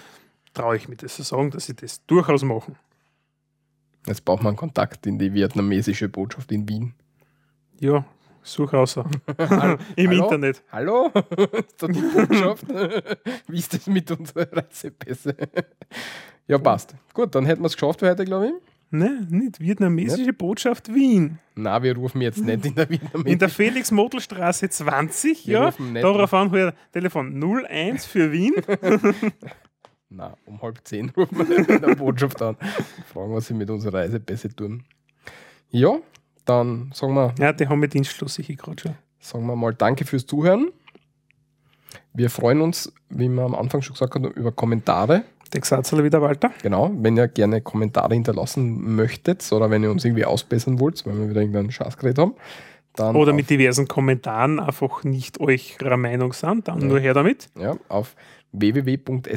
traue 0.53 0.77
ich 0.77 0.87
mir 0.87 0.95
das 0.95 1.15
zu 1.15 1.23
sagen, 1.23 1.51
dass 1.51 1.65
sie 1.65 1.75
das 1.75 2.05
durchaus 2.05 2.43
machen. 2.43 2.75
Jetzt 4.07 4.25
braucht 4.25 4.43
man 4.43 4.55
Kontakt 4.55 5.05
in 5.07 5.17
die 5.17 5.33
vietnamesische 5.33 6.09
Botschaft 6.09 6.51
in 6.51 6.67
Wien. 6.67 6.93
Ja, 7.79 8.05
such 8.41 8.73
raus. 8.73 8.97
Im 9.95 10.09
Hallo? 10.09 10.23
Internet. 10.23 10.63
Hallo? 10.71 11.07
ist 11.67 11.81
da 11.81 11.87
die 11.87 12.01
Botschaft? 12.01 12.67
Wie 13.47 13.57
ist 13.57 13.73
das 13.73 13.87
mit 13.87 14.11
unseren 14.11 14.47
Reisepässe? 14.51 15.35
ja, 16.47 16.57
passt. 16.57 16.95
Gut, 17.13 17.33
dann 17.35 17.45
hätten 17.45 17.61
wir 17.61 17.67
es 17.67 17.73
geschafft 17.73 17.99
für 17.99 18.09
heute, 18.09 18.25
glaube 18.25 18.47
ich. 18.47 18.72
Ne, 18.93 19.25
nicht 19.27 19.59
vietnamesische 19.59 20.33
Botschaft 20.33 20.93
Wien. 20.93 21.39
Na, 21.55 21.81
wir 21.81 21.95
rufen 21.95 22.21
jetzt 22.21 22.45
nicht 22.45 22.63
in 22.63 22.75
der 22.75 22.87
Wiener 22.91 23.25
In 23.25 23.39
der 23.39 23.49
Felix-Model-Straße 23.49 24.69
20, 24.69 25.47
Wir 25.47 25.53
ja. 25.53 25.73
nicht 25.79 26.03
Darauf 26.03 26.31
an, 26.35 26.51
halt 26.51 26.75
Telefon 26.91 27.41
01 27.41 28.05
für 28.05 28.31
Wien. 28.31 28.53
Na, 30.09 30.37
um 30.45 30.61
halb 30.61 30.79
zehn 30.83 31.09
rufen 31.09 31.39
wir 31.39 31.57
nicht 31.57 31.69
in 31.71 31.81
der 31.81 31.95
Botschaft 31.95 32.39
an. 32.43 32.55
Fragen, 33.11 33.33
was 33.33 33.47
sie 33.47 33.55
mit 33.55 33.71
unserer 33.71 33.95
Reise 33.95 34.19
besser 34.19 34.49
tun. 34.55 34.83
Ja, 35.71 35.97
dann 36.45 36.91
sagen 36.93 37.15
wir, 37.15 37.33
ja, 37.39 37.51
die 37.51 37.67
haben 37.67 37.81
wir 37.81 37.87
Dienstschluss, 37.87 38.37
ich 38.37 38.55
gerade 38.55 38.79
schon. 38.79 38.95
sagen 39.19 39.47
wir 39.47 39.55
mal 39.55 39.73
Danke 39.73 40.05
fürs 40.05 40.27
Zuhören. 40.27 40.69
Wir 42.13 42.29
freuen 42.29 42.61
uns, 42.61 42.93
wie 43.09 43.27
wir 43.27 43.41
am 43.41 43.55
Anfang 43.55 43.81
schon 43.81 43.93
gesagt 43.93 44.13
haben, 44.13 44.25
über 44.25 44.51
Kommentare. 44.51 45.23
Gesatzler 45.61 46.03
wieder, 46.03 46.21
Walter. 46.21 46.51
Genau, 46.61 46.91
wenn 46.95 47.17
ihr 47.17 47.27
gerne 47.27 47.61
Kommentare 47.61 48.13
hinterlassen 48.13 48.95
möchtet 48.95 49.51
oder 49.51 49.69
wenn 49.69 49.83
ihr 49.83 49.91
uns 49.91 50.05
irgendwie 50.05 50.25
ausbessern 50.25 50.79
wollt, 50.79 51.05
weil 51.05 51.17
wir 51.17 51.29
wieder 51.29 51.41
irgendeinen 51.41 51.71
Scheiß 51.71 51.97
geredet 51.97 52.19
haben, 52.19 52.35
dann 52.95 53.15
Oder 53.15 53.33
mit 53.33 53.49
diversen 53.49 53.87
Kommentaren 53.87 54.59
einfach 54.59 55.03
nicht 55.03 55.39
eurer 55.39 55.97
Meinung 55.97 56.33
sind, 56.33 56.67
dann 56.67 56.87
nur 56.87 56.99
her 56.99 57.15
damit. 57.15 57.49
ja, 57.59 57.75
auf 57.89 58.15
www.srmd.at. 58.51 59.29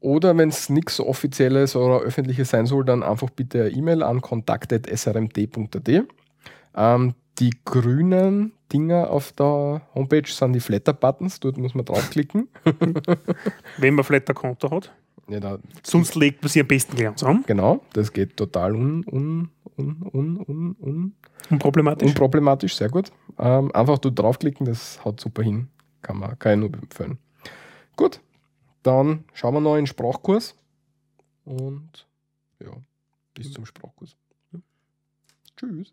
Oder 0.00 0.36
wenn 0.38 0.48
es 0.48 0.68
nichts 0.70 1.00
Offizielles 1.00 1.74
oder 1.76 2.00
Öffentliches 2.00 2.50
sein 2.50 2.66
soll, 2.66 2.84
dann 2.84 3.02
einfach 3.02 3.30
bitte 3.30 3.62
eine 3.62 3.70
E-Mail 3.70 4.02
an 4.02 4.20
kontakt.srmd.at. 4.20 5.88
Ähm, 6.76 7.14
die 7.38 7.50
grünen 7.64 8.52
Dinger 8.72 9.10
auf 9.10 9.32
der 9.32 9.82
Homepage 9.94 10.28
sind 10.30 10.52
die 10.54 10.60
Flatter-Buttons, 10.60 11.40
dort 11.40 11.56
muss 11.58 11.74
man 11.74 11.84
draufklicken. 11.84 12.48
Wenn 13.78 13.94
man 13.94 14.04
vielleicht 14.04 14.28
ein 14.28 14.34
Konto 14.34 14.70
hat. 14.70 14.92
Ja, 15.28 15.40
da, 15.40 15.58
Sonst 15.82 16.14
legt 16.14 16.42
man 16.42 16.48
sie 16.50 16.60
am 16.60 16.68
besten 16.68 16.96
gleich 16.96 17.14
zusammen. 17.16 17.44
genau, 17.46 17.80
das 17.92 18.12
geht 18.12 18.36
total 18.36 18.74
un, 18.74 19.04
un, 19.10 19.50
un, 19.76 20.08
un, 20.12 20.36
un, 20.46 20.76
un, 20.80 21.14
Unproblematisch. 21.50 22.08
unproblematisch, 22.08 22.76
sehr 22.76 22.88
gut. 22.88 23.10
Ähm, 23.38 23.72
einfach 23.72 23.98
dort 23.98 24.18
draufklicken, 24.18 24.66
das 24.66 25.04
haut 25.04 25.20
super 25.20 25.42
hin. 25.42 25.68
Kann, 26.02 26.18
man, 26.18 26.38
kann 26.38 26.62
ich 26.62 26.70
nur 26.70 26.80
empfehlen. 26.80 27.18
Gut, 27.96 28.20
dann 28.82 29.24
schauen 29.32 29.54
wir 29.54 29.60
noch 29.60 29.74
in 29.74 29.82
den 29.82 29.86
Sprachkurs. 29.88 30.54
Und 31.44 32.06
ja, 32.60 32.70
bis 33.34 33.52
zum 33.52 33.66
Sprachkurs. 33.66 34.16
Tschüss. 35.56 35.92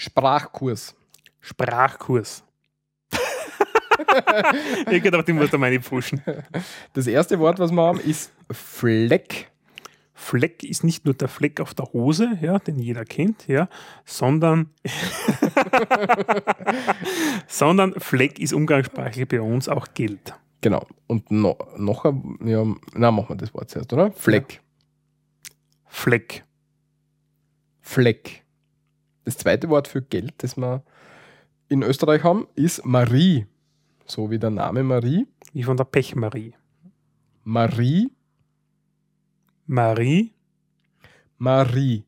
Sprachkurs. 0.00 0.96
Sprachkurs. 1.42 2.42
ich 4.90 5.02
gedacht, 5.02 5.28
ich 5.28 5.34
muss 5.34 5.50
da 5.50 5.58
meine 5.58 5.78
pfuschen. 5.78 6.22
Das 6.94 7.06
erste 7.06 7.38
Wort, 7.38 7.58
was 7.58 7.70
wir 7.70 7.82
haben, 7.82 8.00
ist 8.00 8.32
Fleck. 8.50 9.50
Fleck 10.14 10.62
ist 10.62 10.84
nicht 10.84 11.04
nur 11.04 11.12
der 11.12 11.28
Fleck 11.28 11.60
auf 11.60 11.74
der 11.74 11.84
Hose, 11.92 12.30
ja, 12.40 12.58
den 12.58 12.78
jeder 12.78 13.04
kennt, 13.04 13.46
ja, 13.46 13.68
sondern, 14.06 14.70
sondern 17.46 17.92
Fleck 18.00 18.38
ist 18.38 18.54
umgangssprachlich 18.54 19.28
bei 19.28 19.42
uns 19.42 19.68
auch 19.68 19.88
Geld. 19.92 20.32
Genau. 20.62 20.86
Und 21.08 21.30
no, 21.30 21.58
noch 21.76 22.06
ein, 22.06 22.38
ja, 22.42 22.64
na, 22.94 23.10
machen 23.10 23.28
wir 23.28 23.36
das 23.36 23.52
Wort 23.52 23.68
zuerst, 23.68 23.92
oder? 23.92 24.12
Fleck. 24.12 24.62
Fleck. 25.84 26.42
Fleck. 27.82 28.44
Das 29.30 29.36
zweite 29.38 29.68
Wort 29.68 29.86
für 29.86 30.02
Geld, 30.02 30.34
das 30.38 30.56
wir 30.56 30.82
in 31.68 31.84
Österreich 31.84 32.24
haben, 32.24 32.48
ist 32.56 32.84
Marie. 32.84 33.46
So 34.04 34.28
wie 34.28 34.40
der 34.40 34.50
Name 34.50 34.82
Marie. 34.82 35.24
Wie 35.52 35.62
von 35.62 35.76
der 35.76 35.84
Pechmarie. 35.84 36.52
Marie, 37.44 38.10
Marie. 39.66 40.32
Marie. 41.38 42.02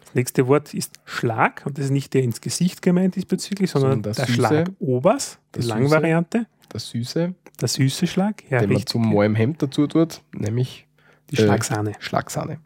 Das 0.00 0.14
nächste 0.14 0.46
Wort 0.46 0.72
ist 0.72 0.98
Schlag 1.04 1.64
und 1.66 1.76
das 1.76 1.84
ist 1.84 1.90
nicht 1.90 2.14
der 2.14 2.22
ins 2.22 2.40
Gesicht 2.40 2.80
gemeint 2.80 3.14
diesbezüglich, 3.14 3.70
sondern 3.70 4.02
Sondern 4.02 4.02
der 4.04 4.12
der 4.14 4.24
Süße. 4.24 4.36
Schlag 4.38 4.70
Obers, 4.78 5.38
die 5.54 5.60
Der. 5.60 5.68
Langvariante, 5.68 6.46
Das 6.70 6.88
Süße, 6.88 7.34
der 7.60 7.68
süße 7.68 8.06
Schlag, 8.06 8.44
ja, 8.50 8.60
den 8.60 8.70
man 8.70 8.76
richtig. 8.78 8.86
zum 8.92 9.02
Moim 9.02 9.34
Hemd 9.34 9.62
dazu 9.62 9.86
tut, 9.86 10.22
nämlich 10.32 10.86
die 11.30 11.36
äh, 11.36 11.42
Schlagsahne. 11.42 11.92
Schlagsahne. 11.98 12.60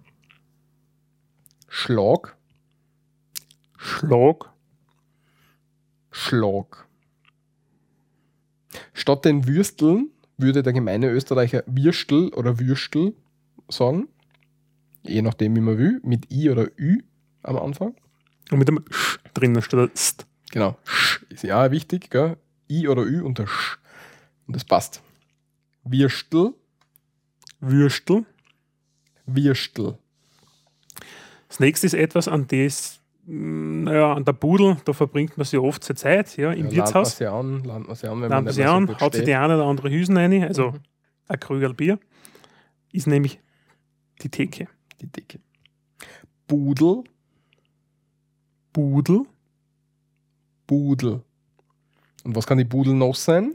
Schlag, 1.69 2.37
Schlag, 3.85 4.53
Schlag. 6.13 6.87
Statt 8.93 9.25
den 9.25 9.49
Würsteln 9.49 10.11
würde 10.39 10.63
der 10.63 10.73
gemeine 10.73 11.11
Österreicher 11.11 11.65
Würstel 11.67 12.29
oder 12.35 12.61
Würstel 12.61 13.15
sagen. 13.69 14.07
Je 15.03 15.21
nachdem, 15.21 15.57
wie 15.57 15.61
man 15.61 15.79
will. 15.79 16.01
Mit 16.05 16.33
I 16.33 16.49
oder 16.51 16.69
Ü 16.79 17.03
am 17.43 17.57
Anfang. 17.57 17.97
und 18.53 18.59
mit 18.61 18.69
dem 18.69 18.85
Sch 18.89 19.19
drin 19.35 19.61
statt 19.61 19.99
St. 19.99 20.27
Genau. 20.53 20.79
Sch 20.85 21.25
ist 21.31 21.43
ja 21.43 21.73
wichtig, 21.73 22.09
gell? 22.09 22.37
I 22.71 22.87
oder 22.87 23.03
Ü 23.03 23.23
und 23.23 23.39
der 23.39 23.49
Sch. 23.49 23.81
Und 24.47 24.55
das 24.55 24.65
passt. 24.65 25.03
Würstel, 25.83 26.55
Würstel. 27.59 28.27
Würstel. 29.27 29.99
Das 31.49 31.59
nächste 31.59 31.87
ist 31.87 31.95
etwas, 31.95 32.29
an 32.29 32.47
das, 32.47 33.02
naja, 33.25 34.15
an 34.15 34.25
der 34.25 34.33
Pudel, 34.33 34.77
da 34.85 34.93
verbringt 34.93 35.37
man 35.39 35.45
sich 35.45 35.59
oft 35.59 35.85
seine 35.85 35.97
Zeit, 35.97 36.37
ja, 36.37 36.53
im 36.53 36.67
Ja, 36.67 36.73
Wirtshaus. 36.73 37.19
Lernt 37.21 37.57
man 37.57 37.57
sie 37.57 37.63
an, 37.63 37.65
lernt 37.65 37.87
man 37.87 37.97
sie 37.97 38.07
an, 38.09 38.21
wenn 38.23 38.29
Lernt 38.31 38.47
man 38.47 38.57
mehr 38.57 38.71
an, 38.73 38.87
so 38.89 38.93
haut 38.95 39.13
sich 39.13 39.21
steht. 39.23 39.29
die 39.29 39.35
eine 39.35 39.55
oder 39.57 39.67
andere 39.67 39.91
Hüsen 39.91 40.17
rein, 40.17 40.43
also 40.43 40.73
Mhm. 40.73 40.81
ein 41.29 41.41
Krügel 41.41 41.75
Bier, 41.75 41.99
ist 42.93 43.07
nämlich 43.07 43.39
die 44.23 44.29
Theke. 44.29 44.69
Die 45.01 45.07
Decke. 45.07 45.39
Budel, 46.47 47.05
Pudel, 48.73 49.23
Budel. 50.67 51.23
Und 52.25 52.37
was 52.37 52.47
kann 52.47 52.59
die 52.59 52.65
Budel 52.65 52.95
noch 52.95 53.15
sein? 53.15 53.55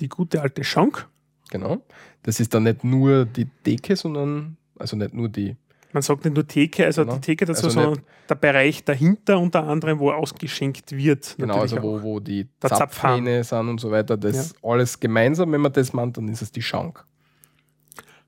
die 0.00 0.08
gute 0.08 0.40
alte 0.40 0.64
Schank. 0.64 1.06
Genau. 1.50 1.82
Das 2.22 2.40
ist 2.40 2.54
dann 2.54 2.62
nicht 2.62 2.84
nur 2.84 3.26
die 3.26 3.44
Decke, 3.66 3.96
sondern, 3.96 4.56
also 4.78 4.96
nicht 4.96 5.12
nur 5.12 5.28
die, 5.28 5.56
Man 5.92 6.02
sagt 6.02 6.24
nicht 6.24 6.34
nur 6.34 6.46
Theke, 6.46 6.84
also 6.86 7.02
Genau. 7.02 7.14
die 7.16 7.20
Theke 7.20 7.44
dazu, 7.46 7.66
Also 7.66 7.80
sondern 7.80 8.04
der 8.28 8.34
Bereich 8.36 8.84
dahinter 8.84 9.38
unter 9.38 9.64
anderem, 9.66 9.98
wo 9.98 10.12
ausgeschenkt 10.12 10.92
wird. 10.92 11.34
genau, 11.38 11.58
also 11.60 11.82
wo, 11.82 12.00
wo 12.02 12.20
die. 12.20 12.46
Zapfhähne 12.60 13.42
sind 13.44 13.68
und 13.68 13.80
so 13.80 13.90
weiter. 13.90 14.16
Das 14.16 14.54
alles 14.62 14.98
gemeinsam, 15.00 15.50
wenn 15.52 15.60
man 15.60 15.72
das 15.72 15.92
meint, 15.92 16.16
dann 16.16 16.28
ist 16.28 16.42
es 16.42 16.52
die 16.52 16.62
Schank. 16.62 17.04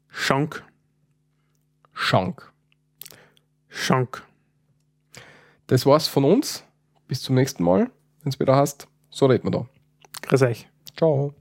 Schank, 0.09 0.63
Schank. 1.93 2.53
Schank. 3.69 4.23
Das 5.69 5.87
war's 5.87 6.09
von 6.09 6.25
uns. 6.25 6.65
Bis 7.09 7.23
zum 7.23 7.35
nächsten 7.35 7.63
Mal, 7.65 7.91
wenn 8.23 8.31
es 8.33 8.39
wieder 8.41 8.57
heißt. 8.57 8.87
So 9.11 9.27
reden 9.27 9.45
wir 9.45 9.51
da. 9.51 9.67
Grüß 10.23 10.43
euch. 10.43 10.69
Ciao. 10.97 11.33